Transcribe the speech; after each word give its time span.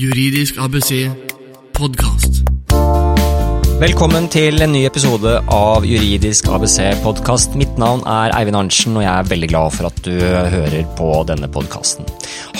Juridisk 0.00 0.56
ABC 0.56 1.10
podkast. 1.72 2.59
Velkommen 3.80 4.26
til 4.28 4.60
en 4.60 4.74
ny 4.74 4.82
episode 4.84 5.38
av 5.56 5.86
Juridisk 5.88 6.50
ABC 6.52 6.82
podkast. 7.00 7.54
Mitt 7.56 7.78
navn 7.80 8.02
er 8.04 8.34
Eivind 8.36 8.58
Arntzen, 8.58 8.92
og 8.92 9.06
jeg 9.06 9.08
er 9.08 9.30
veldig 9.30 9.48
glad 9.54 9.72
for 9.72 9.88
at 9.88 10.02
du 10.04 10.18
hører 10.20 10.82
på 10.98 11.08
denne 11.30 11.48
podkasten. 11.48 12.04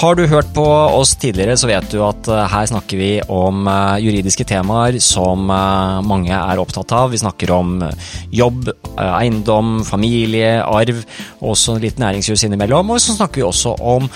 Har 0.01 0.17
du 0.17 0.22
hørt 0.30 0.48
på 0.56 0.64
oss 0.64 1.12
tidligere, 1.21 1.59
så 1.61 1.69
vet 1.69 1.91
du 1.93 1.98
at 2.06 2.29
eh, 2.30 2.47
her 2.48 2.69
snakker 2.71 2.97
vi 2.97 3.11
om 3.29 3.69
eh, 3.69 3.98
juridiske 4.01 4.47
temaer 4.48 4.97
som 5.04 5.51
eh, 5.53 5.98
mange 6.08 6.33
er 6.33 6.62
opptatt 6.62 6.94
av. 6.97 7.11
Vi 7.12 7.21
snakker 7.21 7.52
om 7.52 7.75
jobb, 8.33 8.71
eiendom, 8.97 9.83
familie, 9.84 10.62
arv, 10.65 11.02
og 11.43 11.52
også 11.52 11.76
litt 11.83 12.01
næringsjus 12.01 12.47
innimellom. 12.48 12.94
Og 12.94 13.02
så 13.04 13.19
snakker 13.19 13.43
vi 13.43 13.48
også 13.51 13.76
om 13.76 14.08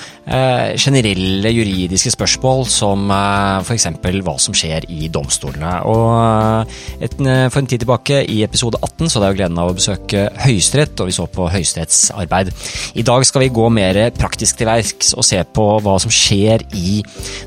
generelle 0.80 1.50
juridiske 1.52 2.14
spørsmål, 2.14 2.62
som 2.72 3.10
f.eks. 3.12 3.90
hva 4.24 4.36
som 4.40 4.56
skjer 4.56 4.86
i 4.88 5.10
domstolene. 5.12 5.74
Og 5.84 6.72
et, 7.02 7.14
for 7.18 7.60
en 7.60 7.68
tid 7.70 7.82
tilbake, 7.82 8.20
i 8.30 8.42
episode 8.46 8.78
18, 8.80 9.10
så 9.10 9.22
er 9.22 9.32
jo 9.32 9.38
gleden 9.40 9.60
av 9.60 9.70
å 9.70 9.76
besøke 9.76 10.28
Høyesterett, 10.44 10.98
og 11.00 11.10
vi 11.10 11.16
så 11.16 11.26
på 11.30 11.48
Høyesteretts 11.50 12.00
arbeid. 12.14 12.52
I 12.94 13.04
dag 13.06 13.24
skal 13.26 13.44
vi 13.44 13.52
gå 13.54 13.68
mer 13.74 13.98
praktisk 14.16 14.60
til 14.60 14.70
verks 14.70 15.14
og 15.18 15.26
se 15.26 15.40
på 15.56 15.66
hva 15.84 15.96
som 16.02 16.12
skjer 16.12 16.64
i 16.78 17.00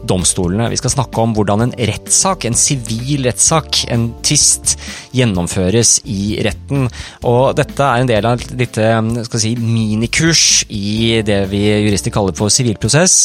domstolene. 0.08 0.70
Vi 0.74 0.80
skal 0.80 0.94
snakke 0.98 1.24
om 1.24 1.36
hvordan 1.38 1.68
en 1.68 1.76
rettssak, 1.90 2.48
en 2.48 2.58
sivil 2.58 3.28
rettssak, 3.28 3.86
en 3.94 4.10
tvist, 4.26 4.78
gjennomføres 5.18 5.98
i 6.12 6.38
retten. 6.46 6.88
Og 7.28 7.56
dette 7.58 7.84
er 7.84 8.04
en 8.04 8.10
del 8.10 8.28
av 8.28 8.38
et 8.38 8.54
lite 8.60 8.90
si, 9.42 9.54
minikurs 9.58 10.66
i 10.74 11.22
det 11.26 11.40
vi 11.52 11.64
jurister 11.88 12.14
kaller 12.14 12.36
for 12.38 12.54
sivilprosess. 12.54 13.18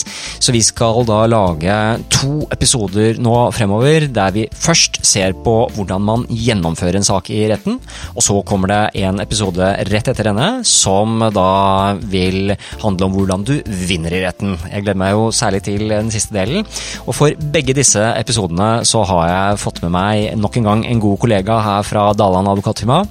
Så 0.42 0.54
vi 0.54 0.62
skal 0.64 1.04
da 1.08 1.24
lage 1.30 1.78
to 2.12 2.46
episoder 2.52 3.20
nå 3.22 3.36
fremover 3.54 4.08
der 4.12 4.34
vi 4.34 4.46
først 4.52 5.02
ser 5.06 5.34
på 5.44 5.56
hvordan 5.74 6.02
man 6.04 6.11
gjennomfører 6.28 6.98
en 7.00 7.06
sak 7.06 7.30
i 7.32 7.44
retten, 7.50 7.78
og 8.14 8.24
så 8.24 8.38
kommer 8.46 8.72
det 8.72 8.80
en 9.04 9.20
episode 9.22 9.68
rett 9.90 10.10
etter 10.12 10.28
denne 10.30 10.48
som 10.68 11.22
da 11.34 11.94
vil 12.12 12.54
handle 12.82 13.08
om 13.08 13.16
hvordan 13.16 13.46
du 13.48 13.54
vinner 13.88 14.14
i 14.14 14.22
retten. 14.24 14.56
Jeg 14.70 14.84
gleder 14.84 15.00
meg 15.02 15.14
jo 15.16 15.30
særlig 15.34 15.62
til 15.66 15.86
den 15.92 16.10
siste 16.12 16.34
delen. 16.36 16.66
Og 17.06 17.16
for 17.16 17.34
begge 17.54 17.76
disse 17.76 18.02
episodene 18.18 18.84
så 18.88 19.04
har 19.08 19.24
jeg 19.30 19.62
fått 19.62 19.82
med 19.84 19.94
meg 19.94 20.38
nok 20.38 20.58
en 20.58 20.68
gang 20.70 20.86
en 20.88 21.02
god 21.02 21.20
kollega 21.22 21.58
her 21.64 21.86
fra 21.86 22.08
Daland 22.16 22.50
advokatfirma. 22.52 23.02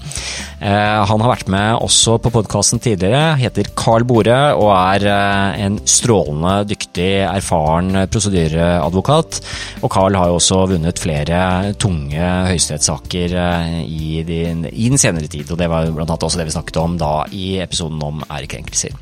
Eh, 0.61 0.99
han 1.09 1.23
har 1.23 1.31
vært 1.31 1.49
med 1.49 1.79
også 1.81 2.19
på 2.21 2.29
podkasten 2.35 2.81
tidligere, 2.83 3.33
heter 3.41 3.71
Carl 3.77 4.05
Bore 4.05 4.53
og 4.53 4.69
er 4.75 5.07
eh, 5.09 5.63
en 5.65 5.79
strålende 5.89 6.67
dyktig, 6.69 7.23
erfaren 7.25 8.03
prosedyreadvokat. 8.11 9.41
Og 9.81 9.89
Carl 9.93 10.17
har 10.19 10.29
jo 10.29 10.37
også 10.37 10.61
vunnet 10.75 11.01
flere 11.01 11.41
tunge 11.81 12.21
høyesterettssaker 12.51 12.90
eh, 12.91 13.81
i, 13.85 14.21
i, 14.21 14.89
den 14.89 14.99
senere 14.99 15.29
tid, 15.31 15.49
og 15.51 15.59
det 15.59 15.69
var 15.71 15.89
blant 15.91 16.09
annet 16.09 16.25
også 16.27 16.41
det 16.41 16.47
vi 16.49 16.55
snakket 16.55 16.81
om 16.81 16.97
da 16.99 17.13
i 17.31 17.59
episoden 17.63 18.01
om 18.03 18.23
ærekrenkelser. 18.27 18.95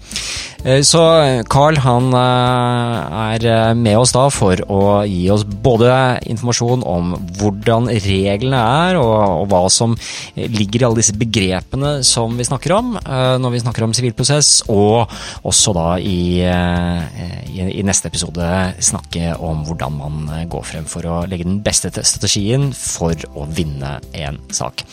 Så 0.84 1.02
Carl 1.48 1.78
han 1.80 2.10
er 2.16 3.46
eh, 3.48 3.74
med 3.80 3.96
oss 3.96 4.12
da 4.12 4.26
for 4.34 4.60
å 4.68 4.82
gi 5.08 5.30
oss 5.32 5.46
både 5.48 6.20
informasjon 6.28 6.84
om 6.84 7.14
hvordan 7.40 7.88
reglene 8.04 8.60
er, 8.60 9.00
og, 9.00 9.16
og 9.44 9.46
hva 9.54 9.62
som 9.72 9.96
ligger 10.36 10.84
i 10.84 10.88
alle 10.90 11.00
disse 11.00 11.16
begrepene 11.16 12.00
som 12.08 12.36
vi 12.38 12.48
snakker 12.48 12.76
om 12.76 12.92
når 13.00 13.54
vi 13.54 13.62
snakker 13.62 13.86
om 13.86 13.94
sivilprosess, 13.96 14.50
og 14.72 15.10
også 15.48 15.74
da 15.76 15.88
i, 16.02 16.42
i, 16.44 17.62
i, 17.64 17.86
neste 17.88 18.10
episode 18.12 18.50
snakke 18.84 19.34
om 19.40 19.64
hvordan 19.68 19.96
man 20.00 20.20
går 20.52 20.68
frem 20.68 20.88
for 20.90 21.08
å 21.08 21.22
legge 21.30 21.48
den 21.48 21.62
beste 21.66 21.92
strategien 22.04 22.70
for 22.76 23.16
å 23.36 23.48
vinne 23.56 23.79
en 23.84 24.40
sak. 24.52 24.86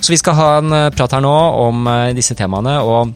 Så 0.00 0.12
vi 0.12 0.18
skal 0.20 0.38
ha 0.38 0.48
en 0.58 0.78
prat 0.94 1.16
her 1.16 1.24
nå 1.24 1.34
om 1.64 1.88
disse 2.16 2.36
temaene. 2.38 2.78
og 2.82 3.14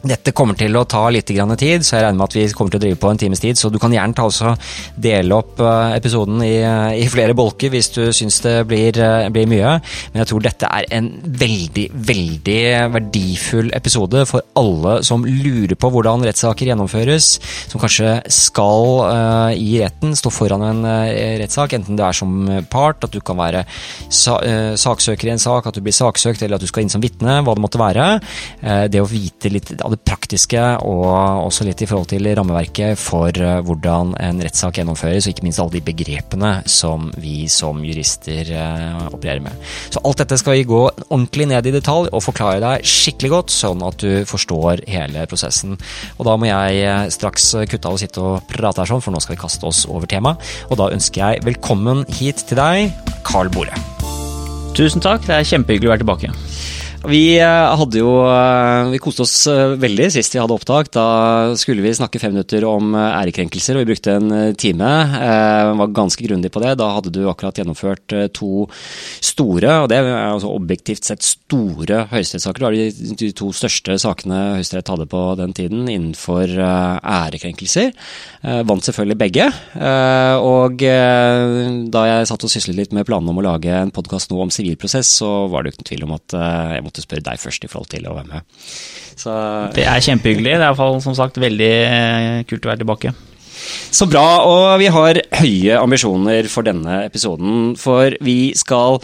dette 0.00 0.32
kommer 0.36 0.56
til 0.56 0.76
å 0.78 0.86
ta 0.88 1.02
litt 1.12 1.28
tid, 1.28 1.84
så 1.84 1.96
jeg 1.96 2.04
regner 2.04 2.18
med 2.18 2.26
at 2.30 2.36
vi 2.36 2.46
kommer 2.56 2.72
til 2.72 2.80
å 2.80 2.84
drive 2.84 2.98
på 3.00 3.10
en 3.12 3.20
times 3.20 3.42
tid. 3.42 3.58
Så 3.58 3.68
du 3.72 3.78
kan 3.80 3.92
gjerne 3.92 4.16
ta 4.16 4.54
dele 4.96 5.36
opp 5.36 5.60
eh, 5.60 5.96
episoden 5.98 6.40
i, 6.44 6.56
i 7.00 7.06
flere 7.10 7.36
bolker 7.36 7.72
hvis 7.72 7.90
du 7.94 8.02
syns 8.16 8.40
det 8.44 8.54
blir, 8.70 8.96
eh, 8.96 9.28
blir, 9.32 9.48
mye. 9.50 9.76
Men 10.12 10.22
jeg 10.22 10.30
tror 10.30 10.44
dette 10.44 10.70
er 10.70 10.88
en 10.96 11.10
veldig, 11.42 11.86
veldig 12.10 12.60
verdifull 12.94 13.70
episode 13.76 14.24
for 14.30 14.44
alle 14.58 15.00
som 15.06 15.24
lurer 15.26 15.76
på 15.76 15.90
hvordan 15.92 16.24
rettssaker 16.26 16.70
gjennomføres. 16.70 17.30
Som 17.70 17.82
kanskje 17.82 18.16
skal 18.32 18.86
uh, 19.04 19.50
i 19.54 19.80
retten 19.82 20.14
stå 20.16 20.30
foran 20.32 20.64
en 20.66 20.84
uh, 20.86 21.10
rettssak, 21.40 21.74
enten 21.76 21.98
det 21.98 22.06
er 22.06 22.16
som 22.16 22.36
part, 22.70 23.04
at 23.06 23.14
du 23.14 23.20
kan 23.24 23.38
være 23.40 23.64
sa, 24.08 24.38
uh, 24.38 24.72
saksøker 24.80 25.30
i 25.30 25.34
en 25.34 25.42
sak, 25.42 25.66
at 25.66 25.76
du 25.76 25.84
blir 25.84 25.96
saksøkt, 25.96 26.44
eller 26.44 26.58
at 26.58 26.64
du 26.64 26.70
skal 26.70 26.84
inn 26.84 26.92
som 26.92 27.02
vitne, 27.02 27.40
hva 27.44 27.56
det 27.56 27.64
måtte 27.64 27.80
være. 27.80 28.08
det 28.90 29.00
å 29.00 29.08
vite 29.08 29.50
litt 29.52 29.72
av 29.90 29.96
det 29.96 30.06
praktiske 30.06 30.62
og 30.86 31.06
også 31.46 31.66
litt 31.66 31.82
i 31.82 31.88
forhold 31.90 32.10
til 32.12 32.28
rammeverket 32.36 32.98
for 33.00 33.34
eh, 33.34 33.58
hvordan 33.66 34.14
en 34.22 34.42
rettssak 34.44 34.78
gjennomføres, 34.78 35.26
og 35.26 35.34
ikke 35.34 35.46
minst 35.46 35.62
alle 35.62 35.76
de 35.78 35.82
begrepene 35.90 36.52
som 36.70 37.10
vi 37.20 37.48
som 37.50 37.82
jurister 37.84 38.52
eh, 38.54 39.00
opererer 39.10 39.42
med. 39.44 39.56
Så 39.90 40.02
alt 40.06 40.22
dette 40.22 40.38
skal 40.40 40.58
vi 40.58 40.68
gå 40.70 40.82
ordentlig 41.08 41.50
ned 41.50 41.66
i 41.66 41.74
detalj 41.74 42.10
og 42.12 42.24
forklare 42.24 42.62
deg 42.62 42.86
skikkelig 42.86 43.32
godt, 43.34 43.54
sånn 43.54 43.84
at 43.86 44.00
du 44.02 44.22
forstår 44.30 44.84
hele 44.90 45.26
prosessen. 45.30 45.76
Og 46.18 46.26
da 46.28 46.36
må 46.38 46.50
jeg 46.50 46.84
eh, 46.86 47.06
straks 47.12 47.52
kutte 47.70 47.90
av 47.90 47.98
å 47.98 48.02
sitte 48.02 48.24
og 48.24 48.46
prate 48.50 48.84
her 48.84 48.92
sånn, 48.92 49.04
for 49.04 49.14
nå 49.14 49.22
skal 49.22 49.36
vi 49.36 49.42
kaste 49.42 49.66
oss 49.68 49.84
over 49.90 50.10
temaet. 50.10 50.42
Og 50.70 50.78
da 50.80 50.90
ønsker 50.94 51.24
jeg 51.24 51.46
velkommen 51.48 52.06
hit 52.20 52.46
til 52.46 52.60
deg, 52.60 52.94
Carl 53.26 53.50
Bore. 53.52 53.74
Tusen 54.76 55.02
takk, 55.02 55.26
det 55.26 55.34
er 55.34 55.48
kjempehyggelig 55.48 55.90
å 55.90 55.96
være 55.96 56.04
tilbake. 56.04 56.34
Vi 57.08 57.38
eh, 57.40 57.74
hadde 57.80 57.96
jo 57.96 58.10
eh, 58.28 58.90
Vi 58.92 58.98
koste 59.00 59.24
oss 59.24 59.34
eh, 59.48 59.72
veldig 59.80 60.10
sist 60.12 60.34
vi 60.34 60.40
hadde 60.40 60.52
opptak. 60.52 60.90
Da 60.92 61.56
skulle 61.56 61.80
vi 61.80 61.94
snakke 61.96 62.20
fem 62.20 62.34
minutter 62.34 62.64
om 62.68 62.92
ærekrenkelser, 62.94 63.78
og 63.78 63.84
vi 63.84 63.94
brukte 63.94 64.16
en 64.18 64.54
time. 64.60 64.90
Var 65.80 65.94
ganske 65.96 66.24
grundig 66.26 66.50
på 66.52 66.60
det. 66.62 66.74
Da 66.80 66.90
hadde 66.96 67.12
du 67.14 67.22
akkurat 67.30 67.56
gjennomført 67.56 68.12
to 68.36 68.66
store, 69.24 69.72
og 69.82 69.88
det 69.90 70.00
er 70.00 70.08
altså 70.10 70.52
objektivt 70.52 71.08
sett 71.08 71.24
store 71.24 72.04
høyesterettssaker. 72.10 72.60
Det 72.60 72.68
var 72.68 73.16
de 73.22 73.30
to 73.36 73.50
største 73.56 73.96
sakene 74.00 74.40
Høyesterett 74.58 74.92
hadde 74.92 75.08
på 75.10 75.22
den 75.40 75.54
tiden 75.56 75.88
innenfor 75.88 76.52
ærekrenkelser. 76.52 77.92
Vant 78.68 78.86
selvfølgelig 78.86 79.18
begge. 79.20 79.48
Og 80.44 80.84
da 80.84 82.04
jeg 82.10 82.30
satt 82.30 82.46
og 82.46 82.52
syslet 82.52 82.78
litt 82.78 82.96
med 82.96 83.08
planene 83.08 83.32
om 83.32 83.40
å 83.42 83.46
lage 83.46 83.72
en 83.72 83.94
podkast 83.94 84.32
nå 84.32 84.40
om 84.44 84.52
sivilprosess, 84.54 85.16
så 85.22 85.32
var 85.52 85.64
det 85.64 85.72
jo 85.72 85.78
ikke 85.78 85.82
noen 85.82 85.92
tvil 85.92 86.08
om 86.08 86.16
at 86.18 86.38
jeg 86.76 86.86
måtte 86.86 86.89
måtte 86.90 87.06
spørre 87.06 87.26
deg 87.30 87.40
først 87.40 87.64
i 87.64 87.70
forhold 87.70 87.90
til 87.94 88.10
å 88.10 88.18
være 88.18 88.32
med. 88.34 88.60
Så, 89.14 89.32
det 89.76 89.86
er 89.86 90.04
kjempehyggelig. 90.04 90.54
Det 90.56 90.60
er 90.60 90.68
iallfall 90.68 91.00
som 91.04 91.16
sagt 91.16 91.40
veldig 91.40 91.74
kult 92.50 92.66
å 92.66 92.72
være 92.74 92.82
tilbake. 92.84 93.16
Så 93.90 94.06
bra. 94.10 94.24
Og 94.46 94.78
vi 94.80 94.88
har 94.92 95.18
høye 95.40 95.78
ambisjoner 95.80 96.46
for 96.50 96.66
denne 96.66 97.02
episoden. 97.06 97.74
For 97.80 98.14
vi 98.24 98.52
skal 98.58 99.00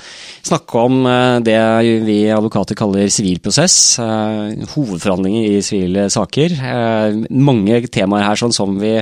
snakke 0.47 0.83
om 0.87 1.00
eh, 1.11 1.39
det 1.47 1.59
vi 2.06 2.19
advokater 2.33 2.78
kaller 2.78 3.11
sivilprosess. 3.12 3.77
Eh, 4.03 4.66
hovedforhandlinger 4.75 5.49
i 5.50 5.62
sivile 5.66 6.06
saker. 6.12 6.55
Eh, 6.56 7.19
mange 7.34 7.81
temaer 7.93 8.28
her 8.28 8.41
sånn 8.41 8.55
som 8.55 8.78
vi 8.81 8.95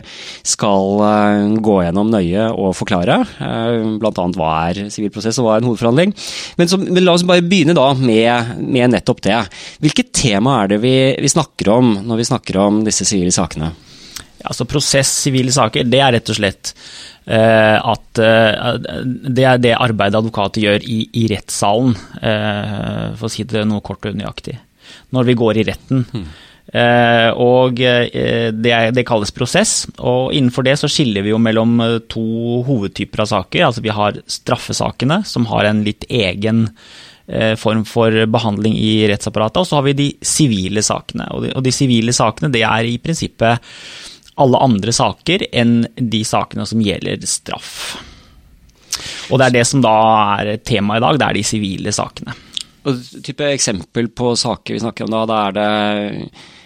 skal 0.45 1.61
gå 1.65 1.77
gjennom 1.85 2.11
nøye 2.13 2.49
og 2.53 2.75
forklare. 2.79 3.21
Blant 4.01 4.21
annet 4.21 4.39
hva 4.39 4.53
er 4.71 4.85
sivilprosess 4.93 5.41
og 5.41 5.49
hva 5.49 5.57
er 5.57 5.65
en 5.65 5.71
hovedforhandling. 5.71 6.15
Men, 6.59 6.71
så, 6.71 6.81
men 6.81 7.03
la 7.05 7.17
oss 7.17 7.27
bare 7.29 7.45
begynne 7.45 7.77
da 7.77 7.91
med, 7.99 8.57
med 8.61 8.95
nettopp 8.95 9.25
det. 9.27 9.41
Hvilket 9.85 10.15
tema 10.17 10.63
er 10.63 10.75
det 10.75 10.83
vi, 10.85 10.97
vi 11.21 11.33
snakker 11.33 11.75
om 11.77 11.99
når 12.05 12.23
vi 12.23 12.31
snakker 12.31 12.61
om 12.65 12.85
disse 12.87 13.07
sivile 13.09 13.35
sakene? 13.35 13.75
Altså 14.45 14.67
prosess, 14.69 15.11
sivile 15.25 15.53
saker, 15.55 15.87
det 15.89 16.01
er 16.05 16.13
rett 16.19 16.31
og 16.33 16.37
slett 16.37 16.73
uh, 17.31 17.79
at 17.81 18.21
uh, 18.21 18.75
det 19.05 19.47
er 19.49 19.61
det 19.63 19.77
arbeidet 19.79 20.21
advokater 20.21 20.67
gjør 20.67 20.85
i, 20.85 20.99
i 21.17 21.27
rettssalen, 21.33 21.95
uh, 22.21 23.15
for 23.17 23.29
å 23.29 23.33
si 23.33 23.47
det 23.49 23.65
noe 23.69 23.85
kort 23.85 24.05
og 24.11 24.19
nøyaktig. 24.19 24.59
Når 25.17 25.31
vi 25.31 25.39
går 25.41 25.61
i 25.61 25.71
retten. 25.71 26.05
Mm. 26.13 26.27
og 27.41 27.77
det, 27.77 28.71
er, 28.73 28.91
det, 28.97 29.05
kalles 29.07 29.33
prosess, 29.37 29.73
og 29.97 30.33
innenfor 30.35 30.65
det 30.67 30.75
så 30.81 30.89
skiller 30.91 31.23
vi 31.25 31.31
jo 31.31 31.39
mellom 31.41 31.77
to 32.11 32.25
hovedtyper 32.67 33.23
av 33.23 33.29
saker. 33.31 33.67
Altså 33.67 33.85
vi 33.85 33.93
har 33.95 34.19
straffesakene, 34.27 35.21
som 35.29 35.47
har 35.53 35.69
en 35.69 35.85
litt 35.87 36.07
egen 36.09 36.67
form 37.61 37.85
for 37.89 38.17
behandling 38.33 38.77
i 38.81 39.07
rettsapparatet, 39.13 39.61
og 39.63 39.69
så 39.69 39.79
har 39.79 39.87
vi 39.87 39.97
de 40.01 40.09
sivile 40.25 40.83
sakene. 40.85 41.29
Og 41.53 41.63
de 41.65 41.73
sivile 41.73 42.17
sakene 42.17 42.53
det 42.53 42.65
er 42.67 42.89
i 42.89 42.99
prinsippet 43.01 43.71
alle 44.41 44.61
andre 44.67 44.93
saker 44.95 45.47
enn 45.53 45.85
de 45.95 46.25
sakene 46.27 46.67
som 46.67 46.83
gjelder 46.83 47.23
straff. 47.29 47.77
Og 49.31 49.39
det 49.41 49.47
er 49.47 49.55
det 49.59 49.67
som 49.69 49.83
da 49.85 49.95
er 50.41 50.59
temaet 50.67 51.01
i 51.01 51.05
dag, 51.07 51.21
det 51.21 51.29
er 51.29 51.39
de 51.39 51.47
sivile 51.47 51.95
sakene. 51.95 52.35
Og 52.85 53.01
type 53.25 53.47
eksempel 53.49 54.11
på 54.13 54.35
saker 54.37 54.77
vi 54.77 54.83
snakker 54.83 55.07
om 55.07 55.15
da, 55.15 55.25
da 55.31 55.39
er 55.49 55.57
det 55.57 55.69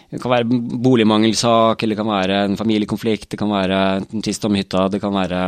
det 0.09 0.23
kan 0.23 0.33
være 0.33 0.59
boligmangelsak, 0.81 1.83
eller 1.83 1.93
det 1.93 2.01
kan 2.01 2.09
være 2.09 2.37
en 2.47 2.57
familiekonflikt, 2.57 3.27
det 3.29 3.39
kan 3.41 3.51
være 3.53 3.81
en 4.01 4.23
tvist 4.25 4.47
om 4.49 4.55
hytta, 4.57 4.87
det 4.89 5.03
kan 5.03 5.13
være 5.13 5.41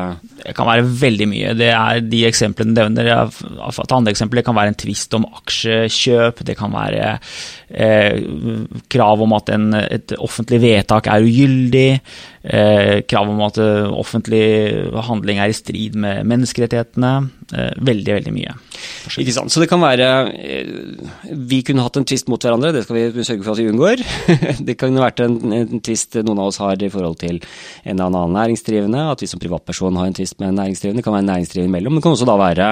Det 0.43 0.53
kan 0.57 0.69
være 0.69 0.85
veldig 1.01 1.29
mye. 1.31 1.55
Det 1.57 1.71
er 1.73 2.03
de 2.05 2.21
eksemplene 2.29 2.75
du 2.77 2.83
nevner. 2.93 3.31
Et 3.33 3.95
annet 3.97 4.13
eksempel 4.13 4.43
kan 4.45 4.59
være 4.59 4.75
en 4.75 4.81
tvist 4.83 5.17
om 5.17 5.25
aksjekjøp. 5.25 6.45
Det 6.45 6.59
kan 6.59 6.77
være 6.77 7.15
eh, 7.73 8.21
krav 8.93 9.25
om 9.25 9.33
at 9.39 9.49
en, 9.57 9.73
et 9.81 10.13
offentlig 10.21 10.61
vedtak 10.61 11.09
er 11.09 11.25
ugyldig. 11.25 11.89
Eh, 12.45 13.01
krav 13.09 13.33
om 13.33 13.41
at 13.45 13.59
uh, 13.61 13.89
offentlig 13.97 14.45
handling 15.09 15.41
er 15.41 15.53
i 15.53 15.57
strid 15.57 15.97
med 15.97 16.29
menneskerettighetene. 16.29 17.15
Eh, 17.53 17.73
veldig, 17.81 18.15
veldig 18.21 18.37
mye. 18.37 18.61
Ikke 19.21 19.35
sant. 19.35 19.53
Så 19.53 19.63
det 19.63 19.69
kan 19.71 19.83
være 19.83 20.09
eh, 20.37 20.71
Vi 21.51 21.61
kunne 21.67 21.85
hatt 21.85 21.99
en 22.01 22.07
tvist 22.09 22.31
mot 22.31 22.41
hverandre, 22.41 22.73
det 22.75 22.85
skal 22.87 22.99
vi 23.15 23.25
sørge 23.27 23.45
for 23.45 23.55
at 23.55 23.63
vi 23.63 23.69
unngår. 23.71 24.05
det 24.67 24.77
kan 24.81 24.99
vært 25.01 25.23
en, 25.25 25.39
en 25.57 25.83
tvist 25.85 26.19
noen 26.21 26.41
av 26.41 26.51
oss 26.51 26.61
har 26.63 26.81
i 26.81 26.91
forhold 26.93 27.19
til 27.21 27.41
en 27.41 27.95
eller 27.95 28.09
annen 28.09 28.37
næringsdrivende. 28.39 29.07
At 29.13 29.25
vi 29.25 29.31
som 29.31 29.43
privatperson 29.43 29.99
har 30.01 30.11
en 30.11 30.17
tvist 30.17 30.39
med 30.41 30.53
en 30.53 30.61
næringsdrivende. 30.63 31.01
Det 31.01 31.07
kan 31.07 31.17
være 31.17 31.25
en 31.27 31.33
næringsdrivende 31.35 31.73
imellom. 31.73 31.99
Det 31.99 32.05
kan 32.07 32.17
også 32.17 32.29
da 32.29 32.37
være 32.41 32.71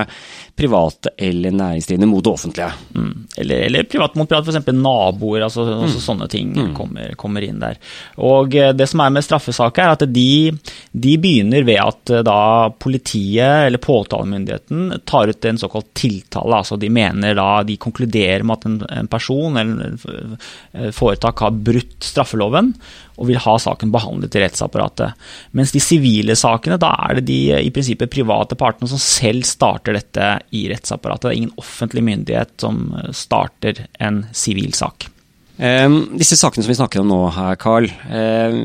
private 0.59 1.15
eller 1.29 1.55
næringsdrivende 1.55 2.11
mot 2.11 2.25
det 2.25 2.33
offentlige. 2.33 2.71
Mm. 2.95 3.13
Eller, 3.37 3.65
eller, 3.69 3.89
privat 3.91 4.17
mot 4.19 4.29
privat, 4.29 4.49
f.eks. 4.49 4.73
naboer. 4.73 5.45
altså, 5.47 5.67
mm. 5.67 5.85
altså 5.87 6.03
Sånne 6.09 6.29
ting 6.31 6.53
mm. 6.57 6.73
kommer, 6.77 7.15
kommer, 7.21 7.45
inn 7.45 7.61
der. 7.63 7.79
Og 8.25 8.53
det 8.53 8.89
som 8.91 9.03
er 9.05 9.15
med 9.15 9.27
straffesaker, 9.27 9.85
er 9.85 9.97
at 9.97 10.07
de, 10.13 10.53
de 10.93 11.17
begynner 11.21 11.67
ved 11.67 11.81
at 11.83 12.15
eh, 12.15 12.25
da 12.27 12.41
politiet 12.81 13.69
eller 13.69 13.83
påtalemyndigheten 13.83 15.03
tar 15.09 15.31
ut 15.31 15.49
en 15.49 15.61
såkalt 15.61 15.89
tiltale. 15.99 16.61
altså 16.61 16.79
De 16.81 16.91
mener 16.93 17.37
da, 17.39 17.49
de 17.67 17.79
konkluderer 17.81 18.45
med 18.47 18.59
at 18.59 18.69
en, 18.69 18.79
en 19.03 19.11
person 19.11 19.59
eller 19.59 19.91
en 19.91 20.93
foretak 20.95 21.43
har 21.45 21.59
brutt 21.67 21.99
straffeloven 22.07 22.73
og 23.19 23.29
vil 23.31 23.41
ha 23.43 23.57
saken 23.59 23.91
behandlet 23.95 24.39
i 24.39 24.45
rettsapparatet. 24.45 25.29
Mens 25.59 25.75
de 25.75 25.83
sivile 25.83 26.39
sakene, 26.39 26.79
da 26.81 26.93
er 27.09 27.19
det 27.19 27.27
de 27.33 27.41
i 27.59 27.73
prinsippet 27.75 28.15
private 28.15 28.59
partene 28.59 28.91
som 28.91 29.03
selv 29.03 29.47
starter 29.49 29.99
dette 29.99 30.33
i 30.55 30.69
rettsapparatet. 30.71 31.27
Det 31.27 31.35
er 31.35 31.41
ingen 31.43 31.61
offentlig 31.61 32.07
myndighet 32.07 32.55
som 32.63 32.85
starter 33.17 33.87
en 33.99 34.25
sivil 34.37 34.75
sak. 34.79 35.11
Eh, 35.59 35.95
disse 36.15 36.37
sakene 36.39 36.63
som 36.63 36.71
vi 36.71 36.77
snakker 36.79 37.01
om 37.03 37.09
nå 37.11 37.19
her, 37.35 37.57
Carl, 37.59 37.89
um, 37.91 38.59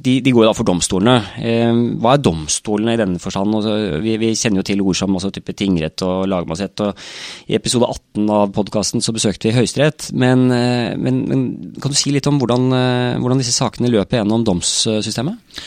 de, 0.00 0.14
de, 0.24 0.32
går 0.32 0.46
da 0.48 0.54
for 0.56 0.64
domstolene. 0.64 1.18
Um, 1.36 1.82
hva 2.00 2.14
er 2.14 2.22
domstolene 2.24 2.94
i 2.96 3.00
denne 3.00 3.20
forstand? 3.20 3.52
Altså, 3.58 3.74
vi, 4.00 4.16
vi, 4.22 4.30
kjenner 4.38 4.62
jo 4.62 4.68
til 4.70 4.80
ord 4.80 4.96
som 4.96 5.12
altså, 5.12 5.28
type 5.36 5.52
tingrett 5.58 6.00
og 6.06 6.24
lagmannsrett. 6.32 6.80
og 6.86 7.52
I 7.52 7.58
episode 7.60 7.90
18 7.92 8.32
av 8.32 8.56
podkasten 8.56 9.04
besøkte 9.12 9.50
vi 9.50 9.56
Høyesterett. 9.58 10.08
Men, 10.16 10.48
uh, 10.48 10.96
men, 10.96 11.22
men, 11.28 11.46
kan 11.82 11.92
du 11.92 12.00
si 12.00 12.14
litt 12.16 12.30
om 12.30 12.40
hvordan, 12.40 12.68
uh, 12.72 13.20
hvordan 13.20 13.44
disse 13.44 13.56
sakene 13.58 13.92
løper 13.92 14.22
gjennom 14.22 14.48
domssystemet? 14.48 15.60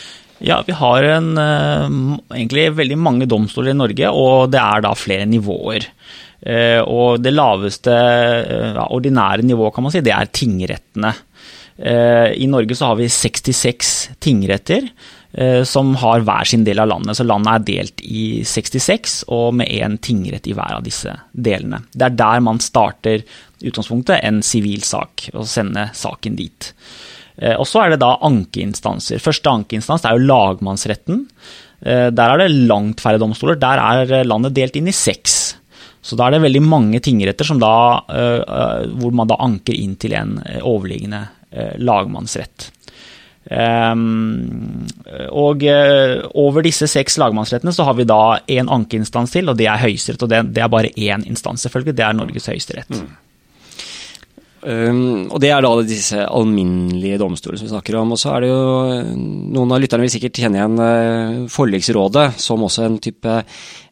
Ja, 0.44 0.57
vi 0.66 0.74
har 0.75 1.06
en, 1.13 1.36
uh, 1.38 2.18
egentlig 2.33 2.71
veldig 2.81 2.98
mange 2.98 3.30
domstoler 3.30 3.75
i 3.75 3.78
Norge, 3.78 4.10
og 4.10 4.50
det 4.57 4.63
er 4.63 4.88
da 4.89 4.98
flere 4.98 5.30
nivåer. 5.30 5.86
Eh, 6.45 6.80
og 6.86 7.24
det 7.25 7.33
laveste 7.33 7.92
eh, 7.92 8.81
ordinære 8.86 9.45
nivået, 9.45 9.74
kan 9.74 9.86
man 9.86 9.94
si, 9.94 10.03
det 10.06 10.13
er 10.13 10.30
tingrettene. 10.30 11.12
Eh, 11.75 12.36
I 12.38 12.47
Norge 12.51 12.77
så 12.77 12.92
har 12.92 13.00
vi 13.01 13.09
66 13.12 13.94
tingretter 14.24 14.89
som 15.68 15.89
har 16.00 16.21
hver 16.24 16.47
sin 16.47 16.62
del 16.63 16.80
av 16.80 16.88
landet. 16.88 17.18
Så 17.18 17.25
landet 17.27 17.50
er 17.51 17.63
delt 17.68 18.03
i 18.07 18.21
66, 18.47 19.18
og 19.36 19.57
med 19.59 19.68
én 19.68 19.97
tingrett 20.00 20.45
i 20.47 20.53
hver 20.56 20.77
av 20.77 20.86
disse 20.86 21.12
delene. 21.36 21.81
Det 21.92 22.06
er 22.06 22.15
der 22.21 22.45
man 22.45 22.62
starter 22.63 23.25
utgangspunktet, 23.59 24.21
en 24.24 24.39
sivil 24.47 24.86
sak, 24.88 25.25
og 25.33 25.44
sende 25.51 25.89
saken 25.92 26.38
dit. 26.39 26.69
Og 27.57 27.65
så 27.68 27.81
er 27.83 27.92
det 27.92 28.00
da 28.06 28.13
ankeinstanser. 28.24 29.19
Første 29.19 29.51
ankeinstans 29.51 30.07
er 30.07 30.15
jo 30.15 30.24
lagmannsretten. 30.24 31.25
Der 31.83 32.25
er 32.30 32.39
det 32.39 32.50
langt 32.71 33.03
færre 33.03 33.19
domstoler. 33.19 33.59
Der 33.59 33.83
er 33.83 34.24
landet 34.24 34.56
delt 34.56 34.80
inn 34.80 34.88
i 34.88 34.95
seks. 34.95 35.57
Så 36.06 36.18
da 36.18 36.28
er 36.28 36.36
det 36.36 36.44
veldig 36.44 36.62
mange 36.62 37.02
tingretter 37.02 37.50
da, 37.57 37.75
uh, 38.06 38.86
hvor 39.00 39.13
man 39.16 39.30
da 39.31 39.40
anker 39.42 39.74
inn 39.74 39.96
til 39.98 40.13
en 40.18 40.38
eh, 40.44 40.62
overliggende 40.62 41.24
uh, 41.25 41.74
lagmannsrett. 41.81 42.69
Um, 43.46 44.88
og 45.30 45.62
over 46.34 46.66
disse 46.66 46.88
seks 46.90 47.19
lagmannsrettene 47.22 47.74
så 47.74 47.86
har 47.86 47.94
vi 47.98 48.07
da 48.10 48.40
én 48.50 48.69
ankeinstans 48.74 49.34
til, 49.36 49.52
og 49.52 49.60
det 49.60 49.68
er 49.69 49.84
Høyesterett. 49.84 50.25
Og 50.25 50.31
det, 50.31 50.63
er 50.63 50.72
bare 50.74 50.94
én 50.94 51.25
instans, 51.30 51.66
selvfølgelig. 51.66 51.94
Det 51.98 52.06
er 52.06 52.18
Norges 52.18 52.50
høyesterett. 52.50 52.98
Mm. 52.98 53.13
Um, 54.66 55.28
og 55.30 55.38
Det 55.42 55.52
er 55.54 55.62
da 55.62 55.72
disse 55.86 56.25
alminnelige 56.25 57.19
domstoler 57.22 57.62
som 57.62 57.68
vi 57.68 57.74
snakker 57.75 58.00
om. 58.02 58.13
Og 58.13 58.22
så 58.22 58.34
er 58.34 58.46
det 58.46 58.50
jo 58.50 58.63
Noen 59.57 59.74
av 59.74 59.81
lytterne 59.81 60.07
vil 60.07 60.13
sikkert 60.16 60.42
kjenne 60.42 60.62
igjen 60.62 61.50
Forliksrådet 61.54 62.31
som 62.42 62.66
også 62.66 62.88
en 62.88 62.98
type 62.98 63.42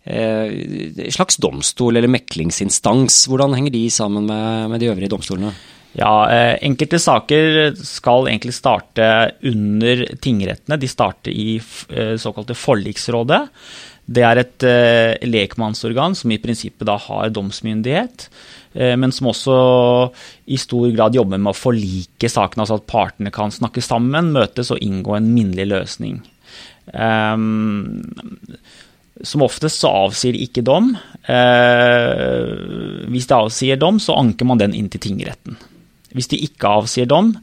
uh, 0.07 1.09
slags 1.13 1.39
domstol 1.41 1.99
eller 1.99 2.11
meklingsinstans. 2.11 3.23
Hvordan 3.31 3.55
henger 3.57 3.75
de 3.75 3.85
sammen 3.93 4.27
med, 4.29 4.73
med 4.73 4.83
de 4.83 4.91
øvrige 4.91 5.13
domstolene? 5.13 5.53
Ja, 5.93 6.25
eh, 6.25 6.55
Enkelte 6.65 6.97
saker 6.97 7.75
skal 7.77 8.27
egentlig 8.31 8.55
starte 8.57 9.05
under 9.45 10.07
tingrettene. 10.17 10.79
De 10.81 10.89
starter 10.89 11.29
i 11.29 11.59
eh, 11.59 12.15
såkalte 12.17 12.57
forliksrådet. 12.57 13.41
Det 14.03 14.23
er 14.25 14.41
et 14.41 14.65
eh, 14.67 15.13
lekmannsorgan 15.29 16.17
som 16.17 16.33
i 16.33 16.39
prinsippet 16.41 16.87
da 16.89 16.97
har 16.97 17.29
domsmyndighet. 17.31 18.25
Eh, 18.73 18.95
men 18.97 19.13
som 19.13 19.29
også 19.31 19.55
i 20.49 20.57
stor 20.57 20.89
grad 20.95 21.15
jobber 21.15 21.37
med 21.37 21.53
å 21.53 21.59
forlike 21.61 22.31
sakene, 22.31 22.65
altså 22.65 22.81
at 22.81 22.89
partene 22.89 23.33
kan 23.33 23.53
snakke 23.53 23.83
sammen, 23.85 24.33
møtes 24.33 24.73
og 24.73 24.81
inngå 24.81 25.19
en 25.19 25.29
minnelig 25.35 25.69
løsning. 25.75 26.23
Um, 26.91 28.01
som 29.23 29.43
oftest 29.45 29.81
så 29.81 29.91
avsier 30.05 30.35
ikke 30.35 30.63
dom. 30.67 30.93
Eh, 31.31 33.07
hvis 33.11 33.29
de 33.29 33.37
avsier 33.37 33.79
dom, 33.79 34.01
så 34.03 34.17
anker 34.19 34.47
man 34.49 34.61
den 34.61 34.75
inn 34.77 34.89
til 34.91 35.03
tingretten. 35.03 35.57
Hvis 36.13 36.29
de 36.31 36.41
ikke 36.45 36.75
avsier 36.81 37.09
dom, 37.09 37.33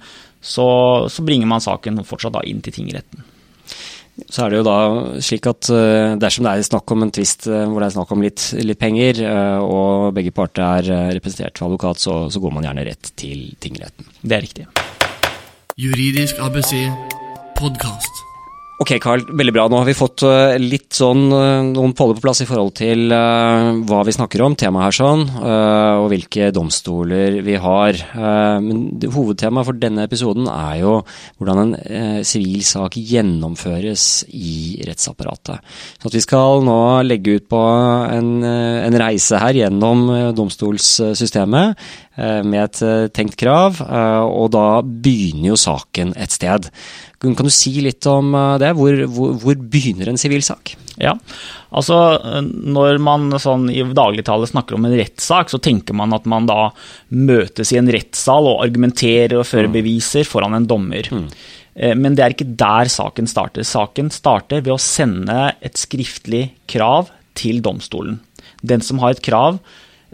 så, 0.41 0.69
så 1.11 1.25
bringer 1.27 1.49
man 1.49 1.65
saken 1.65 2.03
fortsatt 2.07 2.37
da 2.37 2.45
inn 2.49 2.63
til 2.65 2.77
tingretten. 2.77 3.27
Så 4.29 4.45
er 4.45 4.53
det 4.53 4.61
jo 4.61 4.67
da 4.67 4.79
slik 5.25 5.47
at 5.49 5.71
eh, 5.73 6.15
dersom 6.21 6.45
det 6.45 6.53
er 6.53 6.67
snakk 6.67 6.93
om 6.93 7.07
en 7.07 7.13
tvist 7.15 7.47
eh, 7.49 7.65
hvor 7.65 7.81
det 7.81 7.89
er 7.89 7.97
snakk 7.97 8.15
om 8.15 8.25
litt, 8.25 8.47
litt 8.61 8.81
penger, 8.81 9.23
eh, 9.25 9.59
og 9.65 10.11
begge 10.17 10.35
parter 10.37 10.67
er 10.91 11.15
representert 11.17 11.63
av 11.63 11.71
advokat, 11.71 12.03
så, 12.05 12.17
så, 12.33 12.43
går 12.43 12.57
man 12.57 12.69
gjerne 12.69 12.89
rett 12.91 13.13
til 13.21 13.53
tingretten. 13.63 14.11
Det 14.21 14.37
er 14.37 14.45
riktig. 14.45 14.67
Juridisk 15.81 16.43
ABC 16.45 16.75
podkast. 17.57 18.27
Ok, 18.81 18.95
Carl. 18.97 19.27
Veldig 19.29 19.53
bra. 19.53 19.67
Nå 19.69 19.77
har 19.83 19.85
vi 19.85 19.93
fått 19.93 20.23
uh, 20.25 20.55
litt 20.57 20.97
sånn 20.97 21.27
uh, 21.29 21.61
noen 21.69 21.93
poller 21.93 22.17
på 22.17 22.25
plass 22.25 22.41
i 22.41 22.47
forhold 22.49 22.73
til 22.79 23.13
uh, 23.13 23.77
hva 23.85 23.99
vi 24.09 24.15
snakker 24.17 24.41
om, 24.41 24.55
temaet 24.57 24.87
her 24.87 24.97
sånn, 24.97 25.25
og 26.01 26.07
hvilke 26.09 26.49
domstoler 26.55 27.37
vi 27.45 27.59
har. 27.61 27.99
men 28.65 28.79
hovedtemaet 29.13 29.69
for 29.69 29.79
denne 29.79 30.07
episoden 30.09 30.49
er 30.51 30.79
jo 30.81 30.95
hvordan 31.39 31.61
en 31.61 32.25
sivil 32.27 32.63
sak 32.67 32.97
gjennomføres 32.97 34.05
i 34.33 34.81
rettsapparatet. 34.89 35.61
Så 36.01 36.13
vi 36.15 36.23
skal 36.25 36.65
nå 36.67 36.79
legge 37.05 37.37
ut 37.37 37.49
på 37.53 37.61
en, 37.61 38.31
en 38.47 38.99
reise 39.03 39.41
her 39.43 39.61
gjennom 39.61 40.07
domstolssystemet 40.37 41.85
med 42.45 42.61
et 42.65 43.13
tenkt 43.17 43.39
krav, 43.41 43.81
og 43.81 44.51
da 44.57 44.67
begynner 44.83 45.53
jo 45.53 45.61
saken 45.61 46.15
et 46.21 46.35
sted. 46.35 46.71
Kan 47.21 47.37
du 47.37 47.53
si 47.53 47.75
litt 47.85 48.07
om 48.09 48.33
eh, 48.35 48.55
det? 48.63 48.73
Hvor, 48.79 49.03
hvor, 49.13 49.35
hvor 49.43 49.59
begynner 49.73 50.09
en 50.09 50.21
sivil 50.21 50.45
sak? 50.45 50.75
Ja, 51.01 51.15
altså 51.73 51.97
Når 52.45 52.99
man 53.01 53.31
sånn 53.41 53.71
i 53.73 53.81
dagligtale 53.97 54.49
snakker 54.49 54.77
om 54.77 54.85
en 54.85 54.97
rettssak, 54.99 55.53
så 55.53 55.61
tenker 55.63 55.97
man 55.97 56.13
at 56.17 56.27
man 56.29 56.49
da 56.49 56.71
møtes 57.09 57.73
i 57.73 57.79
en 57.81 57.89
rettssal 57.93 58.49
og 58.51 58.65
argumenterer 58.67 59.39
og 59.41 59.49
fører 59.49 59.71
mm. 59.71 59.77
beviser 59.79 60.29
foran 60.29 60.59
en 60.59 60.69
dommer. 60.69 61.09
Mm. 61.13 61.29
Eh, 61.75 61.95
men 61.97 62.17
det 62.17 62.25
er 62.25 62.37
ikke 62.37 62.51
der 62.65 62.91
saken 62.93 63.31
starter. 63.31 63.67
Saken 63.67 64.11
starter 64.13 64.65
ved 64.65 64.75
å 64.77 64.81
sende 64.83 65.55
et 65.65 65.81
skriftlig 65.81 66.51
krav 66.71 67.13
til 67.39 67.63
domstolen. 67.65 68.21
Den 68.61 68.85
som 68.85 69.01
har 69.01 69.15
et 69.15 69.25
krav, 69.25 69.61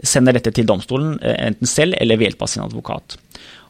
sender 0.05 0.35
dette 0.37 0.53
til 0.53 0.67
domstolen, 0.69 1.17
eh, 1.21 1.35
enten 1.47 1.67
selv 1.67 1.97
eller 1.99 2.19
ved 2.19 2.31
hjelp 2.31 2.43
av 2.45 2.51
sin 2.51 2.63
advokat. 2.63 3.17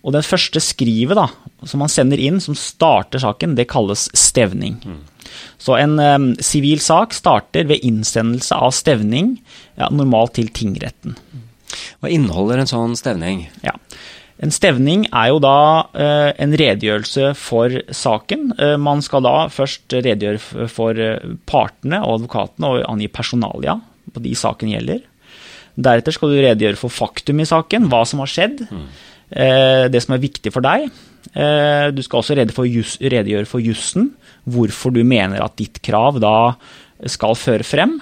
Og 0.07 0.15
det 0.15 0.23
første 0.23 0.61
skrivet 0.63 1.19
da, 1.19 1.27
som 1.67 1.81
man 1.83 1.91
sender 1.91 2.21
inn, 2.23 2.39
som 2.39 2.55
starter 2.55 3.19
saken, 3.19 3.57
det 3.57 3.67
kalles 3.67 4.05
stevning. 4.15 4.77
Mm. 4.79 5.01
Så 5.59 5.75
en 5.75 5.97
sivil 6.39 6.79
um, 6.79 6.85
sak 6.85 7.15
starter 7.17 7.67
ved 7.67 7.83
innsendelse 7.83 8.55
av 8.55 8.71
stevning, 8.77 9.35
ja, 9.75 9.89
normalt 9.91 10.37
til 10.37 10.47
tingretten. 10.55 11.17
Hva 11.99 12.11
inneholder 12.13 12.63
en 12.63 12.71
sånn 12.71 12.95
stevning? 12.95 13.49
Ja. 13.65 13.75
En 14.43 14.53
stevning 14.53 15.07
er 15.09 15.31
jo 15.31 15.39
da 15.41 15.57
eh, 15.97 16.29
en 16.43 16.53
redegjørelse 16.61 17.31
for 17.39 17.73
saken. 17.89 18.51
Eh, 18.61 18.75
man 18.77 19.01
skal 19.01 19.25
da 19.25 19.35
først 19.49 19.95
redegjøre 19.97 20.67
for 20.69 20.93
uh, 21.01 21.33
partene 21.49 22.03
og 22.05 22.19
advokatene 22.19 22.69
og 22.69 22.83
angi 22.85 23.09
personalia 23.09 23.79
på 24.13 24.21
de 24.23 24.35
saken 24.37 24.71
gjelder. 24.75 25.01
Deretter 25.73 26.13
skal 26.13 26.31
du 26.31 26.37
redegjøre 26.37 26.79
for 26.79 26.93
faktum 26.93 27.41
i 27.41 27.49
saken, 27.49 27.89
hva 27.89 28.03
som 28.07 28.21
har 28.21 28.29
skjedd. 28.29 28.63
Mm. 28.69 28.85
Eh, 29.31 29.85
det 29.91 30.01
som 30.03 30.15
er 30.15 30.23
viktig 30.23 30.53
for 30.55 30.65
deg. 30.65 30.87
Eh, 31.33 31.87
du 31.91 32.01
skal 32.05 32.21
også 32.21 32.37
redegjøre 32.37 33.47
for 33.49 33.63
jussen, 33.63 34.11
hvorfor 34.47 34.93
du 34.95 35.03
mener 35.03 35.43
at 35.43 35.57
ditt 35.59 35.81
krav 35.83 36.21
da 36.23 36.53
skal 37.05 37.37
føre 37.37 37.67
frem. 37.67 37.99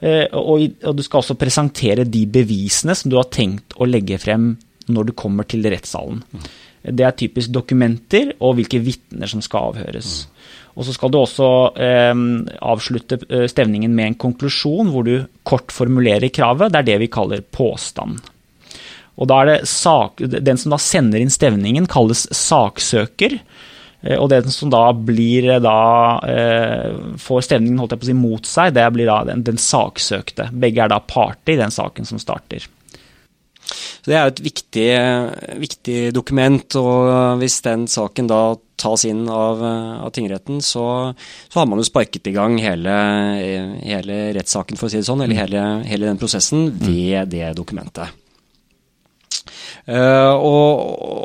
Og, 0.00 0.78
du 0.80 1.02
skal 1.04 1.20
også 1.20 1.34
presentere 1.36 2.06
de 2.08 2.22
bevisene 2.24 2.94
som 2.96 3.12
du 3.12 3.18
har 3.18 3.26
tenkt 3.28 3.74
å 3.76 3.84
legge 3.84 4.16
frem 4.16 4.54
når 4.88 5.10
du 5.10 5.12
kommer 5.12 5.44
til 5.44 5.66
rettssalen. 5.68 6.22
Det 6.80 7.04
er 7.04 7.16
typisk 7.16 7.52
dokumenter 7.52 8.32
og 8.40 8.56
hvilke 8.56 8.80
vitner 8.80 9.28
som 9.28 9.42
skal 9.44 9.74
avhøres. 9.74 10.22
Og 10.78 10.86
så 10.86 10.94
skal 10.96 11.12
du 11.12 11.18
også 11.20 11.48
eh, 11.76 12.12
avslutte 12.64 13.18
eh, 13.28 13.46
stevningen 13.50 13.92
med 13.94 14.12
en 14.12 14.20
konklusjon 14.24 14.92
hvor 14.92 15.04
du 15.04 15.16
kort 15.44 15.74
formulerer 15.74 16.32
kravet. 16.32 16.72
Det 16.72 16.80
er 16.80 16.88
det 16.92 17.00
vi 17.02 17.10
kaller 17.12 17.44
påstand. 17.44 18.20
Og 19.20 19.28
da 19.28 19.42
er 19.42 19.50
det 19.50 19.68
sak, 19.68 20.20
Den 20.20 20.60
som 20.60 20.72
da 20.72 20.80
sender 20.80 21.20
inn 21.20 21.32
stevningen, 21.32 21.88
kalles 21.90 22.24
saksøker. 22.34 23.38
Eh, 24.02 24.16
og 24.16 24.30
den 24.32 24.48
som 24.52 24.72
da 24.72 24.86
blir 24.96 25.52
da 25.60 25.78
eh, 26.24 26.98
får 27.20 27.46
stevningen 27.50 27.80
holdt 27.82 27.96
jeg 27.96 28.02
på 28.02 28.08
å 28.08 28.10
si, 28.12 28.18
mot 28.18 28.48
seg, 28.48 28.74
det 28.76 28.88
blir 28.96 29.10
da 29.10 29.22
den, 29.28 29.44
den 29.46 29.60
saksøkte. 29.60 30.50
Begge 30.56 30.86
er 30.86 30.92
da 30.92 31.02
parter 31.04 31.56
i 31.56 31.60
den 31.60 31.74
saken 31.74 32.08
som 32.08 32.22
starter. 32.22 32.68
Så 34.00 34.08
Det 34.08 34.16
er 34.16 34.30
et 34.30 34.40
viktig, 34.42 34.88
viktig, 35.60 35.98
dokument, 36.16 36.76
og 36.80 37.38
hvis 37.42 37.60
den 37.66 37.84
saken 37.90 38.30
da 38.30 38.40
tas 38.80 39.04
inn 39.04 39.26
av, 39.28 39.60
av 39.60 40.10
tingretten, 40.16 40.62
så, 40.64 41.12
så, 41.52 41.58
har 41.60 41.68
man 41.68 41.78
jo 41.78 41.84
sparket 41.86 42.30
i 42.32 42.34
gang 42.34 42.56
hele, 42.58 42.96
hele 43.84 44.18
rettssaken, 44.34 44.80
for 44.80 44.88
å 44.88 44.90
si 44.90 45.02
det 45.02 45.06
sånn, 45.06 45.26
eller 45.26 45.42
hele, 45.42 45.66
hele 45.84 46.08
den 46.08 46.18
prosessen, 46.18 46.70
ved 46.80 47.30
det 47.36 47.52
dokumentet. 47.60 48.16
Uh, 49.88 50.34
og, 50.36 50.80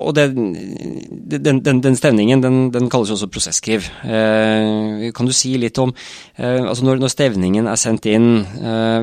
og 0.09 0.15
det, 0.17 0.25
den, 0.35 1.61
den, 1.63 1.81
den, 1.83 1.97
stevningen 1.97 2.43
den, 2.43 2.59
den, 2.73 2.89
kalles 2.91 3.13
også 3.15 3.29
prosesskriv. 3.31 3.87
Uh, 4.03 5.11
kan 5.15 5.29
du 5.29 5.33
si 5.35 5.55
litt 5.61 5.79
om 5.81 5.93
uh, 5.93 6.61
altså 6.65 6.87
når, 6.87 7.01
når, 7.03 7.13
stevningen 7.13 7.69
er 7.69 7.79
sendt 7.79 8.09
inn, 8.09 8.27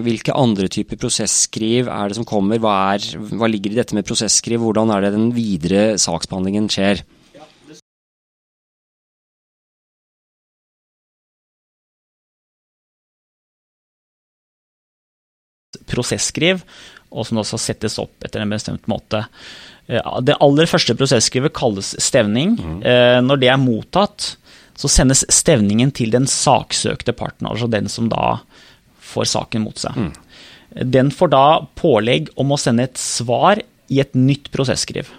hvilke 0.05 0.35
andre 0.37 0.69
typer 0.73 0.99
prosesskriv 1.01 1.89
er 1.93 2.11
det 2.11 2.19
som 2.19 2.29
kommer? 2.29 2.61
Hva, 2.63 2.77
er, 2.95 3.25
hva 3.33 3.49
ligger 3.51 3.73
i 3.73 3.81
dette 3.81 3.97
med 3.97 4.07
prosesskriv? 4.09 4.63
Hvordan 4.63 4.93
er 4.95 5.07
det 5.07 5.15
den 5.17 5.33
videre 5.37 5.85
saksbehandlingen 6.01 6.71
skjer? 6.73 7.05
prosesskriv 15.93 16.63
og 17.13 17.29
som 17.29 17.43
også 17.43 17.61
settes 17.61 17.99
opp 18.03 18.25
etter 18.25 18.43
en 18.43 18.53
bestemt 18.53 18.89
måte. 18.91 19.25
Det 19.87 20.39
aller 20.41 20.71
første 20.71 20.97
prosesskrivet 20.97 21.55
kalles 21.57 21.93
stevning. 22.01 22.55
Mm. 22.57 22.79
Når 23.27 23.41
det 23.43 23.51
er 23.53 23.61
mottatt, 23.61 24.33
så 24.79 24.91
sendes 24.91 25.25
stevningen 25.33 25.93
til 25.95 26.13
den 26.15 26.29
saksøkte 26.31 27.15
parten, 27.17 27.49
altså 27.51 27.69
den 27.71 27.91
som 27.93 28.09
da 28.13 28.39
får 29.13 29.29
saken 29.35 29.67
mot 29.67 29.79
seg. 29.79 29.99
Mm. 29.99 30.13
Den 30.95 31.11
får 31.13 31.33
da 31.35 31.47
pålegg 31.77 32.31
om 32.41 32.55
å 32.55 32.61
sende 32.61 32.89
et 32.89 33.01
svar 33.01 33.61
i 33.93 34.01
et 34.01 34.17
nytt 34.17 34.49
prosesskriv. 34.55 35.11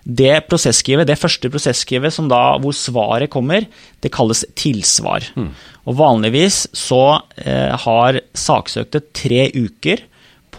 Det 0.00 0.32
prosesskrivet, 0.48 1.06
det 1.06 1.18
første 1.20 1.50
prosesskrivet 1.52 2.16
da, 2.30 2.56
hvor 2.58 2.74
svaret 2.74 3.30
kommer, 3.30 3.66
det 4.00 4.12
kalles 4.14 4.42
tilsvar. 4.58 5.28
Mm. 5.36 5.50
Og 5.86 5.98
Vanligvis 6.00 6.64
så 6.76 7.20
eh, 7.36 7.76
har 7.84 8.22
saksøkte 8.34 9.04
tre 9.14 9.50
uker 9.54 10.06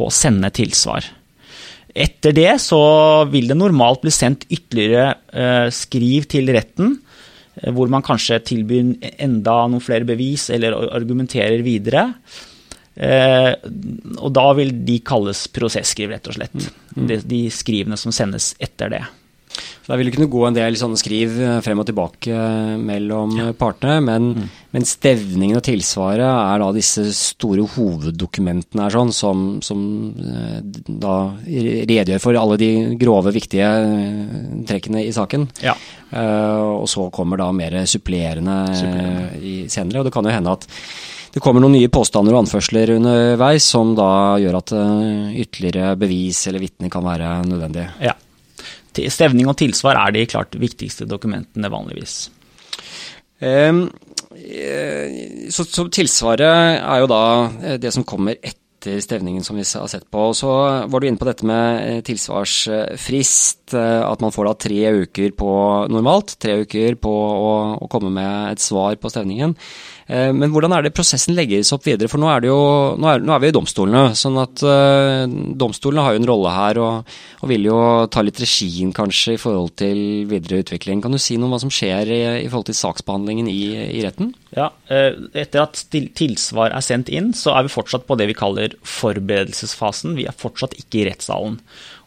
på 0.02 0.10
å 0.10 0.14
sende 0.14 0.50
tilsvar. 0.54 1.06
Etter 1.92 2.34
det 2.34 2.52
så 2.64 2.82
vil 3.30 3.50
det 3.52 3.58
normalt 3.60 4.04
bli 4.06 4.14
sendt 4.16 4.48
ytterligere 4.50 5.10
eh, 5.36 5.68
skriv 5.76 6.28
til 6.32 6.50
retten, 6.56 6.96
eh, 7.60 7.70
hvor 7.76 7.92
man 7.92 8.06
kanskje 8.06 8.40
tilbyr 8.48 8.94
enda 9.22 9.58
noen 9.68 9.84
flere 9.84 10.08
bevis 10.08 10.50
eller 10.56 10.78
argumenterer 10.90 11.62
videre. 11.66 12.08
Eh, 12.96 13.52
og 14.18 14.32
da 14.36 14.48
vil 14.56 14.74
de 14.88 15.00
kalles 15.04 15.46
prosesskriv, 15.52 16.16
rett 16.16 16.32
og 16.32 16.40
slett. 16.40 16.70
Mm. 16.96 17.08
De, 17.10 17.20
de 17.36 17.42
skrivene 17.54 18.00
som 18.00 18.16
sendes 18.16 18.54
etter 18.64 18.96
det. 18.96 19.04
Så 19.82 19.92
Der 19.92 19.98
vil 19.98 20.10
det 20.10 20.14
kunne 20.16 20.30
gå 20.32 20.42
en 20.46 20.56
del 20.56 20.78
sånne 20.78 21.00
skriv 21.00 21.38
eh, 21.42 21.60
frem 21.66 21.82
og 21.82 21.88
tilbake 21.90 22.32
eh, 22.32 22.74
mellom 22.78 23.34
ja. 23.40 23.48
partene, 23.58 23.98
men, 24.06 24.28
mm. 24.38 24.50
men, 24.76 24.86
stevningen 24.88 25.58
og 25.58 25.66
tilsvaret 25.66 26.22
er 26.28 26.62
da 26.62 26.70
disse 26.76 27.08
store 27.18 27.66
hoveddokumentene 27.74 28.86
her, 28.86 28.94
sånn, 28.94 29.14
som, 29.16 29.44
som, 29.66 29.82
eh, 30.22 30.60
da 30.86 31.16
redegjør 31.48 32.22
for 32.22 32.38
alle 32.38 32.60
de 32.62 32.72
grove, 33.02 33.34
viktige 33.34 33.72
trekkene 34.70 35.06
i 35.08 35.12
saken. 35.16 35.50
Ja. 35.66 35.76
Uh, 36.12 36.82
og 36.82 36.90
så 36.92 37.06
kommer 37.14 37.40
da 37.40 37.46
mer 37.56 37.78
supplerende, 37.88 38.56
supplerende. 38.76 39.38
i 39.48 39.54
senere, 39.72 40.02
og 40.02 40.10
det 40.10 40.12
kan 40.12 40.28
jo 40.28 40.34
hende 40.34 40.56
at 40.58 40.66
det 41.32 41.40
kommer 41.40 41.64
noen 41.64 41.78
nye 41.78 41.92
påstander 41.92 42.36
og 42.36 42.42
anførsler 42.44 42.98
underveis 42.98 43.70
som 43.72 43.94
da 43.96 44.10
gjør 44.44 44.58
at 44.60 44.74
ytterligere 44.76 45.94
bevis 46.02 46.44
eller 46.52 46.66
vitner 46.66 46.92
kan 46.92 47.08
være 47.08 47.38
nødvendig. 47.48 47.88
Ja. 48.04 48.18
Stevning 48.92 49.50
og 49.50 49.58
tilsvar 49.60 50.00
er 50.00 50.16
de 50.16 50.28
klart 50.30 50.56
viktigste 50.60 51.08
dokumentene 51.10 51.72
vanligvis. 51.72 52.26
Um, 53.42 53.88
så, 55.52 55.66
så, 55.66 55.86
tilsvaret 55.92 56.80
er 56.82 57.02
jo 57.02 57.08
da 57.10 57.24
eh, 57.62 57.78
det 57.82 57.92
som 57.94 58.06
kommer 58.08 58.38
etter 58.38 59.02
stevningen 59.04 59.44
som 59.46 59.58
vi 59.58 59.66
har 59.66 59.90
sett 59.92 60.08
på. 60.14 60.28
Så 60.38 60.50
var 60.90 61.02
du 61.02 61.08
inne 61.08 61.20
på 61.20 61.28
dette 61.28 61.48
med 61.48 61.82
eh, 61.82 62.02
tilsvarsfrist. 62.06 63.76
At 63.76 64.24
man 64.24 64.34
får 64.36 64.50
da 64.50 64.54
tre 64.68 64.82
uker 65.06 65.36
på 65.38 65.52
normalt, 65.92 66.36
tre 66.42 66.62
uker 66.66 66.98
på 67.02 67.12
å, 67.12 67.52
å 67.82 67.90
komme 67.92 68.12
med 68.14 68.56
et 68.56 68.64
svar 68.64 68.98
på 69.00 69.12
stevningen. 69.14 69.56
Eh, 70.12 70.32
men 70.36 70.52
hvordan 70.52 70.74
er 70.76 70.84
det 70.84 70.94
prosessen 70.96 71.36
legges 71.38 71.72
opp 71.76 71.86
videre? 71.88 72.10
For 72.12 72.20
nå 72.20 72.28
er, 72.28 72.48
jo, 72.50 72.58
nå 73.00 73.12
er, 73.14 73.22
nå 73.24 73.36
er 73.36 73.44
vi 73.44 73.52
i 73.52 73.56
domstolene. 73.56 74.16
sånn 74.18 74.40
at 74.42 74.64
uh, 74.66 75.24
Domstolene 75.62 76.04
har 76.04 76.16
jo 76.16 76.22
en 76.22 76.28
rolle 76.28 76.52
her 76.52 76.80
og, 76.84 77.14
og, 77.40 77.46
vil 77.52 77.70
jo 77.70 77.78
ta 78.12 78.24
litt 78.26 78.42
regien 78.42 78.92
kanskje 78.96 79.38
i 79.38 79.42
forhold 79.42 79.76
til 79.80 80.02
videre 80.32 80.62
utvikling. 80.66 81.04
Kan 81.04 81.16
du 81.16 81.22
si 81.22 81.38
noe 81.40 81.48
om 81.48 81.56
hva 81.56 81.62
som 81.64 81.72
skjer 81.72 82.12
i, 82.12 82.20
i 82.44 82.50
forhold 82.50 82.68
til 82.72 82.80
saksbehandlingen 82.82 83.48
i, 83.52 83.62
i 83.88 84.04
retten? 84.04 84.34
Ja, 84.58 84.72
uh, 84.92 85.32
Etter 85.32 85.64
at 85.64 85.86
tilsvar 86.20 86.76
er 86.76 86.84
sendt 86.84 87.12
inn, 87.14 87.32
så 87.38 87.56
er 87.56 87.68
vi 87.68 87.74
fortsatt 87.74 88.08
på 88.10 88.20
det 88.20 88.28
vi 88.34 88.38
kaller 88.38 88.76
forberedelsesfasen. 88.84 90.18
Vi 90.20 90.28
er 90.28 90.36
fortsatt 90.36 90.76
ikke 90.82 91.06
i 91.06 91.08
rettssalen. 91.12 91.62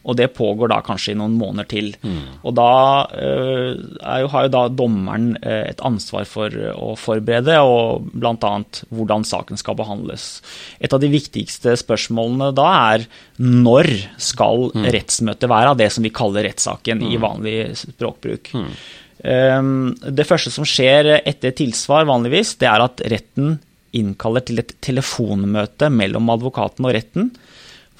Og 0.05 0.17
det 0.19 0.29
pågår 0.37 0.69
da 0.69 0.79
kanskje 0.85 1.15
i 1.15 1.17
noen 1.17 1.35
måneder 1.39 1.67
til. 1.69 1.91
Mm. 2.05 2.41
Og 2.45 2.55
da 2.57 2.69
uh, 3.09 3.71
jo, 4.21 4.29
har 4.33 4.45
jo 4.45 4.51
da 4.53 4.63
dommeren 4.69 5.31
uh, 5.39 5.63
et 5.65 5.81
ansvar 5.85 6.27
for 6.29 6.53
å 6.75 6.93
forberede, 6.99 7.57
og 7.65 8.11
bl.a. 8.13 8.53
hvordan 8.93 9.25
saken 9.25 9.61
skal 9.61 9.77
behandles. 9.79 10.27
Et 10.77 10.93
av 10.93 11.01
de 11.01 11.09
viktigste 11.11 11.73
spørsmålene 11.81 12.51
da 12.55 12.67
er 12.93 13.07
når 13.41 13.89
skal 14.21 14.69
mm. 14.75 14.85
rettsmøtet 14.93 15.49
være 15.51 15.73
av 15.73 15.81
det 15.81 15.89
som 15.93 16.05
vi 16.05 16.13
kaller 16.15 16.45
rettssaken 16.49 17.01
mm. 17.01 17.09
i 17.09 17.21
vanlig 17.25 17.57
språkbruk. 17.81 18.53
Um, 19.25 19.95
det 19.97 20.27
første 20.27 20.51
som 20.53 20.67
skjer 20.67 21.15
etter 21.17 21.55
tilsvar 21.57 22.05
vanligvis, 22.05 22.57
det 22.61 22.69
er 22.69 22.83
at 22.83 23.01
retten 23.09 23.57
innkaller 23.95 24.43
til 24.45 24.61
et 24.61 24.75
telefonmøte 24.83 25.89
mellom 25.93 26.29
advokaten 26.33 26.85
og 26.85 26.95
retten 26.97 27.31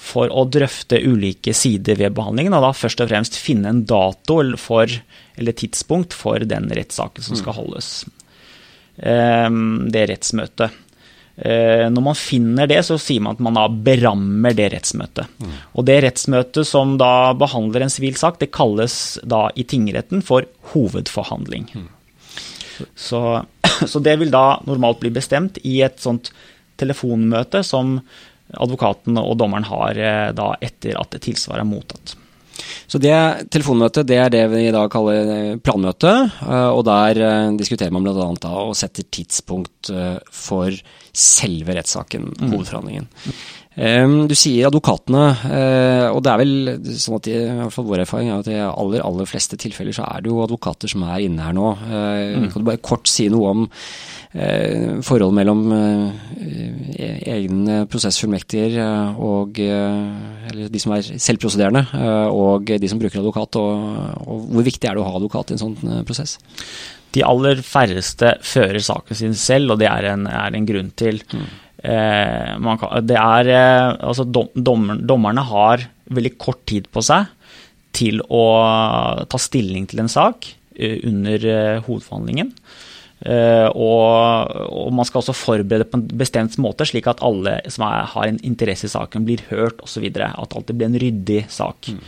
for 0.05 0.29
å 0.29 0.45
drøfte 0.49 0.99
ulike 1.01 1.53
sider 1.57 1.97
ved 1.99 2.13
behandlingen, 2.17 2.53
og 2.53 2.67
da 2.67 2.71
først 2.77 3.01
og 3.01 3.09
fremst 3.09 3.39
finne 3.41 3.71
en 3.71 3.83
dato 3.89 4.39
for, 4.61 4.91
eller 5.35 5.57
tidspunkt 5.57 6.13
for 6.13 6.45
den 6.45 6.69
rettssaken 6.69 7.25
som 7.25 7.39
skal 7.39 7.55
mm. 7.55 7.59
holdes. 7.59 7.91
Ehm, 8.97 9.87
det 9.91 10.05
rettsmøtet. 10.11 10.81
Eh, 11.35 11.89
når 11.91 12.03
man 12.05 12.15
finner 12.15 12.69
det, 12.71 12.79
så 12.87 12.95
sier 13.01 13.23
man 13.23 13.35
at 13.35 13.41
man 13.43 13.57
da 13.57 13.65
berammer 13.67 14.55
det 14.55 14.69
rettsmøtet. 14.71 15.31
Mm. 15.43 15.57
Og 15.75 15.87
det 15.89 15.97
rettsmøtet 16.05 16.69
som 16.69 16.95
da 17.01 17.33
behandler 17.35 17.83
en 17.83 17.91
sivil 17.91 18.15
sak, 18.19 18.39
det 18.39 18.53
kalles 18.55 19.17
da 19.23 19.49
i 19.55 19.65
tingretten 19.67 20.23
for 20.23 20.47
hovedforhandling. 20.71 21.67
Mm. 21.75 21.89
Så, 22.95 23.21
så, 23.91 24.03
det 24.05 24.15
vil 24.21 24.31
da 24.31 24.61
normalt 24.67 25.01
bli 25.03 25.11
bestemt 25.15 25.59
i 25.63 25.81
et 25.85 25.99
sånt 26.03 26.31
telefonmøte 26.79 27.63
som 27.63 27.99
advokaten 28.61 29.17
og 29.21 29.35
dommeren 29.39 29.67
har 29.69 29.97
eh, 29.97 30.29
da 30.35 30.53
etter 30.63 30.99
at 30.99 31.17
tilsvaret 31.23 31.63
er 31.63 31.69
mottatt. 31.69 32.15
Så 32.87 33.01
det 33.03 33.15
telefonmøtet 33.51 34.07
det 34.07 34.19
er 34.21 34.31
det 34.31 34.43
vi 34.53 34.61
i 34.67 34.73
dag 34.73 34.87
kaller 34.93 35.31
eh, 35.33 35.57
planmøte, 35.59 36.13
eh, 36.45 36.69
og 36.71 36.85
der 36.87 37.21
diskuterer 37.59 37.93
man 37.95 38.05
bl.a. 38.07 38.53
og 38.63 38.75
setter 38.77 39.07
tidspunkt 39.09 39.91
for 40.33 40.73
selve 41.15 41.75
rettssaken, 41.77 42.31
mm. 42.35 42.51
Hovedforhandlingen. 43.75 44.27
Du 44.29 44.35
sier 44.37 44.69
advokatene, 44.69 45.23
og 46.15 46.21
det 46.23 46.31
er 46.31 46.41
vel 46.41 46.53
sånn 46.95 47.17
at 47.19 47.29
i, 47.29 47.37
hvert 47.59 47.75
fall 47.75 47.87
vår 47.89 48.03
erfaring 48.05 48.31
er 48.31 48.39
at 48.39 48.51
i 48.51 48.59
aller, 48.63 49.03
aller 49.03 49.29
fleste 49.29 49.59
tilfeller 49.59 49.95
så 49.95 50.07
er 50.07 50.23
det 50.23 50.31
jo 50.31 50.43
advokater 50.43 50.91
som 50.91 51.03
er 51.03 51.25
inne 51.25 51.43
her 51.43 51.55
nå. 51.55 51.73
Mm. 51.75 52.49
Kan 52.53 52.63
du 52.63 52.69
bare 52.69 52.83
kort 52.83 53.09
si 53.11 53.27
noe 53.33 53.51
om 53.51 53.65
forholdet 54.35 55.35
mellom 55.37 55.61
eh, 55.71 57.21
egne 57.37 57.85
prosessfullmektiger 57.87 58.73
eh, 58.83 59.21
og 59.23 59.61
eller 59.61 60.67
de 60.71 60.81
som 60.81 60.91
er 60.95 61.07
selvprosederende, 61.23 61.85
og 62.35 62.67
de 62.67 62.89
som 62.91 62.99
bruker 62.99 63.21
advokat, 63.21 63.55
og, 63.61 64.25
og 64.25 64.49
hvor 64.51 64.67
viktig 64.67 64.89
er 64.89 64.97
det 64.97 65.03
å 65.03 65.07
ha 65.07 65.15
advokat 65.19 65.51
i 65.51 65.55
en 65.55 65.63
sånn 65.63 66.03
prosess? 66.07 66.37
De 67.15 67.23
aller 67.23 67.61
færreste 67.63 68.33
fører 68.43 68.83
saken 68.83 69.17
sin 69.17 69.37
selv, 69.39 69.73
og 69.73 69.79
det 69.79 69.87
er 69.87 70.09
en, 70.11 70.27
er 70.27 70.57
en 70.57 70.67
grunn 70.67 70.91
til. 70.99 71.21
Mm. 71.31 71.45
Eh, 71.85 72.77
kan, 72.81 73.05
det 73.05 73.17
er, 73.19 73.51
eh, 73.53 73.89
altså 74.09 74.25
dom, 74.25 74.49
dommer, 74.55 74.97
Dommerne 74.97 75.43
har 75.45 75.85
veldig 76.09 76.33
kort 76.41 76.63
tid 76.69 76.89
på 76.89 77.03
seg 77.05 77.29
til 77.95 78.19
å 78.25 78.45
ta 79.29 79.39
stilling 79.39 79.85
til 79.87 80.01
en 80.03 80.11
sak 80.11 80.49
uh, 80.51 80.97
under 81.07 81.45
hovedforhandlingen. 81.85 82.49
Og, 83.25 84.49
og, 84.67 84.89
man 84.93 85.07
skal 85.07 85.21
også 85.21 85.33
forberede 85.33 85.87
på 85.87 85.97
en 85.97 86.03
bestemt 86.19 86.57
måte, 86.61 86.83
slik 86.85 87.07
at 87.07 87.23
alle 87.25 87.55
som 87.71 87.85
er, 87.87 88.03
har 88.11 88.27
en 88.27 88.41
interesse 88.45 88.89
i 88.89 88.91
saken, 88.91 89.23
blir 89.25 89.45
hørt 89.47 89.79
osv. 89.81 90.03
At 90.11 90.57
alltid 90.59 90.75
blir 90.75 90.89
en 90.91 90.99
ryddig 90.99 91.39
sak. 91.49 91.87
Mm. 91.95 92.03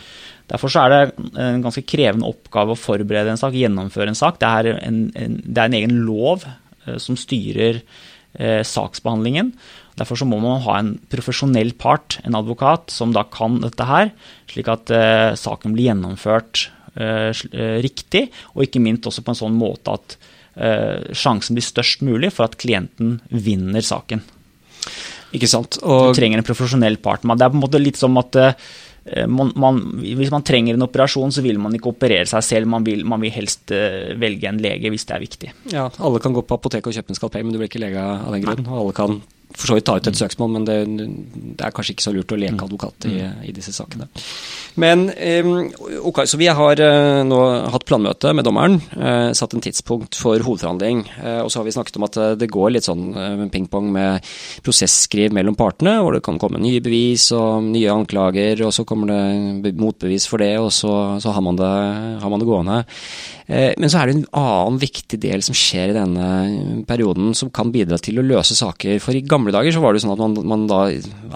Derfor 0.47 0.71
er 0.79 0.93
det 0.93 0.99
en 1.43 1.63
ganske 1.63 1.83
krevende 1.87 2.27
oppgave 2.29 2.75
å 2.75 2.79
forberede 2.79 3.33
en 3.33 3.39
sak, 3.39 3.55
gjennomføre 3.57 4.13
en 4.13 4.19
sak. 4.19 4.37
Det 4.39 4.47
er 4.47 4.69
en, 4.77 5.01
en, 5.15 5.39
det 5.43 5.63
er 5.63 5.71
en 5.71 5.79
egen 5.79 5.97
lov 6.07 6.45
eh, 6.47 6.99
som 7.03 7.19
styrer 7.19 7.81
eh, 8.37 8.61
saksbehandlingen. 8.65 9.51
Derfor 9.97 10.19
så 10.19 10.27
må 10.29 10.39
man 10.41 10.61
ha 10.65 10.77
en 10.79 10.93
profesjonell 11.09 11.73
part, 11.79 12.19
en 12.23 12.37
advokat, 12.37 12.91
som 12.93 13.13
da 13.15 13.25
kan 13.33 13.59
dette 13.63 13.87
her, 13.89 14.11
slik 14.51 14.69
at 14.71 14.93
eh, 14.93 15.33
saken 15.39 15.73
blir 15.73 15.89
gjennomført 15.89 16.67
eh, 16.95 17.31
eh 17.33 17.77
riktig, 17.83 18.27
og 18.53 18.67
ikke 18.67 18.83
minst 18.83 19.09
også 19.09 19.25
på 19.25 19.33
en 19.33 19.41
sånn 19.41 19.57
måte 19.57 19.97
at 19.97 20.17
eh, 20.55 21.13
sjansen 21.17 21.57
blir 21.57 21.65
størst 21.65 22.05
mulig 22.05 22.31
for 22.35 22.45
at 22.45 22.59
klienten 22.61 23.17
vinner 23.29 23.85
saken. 23.85 24.21
Ikke 25.35 25.49
sant. 25.49 25.81
Og... 25.83 26.13
Du 26.13 26.21
trenger 26.21 26.39
en 26.39 26.47
profesjonell 26.47 27.01
part. 27.03 27.25
Men 27.27 27.37
Det 27.37 27.45
er 27.45 27.51
på 27.51 27.57
en 27.59 27.65
måte 27.65 27.81
litt 27.81 27.97
som 27.99 28.15
at 28.21 28.37
man, 29.31 29.53
man, 29.55 29.79
hvis 30.01 30.31
man 30.33 30.45
trenger 30.47 30.75
en 30.75 30.85
operasjon, 30.87 31.31
så 31.33 31.43
vil 31.45 31.59
man 31.61 31.75
ikke 31.77 31.91
operere 31.93 32.27
seg 32.29 32.45
selv. 32.45 32.69
Man 32.71 32.85
vil, 32.87 33.05
man 33.07 33.23
vil 33.23 33.33
helst 33.33 33.71
uh, 33.71 34.13
velge 34.19 34.49
en 34.49 34.61
lege 34.63 34.91
hvis 34.93 35.07
det 35.07 35.15
er 35.15 35.23
viktig. 35.23 35.53
Ja, 35.73 35.87
Alle 36.03 36.21
kan 36.23 36.35
gå 36.35 36.43
på 36.43 36.57
apoteket 36.59 36.91
og 36.91 36.97
kjøpe 36.97 37.13
en 37.13 37.19
skalpell, 37.19 37.47
men 37.47 37.55
du 37.55 37.61
blir 37.61 37.71
ikke 37.71 37.83
lege 37.83 38.03
av 38.03 38.35
den 38.35 38.45
grunn. 38.45 38.65
Og 38.67 38.81
alle 38.83 38.97
kan 38.97 39.19
for 39.57 39.71
så 39.71 39.77
vidt 39.77 39.87
ta 39.89 39.97
ut 39.97 40.07
et 40.09 40.19
søksmål, 40.19 40.53
men 40.53 40.67
det, 40.67 40.77
det, 41.57 41.65
er 41.65 41.73
kanskje 41.73 41.95
ikke 41.95 42.05
så 42.05 42.13
lurt 42.15 42.33
å 42.33 42.39
leke 42.39 42.67
advokat 42.67 43.09
i, 43.09 43.17
i 43.49 43.53
disse 43.55 43.73
sakene. 43.75 44.07
Men 44.77 45.07
ok, 46.05 46.21
så 46.29 46.37
vi 46.37 46.49
har 46.53 46.81
uh, 46.81 47.23
nå 47.25 47.39
hatt 47.73 47.85
planmøte 47.89 48.33
med 48.37 48.45
dommeren, 48.45 48.77
uh, 48.93 49.33
satt 49.37 49.55
en 49.57 49.63
tidspunkt 49.63 50.17
for 50.19 50.37
hovedforhandling. 50.45 51.01
Uh, 51.17 51.41
og 51.41 51.49
så 51.49 51.59
har 51.59 51.67
vi 51.67 51.73
snakket 51.73 51.97
om 51.97 52.05
at 52.05 52.19
det 52.37 52.49
går 52.53 52.75
litt 52.75 52.87
sånn 52.87 53.49
pingpong 53.53 53.89
med 53.93 54.27
prosesskriv 54.65 55.33
mellom 55.33 55.57
partene, 55.57 55.97
hvor 56.03 56.13
det 56.13 56.23
kan 56.25 56.37
komme 56.41 56.61
nye 56.61 56.83
bevis 56.83 57.29
og 57.35 57.65
nye 57.71 57.93
anklager, 57.93 58.61
og 58.67 58.75
så 58.75 58.85
kommer 58.87 59.09
det 59.09 59.73
motbevis 59.77 60.27
for 60.29 60.43
det, 60.43 60.53
og 60.61 60.69
så, 60.75 60.93
så 61.23 61.33
har, 61.33 61.41
man 61.45 61.57
det, 61.57 61.73
har, 62.21 62.29
man 62.29 62.43
det, 62.43 62.49
gående. 62.49 62.77
Men 63.47 63.87
så 63.87 64.01
er 64.01 64.09
det 64.09 64.17
en 64.17 64.25
annen 64.35 64.79
viktig 64.81 65.17
del 65.23 65.43
som 65.45 65.55
skjer 65.55 65.93
i 65.93 65.95
denne 65.95 66.83
perioden, 66.87 67.31
som 67.37 67.51
kan 67.53 67.71
bidra 67.71 67.99
til 68.03 68.19
å 68.19 68.25
løse 68.25 68.57
saker. 68.59 68.99
For 69.03 69.15
i 69.15 69.23
gamle 69.23 69.46
dager 69.55 69.75
så 69.75 69.81
var 69.83 69.95
det 69.95 70.03
sånn 70.03 70.13
at 70.15 70.21
man, 70.21 70.37
man 70.47 70.67
da 70.69 70.83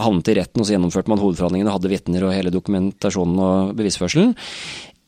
havnet 0.01 0.31
i 0.31 0.37
retten, 0.37 0.61
og 0.61 0.67
så 0.67 0.75
gjennomførte 0.75 1.11
man 1.11 1.21
hovedforhandlingene 1.21 1.73
hadde 1.73 1.91
vitner 1.91 2.27
og 2.27 2.35
hele 2.35 2.53
dokumentasjonen 2.53 3.43
og 3.45 3.75
bevisførselen. 3.79 4.33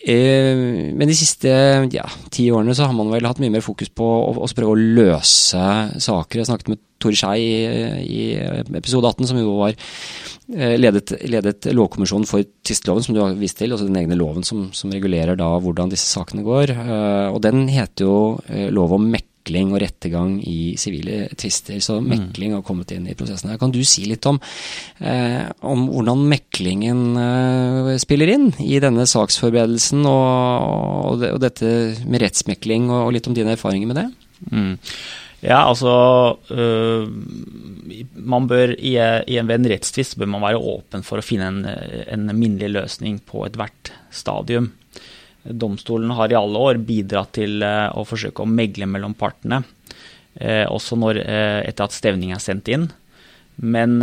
Eh, 0.03 0.91
men 0.91 1.07
de 1.07 1.15
siste 1.15 1.51
ja, 1.93 2.03
ti 2.33 2.49
årene 2.51 2.75
så 2.75 2.89
har 2.89 2.95
man 2.97 3.11
vel 3.13 3.23
hatt 3.23 3.39
mye 3.39 3.53
mer 3.53 3.63
fokus 3.63 3.87
på 3.87 4.03
å, 4.03 4.33
å 4.35 4.49
prøve 4.51 4.75
å 4.75 4.81
løse 4.99 5.63
saker. 6.03 6.41
Jeg 6.41 6.49
snakket 6.49 6.73
med 6.73 6.81
Tor 7.03 7.15
Skei 7.15 7.39
i, 7.39 7.53
i, 8.03 8.23
episode 8.75 9.07
18, 9.07 9.29
som 9.31 9.39
jo 9.39 9.55
var 9.61 9.71
eh, 9.71 10.75
ledet, 10.75 11.15
ledet 11.23 11.69
lovkommisjonen 11.71 12.27
for 12.27 12.43
tvisteloven, 12.43 13.05
som 13.05 13.15
du 13.15 13.21
har 13.23 13.37
vist 13.39 13.61
til, 13.61 13.71
altså 13.71 13.87
den 13.87 14.01
egne 14.01 14.19
loven 14.19 14.43
som, 14.47 14.65
som 14.75 14.91
regulerer 14.91 15.39
da 15.39 15.53
hvordan 15.63 15.91
disse 15.93 16.09
sakene 16.11 16.43
går. 16.43 16.75
Eh, 16.75 17.29
og 17.31 17.39
den 17.47 17.69
heter 17.71 18.09
jo 18.09 18.17
lov 18.75 18.97
om 18.99 19.07
mekling 19.07 19.32
mekling 19.43 19.73
og 19.73 19.81
rettergang 19.81 20.37
i 20.47 20.75
sivile 20.77 21.27
tvister. 21.35 21.79
Så 21.79 21.99
mm. 21.99 22.07
mekling 22.07 22.53
har 22.53 22.63
kommet 22.63 22.91
inn 22.91 23.07
i 23.07 23.15
prosessen 23.15 23.51
her. 23.51 23.59
Kan 23.59 23.71
du 23.71 23.83
si 23.83 24.05
litt 24.05 24.25
om, 24.25 24.39
eh, 24.99 25.49
om 25.61 25.87
hvordan 25.89 26.23
meklingen 26.29 27.17
eh, 27.17 27.97
spiller 27.99 28.31
inn 28.31 28.53
i 28.59 28.79
denne 28.79 29.05
saksforberedelsen, 29.05 30.05
og, 30.05 31.17
og, 31.17 31.27
og 31.33 31.41
dette 31.43 31.67
med 32.07 32.23
rettsmekling, 32.23 32.89
og, 32.89 33.07
og, 33.07 33.13
litt 33.13 33.27
om 33.27 33.35
dine 33.35 33.53
erfaringer 33.57 33.87
med 33.87 33.99
det? 33.99 34.07
Mm. 34.51 34.77
Ja, 35.43 35.65
altså 35.67 36.37
øh, 36.55 37.09
man 38.15 38.47
bør 38.47 38.71
i, 38.77 38.93
i 38.95 39.39
en, 39.41 39.51
en 39.51 39.67
rettstvist 39.67 40.15
bør 40.15 40.29
man 40.31 40.45
være 40.45 40.61
åpen 40.61 41.03
for 41.03 41.19
å 41.19 41.25
finne 41.25 41.49
en, 41.51 41.65
en 42.07 42.31
minnelig 42.31 42.71
løsning 42.77 43.19
på 43.27 43.43
ethvert 43.49 43.91
stadium. 44.07 44.71
Domstolen 45.43 46.11
har 46.15 46.31
i 46.31 46.37
alle 46.39 46.59
år 46.59 46.79
bidratt 46.87 47.33
til 47.35 47.63
eh, 47.65 47.87
å 47.91 48.05
forsøke 48.07 48.43
å 48.43 48.49
megle 48.49 48.87
mellom 48.89 49.15
partene, 49.17 49.63
eh, 50.39 50.63
også 50.71 50.97
når, 50.99 51.19
eh, 51.23 51.59
etter 51.67 51.87
at 51.87 51.95
stevning 51.95 52.31
er 52.31 52.43
sendt 52.43 52.71
inn. 52.71 52.87
Men 53.59 53.99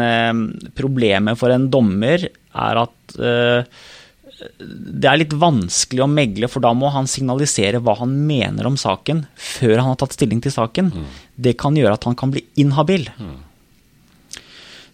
problemet 0.78 1.34
for 1.40 1.50
en 1.50 1.64
dommer 1.74 2.22
er 2.22 2.78
at 2.78 3.14
det 3.18 5.08
er 5.10 5.18
litt 5.18 5.34
vanskelig 5.34 6.04
å 6.04 6.06
megle, 6.06 6.46
for 6.46 6.62
da 6.62 6.70
må 6.70 6.86
han 6.94 7.10
signalisere 7.10 7.80
hva 7.82 7.96
han 7.98 8.12
mener 8.28 8.68
om 8.68 8.78
saken 8.78 9.24
før 9.34 9.80
han 9.80 9.88
har 9.90 9.98
tatt 9.98 10.14
stilling 10.14 10.38
til 10.44 10.54
saken. 10.54 10.92
Mm. 10.94 11.08
Det 11.34 11.56
kan 11.58 11.74
gjøre 11.74 11.98
at 11.98 12.06
han 12.06 12.14
kan 12.20 12.30
bli 12.30 12.44
inhabil. 12.62 13.08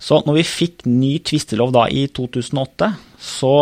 Så 0.06 0.20
når 0.22 0.38
vi 0.38 0.46
fikk 0.46 0.84
ny 0.86 1.16
tvistelov 1.26 1.72
da 1.74 1.88
i 1.90 2.04
2008, 2.14 2.92
så 3.18 3.54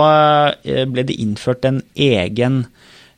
ble 0.92 1.04
det 1.08 1.16
innført 1.22 1.64
en 1.64 1.78
egen 1.96 2.66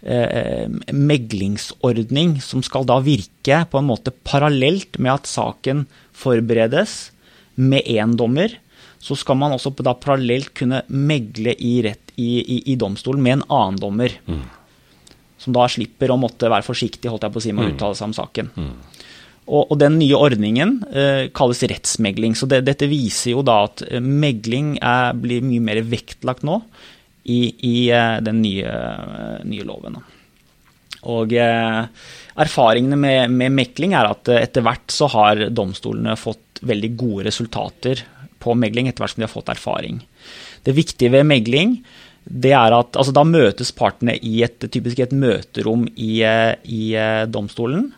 eh, 0.07 0.69
meglingsordning 0.93 2.39
som 2.43 2.63
skal 2.65 2.87
da 2.89 3.01
virke 3.05 3.63
på 3.71 3.81
en 3.81 3.89
måte 3.89 4.15
parallelt 4.27 4.99
med 4.99 5.17
at 5.17 5.31
saken 5.31 5.85
forberedes 6.17 7.11
med 7.57 7.87
én 7.87 8.17
dommer. 8.19 8.59
Så 8.99 9.17
skal 9.19 9.39
man 9.39 9.55
også 9.55 9.75
da 9.85 9.95
parallelt 9.95 10.53
kunne 10.57 10.83
megle 10.89 11.55
i, 11.55 11.79
rett, 11.85 12.13
i, 12.17 12.41
i, 12.41 12.61
i 12.73 12.77
domstolen 12.81 13.23
med 13.23 13.39
en 13.39 13.49
annen 13.49 13.81
dommer. 13.81 14.15
Mm. 14.27 14.45
Som 15.39 15.55
da 15.57 15.67
slipper 15.71 16.11
å 16.11 16.19
måtte 16.19 16.51
være 16.51 16.67
forsiktig 16.67 17.11
holdt 17.13 17.27
jeg 17.27 17.35
på 17.35 17.43
å 17.43 17.45
si, 17.45 17.53
med 17.55 17.67
å 17.67 17.69
mm. 17.69 17.75
uttale 17.77 17.99
seg 17.99 18.09
om 18.09 18.17
saken. 18.17 18.53
Mm. 18.57 18.73
Og, 19.47 19.71
og, 19.71 19.77
den 19.79 20.01
nye 20.01 20.19
ordningen 20.19 20.81
eh, 20.91 21.29
kalles 21.35 21.63
rettsmegling. 21.71 22.35
Så 22.35 22.49
det, 22.51 22.65
dette 22.67 22.89
viser 22.91 23.37
jo 23.37 23.45
da 23.47 23.61
at 23.69 23.85
eh, 23.87 24.03
megling 24.03 24.75
er, 24.83 25.15
blir 25.15 25.45
mye 25.47 25.63
mer 25.63 25.83
vektlagt 25.87 26.43
nå 26.47 26.61
i, 27.27 27.41
i 27.69 27.91
eh, 27.91 28.17
den 28.23 28.41
nye, 28.43 28.71
eh, 28.71 29.39
nye, 29.47 29.67
loven. 29.67 29.99
Og 31.11 31.35
eh, 31.35 31.81
erfaringene 32.43 32.99
med, 32.99 33.35
med, 33.35 33.55
mekling 33.55 33.97
er 33.99 34.11
at 34.13 34.31
etter 34.37 34.65
hvert 34.67 34.95
så 34.95 35.11
har 35.15 35.49
domstolene 35.51 36.17
fått 36.19 36.63
veldig 36.67 36.93
gode 36.99 37.27
resultater 37.29 38.05
på 38.43 38.55
megling 38.55 38.89
etter 38.89 39.03
hvert 39.03 39.17
som 39.17 39.23
de 39.23 39.27
har 39.27 39.35
fått 39.35 39.53
erfaring. 39.57 40.01
Det 40.67 40.75
viktige 40.77 41.13
ved 41.15 41.27
megling 41.27 41.81
det 42.27 42.55
er 42.59 42.75
at 42.75 42.97
altså, 42.99 43.13
da 43.15 43.23
møtes 43.27 43.71
partene 43.75 44.17
i 44.19 44.41
et, 44.43 44.59
typisk 44.59 45.03
et 45.03 45.15
møterom 45.15 45.85
i, 45.95 46.23
i 46.23 46.83
domstolen. 47.31 47.93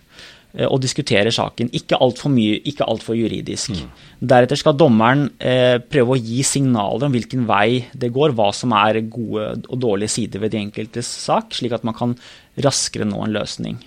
Eh, 0.59 0.67
og 0.67 0.81
diskuterer 0.83 1.31
saken. 1.35 1.71
Ikke 1.79 1.99
altfor 2.03 2.33
mye, 2.35 2.59
ikke 2.67 2.87
altfor 2.91 3.17
juridisk. 3.19 3.77
Mm. 3.77 4.07
Deretter 4.33 4.59
skal 4.59 4.75
dommeren 4.79 5.29
eh, 5.39 5.79
prøve 5.79 6.17
å 6.17 6.19
gi 6.19 6.43
signaler 6.47 7.07
om 7.07 7.15
hvilken 7.15 7.45
vei 7.49 7.85
det 7.95 8.11
går, 8.15 8.35
hva 8.35 8.51
som 8.57 8.75
er 8.75 9.05
gode 9.07 9.53
og 9.69 9.79
dårlige 9.79 10.17
sider 10.17 10.43
ved 10.43 10.55
de 10.55 10.65
enkeltes 10.65 11.11
sak, 11.29 11.55
slik 11.55 11.77
at 11.77 11.87
man 11.87 11.97
kan 11.97 12.17
raskere 12.65 13.07
nå 13.07 13.23
en 13.23 13.39
løsning. 13.39 13.79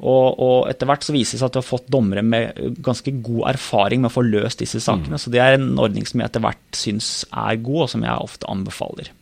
Og, 0.00 0.40
og 0.40 0.70
etter 0.70 0.88
hvert 0.88 1.04
så 1.04 1.12
viser 1.12 1.36
det 1.36 1.42
seg 1.42 1.50
at 1.50 1.56
vi 1.58 1.60
har 1.60 1.68
fått 1.68 1.90
dommere 1.92 2.22
med 2.24 2.78
ganske 2.80 3.12
god 3.20 3.50
erfaring 3.50 4.00
med 4.00 4.08
å 4.08 4.14
få 4.14 4.24
løst 4.24 4.62
disse 4.64 4.80
sakene. 4.80 5.18
Mm. 5.18 5.20
Så 5.20 5.32
det 5.34 5.42
er 5.44 5.58
en 5.58 5.74
ordning 5.76 6.08
som 6.08 6.22
jeg 6.22 6.32
etter 6.32 6.46
hvert 6.46 6.80
syns 6.80 7.10
er 7.28 7.60
god, 7.60 7.82
og 7.84 7.90
som 7.92 8.06
jeg 8.08 8.30
ofte 8.30 8.48
anbefaler. 8.48 9.12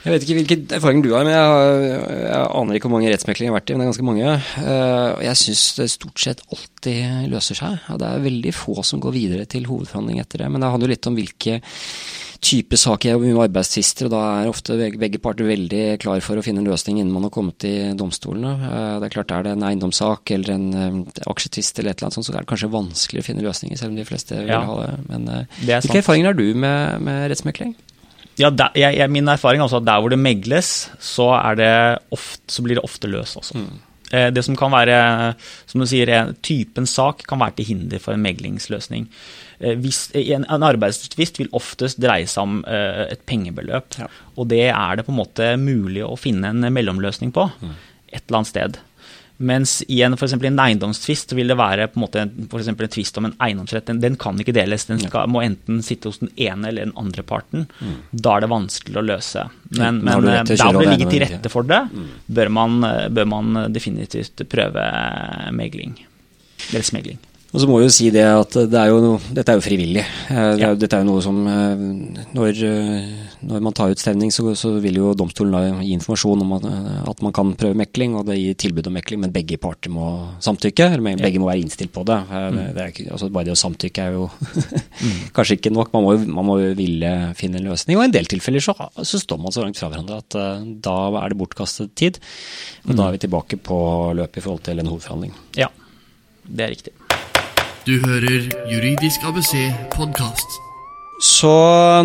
Jeg 0.00 0.14
vet 0.14 0.24
ikke 0.24 0.36
hvilken 0.38 0.62
erfaring 0.78 1.02
du 1.04 1.10
har, 1.12 1.26
men 1.28 1.34
jeg, 1.34 1.88
jeg 2.24 2.44
aner 2.56 2.76
ikke 2.76 2.88
hvor 2.88 2.94
mange 2.94 3.10
rettsmeklinger 3.12 3.50
jeg 3.50 3.52
har 3.52 3.58
vært 3.58 3.72
i, 3.72 3.74
men 3.74 3.82
det 3.82 3.84
er 3.84 3.90
ganske 3.90 4.06
mange. 4.08 4.30
Eh, 4.62 5.08
og 5.10 5.24
jeg 5.26 5.40
syns 5.42 5.64
det 5.76 5.88
stort 5.92 6.22
sett 6.24 6.40
alltid 6.48 7.28
løser 7.28 7.58
seg. 7.58 7.90
Det 8.00 8.08
er 8.08 8.24
veldig 8.24 8.54
få 8.56 8.80
som 8.86 9.02
går 9.04 9.12
videre 9.12 9.44
til 9.50 9.68
hovedforhandling 9.68 10.22
etter 10.22 10.40
det. 10.44 10.48
Men 10.54 10.64
det 10.64 10.70
handler 10.72 10.88
jo 10.88 10.94
litt 10.94 11.08
om 11.10 11.18
hvilke 11.20 11.58
type 12.40 12.78
saker. 12.80 13.10
Jeg 13.10 13.20
mye 13.20 13.34
med 13.36 13.44
arbeidstvister, 13.50 14.08
og 14.08 14.14
da 14.14 14.22
er 14.38 14.48
ofte 14.48 14.78
begge 14.78 15.20
parter 15.20 15.50
veldig 15.50 15.82
klar 16.00 16.24
for 16.24 16.40
å 16.40 16.46
finne 16.46 16.64
en 16.64 16.70
løsning 16.70 17.02
innen 17.02 17.12
man 17.12 17.28
har 17.28 17.34
kommet 17.34 17.58
til 17.60 17.92
domstolene. 18.00 18.54
Eh, 18.70 18.94
det 19.02 19.10
er 19.10 19.14
klart 19.18 19.36
Er 19.36 19.44
det 19.44 19.52
en 19.58 19.68
eiendomssak 19.68 20.32
eller 20.38 20.56
en 20.56 20.66
eh, 20.72 21.20
aksjetvist 21.28 21.76
eller 21.76 21.92
et 21.92 22.00
eller 22.00 22.08
annet 22.08 22.22
sånt, 22.22 22.30
så 22.30 22.38
er 22.38 22.40
det 22.40 22.52
kanskje 22.54 22.72
vanskelig 22.72 23.20
å 23.20 23.28
finne 23.28 23.44
løsninger, 23.44 23.76
selv 23.76 23.92
om 23.92 24.00
de 24.00 24.08
fleste 24.08 24.40
vil 24.40 24.56
ja, 24.56 24.64
ha 24.64 24.80
det. 24.80 24.90
Men 25.12 25.30
hvilke 25.60 26.00
erfaringer 26.00 26.32
har 26.32 26.40
du 26.40 26.46
med, 26.56 27.04
med 27.04 27.28
rettsmekling? 27.34 27.76
Ja, 28.40 28.50
der, 28.54 28.72
jeg, 28.78 29.10
Min 29.12 29.28
erfaring 29.28 29.60
er 29.60 29.68
også 29.68 29.82
at 29.82 29.88
der 29.88 30.00
hvor 30.00 30.12
det 30.12 30.20
megles, 30.20 30.90
så, 30.98 31.28
ofte, 32.10 32.40
så 32.48 32.64
blir 32.64 32.78
det 32.78 32.84
ofte 32.86 33.10
løst 33.10 33.40
også. 33.40 33.58
Mm. 33.60 33.78
Eh, 34.10 34.30
det 34.34 34.42
som 34.46 34.56
kan 34.58 34.72
være, 34.72 35.34
som 35.70 35.82
du 35.82 35.86
sier, 35.86 36.32
typen 36.42 36.88
sak 36.88 37.26
kan 37.28 37.40
være 37.42 37.60
til 37.60 37.70
hinder 37.74 38.02
for 38.02 38.16
en 38.16 38.24
meglingsløsning. 38.24 39.06
Eh, 39.60 39.76
hvis, 39.78 40.08
en, 40.18 40.48
en 40.48 40.66
arbeidstvist 40.66 41.42
vil 41.42 41.52
oftest 41.56 42.00
dreie 42.02 42.28
seg 42.30 42.48
om 42.48 42.62
et 42.66 43.22
pengebeløp. 43.28 44.00
Ja. 44.00 44.08
Og 44.36 44.50
det 44.50 44.66
er 44.72 44.98
det 44.98 45.06
på 45.06 45.14
en 45.14 45.20
måte 45.20 45.52
mulig 45.60 46.04
å 46.06 46.16
finne 46.18 46.54
en 46.54 46.72
mellomløsning 46.72 47.34
på 47.36 47.50
mm. 47.52 47.76
et 48.10 48.24
eller 48.24 48.40
annet 48.40 48.54
sted. 48.54 48.80
Mens 49.40 49.78
i 49.88 50.02
en, 50.04 50.16
for 50.20 50.26
eksempel, 50.26 50.50
en 50.50 50.60
eiendomstvist 50.60 51.32
vil 51.32 51.48
det 51.48 51.56
være 51.56 51.86
på 51.88 51.96
en 51.96 52.04
måte 52.04 52.24
for 52.50 52.60
eksempel 52.60 52.84
en 52.84 52.92
tvist 52.92 53.16
om 53.16 53.28
en 53.30 53.36
eiendomsrett. 53.40 53.86
Den, 53.88 54.02
den 54.02 54.18
kan 54.20 54.36
ikke 54.42 54.52
deles. 54.56 54.84
Den 54.90 55.00
skal, 55.00 55.30
må 55.32 55.40
enten 55.44 55.80
sitte 55.86 56.12
hos 56.12 56.20
den 56.20 56.32
ene 56.36 56.68
eller 56.68 56.90
den 56.90 56.96
andre 57.00 57.24
parten. 57.24 57.64
Mm. 57.80 57.96
Da 58.12 58.36
er 58.36 58.44
det 58.44 58.50
vanskelig 58.52 59.00
å 59.00 59.06
løse. 59.06 59.46
Men, 59.78 60.02
men 60.04 60.28
der 60.28 60.44
hvor 60.60 60.82
det 60.82 60.92
ligger 60.92 61.14
til 61.14 61.24
rette 61.24 61.52
for 61.52 61.68
det, 61.68 61.80
mm. 61.88 62.12
bør, 62.36 62.52
man, 62.60 62.78
bør 63.16 63.32
man 63.32 63.64
definitivt 63.72 64.44
prøve 64.52 64.84
megling. 65.56 65.96
Eller 66.68 66.84
smegling. 66.84 67.20
Og 67.50 67.58
så 67.58 67.66
må 67.66 67.80
vi 67.80 67.86
jo 67.88 67.90
si 67.90 68.12
det 68.14 68.22
at 68.22 68.54
det 68.70 68.78
er 68.78 68.92
jo, 68.92 69.16
dette 69.34 69.50
er 69.50 69.58
jo 69.58 69.64
frivillig. 69.64 70.04
Eh, 70.30 70.52
ja. 70.60 70.68
Dette 70.78 70.94
er 70.94 71.02
jo 71.02 71.08
noe 71.08 71.22
som 71.24 71.38
eh, 71.50 71.80
Når, 72.36 72.60
eh, 72.66 73.08
når 73.50 73.64
man 73.66 73.74
tar 73.74 73.90
ut 73.90 73.98
stevning, 73.98 74.30
så, 74.30 74.44
så, 74.58 74.76
vil 74.82 75.00
jo 75.00 75.10
domstolen 75.18 75.80
gi 75.82 75.90
informasjon 75.96 76.44
om 76.44 76.54
at, 76.60 76.68
at, 77.10 77.24
man 77.26 77.34
kan 77.34 77.50
prøve 77.58 77.78
mekling, 77.80 78.14
og 78.18 78.28
det 78.28 78.38
gir 78.38 78.58
tilbud 78.62 78.86
om 78.86 78.94
mekling, 78.94 79.24
men 79.24 79.34
begge 79.34 79.58
parter 79.58 79.90
må 79.90 80.12
samtykke. 80.38 80.92
eller 80.92 81.18
Begge 81.18 81.42
må 81.42 81.50
være 81.50 81.64
innstilt 81.64 81.92
på 81.96 82.06
det. 82.06 82.20
Mm. 82.30 82.60
det 82.76 82.86
er, 82.86 83.02
altså 83.16 83.32
bare 83.34 83.50
det 83.50 83.56
å 83.56 83.60
samtykke 83.64 84.06
er 84.06 84.20
jo 84.20 84.30
mm. 85.02 85.18
kanskje 85.34 85.58
ikke 85.58 85.74
nok. 85.74 85.90
Man 85.96 86.06
må, 86.06 86.16
man 86.38 86.50
må 86.52 86.58
ville 86.78 87.12
finne 87.38 87.58
en 87.58 87.66
løsning. 87.72 87.98
Og 87.98 88.06
i 88.06 88.12
en 88.12 88.14
del 88.14 88.30
tilfeller 88.30 88.62
så, 88.62 88.78
så 89.02 89.24
står 89.26 89.42
man 89.42 89.56
så 89.56 89.66
langt 89.66 89.80
fra 89.80 89.90
hverandre 89.90 90.22
at 90.22 90.38
uh, 90.38 90.62
da 90.86 90.96
er 91.24 91.34
det 91.34 91.42
bortkastet 91.42 91.98
tid. 91.98 92.22
Og 92.86 92.94
mm. 92.94 92.96
da 92.96 93.10
er 93.10 93.18
vi 93.18 93.24
tilbake 93.26 93.58
på 93.58 93.82
løpet 94.22 94.38
i 94.38 94.46
forhold 94.46 94.66
til 94.70 94.78
en 94.78 94.94
hovedforhandling. 94.94 95.38
Ja, 95.58 95.72
det 96.46 96.68
er 96.68 96.76
riktig. 96.78 97.09
Du 97.90 98.06
hører 98.06 98.70
Juridisk 98.72 99.22
ABC 99.22 99.72
podkast. 99.94 100.69
Så 101.20 101.50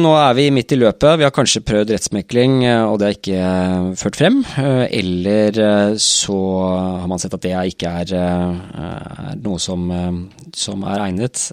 nå 0.04 0.10
er 0.20 0.34
vi 0.36 0.50
midt 0.52 0.74
i 0.76 0.78
løpet. 0.78 1.14
Vi 1.22 1.24
har 1.24 1.32
kanskje 1.32 1.62
prøvd 1.64 1.94
rettsmekling, 1.94 2.56
eh, 2.68 2.82
og 2.84 2.98
det 3.00 3.06
har 3.08 3.14
ikke 3.16 3.38
eh, 3.40 3.86
ført 3.96 4.18
frem. 4.20 4.42
Eh, 4.60 4.82
eller 4.98 5.60
så 6.04 6.36
har 7.00 7.06
man 7.08 7.22
sett 7.24 7.38
at 7.38 7.46
det 7.46 7.54
ikke 7.72 7.94
er, 8.02 8.12
er 8.12 9.38
noe 9.40 9.62
som, 9.64 9.86
som, 10.52 10.84
er 10.84 11.06
egnet 11.06 11.46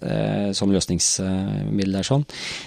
som 0.59 0.73
løsningsmiddel. 0.75 1.95
Er 2.01 2.09
sånn. 2.09 2.25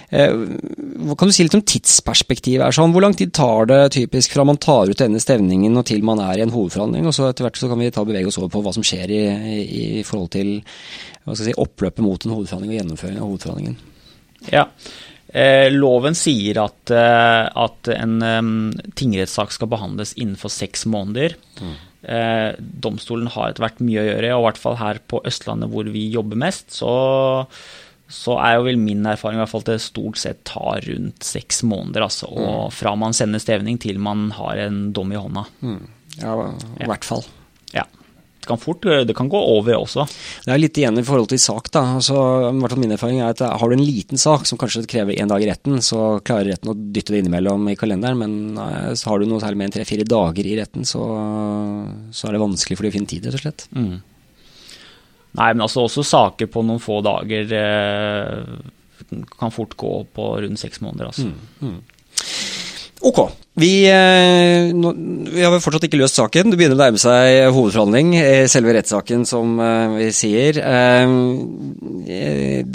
Kan 0.08 1.28
du 1.28 1.34
si 1.36 1.44
litt 1.44 1.58
om 1.58 1.64
tidsperspektivet? 1.66 2.64
Er 2.64 2.76
sånn? 2.76 2.94
Hvor 2.94 3.04
lang 3.04 3.16
tid 3.18 3.34
tar 3.36 3.68
det 3.68 3.82
typisk 3.98 4.32
fra 4.32 4.46
man 4.48 4.60
tar 4.62 4.88
ut 4.88 5.02
denne 5.02 5.20
stevningen 5.20 5.76
og 5.76 5.84
til 5.90 6.06
man 6.08 6.22
er 6.24 6.40
i 6.40 6.46
en 6.46 6.54
hovedforhandling? 6.54 7.04
Og 7.10 7.16
så 7.16 7.28
etter 7.28 7.44
hvert 7.44 7.60
så 7.60 7.68
kan 7.68 7.82
vi 7.82 7.90
ta 7.92 8.06
bevege 8.06 8.32
oss 8.32 8.40
over 8.40 8.54
på 8.54 8.64
hva 8.64 8.72
som 8.72 8.86
skjer 8.86 9.12
i, 9.12 9.20
i, 9.66 9.84
forhold 10.08 10.32
til 10.38 10.56
si, 11.36 11.52
oppløpet 11.52 12.00
mot 12.06 12.24
en 12.24 12.34
hovedforhandling 12.38 12.72
og 12.72 12.80
gjennomføringen 12.80 13.20
av 13.20 13.30
hovedforhandlingen. 13.34 13.78
Ja. 14.52 14.68
Eh, 15.36 15.68
loven 15.74 16.14
sier 16.16 16.62
at, 16.62 16.92
eh, 16.94 17.46
at 17.50 17.90
en 17.92 18.20
um, 18.22 18.52
tingrettssak 18.96 19.50
skal 19.52 19.68
behandles 19.72 20.14
innenfor 20.16 20.52
seks 20.52 20.86
måneder. 20.88 21.34
Mm. 21.60 21.74
Eh, 22.06 22.52
domstolen 22.86 23.28
har 23.34 23.50
etter 23.50 23.66
hvert 23.66 23.82
mye 23.82 24.04
å 24.04 24.06
gjøre, 24.06 24.30
og 24.36 24.44
i 24.44 24.46
hvert 24.46 24.62
fall 24.62 24.78
her 24.80 25.02
på 25.10 25.20
Østlandet 25.26 25.72
hvor 25.72 25.90
vi 25.92 26.06
jobber 26.14 26.40
mest, 26.40 26.70
så, 26.78 26.94
så 28.06 28.38
er 28.38 28.56
jo 28.56 28.68
vel 28.68 28.80
min 28.80 29.04
erfaring 29.10 29.40
i 29.40 29.42
hvert 29.42 29.52
fall 29.52 29.66
at 29.66 29.72
det 29.74 29.82
stort 29.84 30.22
sett 30.22 30.44
tar 30.48 30.86
rundt 30.86 31.26
seks 31.26 31.64
måneder. 31.66 32.06
Altså, 32.06 32.30
og 32.30 32.70
mm. 32.70 32.78
fra 32.78 32.94
man 32.96 33.16
sender 33.18 33.42
stevning 33.42 33.82
til 33.82 34.00
man 34.00 34.30
har 34.38 34.62
en 34.68 34.86
dom 34.96 35.12
i 35.12 35.20
hånda. 35.20 35.44
Mm. 35.60 35.82
Ja, 36.22 36.38
i 36.80 36.88
hvert 36.88 37.04
fall. 37.04 37.26
Ja 37.74 37.84
kan 38.48 38.60
fort, 38.60 38.82
det 38.82 39.16
kan 39.16 39.28
gå 39.32 39.38
over 39.38 39.78
også. 39.78 40.06
Det 40.46 40.52
er 40.54 40.60
litt 40.60 40.78
igjen 40.78 41.00
i 41.00 41.04
forhold 41.06 41.30
til 41.32 41.40
sak. 41.42 41.70
da. 41.74 41.82
Altså, 41.98 42.16
min 42.76 42.94
erfaring 42.94 43.20
er 43.20 43.34
at 43.34 43.40
Har 43.40 43.68
du 43.68 43.76
en 43.76 43.84
liten 43.84 44.20
sak 44.20 44.46
som 44.46 44.58
kanskje 44.58 44.86
krever 44.90 45.16
én 45.16 45.28
dag 45.28 45.42
i 45.42 45.48
retten, 45.50 45.80
så 45.82 46.18
klarer 46.24 46.52
retten 46.52 46.72
å 46.72 46.76
dytte 46.76 47.14
det 47.14 47.24
innimellom 47.24 47.68
i 47.72 47.76
kalenderen. 47.78 48.18
Men 48.18 48.58
eh, 48.58 48.92
har 48.94 49.18
du 49.18 49.26
noe 49.26 49.42
særlig 49.42 49.60
mer 49.60 49.70
enn 49.70 49.76
tre-fire 49.76 50.06
dager 50.08 50.46
i 50.46 50.56
retten, 50.60 50.86
så, 50.88 51.02
så, 52.10 52.28
er 52.28 52.36
det 52.36 52.44
vanskelig 52.44 52.78
for 52.78 52.86
deg 52.86 52.94
å 52.94 52.98
finne 52.98 53.12
tid, 53.12 53.26
rett 53.26 53.38
og 53.38 53.44
slett. 53.44 53.66
Mm. 53.76 53.96
Nei, 55.36 55.50
men 55.52 55.66
altså 55.66 55.84
også 55.84 56.04
saker 56.06 56.48
på 56.48 56.62
noen 56.64 56.80
få 56.80 57.02
dager 57.04 57.52
eh, 57.58 58.56
kan 59.36 59.52
fort 59.52 59.76
gå 59.76 59.92
på 60.16 60.30
rundt 60.42 60.60
seks 60.60 60.80
måneder. 60.84 61.12
altså. 61.12 61.28
Mm, 61.28 61.74
mm. 61.74 61.95
Ok. 63.06 63.18
Vi, 63.56 63.86
eh, 63.88 64.68
vi, 65.32 65.40
har 65.40 65.54
fortsatt 65.64 65.86
ikke 65.86 66.00
løst 66.00 66.18
saken. 66.18 66.50
Det 66.50 66.58
begynner 66.58 66.76
å 66.76 66.82
nærme 66.82 66.98
seg 67.00 67.46
hovedforhandling, 67.54 68.08
eh, 68.18 68.46
selve 68.52 68.74
rettssaken, 68.74 69.22
som 69.28 69.60
eh, 69.62 69.94
vi 69.94 70.08
sier. 70.12 70.58
Det 70.58 70.64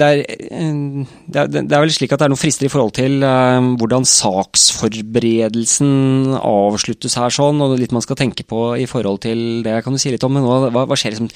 er, 0.08 0.22
det, 0.26 1.44
er, 1.44 1.60
er, 1.62 1.76
vel 1.76 1.94
slik 1.94 2.14
at 2.16 2.24
det 2.24 2.26
er 2.26 2.32
noen 2.34 2.42
frister 2.42 2.66
i 2.66 2.72
forhold 2.72 2.96
til 2.98 3.22
hvordan 3.22 4.08
saksforberedelsen 4.10 5.92
avsluttes 6.40 7.18
her, 7.20 7.30
sånn, 7.36 7.62
og 7.62 7.78
litt 7.78 7.94
man 7.94 8.06
skal 8.06 8.18
tenke 8.18 8.44
på 8.48 8.72
i 8.80 8.88
forhold 8.90 9.22
til 9.28 9.62
det. 9.68 9.84
Kan 9.86 9.94
du 9.94 10.00
si 10.02 10.14
litt 10.16 10.26
om 10.26 10.34
men 10.34 10.48
hva, 10.48 10.72
hva 10.72 10.98
skjer 10.98 11.14
liksom, 11.14 11.30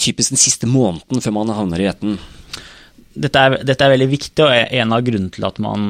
typisk 0.00 0.28
den 0.34 0.42
siste 0.42 0.66
måneden 0.66 1.22
før 1.22 1.32
man 1.38 1.54
havner 1.54 1.78
i 1.84 1.88
retten? 1.92 2.18
Dette 3.12 3.38
er, 3.38 3.60
dette 3.62 3.84
er 3.84 3.94
veldig 3.94 4.10
viktig, 4.10 4.42
og 4.42 4.50
en 4.56 4.92
av 4.96 5.06
grunnene 5.06 5.30
til 5.36 5.44
at 5.46 5.56
man 5.62 5.80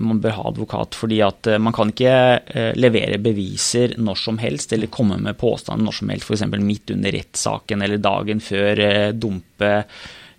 man 0.00 0.20
bør 0.20 0.36
ha 0.36 0.46
advokat. 0.50 0.94
fordi 0.94 1.20
at 1.24 1.46
eh, 1.46 1.58
man 1.58 1.74
kan 1.76 1.92
ikke 1.92 2.14
eh, 2.44 2.72
levere 2.78 3.18
beviser 3.22 3.96
når 3.98 4.20
som 4.20 4.38
helst, 4.42 4.72
eller 4.72 4.92
komme 4.92 5.18
med 5.22 5.38
påstander 5.40 5.84
når 5.84 5.98
som 6.00 6.12
helst, 6.12 6.28
f.eks. 6.28 6.46
midt 6.60 6.94
under 6.94 7.14
rettssaken 7.14 7.84
eller 7.84 8.02
dagen 8.02 8.40
før, 8.40 8.82
dumpe 9.12 9.84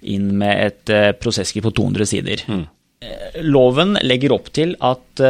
inn 0.09 0.31
med 0.39 0.61
et 0.63 0.91
prosesskriv 1.19 1.65
på 1.67 1.73
200 1.75 2.07
sider. 2.07 2.43
Mm. 2.47 2.67
Loven 3.47 3.97
legger 4.03 4.33
opp 4.35 4.47
til 4.55 4.73
at 4.83 5.21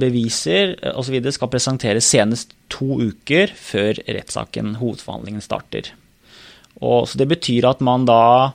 beviser 0.00 0.74
osv. 0.96 1.18
skal 1.32 1.50
presenteres 1.52 2.08
senest 2.08 2.54
to 2.72 2.96
uker 3.00 3.52
før 3.56 4.00
rettssaken, 4.04 4.76
hovedforhandlingen, 4.80 5.44
starter. 5.44 5.92
Og, 6.80 7.04
så 7.08 7.20
det 7.20 7.28
betyr 7.32 7.68
at 7.68 7.84
man 7.84 8.08
da 8.08 8.52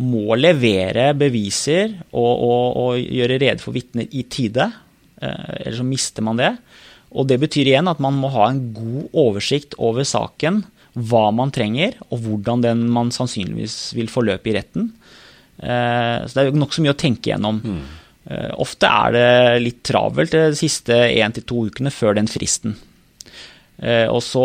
må 0.00 0.36
levere 0.40 1.10
beviser 1.18 1.98
og, 2.16 2.32
og, 2.32 2.76
og 2.80 3.00
gjøre 3.02 3.40
rede 3.42 3.60
for 3.60 3.76
vitner 3.76 4.08
i 4.08 4.24
tide. 4.24 4.70
Eh, 5.20 5.50
Eller 5.66 5.78
så 5.82 5.86
mister 5.86 6.24
man 6.24 6.40
det. 6.40 6.52
Og 7.12 7.28
det 7.28 7.40
betyr 7.42 7.68
igjen 7.68 7.90
at 7.90 8.00
man 8.00 8.16
må 8.16 8.30
ha 8.32 8.48
en 8.48 8.62
god 8.72 9.10
oversikt 9.12 9.76
over 9.76 10.06
saken, 10.08 10.62
hva 10.92 11.26
man 11.32 11.52
trenger, 11.52 11.98
og 12.12 12.24
hvordan 12.24 12.64
den 12.64 12.86
man 12.92 13.12
sannsynligvis 13.12 13.92
vil 13.96 14.08
forløpe 14.12 14.48
i 14.48 14.56
retten. 14.56 14.90
Eh, 15.60 16.24
så 16.24 16.32
det 16.38 16.46
er 16.46 16.56
nokså 16.56 16.84
mye 16.84 16.96
å 16.96 17.02
tenke 17.02 17.32
gjennom. 17.32 17.60
Mm. 17.60 17.82
Ofte 18.62 18.86
er 18.86 19.14
det 19.16 19.62
litt 19.64 19.80
travelt 19.82 20.30
de 20.30 20.52
siste 20.54 20.94
én 20.94 21.32
til 21.34 21.42
to 21.42 21.64
ukene 21.66 21.90
før 21.90 22.14
den 22.14 22.28
fristen. 22.30 22.76
Og 23.82 24.20
så, 24.22 24.44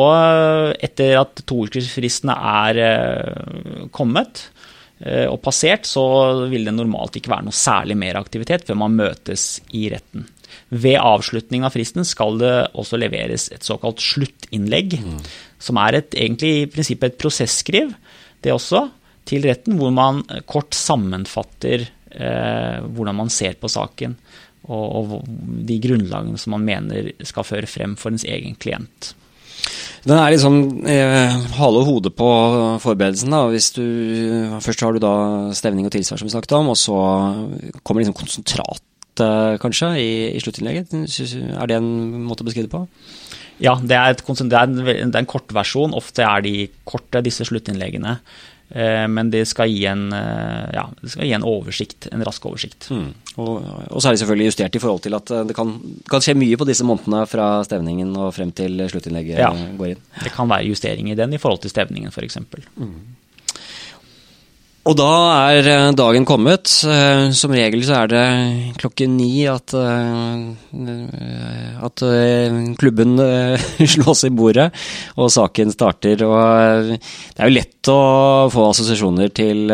etter 0.82 1.14
at 1.20 1.44
toukersfristene 1.46 2.34
er 2.34 2.80
kommet, 3.94 4.48
Eh, 4.48 4.57
og 4.98 5.36
passert, 5.46 5.86
så 5.86 6.02
vil 6.50 6.66
det 6.66 6.74
normalt 6.74 7.20
ikke 7.20 7.30
være 7.30 7.46
noe 7.46 7.54
særlig 7.56 7.94
mer 8.02 8.18
aktivitet 8.18 8.64
før 8.66 8.80
man 8.82 8.96
møtes 8.98 9.60
i 9.78 9.84
retten. 9.94 10.24
Ved 10.70 10.98
avslutning 11.00 11.64
av 11.64 11.76
fristen 11.76 12.08
skal 12.08 12.40
det 12.42 12.54
også 12.78 13.00
leveres 13.00 13.48
et 13.54 13.66
såkalt 13.68 14.02
sluttinnlegg, 14.04 14.98
mm. 15.00 15.20
som 15.64 15.80
er 15.84 16.02
et, 16.02 16.18
egentlig 16.18 16.54
i 16.56 16.66
prinsippet 16.72 17.14
et 17.14 17.20
prosesskriv, 17.22 17.94
det 18.44 18.54
også, 18.54 18.88
til 19.28 19.48
retten, 19.48 19.78
hvor 19.80 19.92
man 19.92 20.24
kort 20.48 20.76
sammenfatter 20.76 21.84
eh, 21.84 22.84
hvordan 22.84 23.18
man 23.18 23.32
ser 23.34 23.58
på 23.60 23.72
saken, 23.72 24.16
og, 24.68 24.86
og 24.98 25.32
de 25.68 25.80
grunnlagene 25.84 26.40
som 26.40 26.56
man 26.58 26.68
mener 26.68 27.12
skal 27.28 27.48
føre 27.48 27.70
frem 27.70 27.96
for 28.00 28.12
ens 28.12 28.28
egen 28.28 28.56
klient. 28.60 29.14
Den 30.08 30.16
er 30.16 30.32
liksom 30.32 30.58
eh, 30.88 31.38
hale 31.58 31.82
og 31.82 31.88
hode 31.90 32.12
på 32.16 32.28
forberedelsen. 32.84 33.34
da, 33.34 33.46
hvis 33.52 33.72
du, 33.76 33.84
Først 34.64 34.84
har 34.86 34.94
du 34.94 35.02
da 35.04 35.16
stevning 35.58 35.88
og 35.88 35.94
tilsvar, 35.96 36.20
som 36.20 36.30
vi 36.30 36.36
snakket 36.36 36.56
om, 36.60 36.72
og 36.72 36.78
så 36.80 36.98
kommer 37.84 38.04
liksom 38.04 38.18
konsentrat 38.18 38.84
kanskje 39.18 39.88
i, 39.98 40.10
i 40.38 40.40
sluttinnlegget. 40.44 40.94
Er 40.94 41.70
det 41.70 41.80
en 41.80 42.22
måte 42.28 42.46
å 42.46 42.48
beskrive 42.48 42.70
det 42.70 42.76
på? 42.76 42.84
Ja, 43.58 43.74
det 43.82 43.98
er, 43.98 44.14
et, 44.14 44.22
det 44.22 44.54
er 44.54 44.68
en, 44.68 44.78
det 44.86 45.16
er 45.16 45.24
en 45.24 45.30
kortversjon. 45.30 45.96
Ofte 45.98 46.22
er 46.22 46.44
de 46.46 46.68
korte, 46.86 47.24
disse 47.26 47.48
sluttinnleggene. 47.50 48.20
Eh, 48.70 49.06
men 49.08 49.32
det 49.32 49.46
skal 49.48 49.72
gi 49.72 49.86
en, 49.88 50.10
ja, 50.12 50.88
det 51.02 51.14
skal 51.14 51.28
gi 51.30 51.34
en 51.38 51.48
oversikt, 51.48 52.10
en 52.12 52.26
rask 52.28 52.46
oversikt. 52.50 52.90
Mm. 52.92 53.12
Og, 53.38 53.62
og, 53.92 54.00
så 54.02 54.10
er 54.10 54.16
det 54.16 54.22
selvfølgelig 54.24 54.50
justert 54.50 54.76
i 54.76 54.82
forhold 54.82 55.04
til 55.06 55.14
at 55.18 55.32
eh, 55.34 55.44
det 55.46 55.56
kan, 55.58 55.76
kan, 56.10 56.24
skje 56.26 56.34
mye 56.38 56.58
på 56.58 56.66
disse 56.66 56.86
månedene 56.88 57.22
fra 57.30 57.50
stevningen 57.68 58.16
og 58.18 58.34
frem 58.34 58.50
til 58.58 58.82
sluttinnlegget 58.90 59.44
ja, 59.44 59.52
går 59.78 59.94
inn. 59.94 60.02
Det 60.24 60.34
kan 60.34 60.50
være 60.50 60.66
justering 60.72 61.12
i 61.12 61.18
den 61.18 61.36
i 61.38 61.42
forhold 61.42 61.62
til 61.62 61.74
stevningen 61.74 62.14
f.eks. 62.14 62.40
Mm. 62.42 62.96
Og 64.88 64.96
da 64.96 65.12
er 65.52 65.68
eh, 65.68 65.90
dagen 65.98 66.24
kommet. 66.28 66.72
Eh, 66.88 67.28
som 67.36 67.52
regel 67.52 67.82
så 67.84 67.98
er 68.04 68.12
det 68.12 68.26
klokken 68.80 69.18
ni 69.20 69.44
at, 69.52 69.74
eh, 69.76 70.38
at 71.84 72.04
klubben 72.80 73.18
slås 73.96 74.24
i 74.30 74.32
bordet 74.32 74.70
og 75.20 75.32
saken 75.34 75.74
starter. 75.76 76.24
Og 76.24 76.94
det 76.94 77.42
er 77.42 77.52
jo 77.52 77.58
lett 77.58 77.92
å 77.92 78.00
få 78.52 78.70
assosiasjoner 78.70 79.32
til 79.36 79.72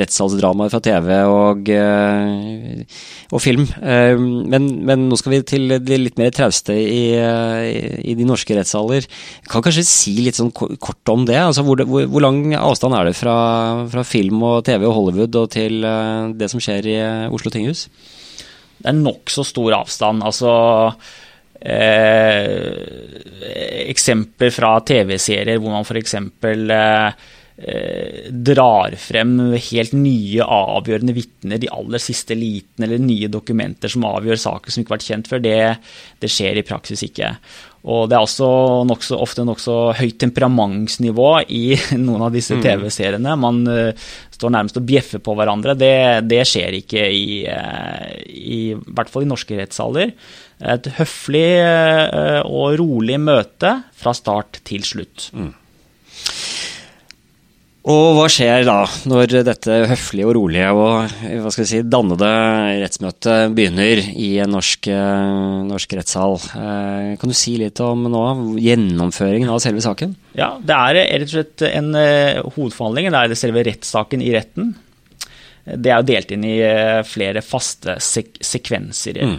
rettssalsdramaer 0.00 0.72
fra 0.72 0.80
TV 0.84 1.10
og, 1.28 1.68
og 3.28 3.42
film. 3.44 3.66
Men, 3.80 4.68
men, 4.88 5.04
nå 5.10 5.18
skal 5.20 5.34
vi 5.34 5.40
til 5.48 5.76
de 5.84 5.98
litt 6.00 6.16
mer 6.20 6.32
trauste 6.32 6.72
i, 6.76 7.12
i, 7.12 8.16
de 8.16 8.28
norske 8.28 8.56
rettssaler. 8.56 9.04
Kan 9.52 9.64
kanskje 9.64 9.84
si 9.84 10.16
litt 10.24 10.40
sånn 10.40 10.52
kort 10.56 11.12
om 11.12 11.26
det? 11.28 11.36
Altså 11.42 11.64
hvor, 11.66 11.84
hvor, 11.84 12.08
hvor 12.08 12.24
lang 12.24 12.40
avstand 12.56 12.96
er 12.96 13.10
det 13.10 13.18
fra, 13.20 13.36
fra 13.92 14.06
film 14.10 14.42
og 14.46 14.64
TV 14.68 14.84
og 14.88 14.96
Hollywood 14.96 15.40
og 15.40 15.50
til 15.54 15.84
eh, 15.86 16.30
det 16.36 16.50
som 16.52 16.62
skjer 16.62 16.90
i 16.90 16.96
eh, 17.00 17.32
Oslo 17.32 17.52
tinghus? 17.54 17.86
Det 18.80 18.88
er 18.88 18.96
nokså 18.96 19.44
stor 19.44 19.76
avstand. 19.82 20.24
Altså 20.24 20.52
eh, 21.60 22.70
Eksempler 23.90 24.54
fra 24.54 24.78
TV-serier 24.86 25.60
hvor 25.60 25.74
man 25.74 25.84
f.eks. 25.84 26.16
Eh, 26.16 27.26
eh, 27.60 28.30
drar 28.32 28.96
frem 29.00 29.34
helt 29.52 29.96
nye, 29.96 30.40
avgjørende 30.46 31.16
vitner, 31.16 31.60
de 31.60 31.68
aller 31.72 32.00
siste 32.02 32.36
litene 32.38 32.88
eller 32.88 33.04
nye 33.04 33.28
dokumenter 33.32 33.92
som 33.92 34.08
avgjør 34.08 34.40
saker 34.48 34.72
som 34.72 34.82
ikke 34.82 34.94
har 34.94 34.98
vært 35.00 35.10
kjent 35.10 35.30
før, 35.30 35.44
det, 35.44 35.58
det 36.24 36.32
skjer 36.32 36.62
i 36.62 36.66
praksis 36.66 37.04
ikke. 37.10 37.34
Og 37.88 38.10
det 38.10 38.16
er 38.16 38.24
også 38.24 38.48
nok 38.88 39.04
så, 39.04 39.16
ofte 39.24 39.44
nokså 39.48 39.76
høyt 39.96 40.18
temperamentsnivå 40.20 41.28
i 41.48 41.64
noen 42.04 42.26
av 42.26 42.34
disse 42.34 42.58
mm. 42.58 42.64
TV-seriene. 42.66 43.36
Man 43.40 43.62
uh, 43.68 44.10
står 44.34 44.52
nærmest 44.56 44.80
og 44.80 44.86
bjeffer 44.90 45.22
på 45.24 45.36
hverandre. 45.38 45.76
Det, 45.78 45.94
det 46.28 46.42
skjer 46.48 46.76
ikke 46.82 47.06
i, 47.08 47.24
uh, 47.48 48.10
i, 48.28 48.60
hvert 48.76 49.12
fall 49.12 49.24
i 49.24 49.30
norske 49.30 49.56
rettssaler. 49.56 50.12
Et 50.60 50.90
høflig 50.98 51.46
uh, 51.64 52.42
og 52.44 52.76
rolig 52.82 53.16
møte 53.22 53.78
fra 53.96 54.12
start 54.16 54.60
til 54.68 54.84
slutt. 54.84 55.30
Mm. 55.32 55.54
Og 57.88 58.10
hva 58.12 58.26
skjer 58.28 58.66
da, 58.68 58.82
når 59.08 59.38
dette 59.46 59.76
høflige 59.88 60.26
og 60.28 60.34
rolige 60.36 60.66
og 60.76 61.14
hva 61.40 61.52
skal 61.52 61.64
vi 61.64 61.68
si, 61.70 61.78
dannede 61.88 62.28
rettsmøtet 62.82 63.54
begynner 63.56 64.02
i 64.20 64.34
en 64.44 64.52
norsk, 64.52 64.90
eh, 64.92 65.62
norsk 65.64 65.94
rettssal? 65.96 66.36
Eh, 66.60 67.16
kan 67.16 67.32
du 67.32 67.36
si 67.36 67.54
litt 67.56 67.80
om 67.80 68.04
nå, 68.12 68.24
gjennomføringen 68.60 69.48
av 69.48 69.62
selve 69.64 69.80
saken? 69.80 70.12
Ja, 70.36 70.58
Det 70.60 70.76
er 70.76 71.00
rett 71.00 71.28
og 71.30 71.32
slett 71.32 71.66
en 71.70 71.90
hovedforhandling. 71.94 73.08
Det 73.08 73.24
er 73.24 73.40
selve 73.40 73.64
rettssaken 73.64 74.22
i 74.28 74.34
retten. 74.36 74.74
Det 75.64 75.88
er 75.88 76.02
jo 76.02 76.10
delt 76.12 76.30
inn 76.36 76.44
i 76.44 76.58
flere 77.08 77.40
faste 77.40 77.96
sek 78.00 78.36
sekvenser. 78.44 79.24
Mm. 79.24 79.38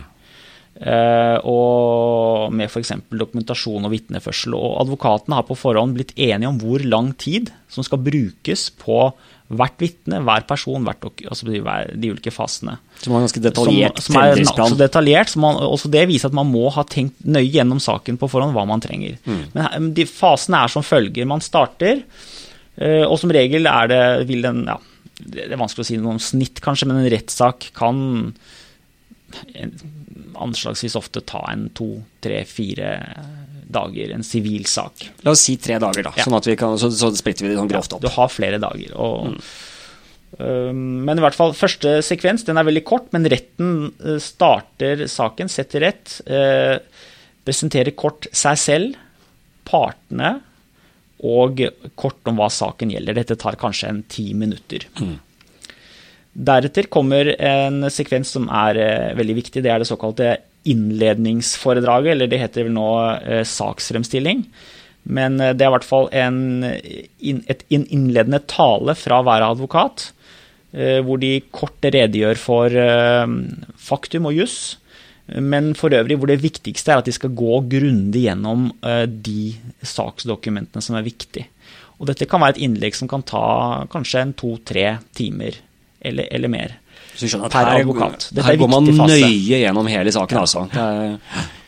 Uh, 0.82 1.38
og 1.46 2.54
med 2.56 2.72
f.eks. 2.72 2.94
dokumentasjon 3.14 3.86
og 3.86 3.92
vitneførsel. 3.94 4.56
Og 4.58 4.80
advokatene 4.86 5.38
har 5.38 5.46
på 5.46 5.58
forhånd 5.60 5.98
blitt 5.98 6.16
enige 6.16 6.50
om 6.50 6.58
hvor 6.62 6.82
lang 6.82 7.12
tid 7.22 7.52
som 7.70 7.86
skal 7.86 8.02
brukes 8.02 8.70
på 8.82 9.04
hvert 9.52 9.84
vitne, 9.84 10.22
hver 10.24 10.46
person, 10.48 10.86
hvert, 10.88 11.04
altså 11.28 11.50
de, 11.50 11.60
ulike 12.08 12.32
fasene. 12.34 12.78
Som 13.02 13.18
er 13.18 13.26
ganske 13.26 13.42
detaljert 13.44 14.00
som, 14.00 14.16
som 14.16 14.22
er 14.22 14.44
også 14.64 14.78
detaljert. 14.80 15.34
Man, 15.44 15.60
også 15.66 15.92
det 15.92 16.06
viser 16.10 16.32
at 16.32 16.38
man 16.40 16.48
må 16.50 16.70
ha 16.74 16.86
tenkt 16.88 17.20
nøye 17.28 17.50
gjennom 17.52 17.82
saken 17.84 18.20
på 18.22 18.30
forhånd 18.32 18.56
hva 18.56 18.64
man 18.70 18.84
trenger. 18.84 19.20
Mm. 19.28 19.44
Men 19.58 19.92
de 19.98 20.08
fasene 20.08 20.64
er 20.64 20.72
som 20.72 20.86
følger. 20.88 21.28
Man 21.30 21.44
starter, 21.44 22.00
uh, 22.80 23.04
og 23.10 23.20
som 23.22 23.36
regel 23.36 23.68
er 23.70 23.92
det 23.92 24.02
vil 24.32 24.48
den, 24.48 24.64
ja, 24.72 24.80
Det 25.22 25.52
er 25.52 25.60
vanskelig 25.60 25.86
å 25.86 25.92
si 25.92 26.00
noe 26.00 26.16
om 26.16 26.24
snitt, 26.24 26.64
kanskje, 26.64 26.88
men 26.90 27.04
en 27.04 27.12
rettssak 27.12 27.74
kan 27.78 28.32
anslagsvis 30.36 30.98
ofte 31.00 31.24
ta 31.28 31.44
en 31.52 31.68
to, 31.78 31.90
tre, 32.24 32.44
fire 32.50 32.94
dager, 33.72 34.14
en 34.16 34.24
sivil 34.26 34.66
sak. 34.70 35.08
La 35.26 35.34
oss 35.36 35.44
si 35.48 35.58
tre 35.62 35.78
dager, 35.82 36.04
da, 36.08 36.14
ja. 36.18 36.26
sånn 36.28 36.38
at 36.38 36.48
vi 36.50 36.58
kan, 36.60 36.78
så, 36.80 36.92
så 36.94 37.12
splitter 37.16 37.48
vi 37.48 37.54
det 37.54 37.60
sånn 37.60 37.72
grovt 37.72 37.96
opp. 37.96 38.04
Ja, 38.04 38.10
du 38.10 38.18
har 38.20 38.34
flere 38.34 38.62
dager. 38.62 38.96
og... 39.00 39.36
Mm. 39.36 39.52
Men 40.40 41.20
i 41.20 41.24
hvert 41.26 41.36
fall, 41.36 41.52
første 41.52 41.98
sekvens 42.08 42.46
den 42.48 42.56
er 42.56 42.64
veldig 42.64 42.86
kort, 42.88 43.10
men 43.12 43.28
retten 43.30 43.90
øh, 44.00 44.16
starter 44.24 45.04
saken, 45.12 45.52
setter 45.52 45.84
rett. 45.84 46.14
Øh, 46.24 46.78
presenterer 47.44 47.92
kort 48.00 48.30
seg 48.32 48.62
selv, 48.62 49.02
partene 49.68 50.38
og 51.28 51.60
kort 52.00 52.32
om 52.32 52.40
hva 52.40 52.48
saken 52.48 52.94
gjelder. 52.96 53.20
Dette 53.20 53.38
tar 53.44 53.60
kanskje 53.60 53.92
en 53.92 54.02
ti 54.10 54.30
minutter. 54.38 54.88
Mm. 55.02 55.18
Deretter 56.32 56.88
kommer 56.88 57.34
en 57.44 57.84
sekvens 57.92 58.32
som 58.38 58.48
er 58.48 58.80
eh, 58.80 59.10
veldig 59.20 59.36
viktig. 59.42 59.64
Det 59.64 59.72
er 59.72 59.82
det 59.84 59.90
såkalte 59.90 60.38
innledningsforedraget, 60.70 62.14
eller 62.14 62.30
det 62.32 62.40
heter 62.40 62.68
vel 62.68 62.76
nå 62.78 62.92
eh, 63.20 63.44
saksfremstilling. 63.48 64.46
Men 65.12 65.40
eh, 65.42 65.52
det 65.58 65.66
er 65.66 65.74
i 65.74 65.76
hvert 65.76 65.88
fall 65.88 66.08
en, 66.16 66.64
et 66.64 67.66
innledende 67.68 68.40
tale 68.48 68.96
fra 68.96 69.22
hver 69.28 69.48
advokat, 69.52 70.12
hvor 70.72 71.20
de 71.20 71.34
kort 71.52 71.84
redegjør 71.84 72.38
for 72.40 72.76
faktum 73.76 74.30
og 74.30 74.38
juss. 74.38 74.78
Men 75.36 75.74
for 75.76 75.92
øvrig 75.92 76.16
hvor 76.16 76.32
det 76.32 76.38
viktigste 76.40 76.94
er 76.94 77.02
at 77.02 77.10
de 77.10 77.12
skal 77.12 77.34
gå 77.36 77.58
grundig 77.74 78.22
gjennom 78.24 78.70
de 79.28 79.50
saksdokumentene 79.84 80.80
som 80.80 80.96
er 80.96 81.04
viktige. 81.04 81.50
Og 82.00 82.08
dette 82.08 82.24
kan 82.24 82.40
være 82.40 82.56
et 82.56 82.64
innlegg 82.70 82.96
som 82.96 83.12
kan 83.12 83.28
ta 83.28 83.44
kanskje 83.92 84.24
en 84.24 84.32
to-tre 84.40 84.86
timer 85.12 85.60
eller, 86.02 86.28
eller 86.34 86.52
mer. 86.52 86.78
Så 87.16 87.30
skjønner 87.30 87.52
at 87.52 87.58
her, 87.60 87.72
advokat. 87.82 88.30
Dette 88.32 88.48
her 88.48 88.60
går 88.60 88.72
man 88.72 88.88
nøye 88.88 89.60
gjennom 89.62 89.90
hele 89.92 90.14
saken, 90.16 90.40
ja. 90.40 90.46
altså. 90.46 91.20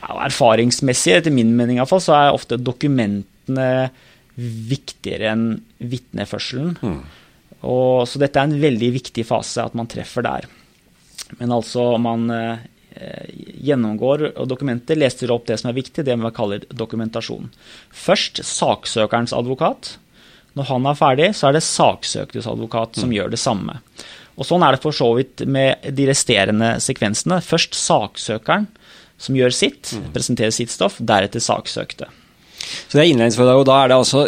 Ja, 0.03 0.15
erfaringsmessig, 0.25 1.17
etter 1.19 1.33
min 1.35 1.53
mening 1.57 1.79
iallfall, 1.79 2.01
så 2.03 2.15
er 2.17 2.35
ofte 2.35 2.59
dokumentene 2.59 3.69
viktigere 4.35 5.29
enn 5.33 5.47
vitneførselen. 5.77 6.77
Mm. 6.81 6.99
Og, 7.63 8.03
så 8.09 8.19
dette 8.21 8.39
er 8.39 8.49
en 8.49 8.61
veldig 8.61 8.91
viktig 8.97 9.25
fase, 9.27 9.63
at 9.63 9.75
man 9.77 9.89
treffer 9.91 10.25
der. 10.25 10.47
Men 11.39 11.53
altså, 11.55 11.85
man 12.01 12.25
eh, 12.33 12.65
gjennomgår 13.63 14.31
dokumenter, 14.49 14.99
leser 14.99 15.31
opp 15.33 15.47
det 15.49 15.59
som 15.61 15.71
er 15.71 15.77
viktig, 15.77 16.05
det 16.05 16.17
vi 16.19 16.33
kaller 16.35 16.65
dokumentasjon. 16.69 17.51
Først 17.93 18.43
saksøkerens 18.47 19.35
advokat. 19.35 19.97
Når 20.57 20.67
han 20.69 20.85
er 20.85 20.97
ferdig, 20.97 21.29
så 21.37 21.49
er 21.49 21.57
det 21.57 21.63
saksøkerens 21.65 22.49
advokat 22.49 22.99
som 22.99 23.09
mm. 23.09 23.15
gjør 23.15 23.31
det 23.33 23.41
samme. 23.41 23.79
Og 24.33 24.47
Sånn 24.47 24.65
er 24.65 24.75
det 24.75 24.81
for 24.83 24.95
så 24.95 25.11
vidt 25.17 25.45
med 25.45 25.85
de 25.93 26.07
resterende 26.09 26.75
sekvensene. 26.81 27.41
Først 27.45 27.77
saksøkeren 27.77 28.67
som 29.21 29.37
gjør 29.37 29.53
sitt, 29.55 29.93
mm. 29.93 30.11
presenterer 30.15 30.53
sitt 30.55 30.73
stoff, 30.73 30.97
deretter 30.99 31.43
saksøkte. 31.43 32.09
Så 32.63 32.95
det 32.95 33.03
er 33.03 33.09
innledningsforedrag, 33.11 33.59
og 33.59 33.67
da 33.67 33.77
er 33.81 33.91
det 33.91 33.97
altså 33.99 34.21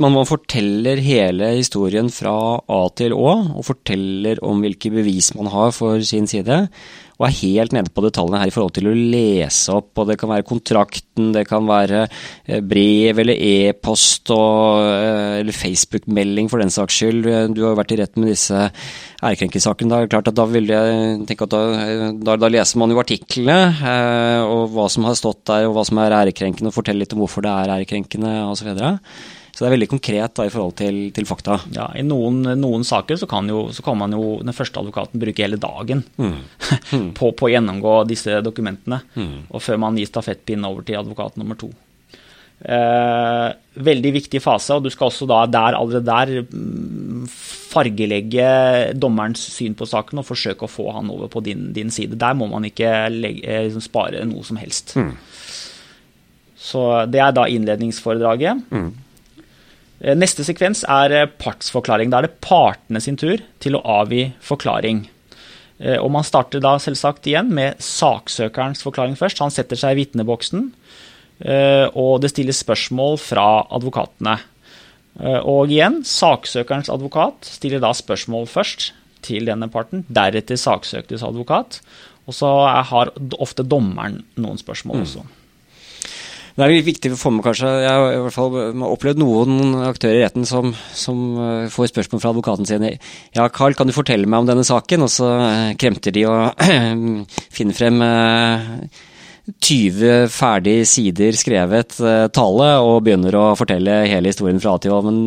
man, 0.00 0.12
man 0.18 0.28
forteller 0.28 1.00
hele 1.02 1.48
historien 1.56 2.10
fra 2.12 2.34
A 2.60 2.80
til 2.96 3.14
Å, 3.16 3.30
og 3.56 3.66
forteller 3.66 4.42
om 4.44 4.60
hvilke 4.62 4.92
bevis 4.92 5.32
man 5.38 5.48
har 5.52 5.72
for 5.76 6.02
sin 6.06 6.28
side 6.30 6.66
og 7.14 7.26
er 7.28 7.36
helt 7.38 7.74
nede 7.74 7.92
på 7.94 8.02
detaljene 8.02 8.40
her 8.40 8.50
i 8.50 8.54
forhold 8.54 8.74
til 8.74 8.88
å 8.90 8.94
lese 8.94 9.74
opp. 9.74 9.92
og 9.98 10.08
Det 10.08 10.16
kan 10.18 10.32
være 10.32 10.46
kontrakten, 10.48 11.30
det 11.36 11.44
kan 11.46 11.66
være 11.68 12.04
eh, 12.08 12.58
brev 12.58 13.20
eller 13.22 13.38
e-post 13.38 14.32
eh, 14.34 15.38
eller 15.40 15.54
Facebook-melding 15.54 16.50
for 16.50 16.62
den 16.62 16.74
saks 16.74 16.98
skyld. 16.98 17.28
Du 17.54 17.62
har 17.62 17.72
jo 17.72 17.78
vært 17.78 17.94
i 17.94 18.00
rett 18.02 18.18
med 18.18 18.32
disse 18.32 18.66
ærekrenkelsessakene. 19.22 20.02
Da, 20.10 20.22
da 20.26 20.48
vil 20.50 20.74
jeg 20.74 21.22
tenke 21.30 21.46
at 21.46 21.54
da, 21.54 21.62
da, 22.18 22.36
da, 22.40 22.50
leser 22.50 22.82
man 22.82 22.90
jo 22.90 23.02
artiklene 23.04 23.58
eh, 23.78 24.42
og 24.42 24.74
hva 24.74 24.90
som 24.90 25.06
har 25.06 25.18
stått 25.18 25.44
der 25.52 25.68
og 25.68 25.78
hva 25.78 25.86
som 25.86 26.02
er 26.02 26.18
ærekrenkende, 26.24 26.72
og 26.72 26.78
forteller 26.80 27.04
litt 27.04 27.14
om 27.14 27.22
hvorfor 27.22 27.46
det 27.46 27.54
er 27.54 27.76
ærekrenkende 27.78 28.36
osv. 28.50 28.74
Så 29.54 29.62
det 29.62 29.68
er 29.68 29.74
veldig 29.76 29.90
konkret 29.92 30.34
da, 30.34 30.48
i 30.48 30.50
forhold 30.50 30.74
til, 30.80 30.96
til 31.14 31.26
fakta. 31.28 31.60
Ja, 31.76 31.86
I 31.94 32.02
noen, 32.02 32.42
noen 32.58 32.82
saker 32.86 33.20
så 33.20 33.28
kan, 33.30 33.46
jo, 33.46 33.68
så 33.70 33.84
kan, 33.86 34.00
man 34.00 34.16
jo 34.16 34.40
den 34.42 34.56
første 34.56 34.82
advokaten 34.82 35.22
bruke 35.22 35.44
hele 35.46 35.60
dagen 35.62 36.02
mm. 36.18 36.32
Mm. 36.90 37.10
på, 37.18 37.30
på, 37.30 37.46
å 37.46 37.52
gjennomgå 37.52 37.92
disse 38.10 38.40
dokumentene, 38.42 39.04
mm. 39.14 39.36
og 39.54 39.62
før 39.62 39.78
man 39.84 40.00
gir 40.00 40.10
stafettpinnen 40.10 40.66
over 40.66 40.82
til 40.86 40.98
advokat 40.98 41.38
nummer 41.38 41.60
to. 41.60 41.70
Eh, 42.64 43.48
veldig 43.84 44.12
viktig 44.14 44.40
fase, 44.42 44.74
og 44.74 44.86
du 44.86 44.90
skal 44.90 45.12
også 45.12 45.26
da 45.30 45.44
der, 45.46 45.78
allerede 45.78 46.02
der 46.08 46.46
mm, 46.50 47.26
fargelegge 47.28 48.48
dommerens 48.98 49.42
syn 49.54 49.78
på 49.78 49.86
saken 49.86 50.22
og 50.22 50.28
forsøke 50.32 50.66
å 50.66 50.72
få 50.72 50.88
han 50.96 51.14
over 51.14 51.30
på 51.30 51.44
din, 51.46 51.68
din 51.76 51.94
side. 51.94 52.18
Der 52.18 52.34
må 52.34 52.50
man 52.50 52.66
ikke 52.66 52.90
legge, 53.12 53.46
eh, 53.46 53.68
liksom 53.68 53.86
spare 53.86 54.26
noe 54.26 54.42
som 54.46 54.58
helst. 54.58 54.96
Mm. 54.98 55.14
Så 56.64 56.84
det 57.12 57.20
er 57.20 57.34
da 57.36 57.46
innledningsforedraget. 57.50 58.66
Mm. 58.72 59.03
Eh, 60.00 60.14
neste 60.18 60.44
sekvens 60.46 60.82
er 60.90 61.14
eh, 61.14 61.26
partsforklaring. 61.40 62.10
Da 62.10 62.20
er 62.20 62.28
det 62.28 62.38
partene 62.44 63.02
sin 63.02 63.18
tur 63.20 63.42
til 63.62 63.78
å 63.78 63.84
avgi 64.00 64.26
forklaring. 64.44 65.04
Eh, 65.78 65.98
og 65.98 66.10
Man 66.14 66.26
starter 66.26 66.62
da 66.64 66.76
selvsagt 66.82 67.28
igjen 67.30 67.52
med 67.54 67.80
saksøkerens 67.82 68.84
forklaring 68.86 69.18
først. 69.20 69.42
Han 69.44 69.54
setter 69.54 69.80
seg 69.80 69.94
i 69.94 70.04
vitneboksen, 70.04 70.72
og 71.98 72.20
det 72.22 72.28
stilles 72.30 72.60
spørsmål 72.62 73.16
fra 73.18 73.66
advokatene. 73.74 74.36
Og 75.50 75.72
igjen, 75.74 75.96
saksøkerens 76.06 76.88
advokat 76.94 77.48
stiller 77.56 77.82
da 77.82 77.90
spørsmål 77.90 78.46
først 78.48 78.92
til 79.26 79.50
denne 79.50 79.66
parten, 79.68 80.04
deretter 80.06 80.56
saksøktes 80.56 81.26
advokat. 81.26 81.80
Og 82.30 82.38
så 82.38 82.52
har 82.86 83.10
ofte 83.42 83.66
dommeren 83.66 84.22
noen 84.38 84.62
spørsmål 84.62 85.02
mm. 85.02 85.34
Det 86.54 86.62
er 86.62 86.70
litt 86.70 86.86
viktig 86.86 87.10
å 87.10 87.16
få 87.18 87.32
med, 87.34 87.42
kanskje. 87.42 87.66
Jeg 87.82 87.90
har 87.90 88.12
i 88.14 88.18
hvert 88.22 88.36
fall 88.36 88.84
opplevd 88.86 89.18
noen 89.18 89.72
aktører 89.88 90.20
i 90.20 90.22
retten 90.22 90.46
som, 90.46 90.70
som, 90.94 91.24
eh, 91.42 91.70
får 91.72 91.90
spørsmål 91.90 92.22
fra 92.22 92.30
advokaten 92.30 92.68
sin. 92.68 92.86
Ja, 93.34 93.48
Carl, 93.48 93.74
kan 93.74 93.90
du 93.90 93.94
fortelle 93.96 94.28
meg 94.30 94.44
om 94.44 94.46
denne 94.46 94.62
saken? 94.62 95.02
Og 95.02 95.10
så 95.10 95.32
eh, 95.34 95.74
kremter 95.74 96.14
de 96.14 96.22
og 96.30 96.54
finner 97.56 97.74
frem 97.74 97.98
20 99.50 100.06
eh, 100.06 100.28
ferdig 100.30 100.76
sider 100.86 101.34
skrevet 101.34 101.98
tale 102.30 102.70
og 102.86 103.02
begynner 103.02 103.34
å 103.34 103.48
fortelle 103.58 104.04
hele 104.06 104.30
historien 104.30 104.62
fra 104.62 104.76
A 104.78 104.84
til 104.84 104.94
Å. 104.94 105.02
Men 105.02 105.18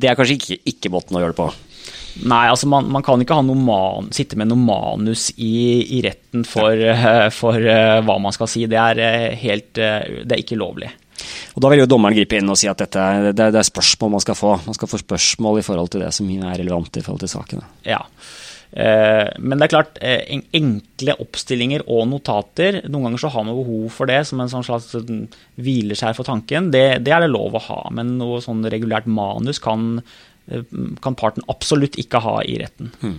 det 0.00 0.08
er 0.08 0.16
kanskje 0.16 0.40
ikke, 0.40 0.62
ikke 0.72 0.96
måten 0.96 1.20
å 1.20 1.26
gjøre 1.26 1.36
det 1.36 1.42
på? 1.44 1.69
Nei, 2.18 2.46
altså 2.50 2.68
man, 2.68 2.88
man 2.90 3.04
kan 3.06 3.22
ikke 3.22 3.38
man, 3.46 4.10
sitte 4.14 4.38
med 4.40 4.50
noe 4.50 4.60
manus 4.60 5.30
i, 5.38 5.80
i 5.98 6.00
retten 6.04 6.44
for, 6.48 6.74
uh, 6.74 7.28
for 7.34 7.56
uh, 7.56 8.00
hva 8.04 8.18
man 8.22 8.34
skal 8.36 8.50
si. 8.50 8.66
Det 8.70 8.80
er, 8.80 9.00
uh, 9.00 9.38
helt, 9.40 9.72
det 9.78 10.34
er 10.34 10.42
ikke 10.42 10.58
lovlig. 10.60 10.90
Og 11.54 11.62
Da 11.62 11.70
vil 11.72 11.82
jo 11.82 11.88
dommeren 11.90 12.16
gripe 12.16 12.38
inn 12.40 12.50
og 12.50 12.58
si 12.58 12.68
at 12.70 12.80
dette 12.80 13.00
er, 13.00 13.32
det, 13.36 13.50
er, 13.52 13.66
spørsmål 13.66 14.14
man 14.16 14.24
skal 14.24 14.38
få. 14.38 14.54
Man 14.66 14.76
skal 14.76 14.90
få 14.90 15.02
spørsmål 15.02 15.60
i 15.60 15.66
forhold 15.66 15.92
til 15.94 16.04
det 16.06 16.14
som 16.16 16.30
er 16.32 16.62
relevant 16.62 16.96
i 16.96 17.04
forhold 17.04 17.24
til 17.24 17.32
sakene. 17.32 17.66
Ja. 17.86 18.00
Men 18.70 19.58
det 19.58 19.66
er 19.66 19.72
klart, 19.72 19.96
enkle 19.98 21.16
oppstillinger 21.18 21.82
og 21.90 22.04
notater, 22.06 22.78
noen 22.86 23.08
ganger 23.08 23.24
så 23.24 23.32
har 23.34 23.42
man 23.48 23.58
behov 23.58 23.88
for 23.90 24.06
det 24.06 24.20
som 24.28 24.40
en 24.40 24.52
sånn 24.52 24.62
slags 24.62 24.92
sånn 24.94 25.24
hvileskjær 25.58 26.14
for 26.14 26.28
tanken. 26.28 26.70
Det, 26.70 26.84
det, 27.02 27.10
er 27.10 27.26
det 27.26 27.32
lov 27.32 27.58
å 27.58 27.64
ha, 27.66 27.80
men 27.98 28.14
noe 28.20 28.38
sånn 28.44 28.62
regulært 28.70 29.10
manus 29.10 29.58
kan 29.60 29.98
Eh, 29.98 30.29
kan 31.02 31.16
parten 31.18 31.46
absolutt 31.52 31.98
ikke 32.00 32.20
ha 32.24 32.40
i 32.42 32.58
retten. 32.62 32.92
Hmm. 33.00 33.18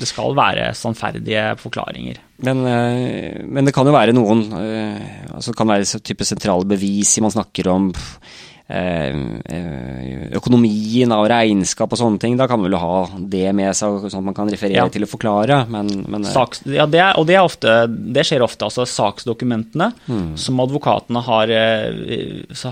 Det 0.00 0.08
skal 0.08 0.32
være 0.36 0.70
sannferdige 0.76 1.42
forklaringer. 1.60 2.20
Men, 2.46 2.62
eh, 2.64 3.40
men, 3.44 3.66
det 3.66 3.74
kan 3.76 3.88
jo 3.88 3.92
være 3.92 4.14
noen 4.16 4.46
eh, 4.56 5.34
altså 5.34 5.52
Det 5.52 5.58
kan 5.58 5.68
være 5.68 6.00
type 6.00 6.24
sentrale 6.24 6.64
bevis 6.68 7.18
man 7.20 7.34
snakker 7.34 7.68
om. 7.68 7.90
Eh, 7.90 8.00
eh, 8.00 8.49
økonomien 10.36 11.10
av 11.14 11.26
regnskap 11.30 11.92
og 11.92 12.00
sånne 12.00 12.20
ting. 12.22 12.36
Da 12.38 12.46
kan 12.50 12.60
man 12.60 12.70
vel 12.70 12.78
ha 12.80 13.00
det 13.32 13.50
med 13.56 13.76
seg, 13.76 14.06
sånn 14.06 14.22
at 14.22 14.28
man 14.30 14.36
kan 14.36 14.50
referere 14.52 14.84
ja. 14.84 14.88
til 14.92 15.06
å 15.06 15.10
forklare. 15.10 15.62
Men, 15.70 15.90
men 16.06 16.24
eh. 16.24 16.32
Saks, 16.32 16.62
ja, 16.70 16.86
det 16.90 17.02
er, 17.02 17.18
og 17.20 17.26
det, 17.30 17.38
ofte, 17.42 17.76
det, 17.88 18.24
skjer 18.28 18.44
ofte. 18.46 18.68
altså 18.68 18.86
Saksdokumentene 18.88 19.90
mm. 20.06 20.34
som 20.40 20.62
advokatene 20.62 21.24
har, 21.26 21.54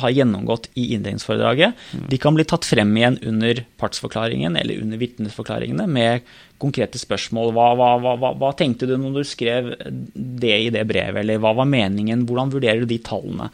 har 0.04 0.14
gjennomgått 0.14 0.70
i 0.78 0.92
inndelingsforedraget, 0.96 1.86
mm. 1.92 2.06
de 2.12 2.20
kan 2.22 2.36
bli 2.38 2.46
tatt 2.48 2.68
frem 2.68 2.94
igjen 2.96 3.18
under 3.28 3.64
partsforklaringen 3.80 4.58
eller 4.58 4.82
under 4.82 5.00
vitnesforklaringene 5.00 5.88
med 5.90 6.28
konkrete 6.58 6.98
spørsmål. 6.98 7.52
Hva, 7.54 7.68
hva, 7.78 7.92
hva, 8.02 8.32
hva, 8.38 8.54
tenkte 8.58 8.88
du 8.90 8.96
når 8.98 9.20
du 9.20 9.28
skrev 9.28 9.70
det 9.88 10.56
i 10.66 10.72
det 10.74 10.84
brevet, 10.90 11.22
eller 11.22 11.42
hva 11.42 11.54
var 11.58 11.68
meningen? 11.70 12.26
Hvordan 12.28 12.50
vurderer 12.54 12.82
du 12.82 12.90
de 12.90 12.98
tallene? 13.04 13.50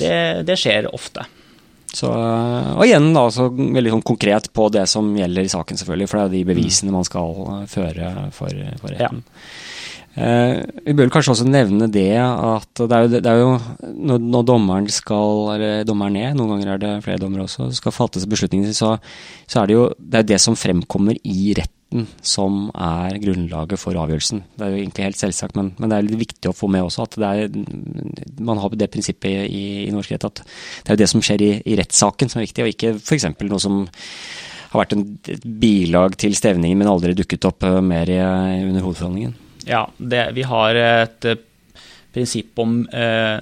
Det, 0.00 0.16
det 0.48 0.56
skjer 0.60 0.88
ofte. 0.92 1.26
Så, 1.90 2.10
og 2.10 2.84
igjen 2.86 3.08
da, 3.16 3.24
veldig 3.50 3.96
sånn 3.96 4.06
konkret 4.06 4.46
på 4.54 4.68
det 4.70 4.84
som 4.90 5.08
gjelder 5.18 5.46
i 5.48 5.50
saken, 5.50 5.80
selvfølgelig. 5.80 6.10
For 6.10 6.20
det 6.20 6.26
er 6.28 6.36
de 6.36 6.46
bevisene 6.52 6.94
man 6.94 7.06
skal 7.08 7.42
eh, 7.56 7.66
føre 7.70 8.12
for, 8.36 8.62
for 8.82 8.94
retten. 8.94 9.24
Ja. 9.24 9.48
Eh, 10.20 10.60
vi 10.86 10.94
bør 10.98 11.10
kanskje 11.14 11.36
også 11.36 11.46
nevne 11.46 11.86
det 11.92 12.18
at 12.18 12.80
det 12.82 12.96
er 12.96 13.04
jo, 13.04 13.10
det 13.14 13.30
er 13.30 13.38
jo 13.38 13.50
når, 13.94 14.22
når, 14.24 14.46
dommeren 14.48 14.88
skal, 14.90 15.52
eller 15.54 15.84
dommeren 15.86 16.18
er, 16.18 16.32
noen 16.34 16.56
ganger 16.56 16.72
er 16.74 16.82
det 16.82 16.94
flere 17.04 17.22
dommere 17.22 17.46
også, 17.46 17.68
skal 17.78 17.94
fattes 17.94 18.26
beslutninger, 18.30 18.72
så, 18.74 18.96
så 19.46 19.62
er 19.62 19.70
det 19.70 19.76
jo 19.78 19.84
det, 19.98 20.22
er 20.22 20.32
det 20.32 20.40
som 20.42 20.58
fremkommer 20.58 21.18
i 21.22 21.54
retten 21.58 21.79
retten 21.90 22.06
som 22.22 22.70
er 22.74 23.18
grunnlaget 23.18 23.78
for 23.78 23.94
avgjørelsen. 23.94 24.42
Det 24.56 24.64
er 24.64 24.70
jo 24.70 24.80
egentlig 24.80 25.04
helt 25.04 25.18
selvsagt, 25.18 25.56
men, 25.56 25.72
men 25.78 25.90
det 25.90 25.96
er 25.96 26.06
litt 26.06 26.20
viktig 26.20 26.50
å 26.50 26.54
få 26.54 26.68
med 26.68 26.84
også 26.84 27.02
at 27.02 27.18
er, 27.18 27.48
man 28.38 28.58
har 28.58 28.70
det 28.76 28.90
prinsippet 28.90 29.48
i, 29.50 29.86
i, 29.86 29.90
norsk 29.90 30.12
rett 30.12 30.24
at 30.24 30.42
det 30.84 30.94
er 30.94 31.00
det 31.00 31.10
som 31.10 31.20
skjer 31.20 31.42
i, 31.42 31.50
i 31.66 31.76
rettssaken 31.76 32.30
som 32.30 32.40
er 32.40 32.46
viktig, 32.46 32.64
og 32.64 32.72
ikke 32.72 32.94
f.eks. 33.00 33.26
noe 33.42 33.60
som 33.60 33.84
har 34.70 34.84
vært 34.84 34.94
en, 34.94 35.06
et 35.26 35.44
bilag 35.44 36.16
til 36.16 36.34
stevningen, 36.34 36.78
men 36.78 36.90
aldri 36.90 37.14
dukket 37.18 37.48
opp 37.48 37.66
uh, 37.66 37.80
mer 37.82 38.10
i, 38.10 38.20
under 38.22 38.84
hovedforhandlingen. 38.84 39.34
Ja, 39.66 39.88
det, 39.98 40.28
vi 40.36 40.46
har 40.46 40.78
et 40.78 41.26
uh, 41.26 41.38
prinsipp 42.14 42.58
om, 42.62 42.84
uh, 42.94 43.38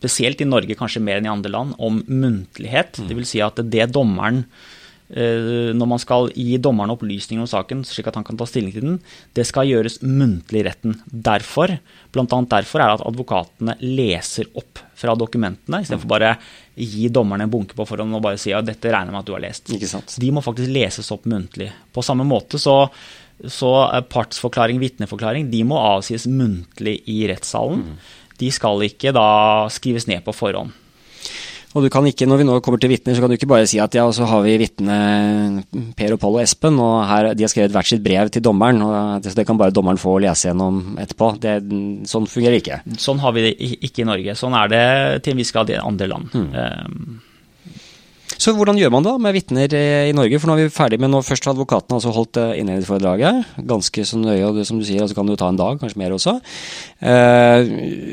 spesielt 0.00 0.40
i 0.40 0.48
Norge 0.48 0.76
kanskje 0.78 1.04
mer 1.04 1.20
enn 1.20 1.28
i 1.28 1.34
andre 1.34 1.52
land, 1.52 1.76
om 1.76 2.00
muntlighet. 2.08 3.02
Mm. 3.02 3.10
Det 3.10 3.18
vil 3.20 3.28
si 3.28 3.44
at 3.44 3.60
det 3.68 3.92
dommeren 3.92 4.46
Eh, 4.46 4.81
når 5.12 5.88
man 5.90 6.00
skal 6.00 6.30
gi 6.32 6.56
dommeren 6.62 6.94
opplysninger 6.94 7.44
om 7.44 7.50
saken, 7.50 7.82
slik 7.84 8.06
at 8.08 8.16
han 8.16 8.24
kan 8.24 8.38
ta 8.40 8.46
stilling 8.48 8.72
til 8.72 8.86
den, 8.86 8.98
det 9.36 9.44
skal 9.44 9.68
gjøres 9.68 9.98
muntlig 10.00 10.62
i 10.62 10.64
retten. 10.64 10.96
Derfor, 11.04 11.74
blant 12.14 12.32
annet 12.32 12.54
derfor 12.54 12.80
er 12.80 12.88
det 12.88 12.96
at 13.00 13.06
advokatene 13.10 13.76
leser 13.82 14.48
opp 14.56 14.80
fra 14.96 15.16
dokumentene, 15.18 15.82
istedenfor 15.84 16.08
bare 16.14 16.36
gi 16.72 17.10
dommerne 17.12 17.44
en 17.44 17.52
bunke 17.52 17.76
på 17.76 17.84
forhånd 17.88 18.16
og 18.16 18.24
bare 18.24 18.40
si 18.40 18.54
at 18.56 18.64
dette 18.64 18.88
regner 18.88 19.12
med 19.12 19.20
at 19.20 19.28
du 19.28 19.34
har 19.36 19.44
lest. 19.44 19.68
De 20.22 20.32
må 20.32 20.40
faktisk 20.44 20.72
leses 20.72 21.12
opp 21.12 21.28
muntlig. 21.28 21.68
På 21.92 22.04
samme 22.06 22.24
måte 22.24 22.60
så, 22.62 22.78
så 23.44 23.72
partsforklaring, 24.08 24.80
vitneforklaring, 24.80 25.50
de 25.52 25.64
må 25.68 25.80
avsies 25.80 26.24
muntlig 26.30 27.02
i 27.10 27.24
rettssalen. 27.28 27.84
Mm. 27.84 27.98
De 28.40 28.48
skal 28.54 28.88
ikke 28.88 29.12
da 29.14 29.28
skrives 29.70 30.08
ned 30.08 30.24
på 30.24 30.32
forhånd. 30.34 30.72
Og 31.72 31.86
du 31.86 31.88
kan 31.92 32.04
ikke, 32.08 32.26
når 32.28 32.40
vi 32.42 32.46
nå 32.48 32.58
kommer 32.64 32.80
til 32.82 32.92
vitner, 32.92 33.16
så 33.16 33.24
kan 33.24 33.32
du 33.32 33.36
ikke 33.38 33.48
bare 33.48 33.68
si 33.70 33.80
at 33.80 33.94
ja, 33.96 34.04
og 34.04 34.12
så 34.16 34.26
har 34.28 34.42
vi 34.44 34.58
vitnene 34.60 35.64
Per 35.96 36.16
og 36.16 36.20
Pål 36.20 36.36
og 36.36 36.42
Espen, 36.44 36.76
og 36.82 36.98
her, 37.08 37.30
de 37.38 37.46
har 37.46 37.52
skrevet 37.52 37.72
hvert 37.72 37.88
sitt 37.88 38.04
brev 38.04 38.32
til 38.32 38.44
dommeren. 38.44 38.82
og 38.84 39.24
det, 39.24 39.34
det 39.38 39.46
kan 39.48 39.60
bare 39.60 39.74
dommeren 39.74 40.00
få 40.00 40.18
lese 40.22 40.50
gjennom 40.50 40.98
etterpå. 41.00 41.32
Det, 41.40 41.56
sånn 42.10 42.28
fungerer 42.28 42.60
ikke. 42.60 42.82
Sånn 43.00 43.22
har 43.24 43.36
vi 43.36 43.48
det 43.48 43.54
ikke 43.88 44.04
i 44.04 44.08
Norge. 44.12 44.36
Sånn 44.38 44.56
er 44.58 44.72
det 44.72 44.86
til 45.24 45.34
en 45.34 45.40
viss 45.40 45.54
grad 45.54 45.72
i 45.72 45.80
andre 45.80 46.10
land. 46.12 46.36
Mm. 46.36 46.50
Um, 46.52 47.20
så 48.42 48.54
hvordan 48.56 48.78
gjør 48.80 48.90
man 48.96 49.06
da 49.06 49.14
med 49.22 49.36
vitner 49.36 49.70
i 49.70 50.14
Norge? 50.16 50.40
For 50.42 50.50
nå 50.50 50.56
er 50.56 50.66
vi 50.66 50.74
ferdig 50.74 50.98
med, 50.98 51.12
nå 51.12 51.20
først 51.22 51.46
har 51.46 51.54
advokaten 51.54 51.94
altså 51.94 52.14
holdt 52.14 52.40
eh, 52.42 52.56
innledningsforedraget. 52.58 53.52
Ganske 53.70 54.06
så 54.08 54.18
nøye, 54.18 54.42
og 54.48 54.58
det, 54.58 54.66
som 54.66 54.80
du 54.80 54.86
sier, 54.88 55.04
altså 55.04 55.16
kan 55.18 55.28
det 55.28 55.36
jo 55.36 55.42
ta 55.44 55.52
en 55.52 55.60
dag, 55.60 55.78
kanskje 55.80 56.02
mer 56.02 56.16
også. 56.16 56.38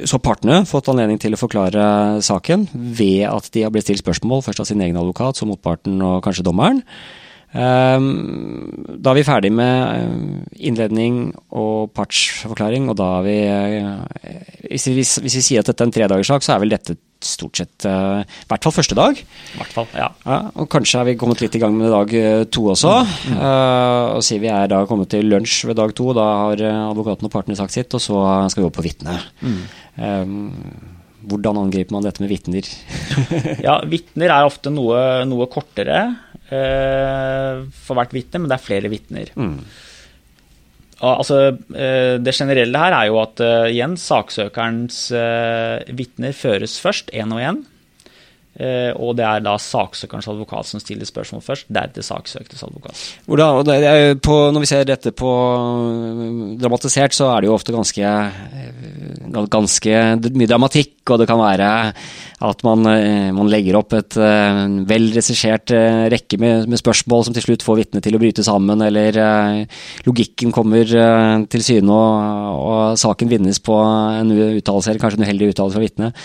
Så 0.05 0.19
så 0.19 0.19
partene 0.23 0.65
fått 0.67 0.89
anledning 0.91 1.19
til 1.21 1.35
å 1.35 1.39
forklare 1.39 1.83
saken 2.25 2.67
ved 2.73 3.23
at 3.29 3.49
de 3.55 3.63
har 3.63 3.71
blitt 3.73 3.87
stilt 3.87 4.03
spørsmål, 4.03 4.43
først 4.43 4.63
av 4.63 4.67
sin 4.67 4.81
egen 4.83 4.99
advokat, 4.99 5.39
så 5.39 5.47
motparten 5.47 6.01
og 6.03 6.19
kanskje 6.25 6.43
dommeren. 6.47 6.83
Da 7.49 9.09
er 9.09 9.17
vi 9.17 9.25
ferdig 9.25 9.49
med 9.55 9.75
eh, 9.95 10.65
innledning 10.69 11.31
og 11.49 11.89
partsforklaring, 11.97 12.91
og 12.91 12.99
da 12.99 13.07
er 13.17 13.25
vi 13.25 13.37
eh, 13.47 14.59
hvis 14.69 14.89
vi, 14.91 15.05
hvis 15.05 15.37
vi 15.39 15.45
sier 15.45 15.63
at 15.63 15.71
dette 15.71 15.81
er 15.81 15.89
en 15.89 15.95
tredagerssak, 15.95 16.45
så 16.45 16.53
er 16.53 16.61
vel 16.65 16.75
dette 16.75 16.99
stort 17.25 17.59
sett 17.59 17.87
uh, 17.87 18.21
I 18.23 18.49
hvert 18.49 18.65
fall 18.65 18.75
første 18.75 18.97
dag. 18.97 19.21
hvert 19.57 19.73
fall, 19.75 19.89
ja. 19.97 20.09
ja. 20.25 20.39
Og 20.55 20.69
kanskje 20.71 21.01
er 21.01 21.09
vi 21.09 21.17
kommet 21.19 21.41
litt 21.43 21.57
i 21.57 21.61
gang 21.61 21.75
med 21.77 21.91
dag 21.93 22.13
to 22.53 22.67
også. 22.75 22.93
Mm. 23.31 23.39
Uh, 23.39 24.05
og 24.17 24.23
sier 24.25 24.43
vi 24.43 24.51
er 24.53 24.69
da 24.71 24.83
kommet 24.89 25.11
til 25.11 25.27
lunsj 25.31 25.65
ved 25.69 25.79
dag 25.81 25.95
to, 25.97 26.11
da 26.17 26.29
har 26.45 26.63
advokaten 26.69 27.27
og 27.27 27.33
partene 27.33 27.59
sagt 27.59 27.75
sitt, 27.75 27.93
og 27.95 28.03
så 28.03 28.23
skal 28.51 28.63
vi 28.63 28.69
opp 28.69 28.79
på 28.79 28.87
vitne. 28.87 29.19
Mm. 29.43 29.59
Um, 29.99 30.47
hvordan 31.29 31.59
angriper 31.59 31.93
man 31.95 32.05
dette 32.05 32.23
med 32.23 32.31
vitner? 32.31 32.67
ja, 33.67 33.75
Vitner 33.89 34.31
er 34.31 34.47
ofte 34.47 34.71
noe, 34.73 35.25
noe 35.27 35.49
kortere. 35.51 35.99
Eh, 36.49 37.59
for 37.85 37.97
hvert 37.99 38.13
vitne, 38.15 38.41
men 38.41 38.49
det 38.49 38.57
er 38.57 38.65
flere 38.65 38.89
vitner. 38.91 39.29
Mm. 39.37 39.59
Altså, 40.99 41.55
eh, 41.71 42.17
det 42.19 42.35
generelle 42.35 42.79
her 42.81 42.95
er 42.97 43.07
jo 43.07 43.19
at 43.21 43.39
uh, 43.39 43.67
igjen, 43.71 43.95
saksøkerens 43.99 45.05
uh, 45.15 45.79
vitner 45.95 46.35
føres 46.35 46.75
først, 46.83 47.13
én 47.15 47.35
og 47.35 47.43
én. 47.43 47.61
Og 48.59 49.13
det 49.15 49.23
er 49.23 49.39
da 49.39 49.53
saksøkerens 49.61 50.25
advokat 50.27 50.67
som 50.67 50.81
stiller 50.81 51.07
spørsmål 51.07 51.39
først, 51.45 51.69
deretter 51.71 52.03
saksøktes 52.03 52.65
advokat. 52.65 53.03
På, 54.19 54.35
når 54.51 54.65
vi 54.65 54.67
ser 54.67 54.83
dette 54.89 55.13
på 55.15 55.29
dramatisert, 56.59 57.15
så 57.15 57.29
er 57.31 57.39
det 57.39 57.47
jo 57.47 57.53
ofte 57.55 57.71
ganske, 57.71 58.11
ganske 59.53 60.01
mye 60.35 60.49
dramatikk, 60.51 60.97
og 61.07 61.21
det 61.21 61.29
kan 61.29 61.39
være 61.39 61.69
at 62.39 62.61
man, 62.63 62.85
eh, 62.87 63.31
man, 63.35 63.49
legger 63.51 63.75
opp 63.79 63.91
et 63.97 64.15
uh, 64.15 64.61
vel 64.87 65.09
regissert 65.11 65.73
uh, 65.75 66.05
rekke 66.11 66.37
med, 66.39 66.69
med, 66.71 66.79
spørsmål 66.79 67.25
som 67.27 67.35
til 67.35 67.43
slutt 67.43 67.65
får 67.65 67.81
vitnet 67.81 68.05
til 68.05 68.15
å 68.15 68.21
bryte 68.21 68.45
sammen, 68.47 68.79
eller 68.85 69.19
uh, 69.19 69.81
logikken 70.07 70.53
kommer 70.55 70.87
til 71.51 71.65
syne 71.65 71.91
og, 71.91 72.55
og, 72.55 72.99
saken 72.99 73.31
vinnes 73.31 73.59
på 73.63 73.75
en 73.75 74.31
uttalelse, 74.31 74.93
eller 74.93 75.03
kanskje 75.03 75.19
en 75.19 75.27
uheldig 75.27 75.51
uttalelse 75.51 75.75
fra 75.75 75.83
vitnet. 75.83 76.23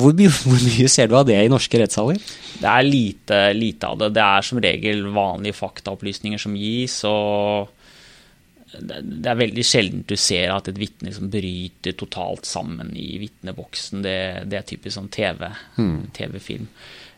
Hvor, 0.00 0.16
hvor, 0.46 0.64
mye 0.64 0.88
ser 0.92 1.12
du 1.12 1.18
av 1.18 1.28
det 1.28 1.36
i 1.42 1.52
norske 1.52 1.82
rettssaler? 1.82 2.22
Det 2.62 2.72
er 2.72 2.88
lite, 2.88 3.44
lite 3.58 3.92
av 3.92 4.00
det. 4.00 4.12
Det 4.16 4.24
er 4.24 4.48
som 4.48 4.62
regel 4.62 5.04
vanlige 5.12 5.58
faktaopplysninger 5.58 6.40
som 6.40 6.56
gis. 6.56 7.02
og 7.08 7.81
det 8.80 9.28
er 9.28 9.40
veldig 9.40 9.64
sjelden 9.66 10.04
du 10.08 10.14
ser 10.20 10.52
at 10.54 10.70
et 10.70 10.78
vitne 10.80 11.10
liksom 11.10 11.30
bryter 11.32 11.96
totalt 11.98 12.48
sammen 12.48 12.94
i 12.96 13.18
vitneboksen. 13.20 14.04
Det, 14.04 14.16
det, 14.48 14.58
er 14.58 14.68
typisk 14.68 14.96
sånn 14.96 15.10
TV, 15.12 15.50
mm. 15.76 15.98
TV-film. 16.16 16.70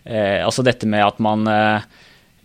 eh, 0.04 0.40
altså 0.44 0.66
dette 0.66 0.88
med 0.90 1.04
at 1.06 1.22
man 1.22 1.46
eh, 1.50 1.86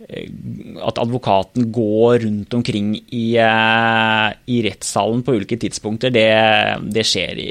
at 0.00 0.98
advokaten 1.02 1.66
går 1.74 2.22
rundt 2.24 2.54
omkring 2.56 2.94
i, 3.12 3.24
eh, 3.36 4.28
i 4.48 4.60
rettssalen 4.64 5.20
på 5.26 5.34
ulike 5.36 5.58
tidspunkter, 5.60 6.12
det, 6.14 6.30
det 6.88 7.04
skjer 7.04 7.40
i, 7.42 7.50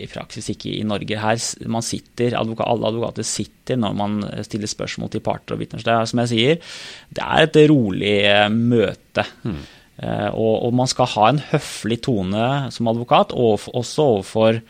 i, 0.00 0.06
praksis 0.10 0.48
ikke 0.54 0.72
i 0.78 0.86
Norge. 0.88 1.18
Her 1.20 1.42
man 1.68 1.84
sitter, 1.84 2.38
advoka, 2.40 2.64
Alle 2.64 2.88
advokater 2.88 3.26
sitter 3.26 3.76
når 3.80 3.98
man 3.98 4.16
stiller 4.46 4.70
spørsmål 4.70 5.12
til 5.12 5.24
parter 5.26 5.56
og 5.56 5.60
vitner. 5.60 5.84
Som 6.08 6.24
jeg 6.24 6.32
sier, 6.32 6.72
det 7.12 7.26
er 7.26 7.44
et 7.50 7.60
rolig 7.68 8.16
eh, 8.30 8.48
møte. 8.48 9.26
Mm. 9.44 9.60
Og, 10.00 10.54
og, 10.64 10.70
man 10.72 10.88
skal 10.88 11.10
ha 11.12 11.26
en 11.28 11.42
høflig 11.50 11.98
tone 12.06 12.44
som 12.72 12.88
advokat, 12.88 13.34
og 13.36 13.66
også 13.76 14.06
overfor 14.14 14.62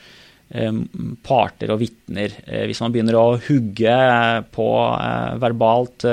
Eh, 0.51 0.79
parter 1.23 1.71
og 1.71 1.79
vitner. 1.79 2.33
Eh, 2.43 2.65
hvis 2.67 2.81
man 2.83 2.91
begynner 2.91 3.15
å 3.15 3.39
hugge 3.39 3.93
på 4.51 4.67
eh, 4.97 5.37
verbalt, 5.39 6.07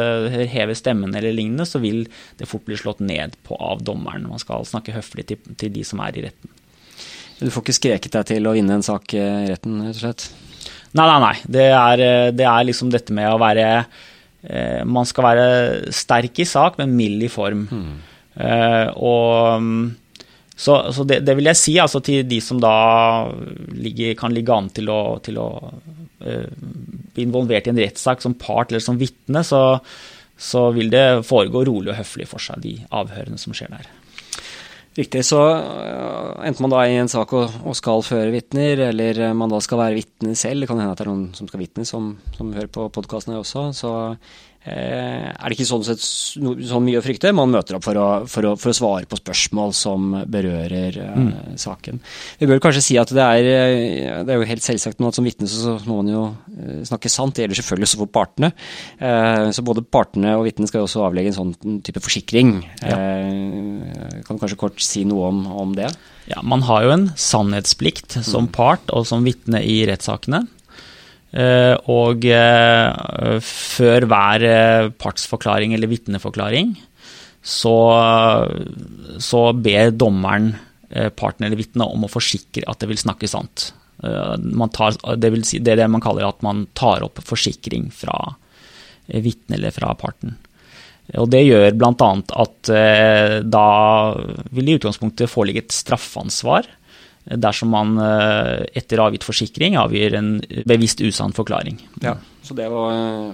heve 0.51 0.75
stemmen 0.77 1.15
eller 1.17 1.33
lignende, 1.33 1.65
så 1.65 1.81
vil 1.81 2.03
det 2.37 2.49
fort 2.49 2.67
bli 2.67 2.77
slått 2.77 3.01
ned 3.01 3.33
på 3.47 3.57
av 3.57 3.81
dommeren. 3.85 4.27
Man 4.29 4.41
skal 4.43 4.67
snakke 4.69 4.93
høflig 4.93 5.25
til, 5.31 5.55
til 5.57 5.73
de 5.73 5.85
som 5.87 6.03
er 6.05 6.19
i 6.19 6.27
retten. 6.27 6.53
Du 7.39 7.49
får 7.49 7.65
ikke 7.65 7.77
skreket 7.79 8.13
deg 8.13 8.29
til 8.29 8.49
å 8.49 8.53
vinne 8.53 8.77
en 8.77 8.85
sak 8.85 9.15
i 9.17 9.23
retten, 9.49 9.81
rett 9.87 9.97
og 9.97 10.03
slett? 10.03 10.27
Nei, 10.97 11.05
nei, 11.05 11.17
nei. 11.21 11.33
Det 11.57 11.65
er, 11.71 12.05
det 12.37 12.45
er 12.49 12.69
liksom 12.69 12.93
dette 12.93 13.13
med 13.13 13.29
å 13.29 13.41
være 13.41 13.67
Man 14.87 15.05
skal 15.09 15.25
være 15.25 15.47
sterk 15.93 16.39
i 16.39 16.45
sak, 16.47 16.77
men 16.79 16.93
mild 16.95 17.25
i 17.25 17.29
form. 17.29 17.65
Mm. 17.67 17.97
Og 18.37 19.63
mm, 19.63 19.79
så, 20.57 20.93
så 20.93 21.03
det, 21.03 21.19
det, 21.21 21.35
vil 21.37 21.51
jeg 21.51 21.59
si 21.59 21.75
altså, 21.77 22.01
til 22.01 22.23
de 22.25 22.39
som 22.41 22.57
da 22.57 23.29
ligger, 23.77 24.15
kan 24.17 24.33
ligge 24.33 24.55
an 24.55 24.71
til 24.73 24.89
å, 24.89 25.01
til 25.21 25.37
å 25.37 25.49
uh, 25.69 26.47
bli 27.13 27.27
involvert 27.27 27.69
i 27.69 27.75
en 27.75 27.81
rettssak 27.83 28.25
som 28.25 28.33
part 28.41 28.73
eller 28.73 28.81
som 28.81 28.97
vitne, 28.97 29.43
så, 29.45 29.61
så, 30.33 30.71
vil 30.73 30.89
det 30.89 31.05
foregå 31.29 31.61
rolig 31.69 31.93
og 31.93 31.99
høflig 31.99 32.25
for 32.31 32.41
seg, 32.41 32.65
de 32.65 32.73
avhørene 32.89 33.37
som 33.37 33.53
skjer 33.53 33.69
der. 33.75 33.85
Riktig. 34.97 35.21
Så 35.29 35.37
uh, 35.37 36.41
enten 36.41 36.65
man 36.65 36.73
da 36.73 36.81
er 36.81 36.95
i 36.95 36.99
en 37.03 37.13
sak 37.13 37.37
og, 37.37 37.61
og 37.61 37.77
skal 37.77 38.01
føre 38.09 38.33
vitner, 38.33 38.87
eller 38.89 39.27
man 39.37 39.53
da 39.53 39.61
skal 39.61 39.83
være 39.83 40.01
vitne 40.01 40.33
selv, 40.33 40.65
det 40.65 40.73
kan 40.73 40.81
hende 40.81 40.97
at 40.97 40.97
det 40.97 41.05
er 41.05 41.13
noen 41.13 41.29
som 41.37 41.53
skal 41.53 41.61
vitne 41.61 41.85
som, 41.85 42.15
som 42.33 42.49
hører 42.57 42.73
på 42.73 42.89
podkastene 42.97 43.37
også, 43.45 43.69
så 43.77 43.93
Eh, 44.56 44.56
er 44.67 45.45
det 45.47 45.55
ikke 45.55 45.67
sånn 45.69 45.85
sett 45.85 46.01
så 46.01 46.79
mye 46.83 46.99
å 46.99 47.03
frykte. 47.03 47.31
Man 47.35 47.53
møter 47.53 47.77
opp 47.77 47.85
for 47.85 47.99
å, 47.99 48.07
for 48.29 48.49
å, 48.49 48.53
for 48.59 48.73
å 48.73 48.75
svare 48.75 49.07
på 49.09 49.19
spørsmål 49.19 49.73
som 49.77 50.09
berører 50.27 50.97
uh, 50.99 51.13
mm. 51.15 51.31
saken. 51.61 52.01
Vi 52.41 52.49
bør 52.49 52.61
kanskje 52.63 52.83
si 52.83 52.97
at 52.99 53.13
det 53.15 53.23
er, 53.23 53.49
eh, 53.51 54.17
det 54.27 54.33
er 54.33 54.41
jo 54.41 54.49
helt 54.49 54.65
selvsagt 54.65 54.99
at 54.99 55.17
som 55.17 55.27
vitne 55.27 55.47
så 55.49 55.77
må 55.87 56.01
man 56.01 56.11
jo 56.11 56.23
snakke 56.87 57.11
sant. 57.11 57.35
Det 57.37 57.45
gjelder 57.45 57.61
selvfølgelig 57.61 57.89
også 57.89 58.01
for 58.01 58.11
partene. 58.11 58.51
Så 59.53 59.63
både 59.65 59.83
partene 59.85 60.33
og 60.37 60.45
vitnene 60.47 60.69
skal 60.69 60.81
jo 60.81 60.87
også 60.89 61.05
avlegge 61.05 61.31
en 61.31 61.37
sånn 61.37 61.79
type 61.85 62.01
forsikring. 62.03 62.57
Ja. 62.81 62.97
Kan 64.27 64.37
du 64.37 64.41
kanskje 64.41 64.59
kort 64.59 64.81
si 64.83 65.05
noe 65.07 65.31
om, 65.31 65.43
om 65.63 65.75
det? 65.77 65.89
Ja, 66.27 66.41
Man 66.43 66.65
har 66.67 66.83
jo 66.83 66.93
en 66.95 67.07
sannhetsplikt 67.15 68.19
som 68.25 68.47
mm. 68.47 68.53
part 68.55 68.91
og 68.95 69.07
som 69.07 69.23
vitne 69.27 69.61
i 69.63 69.79
rettssakene. 69.87 70.43
Eh, 71.35 71.75
og 71.91 72.23
eh, 72.31 73.39
før 73.43 74.05
hver 74.07 74.45
eh, 74.47 74.89
partsforklaring 74.95 75.73
eller 75.75 75.91
vitneforklaring 75.91 76.71
så, 77.43 77.75
så 79.23 79.41
ber 79.55 79.93
dommeren 79.95 80.53
parten 81.19 81.45
eller 81.45 81.59
vitnet 81.59 81.83
om 81.83 82.05
å 82.07 82.09
forsikre 82.11 82.63
at 82.67 82.79
det 82.81 82.89
vil 82.89 82.99
snakke 82.99 83.27
sant. 83.27 83.69
Tar, 83.99 84.97
det, 85.19 85.29
vil 85.31 85.45
si, 85.47 85.59
det 85.63 85.73
er 85.73 85.79
det 85.81 85.87
man 85.91 86.03
kaller 86.03 86.27
at 86.27 86.43
man 86.43 86.65
tar 86.75 87.03
opp 87.05 87.21
forsikring 87.23 87.87
fra 87.95 88.15
vitnet 89.07 89.57
eller 89.59 89.75
fra 89.75 89.93
parten. 89.99 90.35
Og 91.19 91.29
Det 91.31 91.43
gjør 91.43 91.75
bl.a. 91.79 92.09
at 92.43 92.71
da 93.47 93.67
vil 94.51 94.67
det 94.67 94.75
i 94.75 94.79
utgangspunktet 94.81 95.31
foreligge 95.31 95.63
et 95.63 95.75
straffansvar 95.75 96.67
dersom 97.35 97.73
man 97.75 97.97
eh, 97.99 98.63
etter 98.79 99.01
avgitt 99.03 99.25
forsikring 99.27 99.77
avgir 99.79 100.15
en 100.19 100.37
bevisst 100.67 101.01
usann 101.03 101.35
forklaring. 101.35 101.79
Ja, 102.03 102.15
Så 102.45 102.55
det 102.57 102.69
å, 102.71 102.85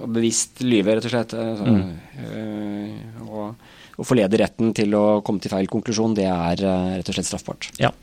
å 0.04 0.10
bevisst 0.10 0.64
lyve, 0.66 0.98
rett 0.98 1.08
og 1.10 1.14
slett, 1.14 1.36
altså, 1.38 1.70
mm. 1.70 3.28
og, 3.28 3.70
og 4.00 4.08
forlede 4.10 4.40
retten 4.42 4.74
til 4.74 4.96
å 4.98 5.22
komme 5.26 5.44
til 5.44 5.54
feil 5.54 5.70
konklusjon, 5.70 6.18
det 6.18 6.26
er 6.30 6.64
rett 6.64 7.14
og 7.14 7.18
slett 7.20 7.30
straffbart. 7.30 7.70
Ja. 7.82 7.94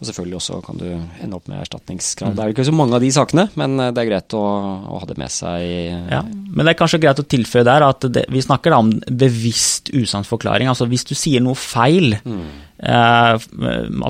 Og 0.00 0.08
selvfølgelig 0.08 0.36
også 0.40 0.56
kan 0.64 0.80
du 0.80 0.86
ende 0.90 1.36
opp 1.36 1.46
med 1.46 1.60
erstatningskrav. 1.62 2.32
Mm. 2.32 2.34
Det 2.34 2.42
er 2.42 2.50
jo 2.50 2.54
ikke 2.56 2.66
så 2.66 2.74
mange 2.74 2.96
av 2.98 3.04
de 3.04 3.10
sakene, 3.14 3.44
men 3.60 3.78
det 3.78 4.02
er 4.02 4.08
greit 4.08 4.34
å, 4.34 4.42
å 4.90 4.98
ha 4.98 5.06
det 5.06 5.16
med 5.22 5.30
seg. 5.30 5.62
Ja, 6.10 6.20
Men 6.26 6.66
det 6.66 6.74
er 6.74 6.80
kanskje 6.80 7.00
greit 7.04 7.22
å 7.22 7.26
tilføye 7.30 7.62
der 7.68 7.86
at 7.86 8.08
det, 8.16 8.24
vi 8.34 8.42
snakker 8.42 8.74
da 8.74 8.80
om 8.82 8.90
bevisst 9.06 9.92
usann 9.94 10.26
forklaring. 10.26 10.70
Altså 10.72 10.88
hvis 10.90 11.06
du 11.06 11.14
sier 11.14 11.44
noe 11.44 11.54
feil, 11.58 12.18
mm. 12.26 12.44
eh, 12.90 13.48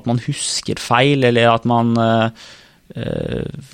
at 0.01 0.09
man 0.09 0.23
husker 0.25 0.81
feil, 0.81 1.29
eller 1.29 1.53
at 1.53 1.69
man 1.69 1.93
eh, 2.01 2.49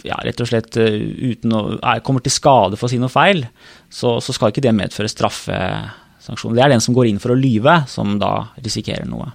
ja, 0.06 0.18
rett 0.24 0.42
og 0.42 0.48
slett 0.48 0.76
eh, 0.80 0.98
uten 1.30 1.54
å, 1.54 1.64
er, 1.78 2.02
kommer 2.06 2.24
til 2.24 2.34
skade 2.34 2.78
for 2.78 2.88
å 2.88 2.92
si 2.92 3.00
noe 3.00 3.12
feil, 3.12 3.44
så, 3.90 4.18
så 4.18 4.34
skal 4.34 4.52
ikke 4.52 4.64
det 4.64 4.74
medføre 4.76 5.10
straffesanksjon. 5.10 6.56
Det 6.56 6.64
er 6.64 6.74
den 6.74 6.84
som 6.84 6.96
går 6.96 7.10
inn 7.10 7.22
for 7.22 7.34
å 7.34 7.38
lyve, 7.38 7.82
som 7.90 8.18
da 8.22 8.50
risikerer 8.58 9.06
noe. 9.10 9.30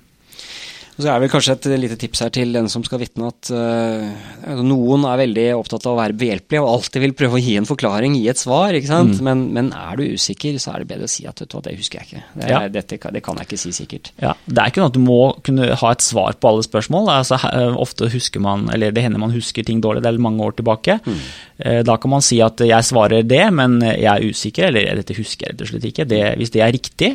Så 0.96 1.10
er 1.12 1.20
vel 1.20 1.32
kanskje 1.32 1.58
et 1.58 1.66
lite 1.76 1.98
tips 2.00 2.22
her 2.24 2.32
til 2.32 2.54
den 2.56 2.70
som 2.72 2.84
skal 2.86 3.02
vitne, 3.02 3.28
at 3.28 3.50
uh, 3.52 4.62
noen 4.64 5.04
er 5.10 5.20
veldig 5.26 5.46
opptatt 5.58 5.88
av 5.90 5.96
å 5.96 6.00
være 6.00 6.16
behjelpelig 6.16 6.62
og 6.62 6.70
alltid 6.72 7.04
vil 7.04 7.16
prøve 7.20 7.36
å 7.36 7.42
gi 7.44 7.58
en 7.60 7.68
forklaring, 7.68 8.16
gi 8.16 8.30
et 8.32 8.40
svar. 8.40 8.72
ikke 8.78 8.92
sant? 8.92 9.18
Mm. 9.20 9.28
Men, 9.28 9.44
men, 9.58 9.72
er 9.76 10.00
du 10.00 10.16
usikker, 10.16 10.56
så 10.62 10.72
er 10.72 10.84
det 10.84 10.90
bedre 10.94 11.10
å 11.10 11.12
si 11.12 11.28
at 11.28 11.44
vet 11.44 11.52
du 11.52 11.58
det 11.66 11.76
husker 11.82 12.00
jeg 12.00 12.08
ikke. 12.08 12.24
Det, 12.40 12.48
ja. 12.54 12.62
dette, 12.72 13.00
det, 13.18 13.24
kan 13.26 13.42
jeg 13.42 13.50
ikke 13.50 13.60
si 13.60 13.74
sikkert. 13.76 14.14
Ja, 14.24 14.32
Det 14.46 14.62
er 14.62 14.72
ikke 14.72 14.86
noe 14.86 14.94
at 14.94 14.96
du 14.96 15.04
må 15.04 15.20
kunne 15.44 15.70
ha 15.84 15.92
et 15.92 16.06
svar 16.06 16.40
på 16.40 16.52
alle 16.54 16.64
spørsmål. 16.68 17.12
Altså, 17.18 17.42
ofte 17.76 18.10
husker 18.16 18.44
man, 18.44 18.70
eller 18.72 18.96
det 18.96 19.04
hender 19.04 19.20
man 19.20 19.36
husker 19.36 19.68
ting 19.68 19.84
dårlig, 19.84 20.06
det 20.06 20.14
er 20.14 20.24
mange 20.24 20.48
år 20.48 20.56
tilbake. 20.62 21.02
Mm. 21.04 21.22
Uh, 21.60 21.82
da 21.92 22.00
kan 22.00 22.16
man 22.16 22.24
si 22.24 22.40
at 22.46 22.64
jeg 22.64 22.88
svarer 22.88 23.28
det, 23.28 23.44
men 23.52 23.82
jeg 23.84 24.12
er 24.16 24.32
usikker, 24.32 24.72
eller 24.72 25.04
dette 25.04 25.20
husker 25.20 25.50
jeg 25.50 25.58
rett 25.58 25.68
og 25.68 25.74
slett 25.74 25.92
ikke. 25.92 26.08
Det, 26.08 26.24
hvis 26.40 26.56
det 26.56 26.64
er 26.64 26.76
riktig, 26.76 27.14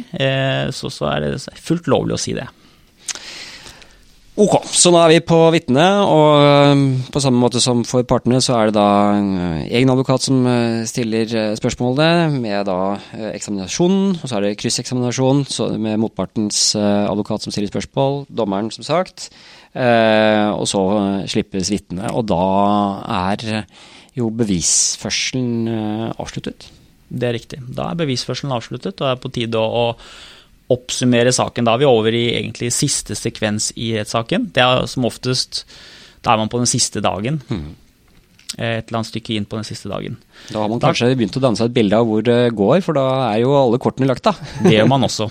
så, 0.76 0.90
så 0.92 1.06
er 1.14 1.24
det 1.24 1.60
fullt 1.64 1.88
lovlig 1.88 2.18
å 2.18 2.20
si 2.20 2.36
det. 2.36 2.50
Ok, 4.40 4.54
så 4.72 4.88
nå 4.88 4.96
er 5.02 5.10
vi 5.10 5.16
på 5.28 5.36
vitne, 5.52 5.82
og 6.00 6.70
um, 6.72 6.84
på 7.12 7.20
samme 7.20 7.42
måte 7.42 7.60
som 7.60 7.82
for 7.84 8.06
partene, 8.08 8.38
så 8.40 8.54
er 8.56 8.70
det 8.70 8.76
da 8.78 8.84
uh, 9.12 9.58
egen 9.66 9.92
advokat 9.92 10.24
som 10.24 10.38
uh, 10.46 10.80
stiller 10.88 11.26
spørsmålet, 11.28 11.58
spørsmålene, 11.60 12.40
med 12.40 12.64
da 12.64 12.78
eksaminasjonen, 13.34 14.14
og 14.16 14.24
så 14.24 14.38
er 14.38 14.46
det 14.46 14.54
krysseksaminasjon 14.62 15.44
med 15.84 16.00
motpartens 16.00 16.72
advokat 16.78 17.44
som 17.44 17.52
stiller 17.52 17.68
spørsmål, 17.68 18.22
dommeren 18.32 18.72
som 18.72 18.86
sagt, 18.86 19.28
og 19.74 20.64
så 20.72 20.82
slippes 21.30 21.68
vitnet, 21.74 22.08
og 22.08 22.24
da 22.32 22.40
er 23.28 23.66
jo 24.16 24.32
bevisførselen 24.40 26.16
avsluttet. 26.16 26.70
Det 27.10 27.28
er 27.28 27.36
riktig. 27.36 27.60
Da 27.76 27.90
er 27.90 28.00
bevisførselen 28.00 28.56
avsluttet, 28.56 28.96
og 28.96 29.04
det 29.04 29.12
er 29.12 29.20
på 29.20 29.34
tide 29.36 29.60
å 29.60 29.90
oppsummere 30.70 31.32
saken. 31.34 31.66
Da 31.66 31.74
er 31.74 31.82
vi 31.82 31.90
over 31.90 32.14
i 32.16 32.26
egentlig 32.36 32.72
siste 32.74 33.16
sekvens 33.18 33.70
i 33.76 33.92
rettssaken. 33.98 34.50
Det 34.54 34.64
er 34.64 34.86
som 34.90 35.08
oftest 35.08 35.64
Da 36.20 36.34
er 36.34 36.42
man 36.42 36.50
på 36.52 36.58
den 36.60 36.68
siste 36.68 37.00
dagen. 37.00 37.40
Mm. 37.48 37.70
Et 38.58 38.88
eller 38.90 38.98
annet 38.98 39.08
stykke 39.08 39.36
inn 39.38 39.46
på 39.48 39.56
den 39.56 39.64
siste 39.64 39.88
dagen. 39.88 40.16
Da 40.50 40.58
har 40.60 40.68
man 40.68 40.80
kanskje 40.82 41.06
da, 41.08 41.16
begynt 41.16 41.36
å 41.38 41.42
danne 41.42 41.56
seg 41.56 41.70
et 41.70 41.76
bilde 41.76 41.96
av 41.96 42.08
hvor 42.08 42.24
det 42.26 42.38
går, 42.58 42.80
for 42.84 42.98
da 42.98 43.04
er 43.30 43.38
jo 43.44 43.54
alle 43.54 43.78
kortene 43.80 44.08
lagt, 44.10 44.26
da. 44.26 44.34
Det 44.66 44.74
gjør 44.74 44.90
man 44.90 45.06
også. 45.06 45.30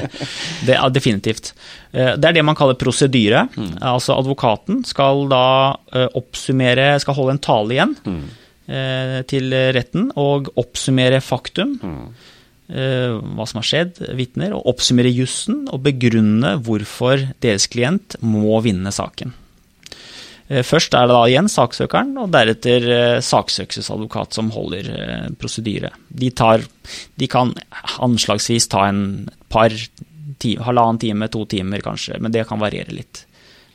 det 0.68 0.74
er 0.74 0.92
definitivt. 0.92 1.52
Eh, 1.92 2.16
det 2.18 2.28
er 2.28 2.36
det 2.36 2.44
man 2.44 2.58
kaller 2.58 2.76
prosedyre. 2.76 3.46
Mm. 3.54 3.76
Altså 3.92 4.18
advokaten 4.18 4.82
skal 4.88 5.24
da 5.30 5.44
eh, 5.94 6.10
oppsummere, 6.18 6.90
skal 7.00 7.16
holde 7.16 7.38
en 7.38 7.44
tale 7.46 7.78
igjen 7.78 7.94
mm. 8.04 8.24
til 9.32 9.54
retten 9.78 10.10
og 10.20 10.50
oppsummere 10.60 11.22
faktum. 11.24 11.78
Eh, 12.68 13.14
hva 13.16 13.46
som 13.48 13.62
har 13.62 13.64
skjedd, 13.64 14.00
vitner, 14.18 14.52
og 14.52 14.66
oppsummere 14.74 15.08
jussen 15.08 15.62
og 15.72 15.80
begrunne 15.86 16.58
hvorfor 16.60 17.22
deres 17.40 17.64
klient 17.72 18.18
må 18.20 18.58
vinne 18.60 18.92
saken. 18.92 19.32
Eh, 20.48 20.60
først 20.60 20.92
er 20.92 21.08
det 21.08 21.16
da 21.16 21.22
igjen 21.30 21.48
saksøkeren, 21.48 22.12
og 22.20 22.34
deretter 22.34 22.88
eh, 22.92 23.20
saksøkelsesadvokat 23.24 24.36
som 24.36 24.52
holder 24.52 24.90
prosedyre. 25.40 25.94
De, 26.08 26.28
tar, 26.28 26.66
de 27.16 27.30
kan 27.30 27.54
anslagsvis 28.04 28.68
ta 28.68 28.84
en 28.90 29.30
par, 29.48 29.72
halvannen 30.44 31.00
time, 31.00 31.32
to 31.32 31.46
timer 31.48 31.80
kanskje, 31.80 32.20
men 32.20 32.36
det 32.36 32.44
kan 32.50 32.60
variere 32.60 32.92
litt 32.92 33.24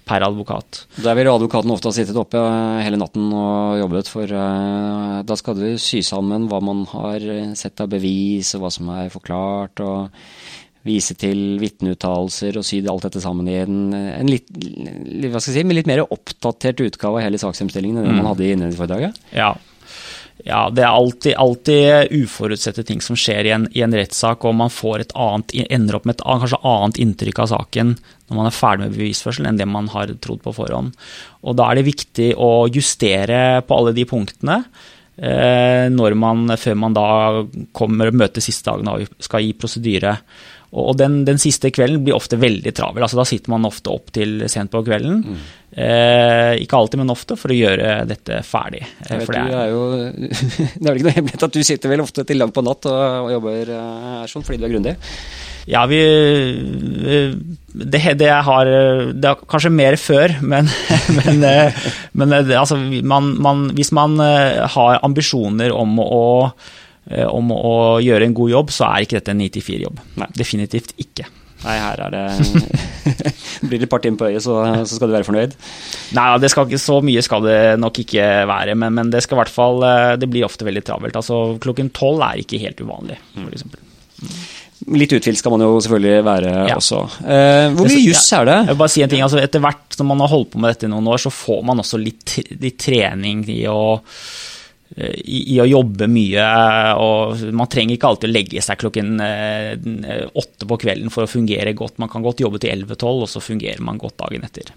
per 0.07 0.25
advokat. 0.25 0.83
Der 1.03 1.15
vil 1.17 1.31
advokaten 1.31 1.71
ofte 1.73 1.89
ha 1.91 1.95
sittet 1.95 2.17
oppe 2.19 2.41
hele 2.83 2.99
natten 2.99 3.29
og 3.31 3.79
jobbet, 3.81 4.09
for 4.11 4.35
uh, 4.35 5.21
da 5.23 5.37
skal 5.39 5.59
du 5.59 5.69
sy 5.81 6.01
sammen 6.05 6.49
hva 6.51 6.59
man 6.63 6.83
har 6.91 7.23
sett 7.59 7.83
av 7.83 7.93
bevis, 7.93 8.53
og 8.57 8.65
hva 8.65 8.73
som 8.73 8.91
er 8.95 9.13
forklart, 9.13 9.83
og 9.83 10.27
vise 10.83 11.15
til 11.15 11.61
vitneuttalelser 11.61 12.57
og 12.59 12.65
sy 12.67 12.81
alt 12.91 13.05
dette 13.07 13.21
sammen 13.23 13.47
i 13.47 13.55
en, 13.61 13.77
en 13.95 14.27
litt, 14.29 14.49
hva 14.51 15.39
skal 15.39 15.55
jeg 15.55 15.63
si, 15.63 15.75
litt 15.77 15.87
mer 15.87 16.03
oppdatert 16.03 16.83
utgave 16.83 17.21
av 17.21 17.27
hele 17.29 17.39
saksfremstillingen 17.39 18.01
enn 18.01 18.09
mm. 18.11 18.17
man 18.19 18.33
hadde 18.33 18.43
i 18.43 18.49
innledningsforedraget. 18.51 19.21
Ja. 19.31 19.53
Ja, 20.41 20.65
det 20.73 20.81
er 20.83 20.91
alltid, 20.91 21.35
alltid, 21.39 22.11
uforutsette 22.23 22.83
ting 22.83 23.03
som 23.05 23.15
skjer 23.19 23.47
i 23.47 23.51
en, 23.55 23.67
i 23.71 23.83
en 23.85 23.93
rettssak, 23.95 24.43
og 24.43 24.57
man 24.57 24.73
annet, 24.73 25.53
ender 25.69 25.95
opp 25.95 26.07
med 26.09 26.17
et 26.17 26.25
kanskje 26.25 26.59
annet 26.67 26.99
inntrykk 26.99 27.43
av 27.45 27.51
saken 27.53 27.93
når 28.27 28.39
man 28.39 28.49
er 28.49 28.55
ferdig 28.55 28.83
med 28.83 28.97
bevisførsel, 28.97 29.47
enn 29.47 29.59
det 29.61 29.69
man 29.69 29.87
har 29.93 30.11
trodd 30.23 30.41
på 30.43 30.55
forhånd. 30.57 30.97
Og 31.45 31.55
Da 31.55 31.69
er 31.69 31.79
det 31.79 31.87
viktig 31.87 32.33
å 32.35 32.65
justere 32.73 33.61
på 33.67 33.77
alle 33.77 33.93
de 33.95 34.07
punktene 34.09 34.57
eh, 35.21 35.87
man, 36.17 36.47
før 36.57 36.79
man 36.81 36.97
da 36.97 37.07
kommer 37.71 38.09
og 38.09 38.17
møter 38.17 38.43
siste 38.43 38.71
dagen 38.71 38.89
og 38.89 39.23
skal 39.23 39.45
gi 39.45 39.53
prosedyre. 39.53 40.17
Og 40.73 40.95
den, 40.97 41.19
den, 41.27 41.37
siste 41.41 41.69
kvelden 41.73 42.01
blir 42.05 42.15
ofte 42.17 42.39
veldig 42.41 42.73
travel. 42.73 43.05
altså 43.05 43.19
Da 43.19 43.27
sitter 43.29 43.53
man 43.53 43.67
ofte 43.69 43.91
opp 43.93 44.09
til 44.15 44.41
sent 44.49 44.71
på 44.73 44.81
kvelden. 44.85 45.21
Mm. 45.21 45.43
Eh, 45.73 46.63
ikke 46.63 46.79
alltid, 46.79 47.01
men 47.01 47.13
ofte, 47.13 47.37
for 47.37 47.53
å 47.53 47.57
gjøre 47.57 47.93
dette 48.09 48.41
ferdig. 48.47 48.81
Eh, 49.05 49.21
vet, 49.21 49.29
det, 49.29 49.43
er, 49.59 49.69
jo, 49.69 49.85
det 50.79 50.81
er 50.81 50.89
vel 50.89 50.99
ikke 50.99 51.07
noe 51.09 51.15
hemmelighet 51.19 51.47
at 51.49 51.55
du 51.55 51.63
sitter 51.65 51.93
vel 51.93 52.05
ofte 52.05 52.25
til 52.25 52.41
langt 52.41 52.57
på 52.57 52.65
natt 52.65 52.89
og, 52.89 52.99
og 53.27 53.31
jobber 53.37 53.73
eh, 53.77 54.19
sånn 54.29 54.45
fordi 54.45 54.61
du 54.61 54.69
er 54.69 54.75
grundig? 54.75 54.97
Ja, 55.69 55.85
vi 55.87 55.99
det, 57.71 58.01
det, 58.19 58.31
har, 58.49 58.69
det 59.15 59.29
er 59.29 59.45
kanskje 59.47 59.71
mer 59.71 59.95
før, 60.01 60.33
men, 60.41 60.67
men, 61.21 61.43
eh, 61.47 61.83
men 62.17 62.39
altså, 62.41 62.81
man, 63.05 63.35
man, 63.41 63.67
hvis 63.77 63.93
man 63.95 64.17
har 64.19 65.03
ambisjoner 65.05 65.73
om 65.77 66.01
å 66.03 66.23
Eh, 66.49 66.81
om 67.27 67.49
å 67.51 67.77
gjøre 67.99 68.29
en 68.29 68.35
god 68.37 68.51
jobb, 68.53 68.69
så 68.71 68.87
er 68.87 69.03
ikke 69.03 69.17
dette 69.19 69.33
en 69.33 69.41
9-4-jobb. 69.43 69.97
Definitivt 70.39 70.93
ikke. 71.03 71.25
Nei, 71.63 71.75
her 71.79 72.01
er 72.07 72.11
det 72.11 72.23
Blir 73.69 73.79
det 73.79 73.87
et 73.87 73.91
par 73.91 74.01
timer 74.03 74.19
på 74.19 74.29
øyet, 74.31 74.43
så, 74.43 74.57
så, 74.83 74.97
skal 74.97 75.09
du 75.09 75.15
være 75.15 75.27
fornøyd? 75.27 75.53
Nei, 76.17 76.25
det 76.43 76.49
skal 76.51 76.67
ikke, 76.67 76.81
så 76.81 76.97
mye 77.05 77.23
skal 77.23 77.45
det 77.45 77.59
nok 77.79 78.01
ikke 78.03 78.25
være, 78.49 78.75
men, 78.79 78.97
men, 78.97 79.13
det 79.13 79.23
skal 79.23 79.37
i 79.37 79.41
hvert 79.43 79.53
fall 79.53 79.85
eh, 79.87 80.15
Det 80.19 80.29
blir 80.31 80.47
ofte 80.47 80.67
veldig 80.67 80.83
travelt. 80.85 81.15
Altså, 81.19 81.39
klokken 81.63 81.93
tolv 81.95 82.23
er 82.25 82.43
ikke 82.43 82.59
helt 82.63 82.83
uvanlig, 82.83 83.19
f.eks. 83.37 83.65
Mm. 84.23 84.35
Litt 84.99 85.13
uthvilt 85.15 85.39
skal 85.39 85.53
man 85.53 85.63
jo 85.63 85.77
selvfølgelig 85.79 86.23
være 86.27 86.53
ja. 86.67 86.75
også. 86.75 87.03
Eh, 87.23 87.69
hvor 87.77 87.87
mye 87.87 88.01
juss 88.03 88.25
er 88.35 88.49
det? 88.49 88.57
Jeg 88.59 88.73
vil 88.73 88.81
bare 88.81 88.93
si 88.97 89.03
en 89.05 89.13
ting, 89.13 89.23
altså 89.23 89.39
Etter 89.39 89.63
hvert 89.63 89.95
som 89.95 90.09
man 90.11 90.23
har 90.25 90.31
holdt 90.33 90.51
på 90.51 90.59
med 90.59 90.73
dette 90.73 90.89
i 90.89 90.91
noen 90.91 91.07
år, 91.13 91.21
så 91.23 91.31
får 91.31 91.61
man 91.69 91.79
også 91.83 92.01
litt, 92.01 92.35
litt 92.59 92.81
trening 92.83 93.45
i 93.53 93.61
å 93.71 93.79
i, 94.95 95.39
i, 95.55 95.57
å 95.61 95.65
jobbe 95.65 96.07
mye. 96.11 96.45
og 97.01 97.43
Man 97.55 97.69
trenger 97.71 97.97
ikke 97.97 98.11
alltid 98.11 98.29
å 98.29 98.33
legge 98.33 98.63
seg 98.63 98.81
klokken 98.83 99.15
eh, 99.25 100.27
åtte 100.29 100.69
på 100.69 100.79
kvelden 100.85 101.13
for 101.13 101.25
å 101.25 101.31
fungere 101.31 101.73
godt. 101.77 101.99
Man 102.03 102.11
kan 102.11 102.25
godt 102.25 102.43
jobbe 102.43 102.61
til 102.61 102.85
11-12, 102.85 103.07
og 103.09 103.29
så 103.31 103.43
fungerer 103.43 103.81
man 103.85 104.01
godt 104.01 104.19
dagen 104.21 104.45
etter. 104.45 104.73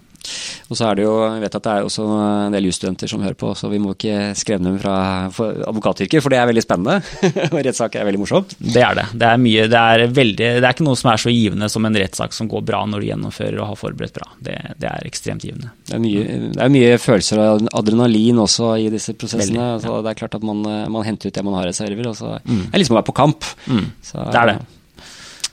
Og 0.67 0.77
så 0.77 0.89
er 0.89 0.99
det 0.99 1.05
jo, 1.05 1.13
jeg 1.23 1.43
vet 1.43 1.57
at 1.59 1.65
det 1.67 1.73
er 1.73 1.87
også 1.87 2.05
en 2.07 2.55
del 2.55 2.67
jusstudenter 2.69 3.11
som 3.11 3.23
hører 3.23 3.37
på, 3.39 3.53
så 3.57 3.69
vi 3.71 3.79
må 3.81 3.93
ikke 3.95 4.31
skremme 4.37 4.69
dem 4.69 4.79
fra 4.81 4.97
advokatyrket, 5.31 6.23
for 6.23 6.33
det 6.33 6.39
er 6.41 6.49
veldig 6.49 6.63
spennende. 6.65 6.99
og 7.51 7.57
rettssak 7.57 7.97
er 7.97 8.07
veldig 8.07 8.21
morsomt. 8.21 8.55
Det 8.59 8.83
er 8.83 8.97
det. 8.99 9.07
Det 9.13 9.29
er, 9.29 9.41
mye, 9.41 9.67
det, 9.71 9.81
er 9.81 10.15
veldig, 10.19 10.49
det 10.59 10.63
er 10.63 10.75
ikke 10.75 10.87
noe 10.87 10.99
som 10.99 11.11
er 11.13 11.23
så 11.23 11.33
givende 11.33 11.71
som 11.71 11.87
en 11.87 11.99
rettssak 12.03 12.35
som 12.35 12.51
går 12.51 12.65
bra 12.67 12.83
når 12.89 13.03
du 13.03 13.09
gjennomfører 13.11 13.59
og 13.61 13.71
har 13.73 13.81
forberedt 13.81 14.17
bra. 14.17 14.29
Det, 14.43 14.57
det 14.81 14.91
er 14.91 15.09
ekstremt 15.09 15.47
givende. 15.47 15.71
Det 15.87 15.97
er, 15.97 16.03
mye, 16.03 16.25
det 16.55 16.63
er, 16.63 16.73
mye, 16.73 16.95
følelser 17.01 17.43
og 17.43 17.69
adrenalin 17.77 18.43
også 18.43 18.73
i 18.83 18.89
disse 18.93 19.15
prosessene. 19.17 19.57
Veldig, 19.57 19.67
ja. 19.77 19.83
så 19.83 20.01
det 20.03 20.13
er 20.13 20.21
klart 20.23 20.39
at 20.39 20.47
man, 20.47 20.65
man, 20.65 21.05
henter 21.07 21.31
ut 21.31 21.37
det 21.37 21.45
man 21.47 21.59
har 21.59 21.67
i 21.67 21.71
reserver. 21.71 22.11
Og 22.11 22.17
så 22.19 22.37
mm. 22.41 22.65
Det 22.67 22.73
er 22.73 22.83
liksom 22.83 22.97
å 22.97 23.01
være 23.01 23.11
på 23.11 23.21
kamp. 23.21 23.47
Mm. 23.67 23.85
Så, 24.03 24.19
det 24.25 24.41
er 24.41 24.51
det. 24.53 24.59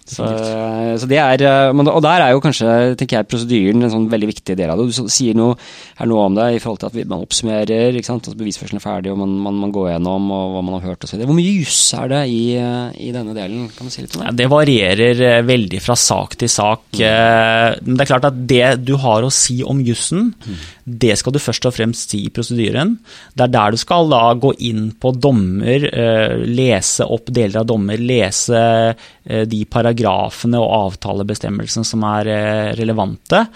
Så, 0.05 0.27
så, 1.01 1.07
det 1.09 1.17
er, 1.17 1.41
eh, 1.49 1.71
og 1.73 2.03
der 2.05 2.21
er 2.21 2.35
jo 2.35 2.43
kanskje 2.45 2.93
tenker 3.01 3.23
jeg, 3.23 3.29
prosedyren 3.31 3.87
en 3.87 3.93
sånn 3.93 4.11
veldig 4.13 4.27
viktig 4.35 4.57
del 4.59 4.69
av 4.69 4.77
det. 4.77 4.91
Du 4.93 5.09
sier 5.09 5.37
noe, 5.39 5.55
her 5.97 6.11
noe 6.11 6.27
om 6.29 6.35
det 6.37 6.49
i 6.53 6.59
forhold 6.61 6.83
til 6.83 6.91
at 6.91 7.09
man 7.09 7.25
oppsummerer, 7.25 7.97
ikke 7.97 8.11
sant? 8.11 8.29
Altså 8.29 8.37
bevisførselen 8.37 8.83
er 8.83 8.85
ferdig 8.85 9.15
og 9.15 9.23
man, 9.23 9.33
man, 9.47 9.63
man, 9.63 9.73
går 9.73 9.95
gjennom 9.95 10.27
og 10.37 10.53
hva 10.53 10.65
man 10.67 10.77
har 10.77 10.91
hørt 10.91 11.07
osv. 11.09 11.23
Hvor 11.25 11.39
mye 11.39 11.55
juss 11.57 11.81
er 11.97 12.13
det 12.13 12.21
i, 12.29 12.43
i, 12.53 13.09
denne 13.17 13.33
delen? 13.37 13.71
Kan 13.73 13.89
du 13.89 13.95
si 13.95 14.05
litt 14.05 14.13
om 14.19 14.21
det? 14.21 14.29
Ja, 14.29 14.37
det 14.43 14.51
varierer 14.53 15.25
eh, 15.31 15.39
veldig 15.49 15.81
fra 15.87 15.97
sak 15.97 16.37
til 16.43 16.53
sak. 16.53 16.85
Mm. 16.93 17.07
Eh, 17.09 17.71
men 17.89 17.97
det 17.97 18.05
er 18.05 18.13
klart 18.13 18.29
at 18.29 18.45
det 18.53 18.63
du 18.85 18.99
har 19.01 19.25
å 19.25 19.33
si 19.33 19.63
om 19.65 19.81
jussen, 19.89 20.35
mm. 20.37 20.61
det 21.01 21.17
skal 21.17 21.33
du 21.33 21.41
først 21.41 21.71
og 21.71 21.79
fremst 21.79 22.13
si 22.13 22.27
i 22.27 22.35
prosedyren. 22.35 22.99
Det 23.33 23.49
er 23.49 23.57
der 23.57 23.73
du 23.73 23.81
skal 23.81 24.13
da 24.13 24.27
gå 24.37 24.53
inn 24.69 24.91
på 25.01 25.17
dommer, 25.17 25.89
lese 26.45 27.09
opp 27.09 27.33
deler 27.33 27.63
av 27.63 27.69
dommer, 27.73 27.97
lese 27.97 28.61
de 29.25 29.65
paragrafene 29.65 29.94
paragrafene 29.95 30.61
og 30.61 30.95
avtalebestemmelsene 30.95 31.87
som 31.87 32.05
er 32.05 32.31
eh, 32.33 32.75
relevante, 32.79 33.47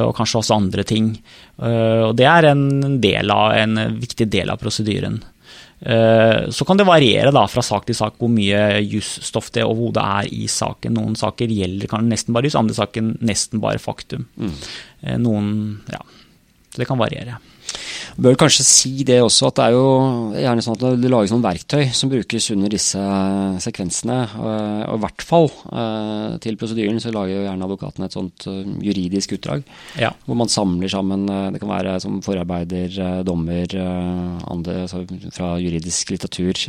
og 0.00 0.14
kanskje 0.14 0.40
også 0.40 0.56
andre 0.56 0.84
ting. 0.84 1.12
Eh, 1.58 2.08
og 2.08 2.16
det 2.16 2.26
er 2.26 2.50
en, 2.52 3.00
del 3.00 3.30
av, 3.30 3.54
en 3.56 3.98
viktig 3.98 4.28
del 4.30 4.50
av 4.50 4.60
prosedyren. 4.60 5.20
Eh, 5.80 6.50
så 6.50 6.64
kan 6.64 6.76
det 6.76 6.86
variere 6.86 7.32
da, 7.32 7.46
fra 7.48 7.62
sak 7.62 7.86
til 7.86 7.96
sak 7.96 8.18
hvor 8.20 8.30
mye 8.30 8.80
jusstoff 8.84 9.50
det 9.52 9.64
overhodet 9.64 10.04
er 10.04 10.32
i 10.32 10.46
saken. 10.46 10.94
Noen 10.94 11.16
saker 11.16 11.50
gjelder 11.50 11.90
kan 11.90 12.08
nesten 12.08 12.34
bare 12.36 12.50
jus, 12.50 12.58
andre 12.58 12.76
saker 12.76 13.14
nesten 13.20 13.60
bare 13.60 13.80
faktum. 13.80 14.28
Mm. 14.36 14.58
Noen, 15.24 15.54
ja, 15.90 16.02
så 16.70 16.82
det 16.82 16.86
kan 16.88 17.00
variere. 17.00 17.40
Bør 18.20 18.36
kanskje 18.36 18.64
si 18.66 18.92
det 19.06 19.20
også, 19.22 19.48
at 19.48 19.58
det 19.58 19.66
er 19.68 19.76
jo 19.76 19.84
gjerne 20.34 20.64
sånn 20.64 20.76
at 20.76 21.00
det 21.00 21.10
lages 21.10 21.32
noen 21.32 21.44
verktøy 21.44 21.86
som 21.96 22.10
brukes 22.12 22.50
under 22.54 22.72
disse 22.72 23.00
sekvensene. 23.64 24.18
Og 24.90 24.98
i 24.98 25.02
hvert 25.04 25.24
fall 25.24 25.48
eh, 25.48 26.36
til 26.44 26.58
prosedyren 26.60 27.00
så 27.02 27.12
lager 27.14 27.38
jo 27.38 27.44
gjerne 27.46 27.68
advokaten 27.68 28.06
et 28.06 28.16
sånt 28.16 28.46
eh, 28.50 28.60
juridisk 28.90 29.36
utdrag. 29.38 29.64
Ja. 30.00 30.12
Hvor 30.26 30.38
man 30.40 30.52
samler 30.52 30.92
sammen 30.92 31.26
eh, 31.30 31.46
Det 31.54 31.62
kan 31.62 31.72
være 31.72 31.96
som 32.02 32.20
forarbeider, 32.24 33.22
dommer, 33.26 33.72
andre 34.50 34.82
altså 34.84 35.04
fra 35.34 35.54
juridisk 35.62 36.12
litteratur. 36.14 36.60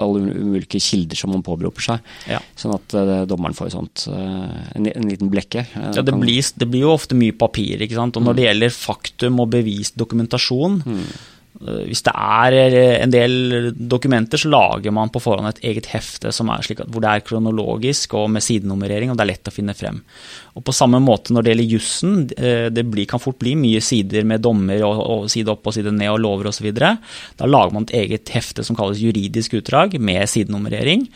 Alle 0.00 0.36
ulike 0.52 0.80
kilder 0.82 1.18
som 1.18 1.32
man 1.34 1.44
påberoper 1.46 1.88
seg. 1.88 2.12
Ja. 2.30 2.40
Sånn 2.58 2.76
at 2.76 2.94
dommeren 3.28 3.56
får 3.56 3.72
sånt, 3.74 4.06
en, 4.12 4.86
en 4.88 5.08
liten 5.08 5.30
blekke. 5.32 5.64
Ja, 5.74 6.02
det 6.04 6.14
blir, 6.14 6.40
det 6.58 6.68
blir, 6.68 6.84
jo 6.86 6.94
ofte 6.94 7.16
mye 7.18 7.34
papir. 7.36 7.82
ikke 7.82 7.98
sant? 7.98 8.18
Og 8.18 8.26
når 8.26 8.38
det 8.38 8.46
gjelder 8.46 8.74
faktum 8.74 9.40
og 9.42 9.52
bevis 9.54 9.92
dokumentasjon, 9.98 10.41
Mm. 10.86 11.06
Hvis 11.62 12.00
det 12.02 12.12
er 12.16 12.54
eh, 12.56 12.96
en 13.04 13.12
del 13.12 13.34
dokumenter, 13.76 14.40
så 14.40 14.50
lager 14.50 14.94
man 14.94 15.12
på 15.12 15.20
forhånd 15.22 15.50
et 15.50 15.60
eget 15.68 15.90
hefte 15.92 16.32
er 16.32 16.64
at, 16.64 16.88
hvor 16.90 17.04
det 17.04 17.10
er 17.10 17.24
kronologisk 17.26 18.16
og 18.18 18.30
med 18.34 18.42
sidenummerering, 18.42 19.12
og 19.12 19.18
det 19.18 19.26
er 19.26 19.30
lett 19.30 19.50
å 19.50 19.54
finne 19.54 19.76
frem. 19.76 20.00
Og 20.56 20.64
På 20.66 20.74
samme 20.74 20.98
måte 21.02 21.34
når 21.34 21.44
det 21.44 21.52
gjelder 21.52 21.74
jussen, 21.76 22.16
eh, 22.34 22.66
det 22.72 22.86
blir, 22.88 23.06
kan 23.06 23.22
fort 23.22 23.38
bli 23.38 23.54
mye 23.60 23.84
sider 23.84 24.26
med 24.26 24.42
dommer 24.42 24.82
og, 24.88 25.04
og 25.04 25.30
side 25.30 25.52
opp 25.52 25.70
og 25.70 25.76
side 25.76 25.94
ned 25.94 26.10
og 26.10 26.22
lover 26.24 26.50
osv. 26.50 26.66
Da 26.72 27.46
lager 27.46 27.76
man 27.76 27.86
et 27.86 27.94
eget 28.00 28.34
hefte 28.34 28.66
som 28.66 28.78
kalles 28.78 29.02
juridisk 29.04 29.60
utdrag, 29.60 30.00
med 30.00 30.26
sidenummerering. 30.32 31.06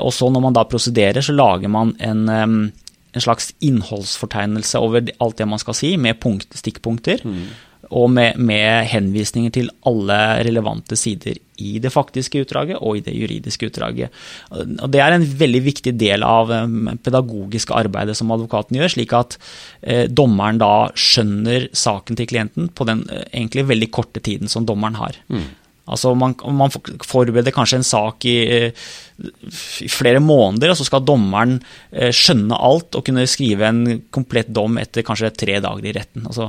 Og 0.00 0.08
så 0.14 0.30
når 0.32 0.40
man 0.40 0.54
da 0.56 0.62
prosederer, 0.64 1.20
så 1.20 1.34
lager 1.36 1.68
man 1.68 1.90
en, 2.00 2.22
en 2.32 3.20
slags 3.20 3.50
innholdsfortegnelse 3.60 4.80
over 4.80 5.10
alt 5.20 5.36
det 5.36 5.48
man 5.50 5.60
skal 5.60 5.76
si, 5.76 5.96
med 6.00 6.16
punkt, 6.22 6.54
stikkpunkter. 6.56 7.20
Mm 7.26 7.65
og 7.94 8.08
med, 8.10 8.38
med, 8.38 8.86
henvisninger 8.90 9.52
til 9.54 9.68
alle 9.86 10.18
relevante 10.46 10.96
sider 10.98 11.38
i 11.62 11.76
det 11.80 11.92
faktiske 11.94 12.42
utdraget 12.44 12.80
og 12.80 12.98
i 12.98 13.04
det 13.06 13.14
juridiske 13.16 13.70
utdraget. 13.70 14.14
Og 14.52 14.88
det 14.92 15.00
er 15.00 15.16
en 15.16 15.26
veldig 15.40 15.62
viktig 15.64 15.94
del 15.96 16.24
av 16.26 16.52
um, 16.52 16.90
pedagogiske 17.00 17.74
arbeidet 17.76 18.16
som 18.18 18.32
advokaten 18.34 18.76
gjør, 18.76 18.92
slik 18.92 19.14
at 19.16 19.38
eh, 19.80 20.04
dommeren 20.10 20.60
da 20.60 20.90
skjønner 20.92 21.70
saken 21.76 22.18
til 22.18 22.28
klienten 22.28 22.68
på 22.76 22.88
den 22.88 23.06
eh, 23.08 23.24
egentlig 23.30 23.68
veldig 23.70 23.90
korte 23.94 24.20
tiden 24.20 24.52
som 24.52 24.68
dommeren 24.68 25.00
har. 25.00 25.16
Mm. 25.32 25.48
Altså 25.86 26.12
man, 26.18 26.34
man, 26.58 26.72
forbereder 27.06 27.54
kanskje 27.54 27.78
en 27.78 27.86
sak 27.86 28.24
i, 28.26 28.38
i, 28.66 29.88
flere 29.90 30.18
måneder, 30.22 30.72
og 30.72 30.80
så 30.80 30.86
skal 30.88 31.04
dommeren 31.06 31.60
eh, 31.92 32.10
skjønne 32.14 32.58
alt 32.58 32.98
og 32.98 33.04
kunne 33.06 33.26
skrive 33.30 33.68
en 33.68 34.00
komplett 34.14 34.50
dom 34.50 34.80
etter 34.82 35.06
kanskje 35.06 35.30
tre 35.38 35.60
dager 35.62 35.86
i 35.86 35.94
retten. 35.94 36.26
Altså, 36.26 36.48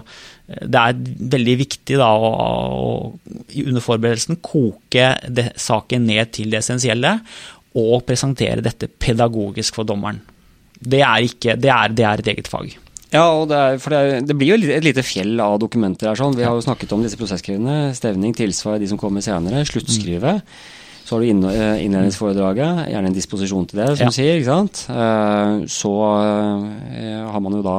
eh, 0.50 0.64
det 0.66 0.82
er 0.82 1.30
veldig 1.38 1.56
viktig 1.62 2.00
da, 2.02 2.10
å, 2.18 2.32
å, 2.34 3.38
under 3.62 3.86
forberedelsen 3.86 4.42
koke 4.42 5.14
det, 5.30 5.52
saken 5.62 6.10
ned 6.10 6.34
til 6.40 6.50
det 6.54 6.64
essensielle, 6.64 7.20
og 7.78 8.02
presentere 8.08 8.66
dette 8.66 8.90
pedagogisk 8.90 9.78
for 9.78 9.86
dommeren. 9.86 10.24
Det 10.78 11.04
er, 11.04 11.30
ikke, 11.30 11.60
det 11.62 11.70
er, 11.74 11.94
det 11.94 12.10
er 12.10 12.22
et 12.24 12.34
eget 12.34 12.50
fag. 12.50 12.74
Ja, 13.14 13.28
det, 13.48 13.58
er, 13.58 13.78
for 13.80 13.96
det, 13.96 14.26
det, 14.28 14.36
blir 14.36 14.52
jo 14.52 14.72
et 14.76 14.84
lite 14.84 15.04
fjell 15.06 15.40
av 15.40 15.60
dokumenter 15.64 16.10
her. 16.10 16.20
Sånn. 16.20 16.36
Vi 16.36 16.44
har 16.44 16.58
jo 16.58 16.66
snakket 16.66 16.92
om 16.96 17.06
disse 17.06 17.20
prosesskrivene. 17.20 17.94
Stevning, 17.96 18.36
tilsvar, 18.36 18.82
de 18.82 18.90
som 18.92 19.00
kommer 19.00 19.24
senere. 19.24 19.64
Sluttskrivet. 19.68 20.44
Så 21.08 21.16
har 21.16 21.24
du 21.24 21.48
eh, 21.48 21.86
innledningsforedraget, 21.86 22.90
gjerne 22.92 23.08
en 23.08 23.16
disposisjon 23.16 23.68
til 23.70 23.80
det, 23.80 23.92
som 23.96 24.10
ja. 24.10 24.12
sier. 24.12 24.42
ikke 24.42 24.50
sant? 24.50 24.82
Eh, 24.92 25.54
så 25.72 25.94
eh, 26.20 27.22
har 27.32 27.44
man 27.46 27.56
jo 27.56 27.64
da 27.64 27.78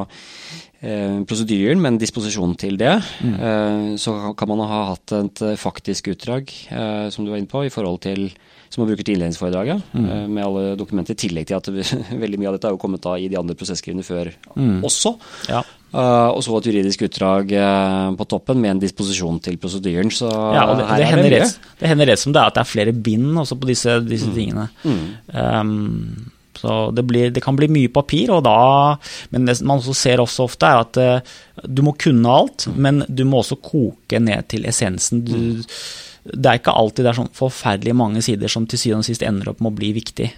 prosedyren, 0.79 1.81
men 1.83 1.97
disposisjon 1.99 2.53
til 2.61 2.77
det. 2.79 2.93
Mm. 3.25 3.97
Så 3.99 4.13
kan 4.39 4.51
man 4.51 4.63
ha 4.63 4.83
hatt 4.93 5.15
et 5.17 5.43
faktisk 5.59 6.13
utdrag, 6.13 6.53
som 7.11 7.27
du 7.27 7.33
var 7.33 7.41
inne 7.41 7.51
på, 7.51 7.65
i 7.67 7.73
forhold 7.75 7.99
til 8.05 8.29
som 8.69 8.83
man 8.83 8.91
bruker 8.91 9.07
til 9.07 9.17
innledningsforedraget, 9.17 9.83
mm. 9.93 10.07
Eh, 10.13 10.29
med 10.29 10.45
alle 10.45 10.77
dokumenter, 10.79 11.17
i 11.17 11.23
tillegg 11.25 11.49
til 11.49 11.59
at 11.59 11.69
veldig 12.25 12.41
mye 12.41 12.51
av 12.51 12.59
dette 12.59 12.71
er 12.71 12.77
jo 12.77 12.81
kommet 12.81 13.05
da 13.05 13.17
i 13.17 13.29
de 13.31 13.39
andre 13.41 13.57
prosesskrivene 13.59 14.05
før 14.07 14.31
mm. 14.55 14.79
også. 14.87 15.15
Ja. 15.49 15.65
Uh, 15.89 16.29
og 16.37 16.43
så 16.45 16.53
et 16.59 16.67
juridisk 16.69 17.07
utdrag 17.07 17.53
uh, 17.57 18.11
på 18.13 18.27
toppen 18.29 18.59
med 18.61 18.75
en 18.75 18.81
disposisjon 18.83 19.39
til 19.41 19.57
prosedyren. 19.61 20.13
Så 20.13 20.29
ja, 20.29 20.67
det, 20.77 20.85
her 20.85 21.01
det, 21.01 21.07
er 21.07 21.13
hender 21.15 21.31
det 21.33 21.39
rett, 21.47 21.71
det 21.81 21.93
hender 21.95 22.11
rett 22.13 22.21
som 22.21 22.35
det 22.37 22.43
er 22.43 22.53
at 22.53 22.59
det 22.59 22.65
er 22.65 22.69
flere 22.69 22.93
bind 22.93 23.41
også 23.41 23.57
på 23.57 23.71
disse, 23.71 23.95
disse 24.05 24.29
tingene. 24.37 24.69
Mm. 24.85 25.07
Um, 25.33 26.35
så 26.59 26.79
det, 26.95 27.05
blir, 27.09 27.31
det, 27.35 27.43
kan 27.45 27.57
bli 27.59 27.69
mye 27.73 27.93
papir, 27.93 28.33
og 28.35 28.45
da 28.47 28.97
Men 29.31 29.47
det 29.47 29.59
man 29.63 29.79
også 29.79 29.95
ser 29.97 30.23
også 30.23 30.49
ofte, 30.49 30.67
er 30.67 30.83
at 30.83 30.99
uh, 31.01 31.39
du 31.65 31.83
må 31.87 31.95
kunne 31.99 32.35
alt, 32.41 32.69
men 32.75 33.05
du 33.09 33.25
må 33.29 33.43
også 33.43 33.61
koke 33.63 34.21
ned 34.23 34.49
til 34.53 34.67
essensen. 34.69 35.25
Du, 35.27 35.71
det 36.29 36.51
er 36.51 36.61
ikke 36.61 36.77
alltid 36.77 37.07
det 37.07 37.13
er 37.13 37.21
sånn 37.23 37.33
forferdelig 37.37 37.97
mange 37.97 38.23
sider 38.25 38.53
som 38.53 38.67
til 38.69 38.81
syvende 38.81 39.07
og 39.07 39.11
sist 39.11 39.25
ender 39.27 39.53
opp 39.53 39.63
med 39.65 39.73
å 39.73 39.79
bli 39.79 39.95
viktig. 39.97 40.29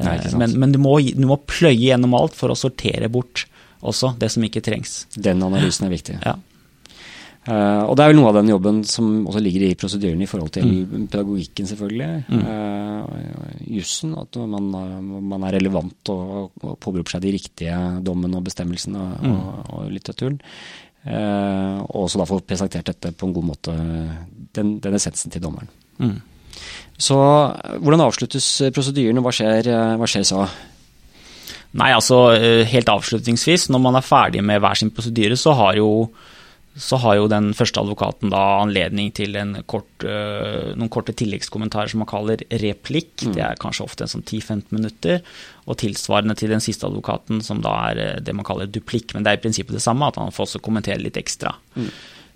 Nei, 0.00 0.16
men, 0.40 0.56
men 0.58 0.72
du, 0.72 0.80
må, 0.82 0.96
du 0.98 1.26
må 1.28 1.36
pløye 1.46 1.76
gjennom 1.76 2.16
alt 2.18 2.34
for 2.38 2.50
å 2.50 2.58
sortere 2.58 3.10
bort 3.12 3.44
også 3.84 4.14
det 4.18 4.30
som 4.32 4.44
ikke 4.46 4.62
trengs. 4.64 5.04
Den 5.14 5.42
analysen 5.44 5.86
er 5.86 5.92
viktig. 5.92 6.16
Ja. 6.24 6.38
Uh, 7.44 7.84
og 7.84 7.92
det 7.92 8.04
er 8.04 8.08
vel 8.08 8.16
noe 8.16 8.30
av 8.30 8.38
den 8.38 8.48
jobben 8.48 8.78
som 8.88 9.26
også 9.28 9.40
ligger 9.44 9.66
i 9.66 9.74
prosedyren 9.76 10.22
i 10.24 10.28
forhold 10.28 10.54
til 10.54 10.64
mm. 10.64 11.02
pedagogikken, 11.12 11.68
selvfølgelig. 11.68 12.08
Mm. 12.32 12.40
Uh, 12.40 13.58
jussen, 13.76 14.14
at 14.16 14.38
man, 14.48 14.70
man, 15.28 15.44
er 15.44 15.58
relevant 15.58 16.12
og, 16.14 16.54
og 16.64 16.78
påberoper 16.80 17.16
seg 17.16 17.26
de 17.26 17.34
riktige 17.36 17.76
dommene 18.06 18.40
og 18.40 18.48
bestemmelsene 18.48 18.96
og, 18.96 19.28
mm. 19.28 19.36
og, 19.36 19.60
og 19.76 19.92
litteraturen. 19.92 20.40
Uh, 21.04 21.84
og 21.84 22.06
også 22.06 22.22
da 22.22 22.30
få 22.32 22.40
presentert 22.48 22.88
dette 22.94 23.12
på 23.12 23.28
en 23.28 23.36
god 23.36 23.48
måte, 23.52 23.78
den, 24.56 24.78
den 24.80 24.96
essensen 24.96 25.34
til 25.34 25.44
dommeren. 25.44 25.68
Mm. 26.00 26.16
Så 26.96 27.18
hvordan 27.82 28.06
avsluttes 28.06 28.46
prosedyren, 28.72 29.20
og 29.20 29.26
hva 29.26 29.36
skjer, 29.36 29.68
hva 30.00 30.08
skjer 30.08 30.24
så? 30.24 30.46
Nei, 31.76 31.90
altså 31.90 32.28
helt 32.70 32.88
avslutningsvis, 32.88 33.66
når 33.74 33.82
man 33.82 33.98
er 33.98 34.06
ferdig 34.06 34.44
med 34.46 34.62
hver 34.62 34.78
sin 34.78 34.94
prosedyre, 34.94 35.36
så 35.36 35.52
har 35.58 35.76
jo 35.82 35.90
så 36.74 36.98
har 36.98 37.18
jo 37.20 37.26
den 37.30 37.52
første 37.54 37.78
advokaten 37.78 38.32
da 38.32 38.40
anledning 38.58 39.12
til 39.14 39.36
kort, 39.70 39.86
uh, 40.02 40.72
noen 40.74 40.90
korte 40.90 41.14
tilleggskommentarer 41.14 41.92
som 41.92 42.02
man 42.02 42.10
kaller 42.10 42.42
replikk. 42.62 43.12
Mm. 43.22 43.34
Det 43.36 43.44
er 43.46 43.60
kanskje 43.62 43.86
ofte 43.86 44.06
en 44.06 44.10
sånn 44.10 44.26
10-15 44.26 44.74
minutter. 44.74 45.22
Og 45.70 45.78
tilsvarende 45.80 46.34
til 46.38 46.50
den 46.50 46.64
siste 46.64 46.88
advokaten, 46.88 47.44
som 47.46 47.62
da 47.62 47.76
er 47.92 48.02
uh, 48.02 48.18
det 48.26 48.34
man 48.34 48.46
kaller 48.46 48.66
duplikk. 48.66 49.14
Men 49.14 49.22
det 49.22 49.32
er 49.32 49.38
i 49.38 49.44
prinsippet 49.44 49.78
det 49.78 49.84
samme, 49.86 50.10
at 50.10 50.18
han 50.18 50.34
får 50.34 50.48
også 50.48 50.64
kommentere 50.66 50.98
litt 51.04 51.20
ekstra. 51.20 51.54
Mm. 51.78 51.88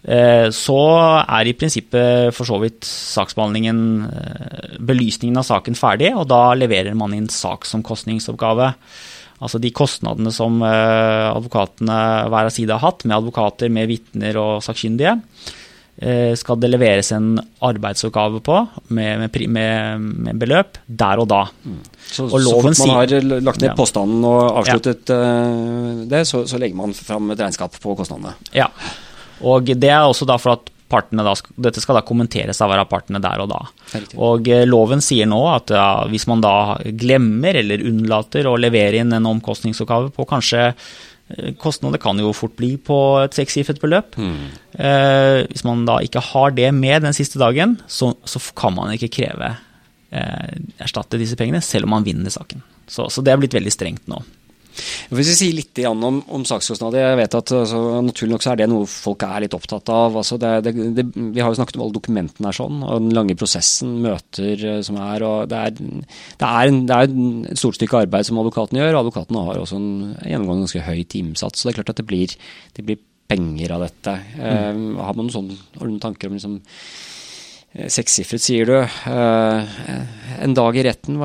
Uh, 0.07 0.47
så 0.55 0.79
er 1.25 1.51
i 1.51 1.59
prinsippet 1.59 2.31
for 2.39 2.47
så 2.47 2.63
vidt 2.63 2.87
saksbehandlingen, 2.87 3.83
belysningen 4.79 5.43
av 5.43 5.51
saken 5.51 5.75
ferdig, 5.79 6.15
og 6.15 6.29
da 6.31 6.45
leverer 6.55 6.95
man 6.95 7.19
inn 7.19 7.27
saksomkostningsoppgave. 7.27 8.71
Altså 9.39 9.61
de 9.63 9.71
kostnadene 9.75 10.33
som 10.35 10.59
eh, 10.67 11.29
advokatene 11.31 11.99
hver 12.27 12.49
av 12.49 12.55
side 12.55 12.75
har 12.75 12.83
hatt, 12.83 13.07
med 13.07 13.19
advokater, 13.21 13.71
med 13.71 13.87
vitner 13.91 14.39
og 14.41 14.65
sakkyndige, 14.67 15.15
eh, 16.03 16.33
skal 16.39 16.59
det 16.59 16.71
leveres 16.73 17.13
en 17.15 17.37
arbeidsoppgave 17.65 18.41
på 18.45 18.57
med, 18.99 19.29
med, 19.39 20.09
med 20.27 20.41
beløp 20.43 20.81
der 20.87 21.23
og 21.23 21.29
da. 21.31 21.45
Mm. 21.63 21.79
Så, 22.09 22.27
og 22.27 22.41
så 22.43 22.57
fort 22.57 22.83
man 22.83 22.97
har 22.97 23.15
lagt 23.47 23.63
ned 23.63 23.71
ja. 23.71 23.77
påstanden 23.79 24.27
og 24.27 24.41
avsluttet 24.63 25.15
ja. 25.15 25.21
Eh, 25.21 26.03
det, 26.11 26.25
så, 26.31 26.43
så, 26.51 26.59
legger 26.59 26.81
man 26.81 26.97
fram 26.97 27.31
et 27.35 27.45
regnskap 27.45 27.79
på 27.83 27.95
kostnadene? 27.99 28.35
Ja, 28.57 28.71
og 29.47 29.71
det 29.71 29.93
er 29.93 30.03
også 30.03 30.27
da 30.27 30.39
for 30.43 30.59
at 30.59 30.75
da, 30.89 31.35
dette 31.69 31.83
skal 31.83 31.99
da 31.99 32.05
kommenteres 32.07 32.61
av 32.63 32.71
hver 32.71 32.83
av 32.83 32.89
partene 32.91 33.21
der 33.23 33.43
og 33.43 33.51
da. 33.53 33.61
Og 34.17 34.49
eh, 34.53 34.65
Loven 34.69 35.03
sier 35.05 35.29
nå 35.29 35.41
at 35.53 35.73
ja, 35.75 36.07
hvis 36.09 36.27
man 36.31 36.43
da 36.45 36.79
glemmer 36.85 37.61
eller 37.61 37.85
unnlater 37.85 38.49
å 38.49 38.57
levere 38.61 39.03
inn 39.03 39.13
en 39.13 39.29
omkostningsoppgave 39.35 40.13
på 40.17 40.27
kanskje 40.29 40.65
eh, 40.71 41.53
Kostnader 41.61 42.01
kan 42.03 42.19
jo 42.21 42.33
fort 42.37 42.57
bli 42.57 42.77
på 42.81 42.99
et 43.23 43.37
sekssifret 43.37 43.81
beløp. 43.83 44.17
Mm. 44.17 44.49
Eh, 44.79 45.45
hvis 45.53 45.67
man 45.69 45.85
da 45.89 46.01
ikke 46.05 46.25
har 46.33 46.57
det 46.57 46.73
med 46.77 47.05
den 47.05 47.17
siste 47.17 47.41
dagen, 47.43 47.79
så, 47.87 48.15
så 48.25 48.43
kan 48.57 48.77
man 48.79 48.95
ikke 48.97 49.13
kreve 49.21 49.55
eh, 50.11 50.57
erstatte 50.81 51.21
disse 51.21 51.37
pengene, 51.39 51.63
selv 51.65 51.89
om 51.89 51.99
man 51.99 52.09
vinner 52.09 52.33
saken. 52.33 52.65
Så, 52.89 53.11
så 53.13 53.25
det 53.25 53.35
er 53.35 53.41
blitt 53.41 53.57
veldig 53.57 53.75
strengt 53.75 54.09
nå. 54.09 54.23
Hvis 55.09 55.31
vi 55.33 55.37
sier 55.39 55.57
litt 55.57 55.81
om, 55.89 56.21
om 56.21 56.45
sakskostnader, 56.49 57.03
jeg 57.03 57.19
vet 57.23 57.37
at 57.39 57.53
altså, 57.57 57.81
naturlig 58.05 58.35
nok 58.35 58.45
så 58.45 58.53
er 58.53 58.61
det 58.61 58.69
noe 58.71 58.89
folk 58.91 59.25
er 59.27 59.45
litt 59.45 59.57
opptatt 59.57 59.93
av. 59.95 60.19
Altså, 60.21 60.39
det, 60.41 60.53
det, 60.67 60.75
det, 60.97 61.07
vi 61.17 61.43
har 61.43 61.53
jo 61.53 61.59
snakket 61.59 61.79
om 61.79 61.87
alle 61.87 61.97
dokumentene 61.97 62.51
er 62.51 62.59
sånn, 62.59 62.81
og 62.85 63.03
den 63.03 63.17
lange 63.17 63.37
prosessen, 63.39 63.99
møter 64.05 64.65
eh, 64.75 64.81
som 64.87 65.01
er. 65.03 65.27
og 65.27 65.51
Det 65.51 65.61
er, 65.71 65.83
er, 66.39 66.73
en, 66.73 66.81
er 66.87 67.09
et 67.09 67.61
stort 67.61 67.79
stykke 67.79 68.05
arbeid 68.05 68.29
som 68.29 68.41
advokatene 68.43 68.83
gjør. 68.83 68.95
og 68.95 69.03
Advokatene 69.05 69.45
har 69.49 69.63
også 69.63 69.81
en 69.81 69.93
gjennomgående 70.23 70.69
ganske 70.69 70.87
høy 70.89 71.05
timesats, 71.11 71.61
så 71.61 71.69
det 71.69 71.75
er 71.75 71.81
klart 71.83 71.95
at 71.95 72.03
det 72.03 72.09
blir, 72.09 72.39
det 72.79 72.87
blir 72.87 73.05
penger 73.29 73.77
av 73.77 73.85
dette. 73.85 74.17
Mm. 74.39 74.43
Uh, 74.97 75.05
har 75.05 75.15
man 75.15 75.27
noen, 75.27 75.35
sånne, 75.35 75.61
noen 75.81 76.03
tanker 76.03 76.31
om 76.31 76.39
liksom 76.39 76.61
sekssifret, 77.77 78.41
sier 78.41 78.65
du. 78.69 78.77
Eh, 78.81 79.79
en 80.41 80.55
dag 80.57 80.77
i 80.79 80.85
retten, 80.87 81.19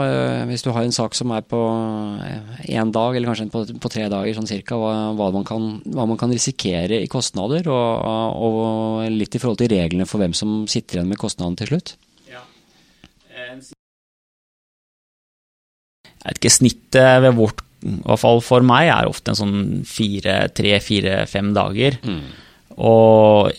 hvis 0.49 0.63
du 0.65 0.71
har 0.75 0.83
en 0.83 0.95
sak 0.95 1.15
som 1.15 1.31
er 1.35 1.41
på 1.47 1.59
én 2.67 2.81
eh, 2.83 2.91
dag, 2.91 3.15
eller 3.15 3.31
kanskje 3.31 3.47
på, 3.53 3.63
på, 3.79 3.91
tre 3.91 4.09
dager, 4.11 4.35
sånn 4.35 4.49
cirka, 4.49 4.75
hva, 4.79 5.13
hva, 5.15 5.29
man 5.35 5.47
kan, 5.47 5.69
hva, 5.85 6.07
man 6.09 6.19
kan, 6.19 6.33
risikere 6.33 6.99
i 6.99 7.09
kostnader, 7.11 7.69
og, 7.71 8.43
og, 8.43 9.07
litt 9.13 9.35
i 9.37 9.41
forhold 9.41 9.61
til 9.63 9.71
reglene 9.71 10.07
for 10.09 10.21
hvem 10.21 10.35
som 10.35 10.67
sitter 10.71 10.99
igjen 10.99 11.11
med 11.13 11.21
kostnaden 11.21 11.55
til 11.59 11.71
slutt? 11.71 11.95
Ja. 12.27 12.43
Jeg 13.39 13.61
vet 16.27 16.41
ikke, 16.41 16.57
snittet 16.59 17.23
ved 17.23 17.39
vårt, 17.39 17.63
i 17.83 17.97
hvert 18.03 18.19
fall 18.19 18.43
for 18.43 18.63
meg, 18.67 18.91
er 18.91 19.07
ofte 19.07 19.31
en 19.31 19.39
sånn 19.39 19.59
fire, 19.87 20.47
tre, 20.55 20.75
fire, 20.83 21.23
fem 21.31 21.55
dager. 21.55 21.99
Mm. 22.03 22.23
Og 22.83 23.51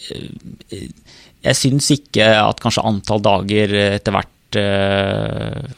jeg 1.44 1.58
syns 1.58 1.90
ikke 1.94 2.26
at 2.40 2.60
kanskje 2.62 2.84
antall 2.88 3.22
dager 3.24 3.74
etter 3.84 4.14
hvert 4.16 4.58
uh, 4.60 5.72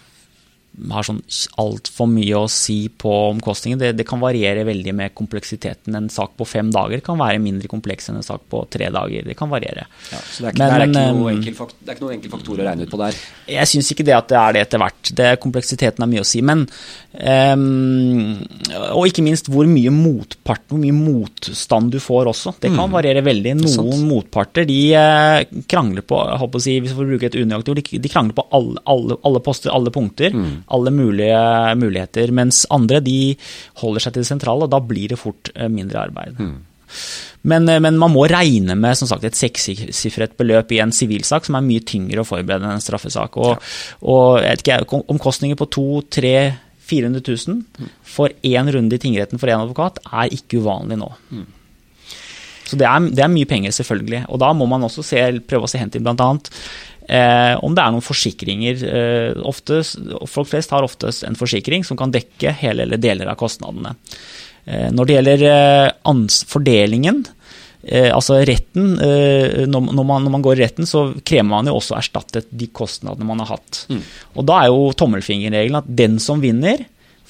har 0.93 1.07
sånn 1.07 1.22
altfor 1.61 2.09
mye 2.11 2.37
å 2.37 2.49
si 2.53 2.87
på 2.93 3.11
omkostningen. 3.31 3.81
Det, 3.81 3.93
det, 3.97 4.05
kan 4.09 4.20
variere 4.20 4.66
veldig 4.68 4.93
med 4.97 5.14
kompleksiteten. 5.16 5.95
En 5.97 6.11
sak 6.12 6.35
på 6.37 6.47
fem 6.49 6.68
dager 6.74 7.01
kan 7.05 7.16
være 7.20 7.41
mindre 7.43 7.70
kompleks 7.72 8.11
enn 8.11 8.18
en 8.20 8.27
sak 8.27 8.45
på 8.53 8.61
tre 8.72 8.91
dager. 8.93 9.24
Det 9.24 9.37
kan 9.39 9.51
variere. 9.51 9.87
Ja, 10.12 10.20
så 10.20 10.45
det 10.45 10.51
er, 10.51 10.57
ikke, 10.57 10.61
men, 10.61 10.93
det, 10.93 11.01
er 11.01 11.09
ikke 11.09 11.20
noe 11.20 11.33
enkel 11.33 11.57
faktor, 11.57 11.79
det 11.81 11.89
er 11.89 11.97
ikke 11.97 12.05
noen 12.05 12.16
enkel 12.18 12.35
faktor 12.35 12.61
å 12.61 12.66
regne 12.68 12.87
ut 12.87 12.93
på 12.93 13.01
der? 13.01 13.20
Jeg 13.57 13.70
syns 13.72 13.93
ikke 13.95 14.07
det 14.07 14.16
at 14.18 14.29
det 14.33 14.39
er 14.43 14.57
det 14.57 14.64
etter 14.66 14.83
hvert. 14.85 15.12
Det, 15.22 15.31
kompleksiteten 15.47 16.05
er 16.05 16.12
mye 16.12 16.27
å 16.27 16.29
si. 16.29 16.43
Men 16.45 16.66
um, 17.57 18.37
Og 18.99 19.09
ikke 19.09 19.24
minst 19.24 19.49
hvor 19.53 19.70
mye 19.70 19.95
motpart, 19.95 20.66
hvor 20.68 20.83
mye 20.83 20.97
motstand 20.97 21.95
du 21.97 21.99
får 22.05 22.33
også. 22.35 22.57
Det 22.61 22.74
kan 22.74 22.85
mm. 22.85 22.99
variere 22.99 23.24
veldig. 23.24 23.57
Noen 23.64 24.05
motparter 24.11 24.68
de 24.68 24.81
uh, 24.93 25.64
krangler 25.70 26.05
på, 26.05 26.20
jeg 26.20 26.43
håper 26.45 26.61
å 26.61 26.66
si, 26.68 26.79
hvis 26.83 26.93
vi 26.93 27.01
får 27.01 27.11
bruke 27.14 27.33
et 27.33 27.41
unøyaktig 27.41 27.72
ord, 27.72 27.83
de, 27.83 28.05
de, 28.05 28.12
krangler 28.12 28.37
på 28.37 28.47
alle, 28.61 28.85
alle, 28.85 29.16
alle 29.24 29.45
poster, 29.45 29.72
alle 29.72 29.95
punkter. 29.95 30.37
Mm 30.37 30.66
alle 30.75 30.93
mulige 30.95 31.43
muligheter. 31.79 32.33
Mens 32.35 32.64
andre 32.75 33.03
de 33.05 33.37
holder 33.83 34.07
seg 34.07 34.17
til 34.17 34.25
det 34.25 34.31
sentrale, 34.31 34.67
og 34.67 34.73
da 34.73 34.83
blir 34.83 35.12
det 35.12 35.21
fort 35.21 35.53
eh, 35.55 35.71
mindre 35.73 36.07
arbeid. 36.07 36.41
Mm. 36.41 36.57
Men, 37.47 37.69
eh, 37.71 37.81
men, 37.83 37.99
man 38.03 38.14
må 38.14 38.27
regne 38.31 38.77
med 38.79 38.99
som 38.99 39.11
sagt, 39.11 39.25
et 39.27 39.39
sekssifret 39.39 40.37
beløp 40.39 40.75
i 40.75 40.83
en 40.85 40.95
sivilsak, 40.95 41.47
som 41.47 41.59
er 41.59 41.67
mye 41.67 41.85
tyngre 41.87 42.23
å 42.23 42.29
forberede 42.29 42.67
enn 42.67 42.79
en 42.79 42.85
straffesak. 42.85 43.39
Og, 43.43 43.57
ja. 43.57 43.75
og 44.12 44.47
ikke, 44.57 45.03
omkostninger 45.07 45.59
på 45.59 45.71
200 45.79 46.62
400 46.87 47.23
000 47.49 47.89
for 48.07 48.31
én 48.47 48.71
runde 48.71 48.95
i 48.95 49.03
tingretten 49.03 49.41
for 49.43 49.51
én 49.51 49.59
advokat 49.59 49.99
er 50.07 50.33
ikke 50.35 50.61
uvanlig 50.62 51.01
nå. 51.01 51.09
Mm. 51.35 51.47
Så 52.67 52.79
det 52.79 52.87
er, 52.89 53.09
det 53.14 53.23
er, 53.23 53.31
mye 53.31 53.49
penger, 53.49 53.75
selvfølgelig. 53.75 54.25
Og 54.33 54.41
da 54.43 54.51
må 54.57 54.67
man 54.71 54.87
også 54.87 55.05
se, 55.07 55.23
prøve 55.47 55.69
å 55.69 55.71
se 55.71 55.81
hen 55.81 55.93
til 55.95 56.03
bl.a. 56.03 56.31
Eh, 57.07 57.55
om 57.62 57.77
det 57.77 57.83
er 57.83 57.95
noen 57.95 58.05
forsikringer. 58.05 58.83
Eh, 58.83 59.45
ofte, 59.47 59.83
folk 60.27 60.51
flest 60.51 60.75
har 60.75 60.87
oftest 60.87 61.27
en 61.29 61.39
forsikring 61.39 61.87
som 61.87 61.99
kan 61.99 62.14
dekke 62.14 62.55
hele 62.62 62.87
eller 62.87 63.01
deler 63.01 63.31
av 63.31 63.39
kostnadene. 63.39 63.95
Eh, 64.67 64.89
når 64.91 65.07
det 65.07 65.19
gjelder 65.19 65.47
eh, 65.53 66.25
fordelingen, 66.51 67.23
eh, 67.87 68.11
altså 68.11 68.41
retten 68.43 68.97
eh, 68.99 69.62
når, 69.71 69.93
når, 69.93 70.03
man, 70.03 70.27
når, 70.27 70.35
man, 70.35 70.47
går 70.49 70.59
i 70.59 70.64
retten, 70.64 70.91
så 70.91 71.07
krever 71.23 71.49
man 71.53 71.71
jo 71.71 71.79
også 71.79 72.01
erstattet 72.01 72.51
de 72.51 72.71
kostnadene 72.75 73.31
man 73.31 73.45
har 73.45 73.55
hatt. 73.55 73.85
Mm. 73.93 74.03
Og 74.35 74.51
da 74.51 74.59
er 74.64 74.75
jo 74.75 74.91
tommelfingerregelen 74.99 75.79
at 75.85 75.97
den 76.03 76.19
som 76.23 76.43
vinner, 76.43 76.83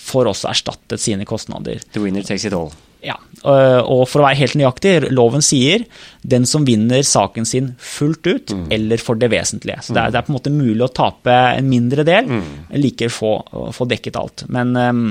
får 0.07 0.29
også 0.33 0.51
erstattet 0.53 1.03
sine 1.03 1.25
kostnader. 1.29 1.81
The 1.93 2.01
winner 2.01 2.25
takes 2.25 2.45
it 2.49 2.57
all. 2.57 2.71
Ja, 3.05 3.17
og 3.47 4.05
for 4.11 4.23
å 4.23 4.27
være 4.27 4.41
helt 4.41 4.57
nøyaktig, 4.59 4.95
loven 5.15 5.45
sier 5.45 5.85
den 6.27 6.47
som 6.49 6.67
vinner 6.67 7.05
saken 7.07 7.47
sin 7.49 7.73
fullt 7.79 8.27
ut, 8.27 8.55
mm. 8.55 8.65
eller 8.75 9.03
for 9.03 9.19
det 9.21 9.31
vesentlige. 9.33 9.83
Så 9.87 9.95
det 9.95 10.03
er, 10.03 10.15
det 10.15 10.21
er, 10.21 10.27
på 10.27 10.33
en 10.33 10.39
måte 10.39 10.55
mulig 10.55 10.83
å 10.87 10.93
tape 10.93 11.35
en 11.57 11.69
mindre 11.71 12.07
del, 12.07 12.31
mm. 12.31 12.49
likevel 12.83 13.13
få, 13.15 13.35
få 13.77 13.89
dekket 13.91 14.19
alt. 14.21 14.47
Men 14.53 14.75
um, 14.77 15.05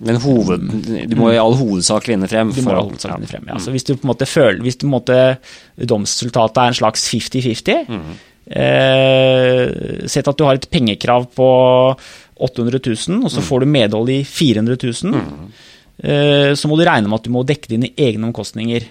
men 0.00 0.20
hoved, 0.22 0.62
du 1.10 1.14
må 1.18 1.32
i 1.34 1.38
all 1.40 1.56
hovedsak 1.58 2.06
vinne 2.08 2.28
frem. 2.30 2.52
Du 2.54 2.62
må 2.62 2.72
i 2.72 2.78
all 2.78 2.88
hovedsak 2.88 3.16
vinne 3.16 3.28
frem, 3.28 3.48
ja. 3.50 3.58
Så 3.60 3.72
hvis 3.74 3.84
du 3.84 3.96
på 3.96 4.06
en 4.06 4.12
måte 4.12 4.28
føler 4.28 4.62
Hvis 4.62 4.78
du 4.78 4.84
på 4.84 4.88
en 4.88 4.94
måte 4.94 5.16
domsresultatet 5.76 6.60
er 6.62 6.70
en 6.70 6.78
slags 6.78 7.08
50-50 7.10 7.90
mm. 7.90 8.12
eh, 8.62 9.64
Sett 10.08 10.30
at 10.30 10.38
du 10.38 10.46
har 10.46 10.60
et 10.60 10.68
pengekrav 10.70 11.26
på 11.34 11.50
800 12.40 12.80
000, 12.86 13.18
og 13.26 13.34
så 13.34 13.42
mm. 13.42 13.46
får 13.50 13.60
du 13.60 13.68
medhold 13.74 14.14
i 14.14 14.22
400 14.24 14.78
000. 14.80 15.18
Mm 15.18 15.50
eh, 15.50 15.69
så 16.00 16.68
må 16.70 16.78
du 16.78 16.84
regne 16.86 17.08
med 17.10 17.18
at 17.20 17.26
du 17.26 17.30
må 17.34 17.42
dekke 17.44 17.68
dine 17.68 17.90
egne 18.00 18.30
omkostninger. 18.30 18.86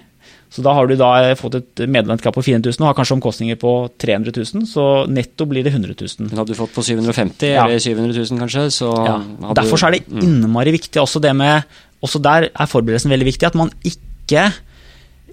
Så 0.49 0.63
da 0.65 0.71
har 0.73 0.87
du 0.89 0.95
da 0.97 1.35
fått 1.37 1.59
et 1.59 1.81
medlemskap 1.89 2.33
på 2.33 2.41
400 2.41 2.71
000 2.73 2.81
og 2.81 2.87
har 2.89 2.95
kanskje 2.97 3.15
omkostninger 3.19 3.57
på 3.61 3.71
300 4.01 4.33
000, 4.33 4.63
så 4.65 4.85
netto 5.09 5.45
blir 5.49 5.61
det 5.65 5.73
100 5.75 5.93
000. 5.93 6.25
Men 6.29 6.41
hadde 6.41 6.55
du 6.55 6.57
fått 6.57 6.73
på 6.73 6.81
750 6.85 7.51
Ja. 7.51 7.67
eller 7.67 7.77
700 7.81 8.17
000 8.31 8.41
kanskje, 8.41 8.63
så 8.73 8.89
Ja. 9.05 9.19
Derfor 9.59 9.77
så 9.77 9.87
er 9.89 9.97
det 9.99 10.07
mm. 10.09 10.23
innmari 10.25 10.73
viktig 10.73 11.01
også 11.01 11.21
det 11.21 11.35
med 11.37 11.63
Også 12.01 12.21
der 12.23 12.47
er 12.55 12.65
forberedelsen 12.71 13.11
veldig 13.11 13.25
viktig. 13.27 13.45
At 13.45 13.55
man 13.59 13.69
ikke 13.83 14.45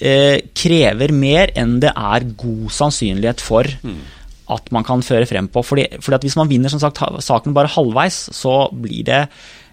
eh, 0.02 0.40
krever 0.52 1.12
mer 1.14 1.52
enn 1.56 1.76
det 1.80 1.92
er 1.94 2.26
god 2.36 2.70
sannsynlighet 2.74 3.40
for 3.40 3.62
Mm. 3.84 4.00
at 4.50 4.72
man 4.72 4.84
kan 4.84 5.00
føre 5.02 5.26
frem 5.26 5.48
på. 5.48 5.62
Fordi, 5.64 5.86
fordi 6.00 6.14
at 6.14 6.22
hvis 6.26 6.36
man 6.36 6.48
vinner 6.50 6.68
som 6.68 6.80
sagt, 6.80 6.98
saken 7.22 7.54
bare 7.54 7.70
halvveis, 7.70 8.28
så 8.34 8.68
blir 8.72 9.04
det 9.04 9.28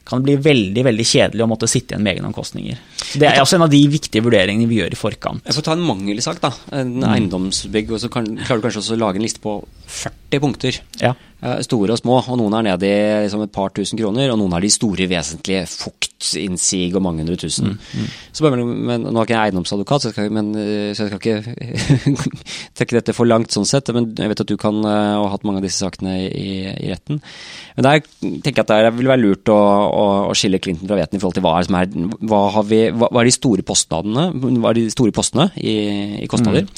kan 0.05 0.19
det 0.19 0.25
bli 0.27 0.35
veldig 0.51 0.83
veldig 0.83 1.05
kjedelig 1.07 1.43
å 1.45 1.47
måtte 1.47 1.67
sitte 1.71 1.93
igjen 1.95 2.03
med 2.03 2.17
egne 2.17 2.27
omkostninger. 2.27 2.77
Det 3.13 3.27
er 3.29 3.39
også 3.41 3.55
en 3.55 3.65
av 3.67 3.69
de 3.71 3.79
viktige 3.87 4.23
vurderingene 4.25 4.67
vi 4.67 4.81
gjør 4.81 4.91
i 4.95 4.99
forkant. 4.99 5.43
Jeg 5.47 5.55
får 5.55 5.63
ta 5.67 5.75
en 5.77 5.85
mangelsak, 5.87 6.41
da. 6.43 6.51
En 6.71 6.95
Mm. 6.99 7.03
eiendomsbygg. 7.13 7.91
Og 7.91 7.99
så 8.01 8.09
kan, 8.11 8.25
klarer 8.37 8.61
du 8.61 8.67
kanskje 8.67 8.81
også 8.83 8.95
å 8.97 8.99
lage 8.99 9.15
en 9.15 9.21
liste 9.23 9.39
på 9.39 9.63
40 9.87 10.39
punkter. 10.43 10.79
Ja. 10.99 11.13
Eh, 11.43 11.59
Store 11.65 11.91
og 11.95 11.99
små, 11.99 12.19
og 12.21 12.39
noen 12.39 12.55
er 12.55 12.67
nede 12.69 12.87
i 12.87 13.23
liksom 13.25 13.43
et 13.43 13.51
par 13.51 13.73
tusen 13.75 13.99
kroner, 13.99 14.31
og 14.31 14.39
noen 14.39 14.55
er 14.55 14.63
de 14.63 14.71
store, 14.71 15.07
vesentlige 15.11 15.65
fuktinnsig 15.67 16.93
og 16.95 17.03
mange 17.03 17.23
hundre 17.23 17.35
tusen. 17.41 17.73
Så 18.31 18.45
bare, 18.45 18.61
men, 18.63 19.03
nå 19.03 19.11
er 19.11 19.27
ikke 19.27 19.35
jeg 19.35 19.51
eiendomsadvokat, 19.51 20.05
så 20.05 20.11
jeg 20.11 20.15
skal, 20.15 20.29
men, 20.31 20.53
eh, 20.55 20.93
så 20.95 21.07
jeg 21.07 21.11
skal 21.11 21.21
ikke 21.21 22.13
trekke 22.79 22.97
dette 22.99 23.15
for 23.17 23.27
langt 23.27 23.51
sånn 23.51 23.67
sett, 23.67 23.91
men 23.95 24.13
jeg 24.15 24.31
vet 24.31 24.43
at 24.45 24.53
du 24.53 24.55
kan 24.59 24.79
ha 24.87 24.93
og 25.19 25.27
har 25.27 25.33
hatt 25.35 25.43
mange 25.47 25.59
av 25.59 25.67
disse 25.67 25.83
sakene 25.83 26.15
i, 26.29 26.53
i 26.71 26.91
retten. 26.91 27.19
Men 27.75 27.87
der 27.87 28.01
tenker 28.05 28.61
jeg 28.61 28.65
at 28.65 28.73
det 28.87 28.93
vil 28.97 29.11
være 29.11 29.23
lurt 29.23 29.51
å, 29.51 29.57
å, 29.57 30.05
å 30.29 30.37
skille 30.37 30.61
Clinton 30.63 30.87
fra 30.87 30.99
Veten 30.99 31.19
i 31.19 31.21
forhold 31.21 31.37
til 31.37 31.45
hva 31.45 31.57
er, 31.59 31.67
som 31.67 31.77
er, 31.79 31.91
hva 32.29 32.41
har 32.55 32.67
vi, 32.69 32.81
hva, 32.93 33.09
hva 33.11 33.23
er 33.23 33.29
de 33.29 33.35
store 33.35 33.65
postnadene, 33.67 34.29
hva 34.63 34.71
er 34.71 34.79
de 34.79 34.85
store 34.93 35.15
postene 35.15 35.49
i, 35.59 35.75
i 36.23 36.31
kostnader, 36.31 36.69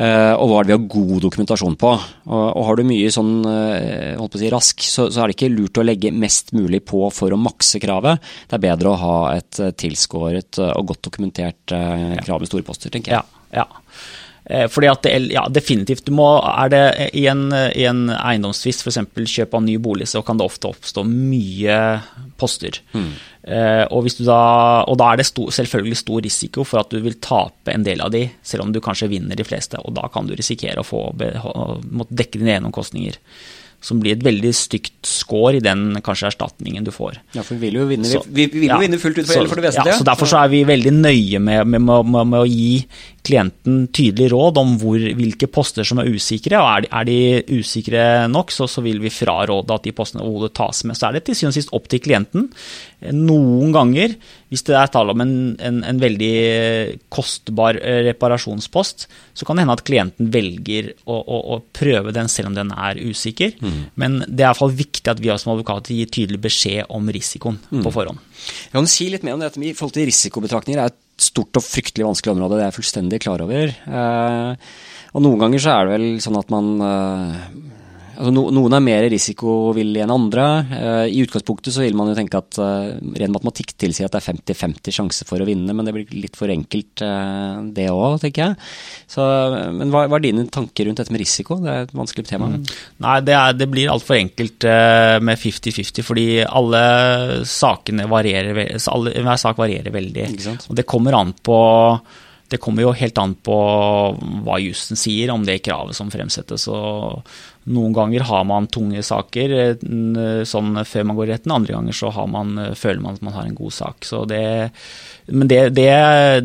Eh, 0.00 0.32
og 0.38 0.48
hva 0.48 0.60
er 0.60 0.66
det 0.66 0.70
vi 0.70 0.76
har 0.76 0.84
god 0.92 1.24
dokumentasjon 1.24 1.74
på. 1.80 1.90
Og, 2.30 2.44
og 2.46 2.66
har 2.68 2.78
du 2.78 2.84
mye 2.88 3.10
sånn 3.12 3.32
eh, 3.50 3.99
holdt 4.18 4.34
på 4.34 4.40
å 4.40 4.42
si 4.42 4.52
rask, 4.52 4.86
så, 4.86 5.08
så 5.12 5.22
er 5.22 5.30
det 5.30 5.38
ikke 5.38 5.52
lurt 5.52 5.80
å 5.80 5.86
legge 5.86 6.14
mest 6.14 6.54
mulig 6.56 6.82
på 6.88 7.02
for 7.14 7.32
å 7.34 7.40
makse 7.40 7.80
kravet. 7.82 8.22
Det 8.48 8.58
er 8.58 8.64
bedre 8.68 8.94
å 8.94 9.00
ha 9.00 9.18
et 9.36 9.60
eh, 9.62 9.74
tilskåret 9.76 10.60
eh, 10.60 10.72
og 10.76 10.92
godt 10.92 11.04
dokumentert 11.10 11.76
eh, 11.76 12.16
krav 12.24 12.42
med 12.42 12.50
store 12.50 12.66
poster, 12.66 12.92
tenker 12.92 13.16
jeg. 13.16 13.22
Ja, 13.52 13.62
ja. 13.62 13.68
Eh, 14.50 14.66
Fordi 14.72 14.88
at 14.90 15.04
det, 15.06 15.12
ja, 15.34 15.44
definitivt 15.52 16.06
du 16.08 16.14
må, 16.16 16.26
er 16.42 16.70
det 16.72 16.84
I 17.18 17.26
en, 17.30 17.48
i 17.52 17.84
en 17.86 18.06
eiendomstvist, 18.16 18.82
f.eks. 18.82 19.02
kjøp 19.30 19.54
av 19.56 19.64
ny 19.66 19.76
bolig, 19.82 20.08
så 20.10 20.24
kan 20.26 20.40
det 20.40 20.46
ofte 20.48 20.70
oppstå 20.70 21.04
mye 21.06 21.76
poster. 22.40 22.80
Eh, 22.94 23.84
og, 23.86 24.02
hvis 24.04 24.18
du 24.18 24.24
da, 24.26 24.40
og 24.90 24.98
da 25.00 25.12
er 25.12 25.20
det 25.20 25.28
stor, 25.30 25.52
selvfølgelig 25.54 26.00
stor 26.02 26.24
risiko 26.26 26.66
for 26.66 26.82
at 26.82 26.92
du 26.92 27.00
vil 27.04 27.20
tape 27.22 27.72
en 27.72 27.86
del 27.86 28.02
av 28.04 28.12
de, 28.14 28.26
selv 28.42 28.66
om 28.66 28.74
du 28.74 28.82
kanskje 28.84 29.10
vinner 29.12 29.38
de 29.38 29.46
fleste. 29.46 29.80
Og 29.84 29.94
da 29.96 30.08
kan 30.12 30.28
du 30.28 30.34
risikere 30.38 30.82
å 30.82 30.86
få, 30.86 31.06
måtte 31.14 32.18
dekke 32.18 32.40
dine 32.40 32.56
egne 32.56 32.72
omkostninger. 32.72 33.20
Som 33.80 33.96
blir 34.02 34.12
et 34.12 34.22
veldig 34.22 34.50
stygt 34.52 35.06
score 35.08 35.54
i 35.56 35.60
den 35.64 35.94
kanskje 36.04 36.28
erstatningen 36.28 36.84
du 36.84 36.90
får. 36.92 37.14
Ja, 37.32 37.40
for 37.40 37.54
vi 37.56 37.70
vil 37.70 37.78
jo 37.80 37.86
vinne, 37.88 38.04
Så- 38.04 38.20
vi, 38.28 38.44
vi 38.46 38.60
vil 38.60 38.68
jo 38.68 38.74
ja. 38.74 38.78
vinne 38.82 38.98
fullt 39.00 39.16
ut 39.18 39.26
for, 39.26 39.32
Så- 39.32 39.48
for 39.48 39.56
det 39.56 39.64
vesentlige. 39.70 39.94
Ja, 39.94 39.98
så 39.98 40.04
derfor 40.04 40.28
så 40.28 40.42
er 40.44 40.48
vi 40.52 40.64
veldig 40.68 40.92
nøye 40.92 41.40
med, 41.40 41.66
med, 41.66 41.80
med, 41.80 42.04
med, 42.12 42.26
med 42.34 42.40
å 42.40 42.48
gi 42.50 42.84
klienten 43.24 43.86
tydelig 43.92 44.30
råd 44.32 44.58
om 44.60 44.74
hvor, 44.80 44.98
hvilke 44.98 45.48
poster 45.52 45.84
som 45.84 45.98
er 46.02 46.10
usikre. 46.12 46.60
og 46.60 46.68
Er 46.68 46.80
de, 46.82 46.88
er 46.92 47.04
de 47.08 47.60
usikre 47.60 48.04
nok, 48.28 48.50
så, 48.52 48.68
så 48.68 48.82
vil 48.84 49.00
vi 49.00 49.08
fraråde 49.12 49.72
at 49.74 49.82
de 49.88 49.92
postene 49.96 50.22
overhodet 50.24 50.54
tas 50.60 50.84
med. 50.84 50.96
Så 51.00 51.08
er 51.08 51.12
det 51.18 51.24
til 51.24 51.34
syvende 51.40 51.54
og 51.56 51.58
sist 51.62 51.74
opp 51.76 51.88
til 51.88 52.00
klienten. 52.04 52.50
Noen 53.16 53.72
ganger, 53.72 54.14
hvis 54.52 54.64
det 54.66 54.74
er 54.76 54.90
tale 54.92 55.14
om 55.14 55.22
en, 55.24 55.34
en, 55.56 55.78
en 55.88 56.00
veldig 56.02 56.32
kostbar 57.12 57.78
eh, 57.80 58.02
reparasjonspost, 58.10 59.06
så 59.32 59.46
kan 59.46 59.56
det 59.56 59.64
hende 59.64 59.76
at 59.78 59.84
klienten 59.88 60.28
velger 60.34 60.92
å, 61.06 61.16
å, 61.16 61.40
å 61.54 61.60
prøve 61.76 62.12
den 62.16 62.28
selv 62.32 62.52
om 62.52 62.58
den 62.58 62.74
er 62.76 63.00
usikker. 63.00 63.56
Men 64.00 64.20
det 64.26 64.42
er 64.42 64.48
i 64.48 64.50
hvert 64.50 64.62
fall 64.62 64.76
viktig 64.82 65.12
at 65.12 65.22
vi 65.22 65.32
som 65.40 65.54
advokater 65.54 65.96
gir 65.96 66.12
tydelig 66.12 66.42
beskjed 66.44 66.92
om 66.92 67.08
risikoen 67.08 67.60
på 67.70 67.94
forhånd. 67.94 68.20
Jeg 68.68 68.76
kan 68.76 68.90
si 68.90 69.08
litt 69.12 69.24
mer 69.26 69.36
om 69.36 69.44
dette 69.44 69.60
i 69.60 69.74
forhold 69.76 69.96
til 69.96 70.08
risikobetraktninger. 70.10 70.80
Er 70.80 70.92
et 70.92 71.00
stort 71.20 71.56
og 71.60 71.64
fryktelig 71.64 72.06
vanskelig 72.06 72.34
område, 72.34 72.58
det 72.58 72.64
er 72.64 72.70
jeg 72.70 72.78
fullstendig 72.78 73.20
klar 73.24 73.44
over. 73.44 73.72
Eh, 73.74 74.70
og 75.10 75.24
noen 75.24 75.40
ganger 75.42 75.62
så 75.62 75.74
er 75.74 75.88
det 75.88 75.96
vel 75.96 76.08
sånn 76.22 76.38
at 76.40 76.52
man 76.52 76.70
eh, 76.86 77.38
altså 78.20 78.32
no, 78.34 78.44
Noen 78.54 78.76
er 78.76 78.84
mer 78.84 79.06
risikovillige 79.10 80.04
enn 80.04 80.12
andre. 80.14 80.46
Uh, 80.70 81.06
I 81.08 81.22
utgangspunktet 81.24 81.74
så 81.74 81.84
vil 81.84 81.96
man 81.98 82.10
jo 82.10 82.16
tenke 82.18 82.40
at 82.40 82.58
uh, 82.60 82.92
ren 83.20 83.34
matematikk 83.34 83.74
tilsier 83.80 84.08
at 84.08 84.14
det 84.14 84.20
er 84.20 84.28
50-50 84.28 84.96
sjanse 84.96 85.26
for 85.28 85.42
å 85.42 85.48
vinne, 85.48 85.74
men 85.76 85.88
det 85.88 85.94
blir 85.96 86.14
litt 86.14 86.38
for 86.38 86.52
enkelt 86.52 87.04
uh, 87.06 87.64
det 87.74 87.88
òg, 87.92 88.20
tenker 88.22 88.44
jeg. 88.44 88.70
Så, 89.10 89.26
men 89.76 89.92
hva, 89.94 90.06
hva 90.10 90.20
er 90.20 90.26
dine 90.28 90.46
tanker 90.52 90.88
rundt 90.88 91.02
dette 91.02 91.14
med 91.14 91.24
risiko? 91.24 91.58
Det 91.64 91.72
er 91.72 91.88
et 91.88 91.96
vanskelig 91.96 92.28
tema. 92.28 92.52
Nei, 92.52 93.18
det, 93.26 93.36
er, 93.36 93.58
det 93.58 93.70
blir 93.72 93.92
altfor 93.92 94.18
enkelt 94.20 94.68
med 95.24 95.40
50-50, 95.40 96.06
fordi 96.06 96.26
alle 96.46 96.80
sakene 97.48 98.06
varierer, 98.10 98.66
alle, 98.92 99.14
hver 99.24 99.40
sak 99.40 99.60
varierer 99.60 99.94
veldig. 99.94 100.26
Og 100.68 100.76
det 100.78 100.88
kommer 100.88 101.16
an 101.18 101.32
på 101.42 101.60
det 102.50 102.58
kommer 102.58 102.82
jo 102.82 102.92
helt 102.96 103.18
an 103.22 103.36
på 103.38 103.56
hva 104.44 104.58
jussen 104.58 104.98
sier 104.98 105.30
om 105.30 105.44
det 105.46 105.60
kravet 105.62 105.94
som 105.94 106.10
fremsettes. 106.10 106.66
og 106.70 107.22
Noen 107.70 107.94
ganger 107.94 108.24
har 108.26 108.46
man 108.48 108.66
tunge 108.72 109.02
saker 109.06 109.54
sånn 110.48 110.80
før 110.88 111.06
man 111.06 111.18
går 111.18 111.28
i 111.28 111.32
retten, 111.34 111.54
andre 111.54 111.76
ganger 111.76 111.96
så 111.96 112.10
har 112.16 112.26
man, 112.32 112.56
eh, 112.58 112.74
føler 112.78 113.02
man 113.04 113.18
at 113.18 113.26
man 113.26 113.36
har 113.36 113.46
en 113.46 113.58
god 113.58 113.76
sak. 113.76 114.08
Så 114.08 114.24
det, 114.26 114.42
men 115.30 115.50
det, 115.50 115.60
det, 115.78 115.90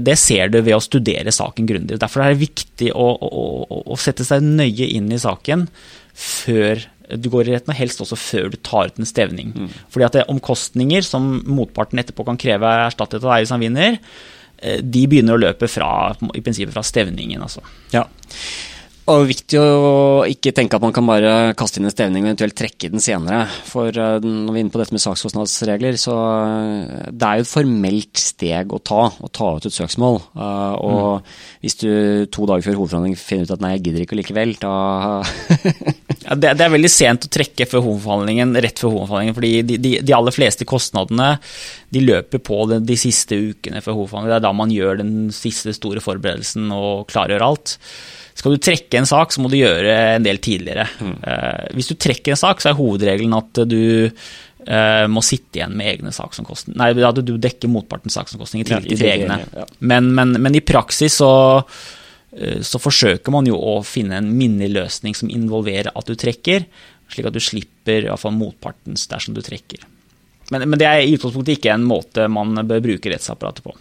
det 0.06 0.18
ser 0.22 0.53
du 0.53 0.60
ved 0.62 0.78
å 0.78 0.84
studere 0.84 1.34
saken 1.34 1.70
grundig. 1.72 1.97
Derfor 2.01 2.26
er 2.26 2.36
det 2.36 2.43
viktig 2.43 2.91
å, 2.93 3.08
å, 3.16 3.45
å, 3.82 3.97
sette 3.97 4.28
seg 4.28 4.45
nøye 4.45 4.91
inn 4.91 5.10
i 5.10 5.22
saken 5.22 5.66
før 6.14 6.86
du 7.06 7.28
går 7.30 7.49
i 7.49 7.56
retten, 7.56 7.74
og 7.74 7.78
helst 7.78 8.01
også 8.01 8.18
før 8.18 8.53
du 8.53 8.62
tar 8.66 8.89
ut 8.89 9.01
en 9.01 9.10
stevning. 9.10 9.51
Fordi 9.93 10.06
at 10.06 10.16
det 10.16 10.24
er 10.24 10.32
omkostninger 10.34 11.06
som 11.06 11.36
motparten 11.49 12.01
etterpå 12.01 12.26
kan 12.26 12.39
kreve 12.41 12.78
erstattet 12.86 13.22
av 13.24 13.34
deg 13.34 13.45
hvis 13.45 13.53
han 13.53 13.62
vinner, 13.62 13.99
de 14.82 15.03
begynner 15.11 15.36
å 15.36 15.41
løpe 15.41 15.70
fra, 15.72 15.89
i 16.34 16.41
prinsippet 16.41 16.74
fra 16.76 16.84
stevningen. 16.86 17.43
Altså. 17.45 17.63
Ja. 17.93 18.05
Og 19.06 19.28
viktig 19.30 19.60
å 19.62 20.24
ikke 20.26 20.49
tenke 20.58 20.80
at 20.80 20.82
man 20.82 20.93
kan 20.93 21.06
bare 21.06 21.53
kaste 21.58 21.78
inn 21.78 21.86
en 21.86 21.93
stevning 21.93 22.24
og 22.24 22.32
eventuelt 22.32 22.56
trekke 22.58 22.89
den 22.89 23.03
senere. 23.03 23.43
For 23.70 23.93
eh, 23.93 24.16
når 24.24 24.49
vi 24.49 24.58
er 24.58 24.64
inne 24.64 24.74
på 24.74 24.82
dette 24.82 24.95
med 24.95 25.03
sakskostnadsregler, 25.03 25.99
så 26.01 26.16
eh, 26.16 27.12
det 27.14 27.28
er 27.28 27.38
jo 27.38 27.45
et 27.45 27.51
formelt 27.51 28.18
steg 28.18 28.74
å 28.74 28.80
ta, 28.82 29.03
å 29.14 29.30
ta 29.30 29.51
ut 29.60 29.68
et 29.70 29.78
søksmål. 29.78 30.18
Og 30.34 30.95
og 30.95 31.28
hvis 31.62 31.78
du 31.82 31.89
to 32.34 32.47
dager 32.49 32.66
før 32.66 32.80
hovedforhandling 32.80 33.16
finner 33.20 33.45
ut 33.45 33.53
at 33.53 33.62
nei, 33.62 33.76
jeg 33.76 33.86
gidder 33.86 34.06
ikke 34.06 34.18
likevel, 34.20 34.56
da 34.62 34.74
Ja, 36.26 36.34
det, 36.34 36.56
det 36.58 36.66
er 36.66 36.74
veldig 36.74 36.89
sent 36.89 37.28
å 37.28 37.32
trekke 37.32 37.68
før 37.70 37.84
hovedforhandlingen, 37.86 38.58
rett 38.66 38.82
før 38.82 38.95
hovedforhandlingen, 38.95 39.38
fordi 39.38 39.53
de, 39.70 39.80
de, 39.82 39.93
de 40.01 40.16
aller 40.18 40.34
fleste 40.34 40.66
kostnadene 40.66 41.36
de 41.93 42.01
løper 42.01 42.41
på 42.41 42.64
de, 42.72 42.82
de 42.82 42.97
siste 42.97 43.38
ukene 43.38 43.84
før 43.86 43.99
hovedforhandlingen. 43.99 44.34
Det 44.34 44.41
er 44.41 44.47
da 44.47 44.56
man 44.58 44.74
gjør 44.74 45.01
den 45.03 45.16
siste 45.36 45.76
store 45.78 46.01
forberedelsen 46.01 46.74
og 46.74 47.06
klargjør 47.14 47.45
alt. 47.45 47.78
Skal 48.36 48.51
du 48.55 48.59
trekke 48.59 48.99
en 48.99 49.07
sak, 49.07 49.31
så 49.31 49.39
må 49.39 49.47
du 49.51 49.55
gjøre 49.55 49.93
en 50.17 50.25
del 50.25 50.41
tidligere. 50.43 50.83
Eh, 51.01 51.69
hvis 51.77 51.88
du 51.88 51.95
trekker 51.95 52.33
en 52.36 52.39
sak, 52.41 52.59
så 52.59 52.73
er 52.73 52.77
hovedregelen 52.79 53.36
at 53.38 53.61
du 53.71 53.77
eh, 54.05 55.05
må 55.07 55.23
sitte 55.23 55.61
igjen 55.61 55.75
med 55.79 55.88
egne 55.93 56.11
saksomkostninger. 56.15 56.75
Nei, 56.81 56.89
at 57.07 57.21
du 57.23 57.36
dekker 57.39 57.71
motpartens 57.71 58.17
saksomkostninger 58.19 58.67
Ja, 58.67 58.81
til, 58.83 58.91
til 58.91 58.99
tillegg, 59.05 59.23
egne. 59.23 59.39
ja. 59.55 59.67
Men, 59.79 60.11
men, 60.17 60.36
men 60.43 60.59
i 60.59 60.63
praksis 60.67 61.15
så 61.21 61.31
eh, 62.36 62.59
så 62.59 62.81
forsøker 62.83 63.31
man 63.31 63.47
jo 63.47 63.55
å 63.55 63.77
finne 63.88 64.19
en 64.19 64.27
minnelig 64.36 64.73
løsning 64.81 65.15
som 65.15 65.31
involverer 65.31 65.93
at 65.95 66.11
du 66.11 66.17
trekker, 66.19 66.67
slik 67.07 67.31
at 67.31 67.38
du 67.38 67.43
slipper 67.43 68.09
iallfall 68.09 68.36
motpartens 68.36 69.07
dersom 69.07 69.38
du 69.38 69.39
trekker. 69.45 69.88
Men, 70.51 70.67
men 70.69 70.77
det 70.77 70.91
er 70.91 71.05
i 71.07 71.15
utgangspunktet 71.15 71.55
ikke 71.61 71.71
en 71.73 71.88
måte 71.88 72.27
man 72.29 72.51
bør 72.67 72.83
bruke 72.83 73.15
rettsapparatet 73.15 73.63
på. 73.65 73.71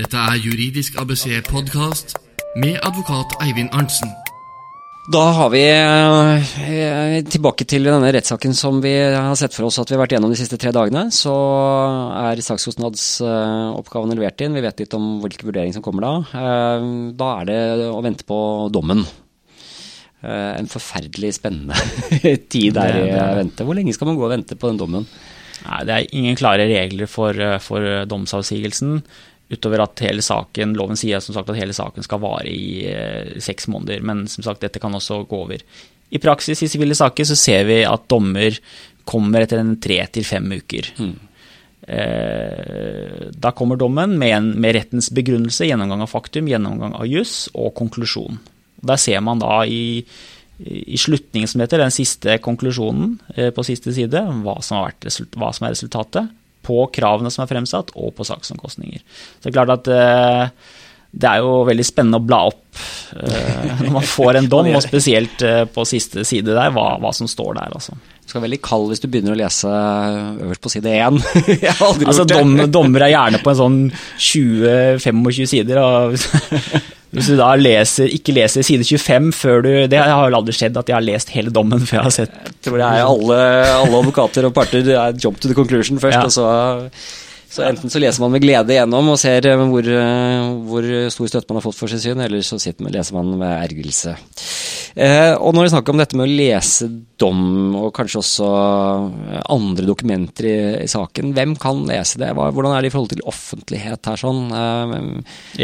Dette 0.00 0.16
er 0.16 0.40
Juridisk 0.40 0.96
ABC 1.02 1.26
podkast 1.52 2.16
med 2.58 2.78
advokat 2.84 3.36
Eivind 3.42 3.72
Arntzen. 3.76 4.10
Da 5.12 5.22
har 5.34 5.48
vi 5.50 5.62
eh, 5.66 7.16
tilbake 7.26 7.64
til 7.66 7.88
denne 7.88 8.12
rettssaken 8.14 8.52
som 8.54 8.78
vi 8.84 8.92
har 9.02 9.34
sett 9.38 9.54
for 9.56 9.66
oss 9.66 9.80
at 9.82 9.90
vi 9.90 9.96
har 9.96 10.02
vært 10.04 10.14
gjennom 10.14 10.30
de 10.30 10.38
siste 10.38 10.58
tre 10.62 10.70
dagene. 10.74 11.08
Så 11.14 11.32
er 12.20 12.42
sakskostnadsoppgavene 12.46 14.14
levert 14.14 14.44
inn. 14.46 14.54
Vi 14.54 14.62
vet 14.62 14.84
litt 14.84 14.94
om 14.94 15.16
hvilke 15.24 15.48
vurderinger 15.48 15.74
som 15.80 15.84
kommer 15.86 16.06
da. 16.06 16.12
Eh, 16.38 16.86
Da 17.18 17.32
er 17.40 17.50
det 17.50 17.58
å 17.88 17.98
vente 18.04 18.28
på 18.28 18.38
dommen. 18.74 19.02
Eh, 20.22 20.52
En 20.60 20.70
forferdelig 20.70 21.34
spennende 21.40 21.74
tid 22.52 22.78
der 22.78 23.00
i 23.02 23.10
vente. 23.42 23.66
Hvor 23.66 23.74
lenge 23.78 23.96
skal 23.96 24.12
man 24.12 24.20
gå 24.20 24.28
og 24.28 24.36
vente 24.36 24.54
på 24.54 24.70
den 24.70 24.78
dommen? 24.84 25.08
Nei, 25.66 25.82
Det 25.88 25.96
er 25.98 26.14
ingen 26.14 26.38
klare 26.38 26.70
regler 26.70 27.10
for, 27.10 27.34
for 27.62 28.04
domsavsigelsen. 28.06 29.00
Utover 29.52 29.82
at 29.84 30.00
hele 30.00 30.24
saken, 30.24 30.76
Loven 30.78 30.96
sier 30.96 31.20
som 31.20 31.36
sagt 31.36 31.50
at 31.52 31.58
hele 31.58 31.74
saken 31.76 32.06
skal 32.06 32.22
vare 32.22 32.48
i 32.48 32.86
eh, 32.88 33.34
seks 33.42 33.68
måneder, 33.68 34.04
men 34.06 34.24
som 34.30 34.46
sagt, 34.46 34.62
dette 34.64 34.80
kan 34.80 34.94
også 34.96 35.22
gå 35.28 35.42
over. 35.44 35.64
I 36.12 36.20
praksis 36.20 36.62
i 36.64 36.68
sivile 36.68 36.96
saker 36.96 37.28
så 37.28 37.36
ser 37.36 37.66
vi 37.68 37.82
at 37.88 38.08
dommer 38.12 38.56
kommer 39.08 39.44
etter 39.44 39.60
en 39.62 39.76
tre 39.82 39.98
til 40.12 40.26
fem 40.28 40.48
uker. 40.60 40.90
Eh, 41.82 43.30
da 43.32 43.52
kommer 43.56 43.80
dommen 43.80 44.18
med, 44.20 44.36
en, 44.36 44.50
med, 44.60 44.76
rettens 44.76 45.10
begrunnelse, 45.14 45.66
gjennomgang 45.66 46.04
av 46.04 46.12
faktum, 46.12 46.50
gjennomgang 46.50 46.94
av 46.98 47.08
juss 47.10 47.48
og 47.52 47.72
konklusjon. 47.78 48.38
Der 48.82 49.00
ser 49.00 49.22
man 49.24 49.42
da 49.42 49.62
i, 49.66 50.02
i 50.62 50.98
slutningen, 51.00 51.50
som 51.50 51.64
heter, 51.64 51.82
den 51.82 51.94
siste 51.94 52.38
konklusjonen 52.44 53.16
eh, 53.34 53.50
på 53.54 53.64
siste 53.66 53.94
side, 53.94 54.22
hva 54.44 54.60
som, 54.62 54.84
vært, 54.84 55.08
hva 55.34 55.50
som, 55.54 55.66
er 55.66 55.74
resultatet 55.74 56.30
på 56.62 56.86
kravene 56.94 57.32
som 57.32 57.44
er 57.44 57.50
fremsatt, 57.50 57.92
og 57.98 58.14
på 58.16 58.26
saksomkostninger. 58.28 59.02
Så 59.02 59.44
det 59.44 59.52
er 59.52 59.58
klart 59.58 59.74
at 59.74 59.90
eh, 59.92 60.70
det 61.12 61.28
er 61.28 61.42
jo 61.44 61.60
veldig 61.68 61.84
spennende 61.84 62.22
å 62.22 62.24
bla 62.24 62.38
opp 62.48 62.60
når 63.12 63.90
man 63.92 64.06
får 64.08 64.38
en 64.38 64.46
dom, 64.48 64.70
og 64.76 64.84
spesielt 64.84 65.42
på 65.74 65.84
siste 65.84 66.24
side 66.24 66.54
der, 66.54 66.72
hva, 66.72 66.94
hva 67.02 67.10
som 67.12 67.28
står 67.28 67.58
der. 67.58 67.74
altså. 67.76 67.98
Du 68.22 68.30
skal 68.30 68.38
være 68.38 68.46
veldig 68.46 68.62
kald 68.64 68.88
hvis 68.88 69.02
du 69.02 69.08
begynner 69.10 69.34
å 69.34 69.40
lese 69.40 69.68
øverst 70.46 70.62
på 70.62 70.70
side 70.72 70.94
1. 70.94 71.20
Jeg 71.66 71.74
har 71.74 71.84
aldri 71.88 72.06
altså, 72.08 72.22
gjort 72.22 72.30
det. 72.32 72.38
Dom, 72.38 72.72
dommer 72.78 73.04
er 73.04 73.12
gjerne 73.16 73.42
på 73.42 73.52
en 73.52 73.58
sånn 73.58 73.78
20-25 74.30 75.50
sider. 75.52 75.82
Og 75.82 76.16
hvis 77.12 77.28
du 77.28 77.34
da 77.36 77.50
leser, 77.60 78.08
ikke 78.08 78.32
leser 78.32 78.64
side 78.64 78.86
25 78.88 79.32
før 79.36 79.58
du 79.64 79.70
Det 79.92 79.98
har 80.00 80.22
vel 80.24 80.36
aldri 80.38 80.54
skjedd 80.56 80.78
at 80.80 80.88
jeg 80.88 80.96
har 80.96 81.04
lest 81.04 81.32
hele 81.34 81.52
dommen 81.52 81.82
før 81.84 81.98
jeg 81.98 82.06
har 82.06 82.14
sett 82.16 82.38
Jeg 82.48 82.54
tror 82.64 82.80
det 82.80 82.86
er 82.88 83.02
alle, 83.04 83.40
alle 83.74 83.98
advokater 83.98 84.48
og 84.48 84.54
parter. 84.56 84.86
Det 84.86 84.96
er 84.96 85.18
job 85.20 85.36
to 85.40 85.50
the 85.50 85.56
conclusion 85.58 86.00
først, 86.00 86.16
ja. 86.16 86.24
og 86.24 86.32
så 86.32 86.46
så 87.52 87.66
enten 87.66 87.90
så 87.92 88.00
leser 88.00 88.22
man 88.22 88.32
med 88.32 88.40
glede 88.40 88.72
gjennom 88.72 89.10
og 89.12 89.18
ser 89.20 89.44
eh, 89.44 89.62
hvor, 89.68 89.84
eh, 89.84 90.52
hvor 90.64 90.86
stor 91.12 91.28
støtte 91.28 91.52
man 91.52 91.60
har 91.60 91.66
fått 91.66 91.76
for 91.76 91.92
sitt 91.92 92.00
syn, 92.00 92.22
eller 92.24 92.40
så 92.40 92.56
man, 92.78 92.92
leser 92.94 93.18
man 93.18 93.34
med 93.42 93.50
ergrelse. 93.58 94.14
Eh, 94.92 95.32
og 95.40 95.54
når 95.54 95.66
vi 95.66 95.72
snakker 95.72 95.94
om 95.94 96.00
dette 96.00 96.18
med 96.18 96.26
å 96.26 96.34
lese 96.36 96.88
dom, 97.20 97.72
og 97.78 97.92
kanskje 97.96 98.20
også 98.20 98.48
eh, 98.52 99.40
andre 99.54 99.86
dokumenter 99.88 100.48
i, 100.48 100.56
i 100.82 100.90
saken, 100.90 101.32
hvem 101.36 101.54
kan 101.60 101.80
lese 101.88 102.20
det? 102.20 102.32
Hva, 102.36 102.50
hvordan 102.52 102.76
er 102.76 102.84
det 102.84 102.90
i 102.90 102.94
forhold 102.94 103.12
til 103.14 103.24
offentlighet 103.30 104.10
her 104.10 104.20
sånn? 104.20 104.42
Eh, 104.52 104.94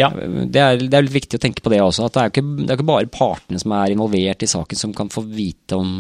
ja. 0.01 0.11
det, 0.15 0.63
er, 0.63 0.81
det, 0.81 0.95
er, 0.95 1.07
litt 1.07 1.17
viktig 1.19 1.41
å 1.41 1.45
tenke 1.45 1.65
på 1.65 1.73
det 1.75 1.83
også, 1.85 2.09
at 2.09 2.17
det 2.17 2.25
er, 2.25 2.35
ikke, 2.35 2.47
det 2.63 2.69
er 2.71 2.81
ikke 2.81 2.91
bare 2.95 3.13
partene 3.13 3.61
som 3.61 3.77
er 3.77 3.95
involvert 3.95 4.45
i 4.45 4.51
saken 4.51 4.83
som 4.85 4.97
kan 4.97 5.13
få 5.13 5.25
vite 5.29 5.77
om, 5.77 5.91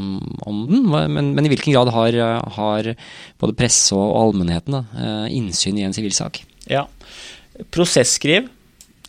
om 0.49 0.64
den, 0.70 0.87
men, 0.89 1.33
men, 1.37 1.45
i 1.45 1.53
hvilken 1.53 1.76
grad 1.76 1.93
har, 1.93 2.20
har 2.57 2.93
både 3.41 3.59
presse 3.59 3.97
og 3.97 4.14
allmennheten 4.22 4.79
da, 4.79 4.85
innsyn 5.33 5.81
i 5.81 5.85
en 5.85 5.97
sivilsak. 5.97 6.41
Ja. 6.68 6.87
Prosesskriv 7.74 8.49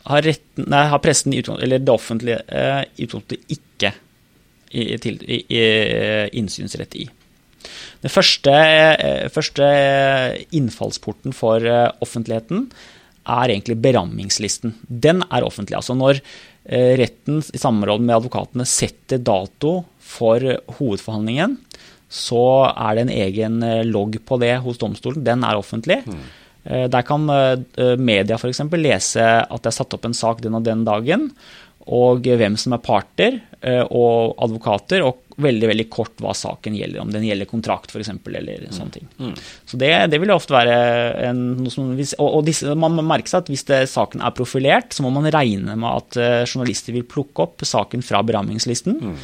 har, 0.09 0.23
retten, 0.25 0.67
nei, 0.71 0.85
har 0.91 1.01
pressen 1.03 1.35
eller 1.35 1.81
det 1.81 1.93
offentlige 1.93 2.41
eh, 2.47 2.83
i 2.97 3.07
utgangspunktet 3.07 3.57
ikke 3.57 3.93
i, 4.69 4.93
i, 4.95 5.39
i, 5.49 5.63
innsynsrett 6.39 6.95
i. 6.99 7.07
Den 8.03 8.13
første, 8.13 8.53
eh, 8.53 9.27
første, 9.33 9.65
innfallsporten 10.55 11.35
for 11.35 11.63
eh, 11.65 11.89
offentligheten 12.03 12.69
er 13.29 13.51
egentlig 13.51 13.77
berammingslisten. 13.83 14.77
Den 14.87 15.23
er 15.27 15.45
offentlig. 15.45 15.77
Altså 15.81 15.97
når 15.97 16.21
eh, 16.21 16.95
retten 17.01 17.41
i 17.43 17.61
samråd 17.61 18.05
med 18.05 18.15
advokatene 18.21 18.67
setter 18.69 19.19
dato 19.19 19.81
for 19.99 20.43
hovedforhandlingen, 20.79 21.57
så 22.09 22.71
er 22.71 22.95
det 22.95 23.03
en 23.05 23.11
egen 23.13 23.59
logg 23.85 24.15
på 24.25 24.39
det 24.41 24.55
hos 24.63 24.79
domstolen. 24.81 25.21
Den 25.27 25.43
er 25.45 25.59
offentlig. 25.59 25.99
Mm. 26.07 26.23
Eh, 26.63 26.85
der 26.91 27.05
kan 27.07 27.29
eh, 27.31 27.95
media 27.97 28.37
f.eks. 28.37 28.61
lese 28.75 29.25
at 29.41 29.63
det 29.63 29.71
er 29.71 29.77
satt 29.77 29.95
opp 29.95 30.05
en 30.07 30.17
sak 30.17 30.43
den 30.43 30.57
og 30.57 30.65
den 30.67 30.83
dagen, 30.87 31.29
og 31.89 32.27
hvem 32.27 32.55
som 32.59 32.75
er 32.75 32.83
parter 32.85 33.39
eh, 33.61 33.81
og 33.83 34.35
advokater, 34.43 35.03
og 35.05 35.25
veldig 35.39 35.69
veldig 35.71 35.85
kort 35.91 36.19
hva 36.19 36.33
saken 36.35 36.75
gjelder. 36.75 36.99
Om 37.01 37.13
den 37.13 37.25
gjelder 37.25 37.47
kontrakt 37.49 37.93
f.eks. 37.93 38.11
eller 38.11 38.65
mm. 38.67 38.73
sånne 38.75 38.95
ting. 38.97 39.07
Mm. 39.17 39.35
Så 39.39 39.79
det, 39.79 39.91
det, 40.11 40.19
vil 40.21 40.33
ofte 40.35 40.55
være 40.55 40.75
en, 41.29 41.39
noe 41.61 41.71
som 41.73 41.93
hvis, 41.97 42.11
Og, 42.19 42.39
og 42.39 42.43
disse, 42.49 42.75
man 42.75 42.97
må 42.97 43.05
merke 43.07 43.31
seg 43.31 43.45
at 43.45 43.53
hvis 43.53 43.65
det, 43.69 43.79
saken 43.91 44.25
er 44.25 44.35
profilert, 44.35 44.91
så 44.93 45.05
må 45.05 45.13
man 45.15 45.29
regne 45.31 45.77
med 45.79 45.89
at 45.89 46.19
journalister 46.49 46.95
vil 46.95 47.07
plukke 47.07 47.47
opp 47.47 47.65
saken 47.65 48.03
fra 48.05 48.21
berammingslisten. 48.27 48.99
Mm. 48.99 49.15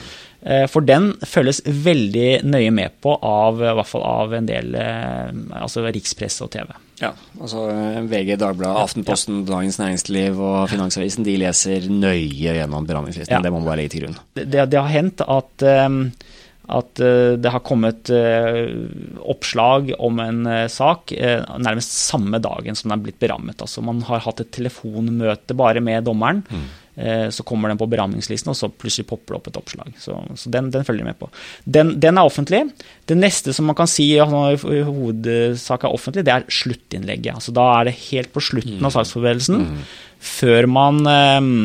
For 0.70 0.86
den 0.86 1.10
følges 1.26 1.64
veldig 1.66 2.46
nøye 2.46 2.72
med 2.76 3.00
på 3.02 3.16
av, 3.26 3.60
i 3.60 3.76
hvert 3.80 3.90
fall 3.90 4.04
av 4.06 4.36
en 4.38 4.46
del 4.46 4.76
altså 4.78 5.88
rikspresse 5.90 6.46
og 6.46 6.54
TV. 6.54 6.70
Ja, 7.02 7.12
altså 7.42 7.66
VG, 8.08 8.38
Dagbladet, 8.40 8.78
Aftenposten, 8.86 9.42
ja. 9.42 9.50
Dagens 9.50 9.80
Næringsliv 9.82 10.40
og 10.40 10.70
Finansavisen 10.72 11.28
de 11.28 11.36
leser 11.42 11.90
nøye 11.92 12.56
gjennom 12.56 12.88
berammingsfristen. 12.88 13.36
Ja. 13.36 13.44
Det 13.44 13.52
må 13.52 13.60
man 13.60 13.68
bare 13.68 13.82
legge 13.82 13.96
til 13.96 14.06
grunn. 14.06 14.16
Det, 14.38 14.48
det, 14.54 14.70
det 14.72 14.80
har 14.80 14.94
hendt 14.94 15.26
at, 15.26 15.66
at 15.66 17.04
uh, 17.04 17.34
det 17.42 17.52
har 17.52 17.66
kommet 17.68 18.14
uh, 18.16 18.72
oppslag 19.28 19.92
om 20.00 20.24
en 20.24 20.42
uh, 20.48 20.62
sak 20.72 21.12
nærmest 21.12 22.00
samme 22.06 22.40
dagen 22.44 22.80
som 22.80 22.90
den 22.90 22.98
er 22.98 23.06
blitt 23.10 23.20
berammet. 23.22 23.60
Altså 23.60 23.84
Man 23.84 24.00
har 24.08 24.24
hatt 24.24 24.46
et 24.46 24.56
telefonmøte 24.56 25.58
bare 25.58 25.84
med 25.84 26.08
dommeren. 26.08 26.46
Mm 26.48 26.66
Eh, 26.66 26.85
så 26.96 27.44
kommer 27.44 27.68
den 27.68 27.80
på 27.80 27.90
berammingslisten, 27.92 28.54
og 28.54 28.56
så 28.56 28.70
plutselig 28.72 29.08
popper 29.10 29.34
det 29.34 29.40
opp 29.40 29.48
et 29.50 29.58
oppslag. 29.60 29.96
Så, 30.00 30.16
så 30.40 30.52
den, 30.54 30.70
den, 30.72 30.86
følger 30.88 31.04
jeg 31.04 31.10
med 31.10 31.20
på. 31.20 31.28
Den, 31.68 31.96
den, 32.00 32.16
er 32.16 32.30
offentlig. 32.30 32.62
Det 33.04 33.18
neste 33.20 33.52
som 33.56 33.68
man 33.68 33.76
kan 33.76 33.90
si 33.92 34.08
i 34.16 34.20
hovedsak 34.24 35.84
er 35.84 35.96
offentlig, 35.96 36.24
det 36.24 36.34
er 36.36 36.46
sluttinnlegget. 36.48 37.34
Altså, 37.36 37.52
da 37.56 37.66
er 37.74 37.90
det 37.90 37.98
helt 38.06 38.32
på 38.32 38.44
slutten 38.44 38.80
av 38.80 38.94
mm. 38.94 38.96
saksforberedelsen, 38.96 39.66
mm. 39.66 39.82
før 40.32 40.70
man 40.72 41.02
ehm, 41.12 41.60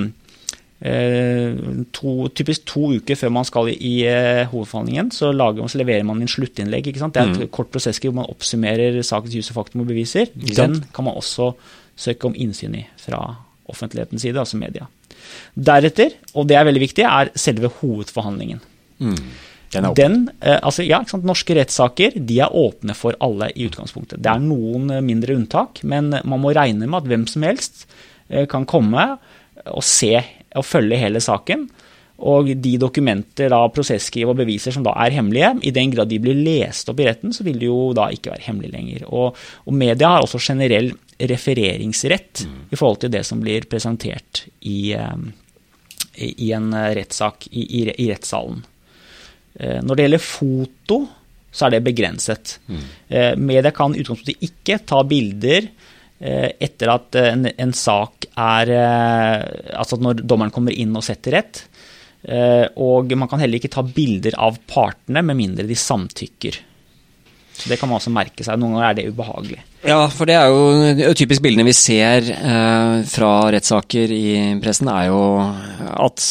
eh, 0.81 1.59
to, 1.97 2.15
typisk 2.37 2.67
to 2.69 2.91
uker 2.99 3.19
før 3.19 3.35
man 3.39 3.49
skal 3.49 3.71
i, 3.73 3.95
eh, 4.11 4.45
hovedforhandlingen, 4.51 5.13
så, 5.15 5.33
lager, 5.37 5.69
så, 5.71 5.81
leverer 5.81 6.07
man 6.09 6.23
inn 6.23 6.31
sluttinnlegg. 6.31 6.91
Det 6.91 7.11
er 7.11 7.27
et 7.27 7.45
mm. 7.45 7.51
kort 7.55 7.73
prosesskriv 7.73 8.13
hvor 8.13 8.23
man 8.23 8.33
oppsummerer 8.33 9.01
sakens 9.07 9.37
jus 9.37 9.53
og 9.53 9.61
faktum 9.63 9.85
og 9.85 9.93
beviser. 9.93 10.33
Den 10.35 10.81
kan 10.95 11.07
man 11.07 11.19
også 11.21 11.53
søke 12.01 12.31
om 12.31 12.37
innsyn 12.37 12.79
i 12.81 12.87
fra 13.01 13.23
offentlighetens 13.71 14.25
side, 14.25 14.41
altså 14.41 14.59
media. 14.59 14.89
Deretter, 15.55 16.17
og 16.35 16.49
det 16.51 16.59
er 16.59 16.67
veldig 16.69 16.83
viktig, 16.83 17.07
er 17.07 17.33
selve 17.39 17.73
hovedforhandlingen. 17.81 18.61
Mm. 19.01 19.23
Den, 19.71 19.87
Den, 19.95 20.31
eh, 20.41 20.59
altså, 20.59 20.83
ja, 20.83 20.99
Norske 21.23 21.55
rettssaker 21.55 22.17
de 22.17 22.41
er 22.43 22.55
åpne 22.57 22.95
for 22.99 23.15
alle 23.23 23.53
i 23.55 23.69
utgangspunktet. 23.69 24.19
Det 24.19 24.33
er 24.33 24.43
noen 24.43 24.91
eh, 24.91 25.05
mindre 25.05 25.37
unntak, 25.39 25.85
men 25.87 26.11
man 26.11 26.43
må 26.43 26.55
regne 26.57 26.89
med 26.89 27.05
at 27.05 27.11
hvem 27.13 27.27
som 27.31 27.47
helst 27.47 27.87
eh, 28.29 28.49
kan 28.51 28.67
komme 28.67 29.13
og 29.71 29.85
se 29.87 30.17
og 30.59 30.67
følge 30.67 30.99
hele 30.99 31.23
saken. 31.23 31.69
Og 32.31 32.51
de 32.61 32.75
dokumenter, 32.81 33.49
da, 33.53 33.63
prosesskriv 33.73 34.33
og 34.33 34.41
beviser 34.43 34.75
som 34.75 34.85
da 34.85 34.93
er 35.05 35.15
hemmelige, 35.15 35.55
i 35.65 35.73
den 35.73 35.93
grad 35.95 36.11
de 36.11 36.19
blir 36.21 36.37
lest 36.37 36.91
opp 36.91 37.01
i 37.01 37.07
retten, 37.09 37.33
så 37.33 37.47
vil 37.47 37.61
de 37.61 37.71
jo 37.71 37.93
da 37.97 38.11
ikke 38.13 38.35
være 38.35 38.45
hemmelige 38.49 38.75
lenger. 38.75 39.07
Og, 39.09 39.39
og 39.65 39.77
media 39.77 40.17
har 40.17 40.27
også 40.27 40.43
generell 40.51 40.91
refereringsrett 41.29 42.45
mm. 42.47 42.59
i 42.71 42.79
forhold 42.79 43.03
til 43.05 43.13
det 43.13 43.25
som 43.29 43.41
blir 43.43 43.67
presentert 43.71 44.45
i, 44.61 44.95
i 46.17 46.53
en 46.57 46.71
rettssak 46.73 47.49
i, 47.51 47.65
i, 47.65 47.83
i, 47.91 48.09
rettssalen. 48.11 48.63
Eh, 49.55 49.81
når 49.83 49.97
det 49.97 50.07
gjelder 50.07 50.25
foto, 50.25 51.01
så 51.51 51.67
er 51.67 51.77
det 51.77 51.85
begrenset. 51.87 52.57
Mm. 52.71 52.83
Eh, 53.09 53.33
media 53.37 53.73
kan 53.75 53.95
i 53.95 54.03
utgangspunktet 54.03 54.47
ikke 54.47 54.79
ta 54.87 55.03
bilder 55.07 55.67
eh, 55.67 56.51
etter 56.63 56.93
at 56.95 57.19
en, 57.21 57.49
en, 57.51 57.75
sak 57.75 58.29
er 58.41 58.71
Altså 59.75 59.99
når 60.01 60.23
dommeren 60.23 60.53
kommer 60.55 60.73
inn 60.73 60.95
og 60.97 61.05
setter 61.05 61.35
rett. 61.37 61.65
Og 62.81 63.11
man 63.17 63.29
kan 63.29 63.41
heller 63.41 63.59
ikke 63.59 63.73
ta 63.73 63.83
bilder 63.85 64.37
av 64.41 64.59
partene 64.69 65.23
med 65.25 65.39
mindre 65.39 65.65
de 65.69 65.77
samtykker. 65.77 66.57
Så 67.57 67.69
Det 67.69 67.77
kan 67.81 67.89
man 67.91 67.99
også 67.99 68.13
merke 68.13 68.45
seg. 68.45 68.61
Noen 68.61 68.77
ganger 68.77 68.89
er 68.89 68.97
det 68.97 69.07
ubehagelig. 69.13 69.61
Ja, 69.81 70.01
for 70.13 70.29
det 70.29 70.35
er 70.37 70.51
jo 70.53 71.13
typisk 71.17 71.41
bildene 71.41 71.65
vi 71.65 71.73
ser 71.73 72.27
eh, 72.35 72.97
fra 73.09 73.31
rettssaker 73.55 74.11
i 74.13 74.33
pressen, 74.61 74.91
er 74.93 75.07
jo 75.09 75.21
at 75.41 76.25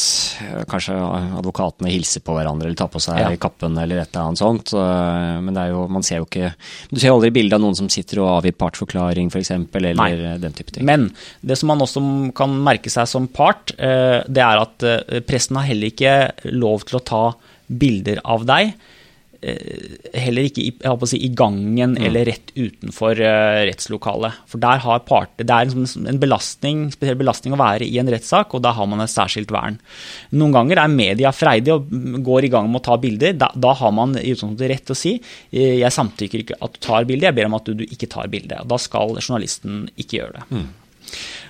eh, 0.43 0.59
kanskje 0.69 0.97
advokatene 1.39 1.89
hilser 1.89 2.21
på 2.25 2.35
hverandre 2.37 2.69
eller 2.69 2.77
tar 2.77 2.91
på 2.93 3.01
seg 3.01 3.17
ja. 3.23 3.31
kappen 3.41 3.79
eller 3.81 4.03
et 4.03 4.11
eller 4.13 4.27
annet 4.29 4.41
sånt. 4.41 4.75
Eh, 4.77 5.39
men 5.41 5.57
det 5.57 5.63
er 5.63 5.73
jo, 5.73 5.87
man 5.89 6.05
ser 6.05 6.21
jo 6.21 6.27
ikke 6.27 6.51
Du 6.91 7.01
ser 7.01 7.15
aldri 7.15 7.33
bilde 7.33 7.57
av 7.57 7.63
noen 7.63 7.77
som 7.79 7.89
sitter 7.89 8.21
og 8.21 8.35
avgir 8.35 8.53
partsforklaring 8.59 9.33
f.eks., 9.33 9.51
eller 9.81 9.97
Nei. 9.97 10.11
den 10.45 10.55
type 10.59 10.75
ting. 10.75 10.85
Men 10.85 11.09
det 11.41 11.57
som 11.57 11.73
man 11.73 11.81
også 11.81 12.05
kan 12.37 12.53
merke 12.69 12.93
seg 12.93 13.09
som 13.09 13.25
part, 13.33 13.73
eh, 13.81 14.19
det 14.29 14.45
er 14.45 14.61
at 14.61 14.87
pressen 15.25 15.57
har 15.57 15.65
heller 15.71 15.89
ikke 15.89 16.15
lov 16.53 16.85
til 16.85 17.01
å 17.01 17.05
ta 17.13 17.25
bilder 17.69 18.21
av 18.29 18.45
deg 18.49 18.77
Eh, 18.77 18.98
heller 19.39 20.47
ikke 20.49 20.65
i, 20.67 20.71
si, 21.07 21.19
i 21.23 21.29
gangen 21.31 21.93
mm. 21.95 22.01
eller 22.05 22.27
rett 22.27 22.51
utenfor 22.57 23.21
uh, 23.23 23.61
rettslokalet. 23.69 24.41
For 24.51 24.59
der 24.59 24.81
har 24.83 25.05
parter, 25.07 25.47
Det 25.47 25.55
er 25.55 25.71
en, 25.71 25.87
en 26.11 26.19
belastning, 26.19 26.81
spesiell 26.91 27.19
belastning 27.19 27.55
å 27.55 27.61
være 27.61 27.87
i 27.87 28.01
en 28.01 28.11
rettssak, 28.11 28.53
og 28.53 28.63
da 28.65 28.73
har 28.75 28.89
man 28.91 29.03
et 29.05 29.13
særskilt 29.13 29.53
vern. 29.55 29.79
Noen 30.35 30.55
ganger 30.57 30.83
er 30.83 30.91
media 30.91 31.31
freidige 31.35 31.79
og 31.79 32.19
går 32.25 32.49
i 32.49 32.51
gang 32.51 32.67
med 32.67 32.81
å 32.81 32.85
ta 32.89 32.99
bilder. 32.99 33.37
Da, 33.39 33.51
da 33.55 33.73
har 33.79 33.95
man 33.95 34.17
i 34.19 34.27
utgangspunktet 34.33 34.73
rett 34.73 34.87
til 34.89 34.97
å 34.97 34.99
si 34.99 35.15
eh, 35.15 35.79
jeg 35.79 35.95
samtykker 35.95 36.43
ikke 36.43 36.59
at 36.59 36.75
du 36.75 36.83
tar 36.83 37.07
bilde, 37.07 37.29
jeg 37.29 37.39
ber 37.39 37.49
om 37.49 37.57
at 37.59 37.69
du, 37.69 37.79
du 37.79 37.87
ikke 37.87 38.11
tar 38.11 38.31
bilde. 38.31 38.59
Da 38.67 38.81
skal 38.81 39.15
journalisten 39.21 39.85
ikke 39.95 40.19
gjøre 40.19 40.39
det. 40.41 40.47
Mm. 40.51 40.69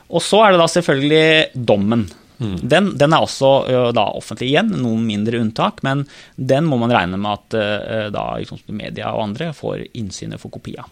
Og 0.09 0.25
så 0.25 0.43
er 0.45 0.53
det 0.53 0.61
da 0.61 0.69
selvfølgelig 0.71 1.65
dommen. 1.69 2.09
Mm. 2.39 2.57
Den, 2.71 2.91
den, 2.99 3.13
er 3.13 3.25
også 3.25 3.91
da 3.95 4.05
offentlig 4.15 4.53
igjen, 4.53 4.71
noen 4.79 5.03
mindre 5.07 5.41
unntak, 5.43 5.83
men 5.83 6.05
den 6.35 6.67
må 6.69 6.79
man 6.81 6.93
regne 6.95 7.19
med 7.19 7.35
at 7.35 8.11
da, 8.15 8.27
media 8.71 9.11
og 9.11 9.25
andre 9.27 9.51
får 9.55 9.89
innsyn 9.99 10.37
og 10.37 10.43
får 10.45 10.55
kopi 10.55 10.77
av. 10.79 10.87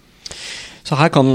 Så 0.88 0.96
her 0.96 1.10
kan 1.12 1.28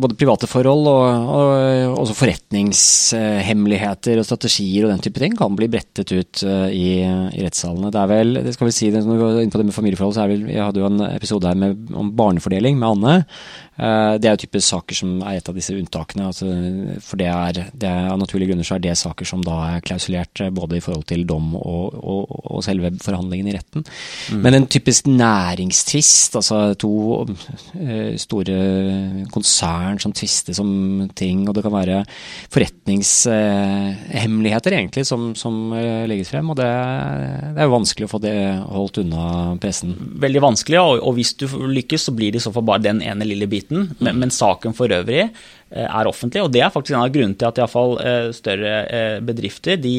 både 0.00 0.16
private 0.16 0.48
forhold 0.48 0.86
og, 0.88 1.28
og 1.28 2.00
også 2.00 2.16
forretningshemmeligheter 2.16 4.16
og 4.16 4.24
strategier 4.24 4.86
og 4.86 4.94
den 4.94 5.02
type 5.04 5.20
ting 5.20 5.36
kan 5.36 5.52
bli 5.58 5.68
brettet 5.68 6.08
ut 6.08 6.40
i, 6.72 7.04
i 7.04 7.42
rettssalene. 7.44 7.92
Det 7.92 8.00
er 8.00 8.08
vel, 8.14 8.32
det 8.46 8.54
skal 8.56 8.64
vi 8.70 8.76
si, 8.78 8.88
når 8.94 9.12
vi 9.12 9.20
går 9.20 9.44
inn 9.44 9.52
på 9.52 9.60
det 9.60 9.68
med 9.68 9.76
familieforhold, 9.76 10.14
så 10.16 10.24
er 10.24 10.32
vel, 10.32 10.48
jeg 10.48 10.64
hadde 10.64 10.80
jo 10.80 10.88
en 10.88 11.04
episode 11.10 11.44
her 11.50 11.58
med, 11.60 11.70
om 11.92 12.08
barnefordeling 12.16 12.80
med 12.80 12.88
Anne. 12.94 13.14
Eh, 13.78 14.12
det 14.18 14.26
er 14.26 14.34
jo 14.34 14.42
typisk 14.42 14.72
saker 14.72 14.98
som 14.98 15.10
er 15.22 15.38
et 15.38 15.48
av 15.48 15.54
disse 15.54 15.74
unntakene. 15.74 16.26
Altså, 16.32 16.48
for 17.04 17.20
det 17.20 17.28
er, 17.30 17.60
det 17.70 17.88
er, 17.88 18.08
Av 18.08 18.18
naturlige 18.18 18.50
grunner 18.50 18.66
så 18.66 18.76
er 18.76 18.82
det 18.82 18.96
saker 18.98 19.28
som 19.28 19.42
da 19.46 19.58
er 19.68 19.84
klausulert 19.86 20.42
eh, 20.42 20.50
både 20.54 20.78
i 20.78 20.82
forhold 20.82 21.06
til 21.10 21.22
dom 21.28 21.52
og, 21.58 21.94
og, 21.98 22.32
og 22.56 22.64
selve 22.66 22.90
forhandlingen 23.04 23.50
i 23.50 23.54
retten. 23.54 23.86
Mm. 24.32 24.42
Men 24.42 24.58
en 24.58 24.68
typisk 24.70 25.06
næringstvist, 25.10 26.38
altså 26.40 26.74
to 26.78 26.92
store 28.18 28.58
konsern 29.32 29.98
som 30.02 30.12
tvister 30.16 30.60
om 30.62 31.08
ting, 31.18 31.38
og 31.48 31.54
det 31.56 31.64
kan 31.64 31.74
være 31.74 31.98
forretningshemmeligheter 32.54 34.72
egentlig 34.76 35.04
som, 35.08 35.22
som 35.38 35.54
uh, 35.74 36.06
legges 36.10 36.30
frem, 36.32 36.46
og 36.50 36.56
det, 36.60 36.72
det, 37.54 37.60
er 37.60 37.66
jo 37.68 37.76
vanskelig 37.76 38.06
å 38.08 38.14
få 38.14 38.20
det 38.24 38.36
holdt 38.64 39.00
unna 39.04 39.24
pressen. 39.62 39.90
Veldig 40.22 40.42
vanskelig, 40.44 40.78
og, 40.80 40.92
og 41.02 41.12
hvis 41.18 41.32
du 41.40 41.44
lykkes 41.48 42.02
så 42.08 42.12
blir 42.16 42.30
det 42.32 42.38
i 42.40 42.44
så 42.46 42.52
fall 42.54 42.68
bare 42.68 42.86
den 42.88 43.00
ene 43.04 43.24
lille 43.26 43.46
biten 43.50 43.78
Men, 43.98 44.00
men, 44.00 44.14
men, 44.24 44.30
saken 44.34 44.72
for 44.76 44.88
øvrig 44.94 45.22
eh, 45.24 45.30
er 45.70 46.08
offentlig. 46.08 46.42
Og 46.44 46.52
det 46.54 46.62
er 46.64 46.72
faktisk 46.72 46.94
en 46.96 47.02
av 47.02 47.12
grunnene 47.12 47.36
til 47.38 47.48
at 47.48 47.60
iallfall 47.60 47.96
eh, 48.00 48.28
større 48.36 48.74
eh, 48.86 49.16
bedrifter, 49.24 49.76
de, 49.80 49.96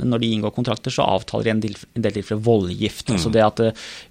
når 0.00 0.22
de 0.22 0.30
inngår 0.32 0.54
kontrakter, 0.56 0.94
så 0.94 1.06
avtaler 1.16 1.48
de 1.48 1.54
en 1.54 1.64
del, 1.66 1.76
en 1.96 2.06
del 2.06 2.16
tilfeller 2.16 2.46
voldgift. 2.46 3.08
Mm. 3.08 3.18
Altså 3.18 3.34
det 3.34 3.44
at 3.44 3.64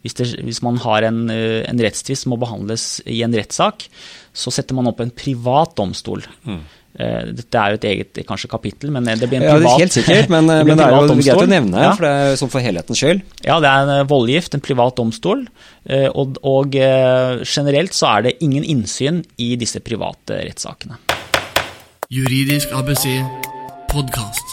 hvis, 0.04 0.18
det, 0.20 0.30
hvis 0.46 0.62
man 0.66 0.78
har 0.84 1.10
en, 1.10 1.26
en 1.32 1.84
rettstvist 1.88 2.28
som 2.28 2.36
må 2.36 2.42
behandles 2.42 3.02
i 3.10 3.24
en 3.26 3.34
rettssak, 3.34 3.88
så 4.34 4.54
setter 4.54 4.78
man 4.78 4.90
opp 4.90 5.02
en 5.04 5.14
privat 5.14 5.76
domstol. 5.78 6.26
Mm. 6.46 6.64
Dette 6.94 7.58
er 7.58 7.74
jo 7.74 7.80
et 7.80 7.86
eget 7.90 8.20
kanskje 8.28 8.50
kapittel, 8.52 8.92
men 8.94 9.08
det 9.08 9.26
blir 9.26 9.42
en 9.42 9.48
privat 9.48 9.72
Ja, 9.72 9.80
helt 9.82 9.96
sikkert, 9.96 10.30
men, 10.30 10.46
det, 10.52 10.60
men 10.68 10.78
det 10.78 10.86
er 10.86 10.94
jo 10.94 11.16
greit 11.18 11.42
å 11.42 11.50
nevne, 11.50 11.86
ja. 11.88 11.94
for 11.98 12.06
det 12.06 12.14
er 12.14 12.38
sånn 12.38 12.54
for 12.54 12.66
helhetens 12.66 13.02
skyld. 13.02 13.24
Ja, 13.42 13.58
det 13.64 13.72
er 13.72 13.94
en 13.96 14.10
voldgift, 14.12 14.54
en 14.54 14.64
privat 14.64 14.98
domstol. 15.00 15.48
Eh, 15.90 16.06
og, 16.14 16.38
og 16.46 16.78
eh, 16.78 17.42
generelt 17.44 17.98
så 17.98 18.12
er 18.14 18.28
det 18.28 18.38
ingen 18.46 18.68
innsyn 18.76 19.24
i 19.42 19.54
disse 19.60 19.82
private 19.84 20.44
rettssakene. 20.46 21.02
Juridisk 22.14 22.76
ABC 22.78 23.08
podkast. 23.90 24.53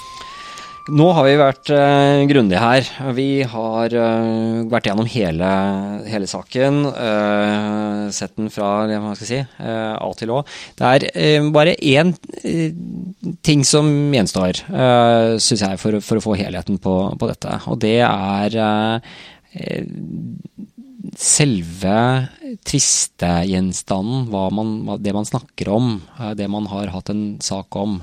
Nå 0.88 1.06
har 1.12 1.26
vi 1.26 1.32
vært 1.36 1.70
uh, 1.74 2.22
grundige 2.30 2.60
her. 2.62 2.86
Vi 3.16 3.42
har 3.44 3.92
uh, 3.92 4.62
vært 4.72 4.88
gjennom 4.88 5.08
hele, 5.12 5.50
hele 6.08 6.28
saken. 6.30 6.80
Uh, 6.88 8.08
sett 8.14 8.32
den 8.38 8.48
fra 8.52 8.86
hva 8.88 9.12
skal 9.12 9.26
jeg 9.26 9.44
si, 9.44 9.60
A 9.60 10.08
til 10.16 10.32
Å. 10.32 10.40
Det 10.78 11.10
er 11.12 11.50
bare 11.52 11.76
én 11.76 12.14
ting 13.44 13.64
som 13.68 13.90
gjenstår, 14.16 14.62
uh, 14.72 15.36
syns 15.36 15.66
jeg, 15.66 15.80
for, 15.82 16.00
for, 16.00 16.20
å 16.20 16.24
få 16.30 16.38
helheten 16.40 16.80
på, 16.80 16.96
på, 17.20 17.28
dette. 17.28 17.60
Og 17.68 17.80
det 17.84 17.98
er 18.06 18.56
selve 21.20 21.96
tvistgjenstanden, 22.66 24.30
det 25.02 25.14
man 25.16 25.28
snakker 25.28 25.68
om, 25.72 26.00
eh, 26.18 26.34
det 26.34 26.48
man 26.48 26.66
har 26.70 26.92
hatt 26.94 27.10
en 27.10 27.38
sak 27.42 27.76
om. 27.76 28.02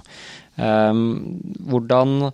Hvordan 0.58 2.32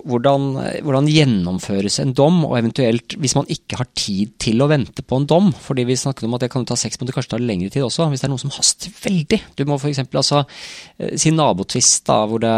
hvordan, 0.00 0.46
hvordan, 0.84 1.08
gjennomføres 1.12 1.98
en 2.02 2.14
dom, 2.16 2.42
og 2.48 2.56
eventuelt 2.58 3.16
hvis 3.20 3.34
man 3.36 3.48
ikke 3.52 3.78
har 3.80 3.88
tid 3.98 4.32
til 4.42 4.62
å 4.62 4.68
vente 4.70 5.04
på 5.04 5.18
en 5.18 5.26
dom. 5.28 5.50
fordi 5.52 5.84
vi 5.88 5.96
snakket 5.98 6.26
om 6.26 6.36
at 6.36 6.44
det 6.44 6.50
kan 6.52 6.64
ta 6.68 6.76
seks 6.78 6.98
måneder, 7.00 7.16
kanskje 7.16 7.34
ta 7.34 7.40
lengre 7.42 7.70
tid 7.72 7.84
også, 7.84 8.08
hvis 8.10 8.22
det 8.22 8.28
er 8.28 8.32
noe 8.32 8.42
som 8.42 8.54
haster 8.54 8.92
veldig. 9.02 9.40
Du 9.58 9.64
må 9.68 9.78
f.eks. 9.78 10.02
altså 10.04 10.42
eh, 10.42 11.16
si 11.20 11.32
nabotvist, 11.34 12.04
da, 12.08 12.18
hvor 12.28 12.42
det 12.42 12.52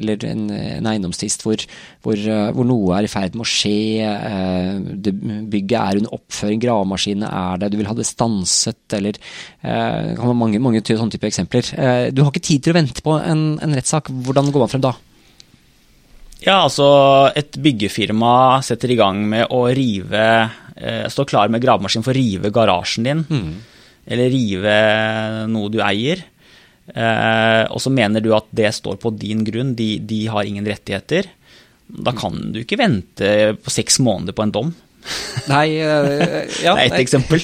eller 0.00 0.26
en, 0.28 0.46
en 0.50 0.90
eiendomstvist 0.92 1.44
hvor, 1.46 1.62
hvor, 2.04 2.16
eh, 2.18 2.50
hvor, 2.56 2.68
noe 2.68 2.96
er 2.98 3.06
i 3.06 3.12
ferd 3.12 3.36
med 3.36 3.46
å 3.46 3.50
skje, 3.50 4.06
eh, 4.06 4.72
det, 5.06 5.14
bygget 5.52 5.78
er 5.80 6.00
under 6.02 6.16
oppføring, 6.18 6.62
gravemaskinene 6.62 7.30
er 7.30 7.62
der, 7.62 7.72
du 7.72 7.78
vil 7.80 7.90
ha 7.90 7.96
det 7.96 8.08
stanset, 8.08 8.82
eller 8.96 9.14
det 9.14 10.16
kan 10.16 10.26
være 10.26 10.38
mange, 10.38 10.62
mange 10.62 10.82
sånne 10.86 11.12
type 11.12 11.28
eksempler. 11.28 11.66
Du 12.14 12.22
har 12.24 12.32
ikke 12.32 12.42
tid 12.46 12.64
til 12.64 12.74
å 12.74 12.78
vente 12.78 13.04
på 13.04 13.14
en, 13.20 13.44
en 13.62 13.76
rettssak. 13.76 14.08
Hvordan 14.24 14.50
går 14.50 14.64
man 14.64 14.72
frem 14.72 14.84
da? 14.84 14.94
Ja, 16.40 16.62
altså 16.64 16.88
et 17.36 17.56
byggefirma 17.60 18.60
setter 18.64 18.92
i 18.92 18.98
gang 18.98 19.20
med 19.28 19.50
å 19.52 19.66
rive 19.76 20.24
eh, 20.76 21.04
Stå 21.12 21.26
klar 21.28 21.50
med 21.52 21.60
gravemaskin 21.60 22.04
for 22.06 22.14
å 22.14 22.16
rive 22.16 22.52
garasjen 22.54 23.08
din. 23.08 23.24
Mm. 23.28 23.50
Eller 24.10 24.32
rive 24.32 24.76
noe 25.52 25.72
du 25.72 25.80
eier. 25.84 26.24
Eh, 26.90 27.64
og 27.68 27.82
så 27.82 27.92
mener 27.92 28.24
du 28.24 28.32
at 28.34 28.48
det 28.56 28.72
står 28.74 28.96
på 29.02 29.12
din 29.20 29.44
grunn, 29.46 29.74
de, 29.76 29.98
de 30.00 30.24
har 30.32 30.48
ingen 30.48 30.66
rettigheter. 30.66 31.28
Da 31.90 32.14
kan 32.16 32.38
du 32.54 32.62
ikke 32.62 32.80
vente 32.80 33.52
på 33.60 33.74
seks 33.74 34.00
måneder 34.02 34.36
på 34.36 34.46
en 34.46 34.54
dom. 34.54 34.72
Nei, 35.48 35.80
uh, 35.80 36.44
ja, 36.64 36.74
Det 36.76 36.82
er 36.82 36.86
ett 36.86 36.98
eksempel. 37.00 37.40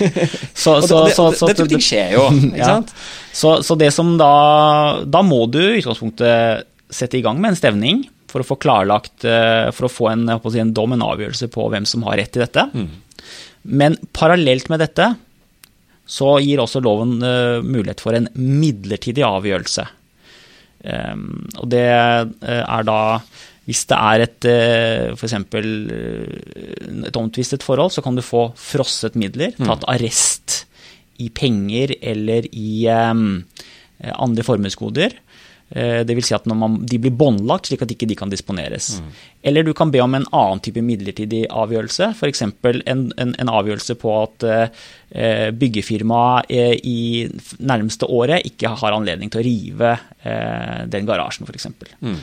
Så, 0.53 0.81
så, 0.85 1.07
så, 1.09 1.31
så, 1.33 1.49
det, 1.49 1.69
det, 1.73 1.81
skjer 1.83 2.17
jo, 2.17 2.27
ikke 2.51 2.61
ja. 2.61 2.75
sant? 2.77 2.93
Så, 3.37 3.77
det 3.81 3.91
som 3.93 4.15
da 4.21 4.33
Da 5.05 5.23
må 5.25 5.43
du 5.53 5.61
i 5.63 5.81
utgangspunktet 5.81 6.69
sette 6.93 7.19
i 7.19 7.25
gang 7.25 7.41
med 7.43 7.53
en 7.53 7.59
stevning 7.59 8.05
for 8.37 8.45
å 8.45 8.51
få 8.53 8.59
klarlagt, 8.61 9.25
eh, 9.25 9.71
for 9.73 9.89
å 9.89 9.93
få 9.93 10.11
en, 10.13 10.29
si, 10.53 10.61
en 10.61 10.75
dom, 10.77 10.93
en 10.93 11.07
avgjørelse 11.09 11.49
på 11.55 11.71
hvem 11.73 11.89
som 11.89 12.05
har 12.07 12.21
rett 12.21 12.35
til 12.37 12.45
dette. 12.45 12.69
Mm. 12.77 12.91
Men 13.81 13.97
parallelt 14.17 14.69
med 14.71 14.85
dette 14.85 15.15
så 16.07 16.37
gir 16.39 16.61
også 16.63 16.83
loven 16.85 17.17
uh, 17.19 17.65
mulighet 17.67 18.03
for 18.05 18.15
en 18.15 18.29
midlertidig 18.39 19.25
avgjørelse. 19.27 19.87
Um, 20.87 21.49
og 21.59 21.67
det 21.73 21.89
uh, 21.91 22.63
er 22.63 22.87
da 22.87 23.01
hvis 23.67 23.81
det 23.91 23.97
er 23.99 24.23
et 24.23 24.47
f.eks. 25.19 25.33
et 27.11 27.17
omtvistet 27.19 27.65
forhold, 27.67 27.91
så 27.91 28.05
kan 28.05 28.15
du 28.15 28.23
få 28.23 28.45
frosset 28.55 29.17
midler, 29.19 29.57
mm. 29.59 29.67
tatt 29.67 29.89
arrest 29.91 30.61
i 31.19 31.27
penger 31.35 31.97
eller 31.99 32.47
i 32.55 32.87
um, 32.87 33.43
andre 33.99 34.47
formuesgoder. 34.47 35.19
Eh, 35.71 36.05
det 36.07 36.15
vil 36.15 36.23
Si 36.23 36.35
at 36.35 36.47
man, 36.47 36.79
de 36.87 36.99
blir 37.03 37.15
båndlagt 37.19 37.67
slik 37.67 37.83
at 37.83 37.91
ikke 37.91 38.07
de 38.07 38.17
kan 38.19 38.31
disponeres. 38.31 39.01
Mm. 39.03 39.09
Eller 39.51 39.67
du 39.67 39.73
kan 39.75 39.91
be 39.91 40.03
om 40.03 40.15
en 40.15 40.27
annen 40.31 40.63
type 40.63 40.83
midlertidig 40.83 41.43
avgjørelse, 41.51 42.13
f.eks. 42.15 42.45
En, 42.47 43.03
en, 43.19 43.35
en 43.35 43.51
avgjørelse 43.51 43.99
på 43.99 44.15
at 44.21 44.47
eh, 44.47 45.51
byggefirmaet 45.51 46.51
eh, 46.55 46.75
i 46.87 47.27
nærmeste 47.59 48.07
året 48.07 48.47
ikke 48.47 48.77
har 48.79 48.95
anledning 48.95 49.33
til 49.33 49.43
å 49.43 49.47
rive 49.47 49.93
eh, 50.23 50.83
den 50.93 51.09
garasjen, 51.09 51.51
f.eks. 51.51 51.69
Mm. 51.99 52.19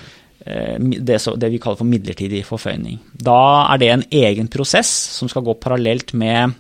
Eh, 0.47 0.75
det, 1.03 1.19
det, 1.19 1.51
vi 1.51 1.59
kaller 1.59 1.83
for 1.83 1.91
midlertidig 1.91 2.45
forføyning. 2.47 3.01
Da 3.27 3.41
er 3.73 3.83
det 3.83 3.91
en 3.91 4.07
egen 4.23 4.51
prosess 4.51 4.91
som 5.19 5.31
skal 5.31 5.43
gå 5.43 5.59
parallelt 5.59 6.15
med, 6.15 6.55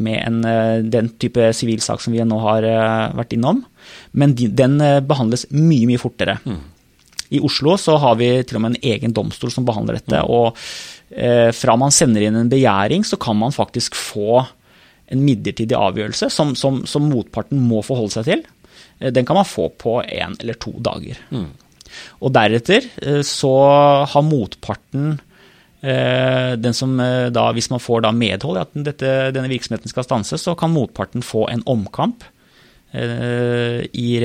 med 0.00 0.22
en, 0.24 0.88
den 0.88 1.12
type 1.20 1.52
sivilsak 1.52 2.00
som 2.00 2.16
vi 2.16 2.24
nå 2.24 2.40
har 2.48 2.72
vært 3.12 3.36
innom. 3.36 3.66
Men 4.12 4.34
den 4.36 4.80
eh, 4.80 5.00
behandles 5.04 5.46
mye, 5.52 5.86
mye 5.88 6.00
fortere. 6.00 6.38
Mm. 6.44 6.60
I 7.28 7.40
Oslo 7.44 7.76
så 7.80 7.98
har 8.00 8.16
vi 8.20 8.30
til 8.46 8.58
og 8.58 8.64
med 8.64 8.76
en 8.76 8.92
egen 8.94 9.14
domstol 9.16 9.52
som 9.52 9.66
behandler 9.68 9.98
dette. 9.98 10.22
Mm. 10.22 10.30
Og 10.32 10.60
eh, 11.10 11.50
fra 11.56 11.76
man 11.80 11.94
sender 11.94 12.24
inn 12.24 12.38
en 12.38 12.52
begjæring, 12.52 13.04
så 13.04 13.20
kan 13.20 13.36
man 13.38 13.54
faktisk 13.54 13.98
få 13.98 14.44
en 15.08 15.24
midlertidig 15.24 15.76
avgjørelse 15.76 16.28
som, 16.32 16.54
som, 16.56 16.82
som 16.88 17.06
motparten 17.08 17.60
må 17.64 17.82
forholde 17.84 18.16
seg 18.16 18.28
til. 18.28 18.44
Eh, 18.98 19.12
den 19.12 19.28
kan 19.28 19.40
man 19.40 19.48
få 19.48 19.70
på 19.76 20.00
én 20.04 20.36
eller 20.40 20.60
to 20.60 20.74
dager. 20.84 21.20
Mm. 21.32 21.50
Og 22.20 22.32
deretter 22.36 22.84
så 23.24 23.50
har 24.12 24.22
motparten 24.26 25.16
den 25.78 26.74
som 26.74 26.96
da, 26.98 27.44
Hvis 27.54 27.70
man 27.70 27.80
får 27.80 28.02
da 28.02 28.10
medhold 28.12 28.58
i 28.58 28.60
at 28.60 28.72
dette, 28.90 29.12
denne 29.32 29.48
virksomheten 29.48 29.88
skal 29.88 30.04
stanses, 30.04 30.42
så 30.42 30.56
kan 30.58 30.74
motparten 30.74 31.22
få 31.24 31.46
en 31.48 31.62
omkamp 31.70 32.26
i, 32.92 34.16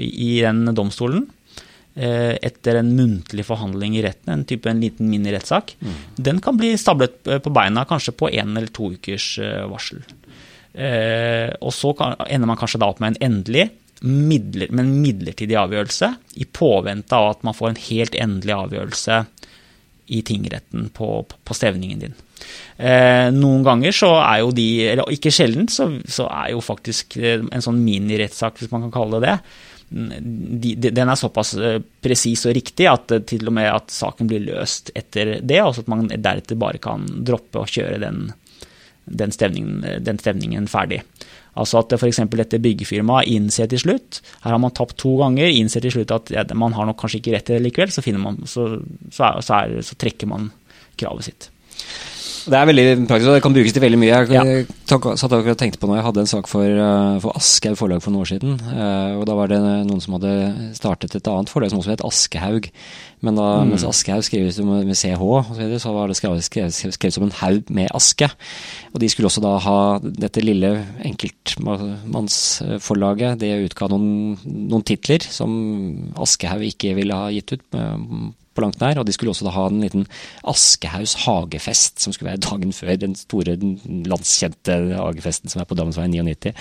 i 0.00 0.40
den 0.40 0.74
domstolen 0.74 1.26
eh, 1.94 2.36
etter 2.40 2.80
en 2.80 2.94
muntlig 2.96 3.44
forhandling 3.46 3.98
i 3.98 4.04
retten, 4.06 4.32
en 4.32 4.44
type 4.48 4.70
en 4.70 4.80
liten 4.80 5.10
minirettssak, 5.12 5.76
mm. 5.80 5.98
den 6.16 6.40
kan 6.40 6.56
bli 6.56 6.74
stablet 6.80 7.18
på 7.22 7.52
beina 7.52 7.84
kanskje 7.88 8.16
på 8.16 8.30
én 8.30 8.56
eller 8.56 8.72
to 8.72 8.92
ukers 8.96 9.38
eh, 9.38 9.64
varsel. 9.70 10.04
Og 10.76 11.70
så 11.72 11.94
ender 12.28 12.48
man 12.50 12.58
kanskje 12.60 12.82
da 12.82 12.90
opp 12.92 12.98
med 13.00 13.14
en 13.14 13.30
endelig, 13.30 13.70
men 14.04 14.90
midlertidig 15.00 15.56
avgjørelse, 15.56 16.10
i 16.36 16.44
påvente 16.44 17.16
av 17.16 17.30
at 17.30 17.46
man 17.48 17.56
får 17.56 17.70
en 17.70 17.80
helt 17.80 18.18
endelig 18.20 18.52
avgjørelse 18.52 19.22
i 20.12 20.20
tingretten 20.20 20.90
på, 20.92 21.08
på 21.24 21.56
stevningen 21.56 22.04
din. 22.04 22.18
Eh, 22.76 23.28
noen 23.32 23.64
ganger 23.66 23.94
så 23.96 24.10
er 24.20 24.42
jo 24.42 24.50
de, 24.54 24.68
eller 24.92 25.14
ikke 25.14 25.32
sjelden, 25.32 25.68
så, 25.72 25.88
så 26.04 26.28
er 26.28 26.52
jo 26.54 26.64
faktisk 26.64 27.16
eh, 27.20 27.40
en 27.40 27.64
sånn 27.64 27.80
minirettssak, 27.84 28.60
hvis 28.60 28.72
man 28.72 28.86
kan 28.86 28.96
kalle 28.98 29.22
det 29.24 29.36
det, 29.36 29.38
de, 29.86 30.72
de, 30.74 30.90
den 30.90 31.12
er 31.12 31.18
såpass 31.18 31.54
eh, 31.62 31.78
presis 32.02 32.42
og 32.48 32.56
riktig 32.56 32.88
at 32.90 33.12
til 33.30 33.46
og 33.46 33.54
med 33.54 33.70
at 33.70 33.92
saken 33.94 34.28
blir 34.28 34.42
løst 34.48 34.90
etter 34.98 35.36
det, 35.40 35.60
altså 35.62 35.84
at 35.84 35.92
man 35.92 36.08
deretter 36.10 36.58
bare 36.58 36.82
kan 36.82 37.06
droppe 37.06 37.62
å 37.62 37.70
kjøre 37.70 38.02
den 38.02 38.26
den 39.06 39.30
stevningen, 39.30 40.02
den 40.02 40.18
stevningen 40.18 40.64
ferdig. 40.66 40.98
Altså 41.56 41.80
at 41.80 41.94
f.eks. 41.96 42.20
dette 42.36 42.60
byggefirmaet 42.60 43.30
innser 43.32 43.68
til 43.70 43.80
slutt 43.80 44.18
Her 44.42 44.52
har 44.52 44.60
man 44.60 44.74
tapt 44.76 44.98
to 45.00 45.14
ganger, 45.22 45.48
innser 45.48 45.84
til 45.84 45.94
slutt 45.94 46.12
at 46.12 46.32
ja, 46.34 46.44
man 46.58 46.74
har 46.76 46.88
nok 46.88 46.98
kanskje 47.00 47.22
ikke 47.22 47.36
rett 47.36 47.46
til 47.48 47.56
det 47.56 47.68
likevel, 47.68 47.94
så, 47.94 48.02
man, 48.18 48.42
så, 48.44 48.66
så, 49.08 49.30
er, 49.30 49.40
så, 49.46 49.62
er, 49.62 49.94
trekker 49.96 50.28
man 50.28 50.50
kravet 51.00 51.30
sitt. 51.30 51.48
Det 52.46 52.54
er 52.54 52.68
veldig 52.68 53.08
praktisk, 53.08 53.26
og 53.26 53.34
det 53.34 53.42
kan 53.42 53.54
brukes 53.56 53.72
til 53.74 53.82
veldig 53.82 53.98
mye. 53.98 54.18
Jeg 54.30 54.32
ja. 54.36 54.42
satt 55.18 55.32
og 55.34 55.48
tenkte 55.58 55.80
på 55.82 55.88
når 55.90 55.96
jeg 55.98 56.06
hadde 56.06 56.22
en 56.22 56.30
sak 56.30 56.46
for, 56.50 56.62
eh, 56.62 57.18
for 57.24 57.30
Aschehoug 57.38 57.78
forlag 57.80 58.02
for 58.04 58.10
noen 58.14 58.22
år 58.22 58.28
siden. 58.30 58.52
Uh, 58.62 59.18
og 59.18 59.24
Da 59.26 59.34
var 59.34 59.46
det 59.50 59.58
noen 59.88 60.02
som 60.02 60.14
hadde 60.16 60.32
startet 60.78 61.16
et 61.18 61.28
annet 61.32 61.50
forlag 61.50 61.70
som 61.72 61.80
også 61.82 61.94
het 61.96 62.06
Askehaug. 62.06 62.64
Men 63.26 63.34
da, 63.40 63.48
mm. 63.58 63.66
mens 63.72 63.88
Aschehoug 63.88 64.24
skrives 64.28 64.56
med 64.62 64.94
CH, 64.94 65.22
så, 65.58 65.62
så 65.82 65.90
var 65.96 66.04
det 66.06 66.18
skrevet, 66.20 66.46
skrevet, 66.46 66.72
skrevet, 66.94 67.16
som 67.16 67.26
en 67.26 67.38
haug 67.42 67.62
med 67.74 67.88
aske. 67.96 68.26
Og 68.94 68.98
de 69.02 69.08
skulle 69.10 69.28
også 69.30 69.44
da 69.44 69.54
ha 69.66 69.78
dette 70.06 70.40
lille 70.44 70.70
enkeltmannsforlaget. 71.10 73.40
Det 73.42 73.62
utga 73.66 73.84
noen, 73.90 74.38
noen 74.46 74.86
titler 74.86 75.22
som 75.26 75.50
Aschehoug 76.14 76.62
ikke 76.70 76.94
ville 77.00 77.18
ha 77.18 77.26
gitt 77.34 77.50
ut 77.56 77.64
på 78.56 78.64
langt 78.64 78.80
nær. 78.82 79.00
Og 79.00 79.06
de 79.06 79.14
skulle 79.14 79.32
også 79.34 79.46
da 79.46 79.54
ha 79.54 79.66
en 79.70 79.82
liten 79.84 80.06
Aschehougs 80.46 81.16
hagefest, 81.26 82.02
som 82.02 82.14
skulle 82.16 82.32
være 82.32 82.44
dagen 82.48 82.74
før 82.76 82.96
den 83.00 83.16
store 83.18 83.56
landskjente 84.08 84.80
hagefesten 84.96 85.52
som 85.52 85.62
er 85.62 85.68
på 85.68 85.78
Damensveien 85.78 86.16
99. 86.16 86.54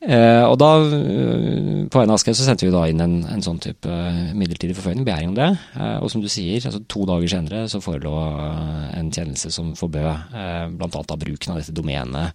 Eh, 0.00 0.42
og 0.48 0.54
da, 0.56 0.68
eh, 0.96 1.84
på 1.92 2.00
vegne 2.00 2.14
av 2.14 2.16
Aschehoug, 2.16 2.36
så 2.38 2.46
sendte 2.46 2.64
vi 2.64 2.72
da 2.72 2.86
inn 2.88 3.02
en, 3.04 3.18
en 3.28 3.42
sånn 3.44 3.58
type 3.60 3.84
eh, 3.84 4.30
midlertidig 4.32 4.72
forføyning, 4.78 5.04
begjæring 5.04 5.34
om 5.34 5.36
det. 5.36 5.48
Eh, 5.76 5.98
og 6.00 6.08
som 6.12 6.22
du 6.24 6.28
sier, 6.32 6.56
altså 6.56 6.80
to 6.88 7.04
dager 7.08 7.28
senere 7.28 7.66
så 7.68 7.82
forelå 7.84 8.14
eh, 8.30 8.86
en 8.96 9.10
kjennelse 9.12 9.52
som 9.52 9.74
forbød 9.76 10.08
eh, 10.08 10.64
bl.a. 10.72 10.88
av 11.04 11.20
bruken 11.20 11.52
av 11.52 11.60
dette 11.60 11.76
domenet. 11.76 12.32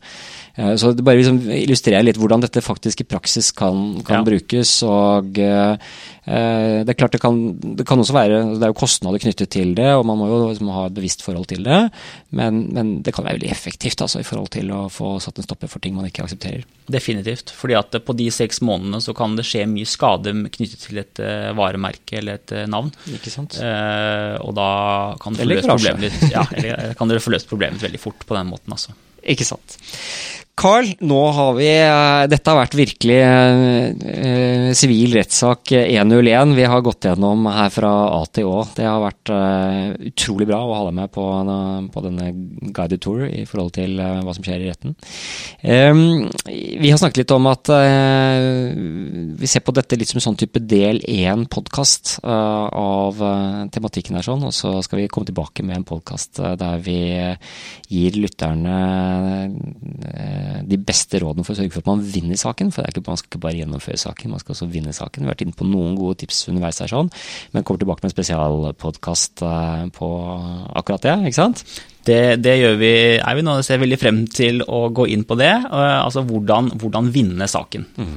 Eh, 0.54 0.76
så 0.78 0.94
det 0.94 1.06
bare 1.08 1.24
liksom 1.24 1.42
illustrerer 1.58 2.06
litt 2.06 2.22
hvordan 2.22 2.46
dette 2.46 2.62
faktisk 2.62 3.02
i 3.02 3.10
praksis 3.10 3.50
kan, 3.58 4.04
kan 4.06 4.22
ja. 4.22 4.28
brukes. 4.30 4.78
og 4.86 5.42
Eh, 6.26 6.82
det 6.82 6.90
er 6.90 6.98
klart 6.98 7.14
det 7.14 7.22
kan, 7.22 7.36
det 7.78 7.86
kan, 7.86 8.00
også 8.02 8.14
være 8.16 8.40
Det 8.58 8.66
er 8.66 8.72
jo 8.72 8.80
kostnader 8.80 9.22
knyttet 9.22 9.52
til 9.54 9.76
det, 9.78 9.92
og 9.94 10.08
man 10.10 10.18
må 10.18 10.30
jo 10.32 10.40
liksom 10.50 10.72
ha 10.74 10.88
et 10.88 10.96
bevisst 10.98 11.22
forhold 11.22 11.46
til 11.52 11.62
det. 11.68 11.82
Men, 12.34 12.66
men 12.74 12.96
det 13.06 13.14
kan 13.14 13.28
være 13.28 13.38
veldig 13.38 13.52
effektivt 13.54 14.02
altså, 14.02 14.24
i 14.24 14.28
forhold 14.28 14.50
til 14.56 14.74
å 14.74 14.88
få 14.90 15.20
satt 15.22 15.38
en 15.38 15.46
stopper 15.46 15.70
for 15.70 15.84
ting 15.84 15.94
man 15.96 16.10
ikke 16.10 16.26
aksepterer. 16.26 16.66
Definitivt. 16.90 17.54
Fordi 17.56 17.78
at 17.80 17.96
på 18.06 18.16
de 18.18 18.28
seks 18.34 18.62
månedene 18.66 19.02
så 19.04 19.16
kan 19.18 19.38
det 19.38 19.46
skje 19.48 19.66
mye 19.72 19.88
skade 19.90 20.34
knyttet 20.58 20.86
til 20.86 21.02
et 21.02 21.22
eh, 21.24 21.50
varemerke 21.58 22.20
eller 22.20 22.40
et 22.42 22.56
eh, 22.56 22.68
navn. 22.72 22.92
Ikke 23.16 23.34
sant? 23.34 23.58
Eh, 23.62 24.36
og 24.44 24.56
da 24.58 24.70
kan 25.22 25.38
dere 25.38 25.48
få 25.48 25.54
løst 25.56 25.72
problemet 25.72 26.06
litt, 26.08 26.30
ja, 26.36 26.46
kan 27.00 27.12
dere 27.12 27.24
få 27.24 27.34
løst 27.34 27.52
problemet 27.52 27.84
veldig 27.84 28.02
fort 28.02 28.28
på 28.28 28.38
den 28.38 28.52
måten. 28.52 28.76
altså. 28.76 28.96
Ikke 29.26 29.48
sant. 29.48 29.80
Carl, 30.56 30.88
nå 31.04 31.20
har 31.36 31.56
vi 31.58 31.68
eh, 31.68 32.26
Dette 32.32 32.52
har 32.52 32.62
vært 32.62 32.78
virkelig 32.80 33.18
eh, 33.20 34.70
sivil 34.78 35.12
eh, 35.12 35.18
rettssak 35.20 35.74
101. 35.76 36.54
Vi 36.56 36.68
har 36.72 36.84
gått 36.86 37.08
gjennom 37.10 37.44
her 37.52 37.74
fra 37.76 37.92
A 38.16 38.22
til 38.32 38.48
Å. 38.48 38.62
Det 38.78 38.86
har 38.88 39.02
vært 39.04 39.32
eh, 39.36 39.90
utrolig 40.12 40.48
bra 40.48 40.62
å 40.64 40.78
ha 40.78 40.86
deg 40.88 40.96
med 41.02 41.12
på, 41.12 41.26
på, 41.92 42.04
denne 42.06 42.30
guided 42.72 43.04
tour 43.04 43.26
i 43.28 43.44
forhold 43.50 43.74
til 43.76 44.00
eh, 44.00 44.22
hva 44.24 44.36
som 44.38 44.48
skjer 44.48 44.64
i 44.64 44.70
retten. 44.72 44.96
Um, 45.66 46.32
vi 46.46 46.94
har 46.94 47.02
snakket 47.02 47.26
litt 47.26 47.36
om 47.36 47.52
at 47.52 47.72
vi 49.36 49.50
ser 49.50 49.64
på 49.66 49.74
dette 49.76 49.98
litt 50.00 50.12
som 50.12 50.22
en 50.22 50.28
sånn 50.30 50.40
type 50.40 50.62
del 50.64 51.02
én-podkast 51.04 52.20
av 52.24 53.20
tematikken 53.74 54.18
her, 54.18 54.26
sånn, 54.26 54.46
og 54.48 54.54
så 54.56 54.78
skal 54.86 55.02
vi 55.02 55.10
komme 55.12 55.28
tilbake 55.28 55.66
med 55.66 55.82
en 55.82 55.88
podkast 55.88 56.40
der 56.60 56.80
vi 56.86 57.00
gir 57.92 58.20
lytterne 58.22 58.76
Eh, 60.06 60.45
de 60.68 60.80
beste 60.82 61.20
rådene 61.22 61.46
for 61.46 61.56
å 61.56 61.60
sørge 61.60 61.74
for 61.74 61.84
at 61.84 61.90
man 61.90 62.04
vinner 62.04 62.40
saken. 62.40 62.72
For 62.76 62.88
ikke, 62.90 63.04
man 63.08 63.20
skal 63.22 63.32
ikke 63.32 63.42
bare 63.46 63.60
gjennomføre 63.60 64.02
saken, 64.02 64.34
man 64.36 64.44
skal 64.44 64.56
også 64.56 64.70
vinne 64.72 64.94
saken. 64.96 65.24
Vi 65.24 65.30
har 65.30 65.36
vært 65.36 65.46
inne 65.46 65.58
på 65.58 65.68
noen 65.70 65.98
gode 66.00 66.20
tips 66.24 66.46
underveis 66.52 66.82
her, 66.84 66.92
sånn, 66.92 67.12
men 67.54 67.66
kommer 67.66 67.84
tilbake 67.84 68.06
med 68.06 68.12
en 68.12 68.16
spesialpodkast 68.16 69.46
eh, 69.46 69.84
på 69.96 70.12
akkurat 70.82 71.08
det, 71.08 71.18
ikke 71.32 71.40
sant? 71.40 71.66
Det, 72.06 72.38
det, 72.38 72.60
gjør 72.62 72.78
vi, 72.78 72.94
er 73.18 73.38
vi 73.38 73.44
nå 73.46 73.58
ser 73.66 73.82
veldig 73.82 73.98
frem 73.98 74.22
til 74.30 74.62
å 74.62 74.86
gå 74.94 75.08
inn 75.14 75.26
på 75.26 75.38
det. 75.42 75.54
Eh, 75.66 75.98
altså 75.98 76.26
hvordan, 76.28 76.76
hvordan 76.82 77.12
vinne 77.16 77.50
saken. 77.50 77.90
Mm 77.98 78.16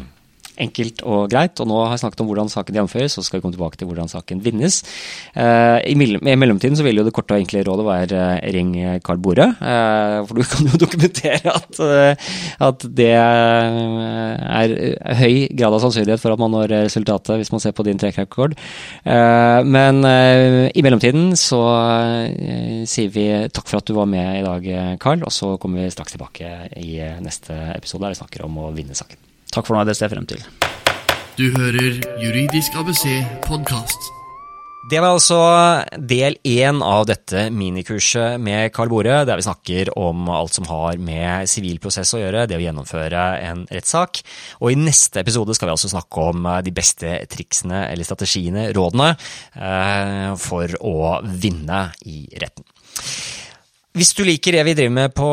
enkelt 0.62 1.02
og 1.06 1.28
greit. 1.32 1.58
Og 1.62 1.68
nå 1.70 1.78
har 1.84 1.94
jeg 1.94 2.04
snakket 2.04 2.22
om 2.22 2.30
hvordan 2.30 2.50
saken 2.52 2.78
gjennomføres, 2.78 3.16
så 3.16 3.24
skal 3.24 3.38
vi 3.38 3.44
komme 3.44 3.56
tilbake 3.56 3.80
til 3.80 3.88
hvordan 3.90 4.10
saken 4.10 4.42
vinnes. 4.44 4.80
Eh, 5.34 5.78
I 5.90 5.94
mellomtiden 5.98 6.78
så 6.78 6.86
vil 6.86 7.00
jo 7.00 7.06
det 7.06 7.14
korte 7.16 7.36
og 7.36 7.42
enkle 7.42 7.64
rådet 7.66 7.86
være 7.88 8.22
eh, 8.38 8.50
ring 8.56 8.74
Bore. 9.22 9.48
Eh, 9.58 10.18
for 10.28 10.38
du 10.38 10.44
kan 10.52 10.70
jo 10.70 10.80
dokumentere 10.80 11.54
at, 11.54 11.80
at 12.68 12.88
det 12.98 13.10
er 13.18 14.74
høy 15.18 15.48
grad 15.58 15.74
av 15.74 15.82
sannsynlighet 15.84 16.22
for 16.22 16.34
at 16.34 16.42
man 16.42 16.54
når 16.54 16.74
resultatet, 16.88 17.36
hvis 17.40 17.52
man 17.54 17.62
ser 17.62 17.74
på 17.76 17.84
din 17.86 17.98
trekrekord. 18.00 18.54
Men 19.04 20.02
i 20.04 20.84
mellomtiden 20.84 21.32
så 21.38 21.60
sier 22.88 23.12
vi 23.14 23.26
takk 23.54 23.70
for 23.70 23.80
at 23.80 23.88
du 23.88 23.94
var 23.98 24.10
med 24.10 24.40
i 24.40 24.44
dag, 24.46 24.98
Karl. 25.02 25.24
Og 25.26 25.34
så 25.34 25.54
kommer 25.60 25.84
vi 25.84 25.94
straks 25.94 26.16
tilbake 26.16 26.52
i 26.80 26.98
neste 27.24 27.56
episode 27.76 28.06
der 28.06 28.16
vi 28.16 28.22
snakker 28.22 28.46
om 28.48 28.62
å 28.64 28.72
vinne 28.76 28.96
saken. 28.98 29.27
Takk 29.54 29.66
for 29.66 29.78
nå, 29.78 29.86
det 29.88 29.96
ser 29.96 30.08
jeg 30.08 30.16
frem 30.16 30.28
til. 30.28 30.44
Du 31.38 31.48
hører 31.54 32.00
Juridisk 32.18 32.74
ABC 32.78 33.04
podkast. 33.46 34.14
Det 34.88 35.02
var 35.04 35.12
altså 35.12 35.38
del 36.10 36.38
én 36.48 36.78
av 36.80 37.02
dette 37.10 37.48
minikurset 37.52 38.40
med 38.40 38.70
Karl 38.72 38.88
Bore, 38.88 39.18
der 39.28 39.36
vi 39.36 39.44
snakker 39.44 39.90
om 40.00 40.30
alt 40.32 40.56
som 40.56 40.68
har 40.70 40.96
med 41.02 41.50
sivil 41.50 41.76
prosess 41.82 42.14
å 42.16 42.22
gjøre, 42.22 42.46
det 42.48 42.56
å 42.56 42.62
gjennomføre 42.62 43.24
en 43.50 43.66
rettssak. 43.68 44.22
Og 44.62 44.72
i 44.72 44.78
neste 44.80 45.20
episode 45.20 45.56
skal 45.58 45.68
vi 45.68 45.74
altså 45.74 45.92
snakke 45.92 46.28
om 46.30 46.48
de 46.64 46.72
beste 46.72 47.18
triksene 47.28 47.84
eller 47.90 48.08
strategiene, 48.08 48.70
rådene, 48.76 49.10
eh, 49.58 50.30
for 50.40 50.78
å 50.80 51.18
vinne 51.26 51.82
i 52.08 52.22
retten. 52.40 52.64
Hvis 53.96 54.10
du 54.12 54.20
liker 54.20 54.52
det 54.52 54.62
vi 54.66 54.74
driver 54.76 54.92
med 54.92 55.12
på 55.16 55.26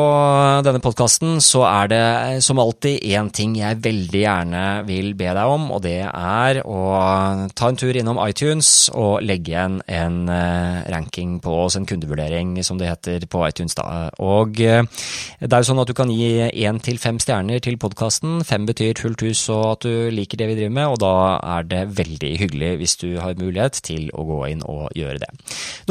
denne 0.64 0.80
podkasten, 0.80 1.36
så 1.44 1.60
er 1.68 1.90
det 1.92 2.04
som 2.42 2.56
alltid 2.58 3.04
én 3.04 3.28
ting 3.28 3.52
jeg 3.58 3.82
veldig 3.84 4.22
gjerne 4.22 4.62
vil 4.88 5.10
be 5.14 5.28
deg 5.36 5.50
om, 5.52 5.66
og 5.76 5.82
det 5.84 6.00
er 6.08 6.62
å 6.64 6.78
ta 7.52 7.68
en 7.68 7.76
tur 7.78 7.94
innom 7.94 8.16
iTunes 8.24 8.88
og 8.96 9.20
legge 9.28 9.52
igjen 9.52 9.76
en 9.84 10.16
eh, 10.32 10.88
ranking 10.88 11.36
på 11.44 11.52
oss, 11.66 11.76
en 11.76 11.84
kundevurdering 11.86 12.54
som 12.64 12.80
det 12.80 12.88
heter 12.88 13.26
på 13.28 13.42
iTunes. 13.44 13.76
da. 13.76 14.08
Og 14.24 14.56
eh, 14.64 14.88
det 15.44 15.52
er 15.52 15.60
jo 15.60 15.68
sånn 15.68 15.84
at 15.84 15.92
du 15.92 15.94
kan 16.00 16.10
gi 16.10 16.48
én 16.48 16.80
til 16.80 16.98
fem 16.98 17.20
stjerner 17.22 17.60
til 17.62 17.76
podkasten. 17.76 18.40
Fem 18.48 18.64
betyr 18.66 18.96
fullt 19.04 19.26
hus 19.28 19.44
og 19.52 19.66
at 19.74 19.86
du 19.86 20.08
liker 20.16 20.40
det 20.40 20.48
vi 20.54 20.58
driver 20.62 20.74
med, 20.80 20.96
og 20.96 21.02
da 21.04 21.14
er 21.58 21.68
det 21.68 21.84
veldig 22.00 22.32
hyggelig 22.40 22.72
hvis 22.80 22.98
du 23.04 23.08
har 23.20 23.36
mulighet 23.36 23.84
til 23.84 24.08
å 24.16 24.26
gå 24.32 24.42
inn 24.54 24.64
og 24.64 24.88
gjøre 24.96 25.20
det. 25.28 25.30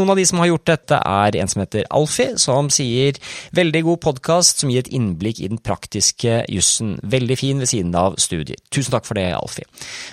Noen 0.02 0.16
av 0.16 0.20
de 0.20 0.28
som 0.28 0.42
har 0.42 0.52
gjort 0.52 0.74
dette, 0.74 1.02
er 1.06 1.40
en 1.40 1.56
som 1.56 1.62
heter 1.62 1.88
Alfie, 1.94 2.36
som 2.42 2.55
som 2.56 2.72
sier 2.74 3.20
veldig 3.56 3.82
god 3.86 4.02
podkast 4.04 4.62
som 4.62 4.72
gir 4.72 4.84
et 4.84 4.92
innblikk 4.96 5.42
i 5.42 5.50
den 5.52 5.62
praktiske 5.62 6.44
jussen. 6.52 6.96
Veldig 7.04 7.38
fin 7.40 7.62
ved 7.62 7.70
siden 7.72 7.94
av 7.98 8.18
studier. 8.22 8.58
Tusen 8.74 8.96
takk 8.96 9.06
for 9.08 9.18
det, 9.20 9.28
Alfie. 9.38 9.68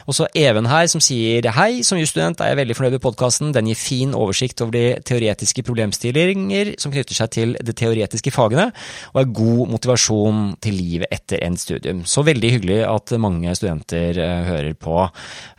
Og 0.07 0.16
så 0.18 0.28
Even 0.38 0.66
her 0.66 0.86
som 0.90 1.03
sier 1.03 1.45
hei, 1.57 1.82
som 1.86 2.01
jusstudent 2.01 2.40
er 2.40 2.53
jeg 2.53 2.61
veldig 2.62 2.76
fornøyd 2.78 2.97
med 2.97 3.05
podkasten. 3.05 3.53
Den 3.55 3.68
gir 3.70 3.78
fin 3.78 4.14
oversikt 4.16 4.62
over 4.64 4.74
de 4.74 4.84
teoretiske 5.07 5.64
problemstillinger 5.66 6.74
som 6.80 6.93
knytter 6.95 7.16
seg 7.16 7.32
til 7.34 7.55
de 7.61 7.74
teoretiske 7.76 8.32
fagene, 8.34 8.70
og 9.12 9.20
er 9.20 9.34
god 9.36 9.74
motivasjon 9.74 10.43
til 10.64 10.78
livet 10.78 11.12
etter 11.12 11.43
endt 11.45 11.62
studium. 11.62 12.03
Så 12.09 12.24
veldig 12.26 12.53
hyggelig 12.57 12.80
at 12.88 13.14
mange 13.22 13.53
studenter 13.59 14.18
uh, 14.18 14.49
hører 14.49 14.72
på. 14.78 14.97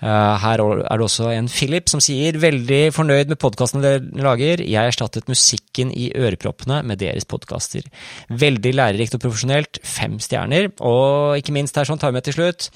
Uh, 0.02 0.34
her 0.44 0.64
er 0.64 0.98
det 0.98 1.08
også 1.08 1.30
en 1.34 1.52
Philip 1.52 1.92
som 1.92 2.02
sier 2.04 2.40
veldig 2.42 2.82
fornøyd 2.96 3.32
med 3.32 3.40
podkasten 3.42 3.84
dere 3.84 4.02
lager. 4.26 4.64
Jeg 4.66 4.94
erstattet 4.94 5.30
musikken 5.32 5.94
i 5.94 6.10
øreproppene 6.18 6.73
med 6.82 7.02
deres 7.04 7.28
podkaster. 7.30 7.86
Veldig 8.30 8.74
lærerikt 8.74 9.20
og 9.20 9.24
profesjonelt. 9.28 9.80
Fem 9.86 10.18
stjerner. 10.24 10.72
Og 10.82 11.38
ikke 11.38 11.54
minst 11.56 11.78
her 11.78 11.88
sånn 11.90 12.02
tar 12.02 12.14
vi 12.14 12.18
med 12.18 12.28
til 12.28 12.38
slutt. 12.40 12.72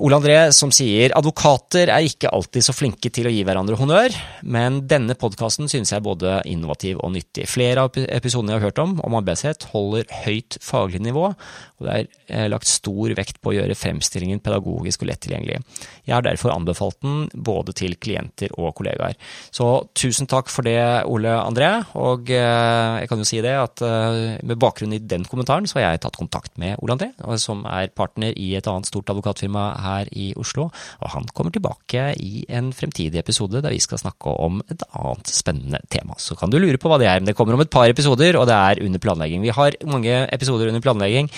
Ole 0.00 0.16
André 0.16 0.36
som 0.56 0.70
sier 0.72 1.12
advokater 1.16 1.90
er 1.92 2.06
ikke 2.06 2.30
alltid 2.32 2.64
så 2.64 2.72
flinke 2.72 3.10
til 3.12 3.26
å 3.28 3.32
gi 3.32 3.42
hverandre 3.44 3.76
honnør, 3.76 4.14
men 4.48 4.78
denne 4.88 5.16
podkasten 5.18 5.68
synes 5.68 5.92
jeg 5.92 5.98
er 5.98 6.06
både 6.06 6.38
innovativ 6.48 7.02
og 7.04 7.12
nyttig. 7.12 7.44
Flere 7.50 7.84
av 7.84 7.98
episodene 8.06 8.54
jeg 8.54 8.62
har 8.62 8.70
hørt 8.70 8.80
om 8.80 8.94
om 9.04 9.16
arbeidsrett 9.18 9.66
holder 9.74 10.08
høyt 10.22 10.56
faglig 10.64 11.02
nivå, 11.04 11.26
og 11.30 11.84
det 11.84 11.96
er 11.96 12.08
eh, 12.32 12.46
lagt 12.48 12.70
stor 12.70 13.12
vekt 13.18 13.42
på 13.44 13.52
å 13.52 13.56
gjøre 13.58 13.76
fremstillingen 13.76 14.40
pedagogisk 14.44 15.04
og 15.04 15.10
lett 15.10 15.20
tilgjengelig. 15.26 15.60
Jeg 16.08 16.16
har 16.16 16.24
derfor 16.24 16.54
anbefalt 16.54 17.00
den 17.04 17.28
både 17.34 17.76
til 17.76 17.98
klienter 18.00 18.56
og 18.56 18.72
kollegaer. 18.80 19.18
Så 19.52 19.68
tusen 19.92 20.30
takk 20.30 20.48
for 20.52 20.64
det, 20.64 20.80
Ole 21.10 21.36
André, 21.42 21.72
og 22.00 22.32
eh, 22.32 23.02
jeg 23.02 23.12
kan 23.12 23.20
jo 23.20 23.28
si 23.28 23.42
det 23.44 23.56
at 23.58 23.84
eh, 23.84 24.40
med 24.40 24.60
bakgrunn 24.60 24.96
i 24.96 25.02
den 25.12 25.28
kommentaren 25.28 25.68
så 25.68 25.80
har 25.80 25.90
jeg 25.90 26.04
tatt 26.06 26.20
kontakt 26.20 26.56
med 26.60 26.80
Ole 26.80 26.96
André, 26.96 27.12
som 27.40 27.66
er 27.68 27.92
partner 27.92 28.32
i 28.40 28.54
et 28.56 28.68
annet 28.70 28.88
stort 28.88 29.12
advokatfirma 29.12 29.68
her 29.84 29.89
her 29.90 30.10
i 30.16 30.30
Oslo, 30.38 30.68
og 31.00 31.12
han 31.14 31.28
kommer 31.34 31.54
tilbake 31.54 32.10
i 32.20 32.44
en 32.48 32.70
fremtidig 32.76 33.20
episode 33.20 33.62
der 33.62 33.74
vi 33.74 33.82
skal 33.82 34.00
snakke 34.00 34.32
om 34.42 34.60
et 34.70 34.82
annet 34.96 35.30
spennende 35.30 35.80
tema. 35.92 36.16
Så 36.18 36.36
kan 36.38 36.50
du 36.52 36.58
lure 36.60 36.78
på 36.80 36.90
hva 36.90 36.98
det 37.00 37.08
er, 37.10 37.20
men 37.20 37.30
det 37.30 37.36
kommer 37.38 37.56
om 37.56 37.64
et 37.64 37.72
par 37.72 37.90
episoder, 37.90 38.38
og 38.38 38.46
det 38.50 38.56
er 38.56 38.82
under 38.84 39.02
planlegging. 39.02 39.42
Vi 39.44 39.54
har 39.54 39.78
mange 39.90 40.16
episoder 40.32 40.70
under 40.70 40.84
planlegging, 40.84 41.30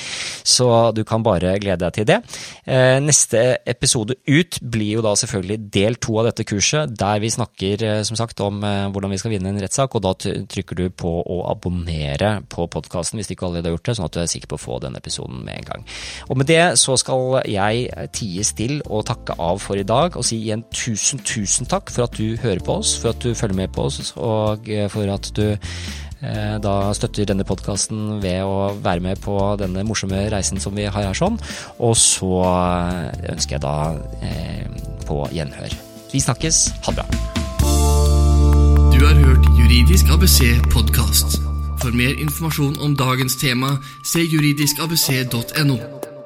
så 0.44 0.92
du 0.96 1.02
kan 1.08 1.24
bare 1.24 1.56
glede 1.62 1.82
deg 1.84 1.96
til 1.96 2.08
det. 2.08 2.18
Eh, 2.66 2.98
neste 3.02 3.42
episode 3.68 4.16
ut 4.28 4.58
blir 4.62 4.98
jo 4.98 5.04
da 5.04 5.14
selvfølgelig 5.18 5.58
del 5.74 5.98
to 6.02 6.18
av 6.20 6.30
dette 6.30 6.46
kurset, 6.48 6.92
der 6.98 7.22
vi 7.22 7.32
snakker 7.32 7.86
eh, 7.88 8.02
som 8.06 8.18
sagt 8.18 8.40
om 8.44 8.62
eh, 8.66 8.88
hvordan 8.92 9.12
vi 9.12 9.20
skal 9.20 9.34
vinne 9.34 9.52
en 9.52 9.60
rettssak, 9.62 9.96
og 9.96 10.04
da 10.04 10.14
trykker 10.16 10.78
du 10.78 10.86
på 10.90 11.14
å 11.22 11.42
abonnere 11.50 12.34
på 12.52 12.66
podkasten 12.72 13.20
hvis 13.20 13.32
ikke 13.32 13.48
allerede 13.48 13.70
har 13.70 13.76
gjort 13.76 13.90
det, 13.90 13.96
sånn 13.98 14.08
at 14.08 14.16
du 14.16 14.22
er 14.22 14.30
sikker 14.32 14.52
på 14.52 14.60
å 14.60 14.64
få 14.64 14.80
den 14.84 14.98
episoden 14.98 15.42
med 15.46 15.60
en 15.60 15.70
gang. 15.70 15.86
Og 16.28 16.40
med 16.40 16.50
det 16.50 16.62
så 16.80 16.96
skal 17.00 17.40
jeg 17.48 18.08
tie 18.16 18.41
stille 18.47 18.82
og 18.89 19.06
takke 19.09 19.36
av 19.40 19.60
for 19.62 19.81
i 19.81 19.86
dag, 19.86 20.16
og 20.16 20.27
si 20.27 20.39
igjen 20.43 20.64
tusen, 20.74 21.23
tusen 21.27 21.69
takk 21.70 21.93
for 21.93 22.06
at 22.06 22.16
du 22.19 22.36
hører 22.43 22.62
på 22.64 22.78
oss, 22.82 22.94
for 23.01 23.12
at 23.12 23.23
du 23.23 23.35
følger 23.35 23.62
med 23.62 23.74
på 23.74 23.89
oss, 23.89 24.14
og 24.16 24.69
for 24.93 25.12
at 25.12 25.31
du 25.36 25.44
eh, 25.52 26.56
da 26.62 26.74
støtter 26.97 27.28
denne 27.28 27.47
podkasten 27.48 28.19
ved 28.23 28.43
å 28.47 28.73
være 28.82 29.05
med 29.05 29.23
på 29.24 29.36
denne 29.60 29.85
morsomme 29.86 30.24
reisen 30.32 30.60
som 30.62 30.77
vi 30.77 30.89
har 30.89 31.10
her 31.10 31.19
sånn. 31.19 31.39
Og 31.82 31.97
så 31.98 32.32
ønsker 33.32 33.59
jeg 33.59 33.64
da 33.64 33.77
eh, 34.23 34.66
på 35.09 35.24
gjenhør. 35.35 35.78
Vi 36.12 36.20
snakkes. 36.20 36.66
Ha 36.86 36.93
det 36.93 37.02
bra. 37.02 37.06
Du 38.93 39.06
har 39.06 39.14
hørt 39.14 39.48
Juridisk 39.59 40.12
ABC 40.12 40.40
podkast. 40.70 41.40
For 41.82 41.90
mer 41.90 42.14
informasjon 42.23 42.77
om 42.81 42.97
dagens 42.97 43.36
tema, 43.36 43.77
se 44.05 44.23
juridiskabc.no. 44.23 46.11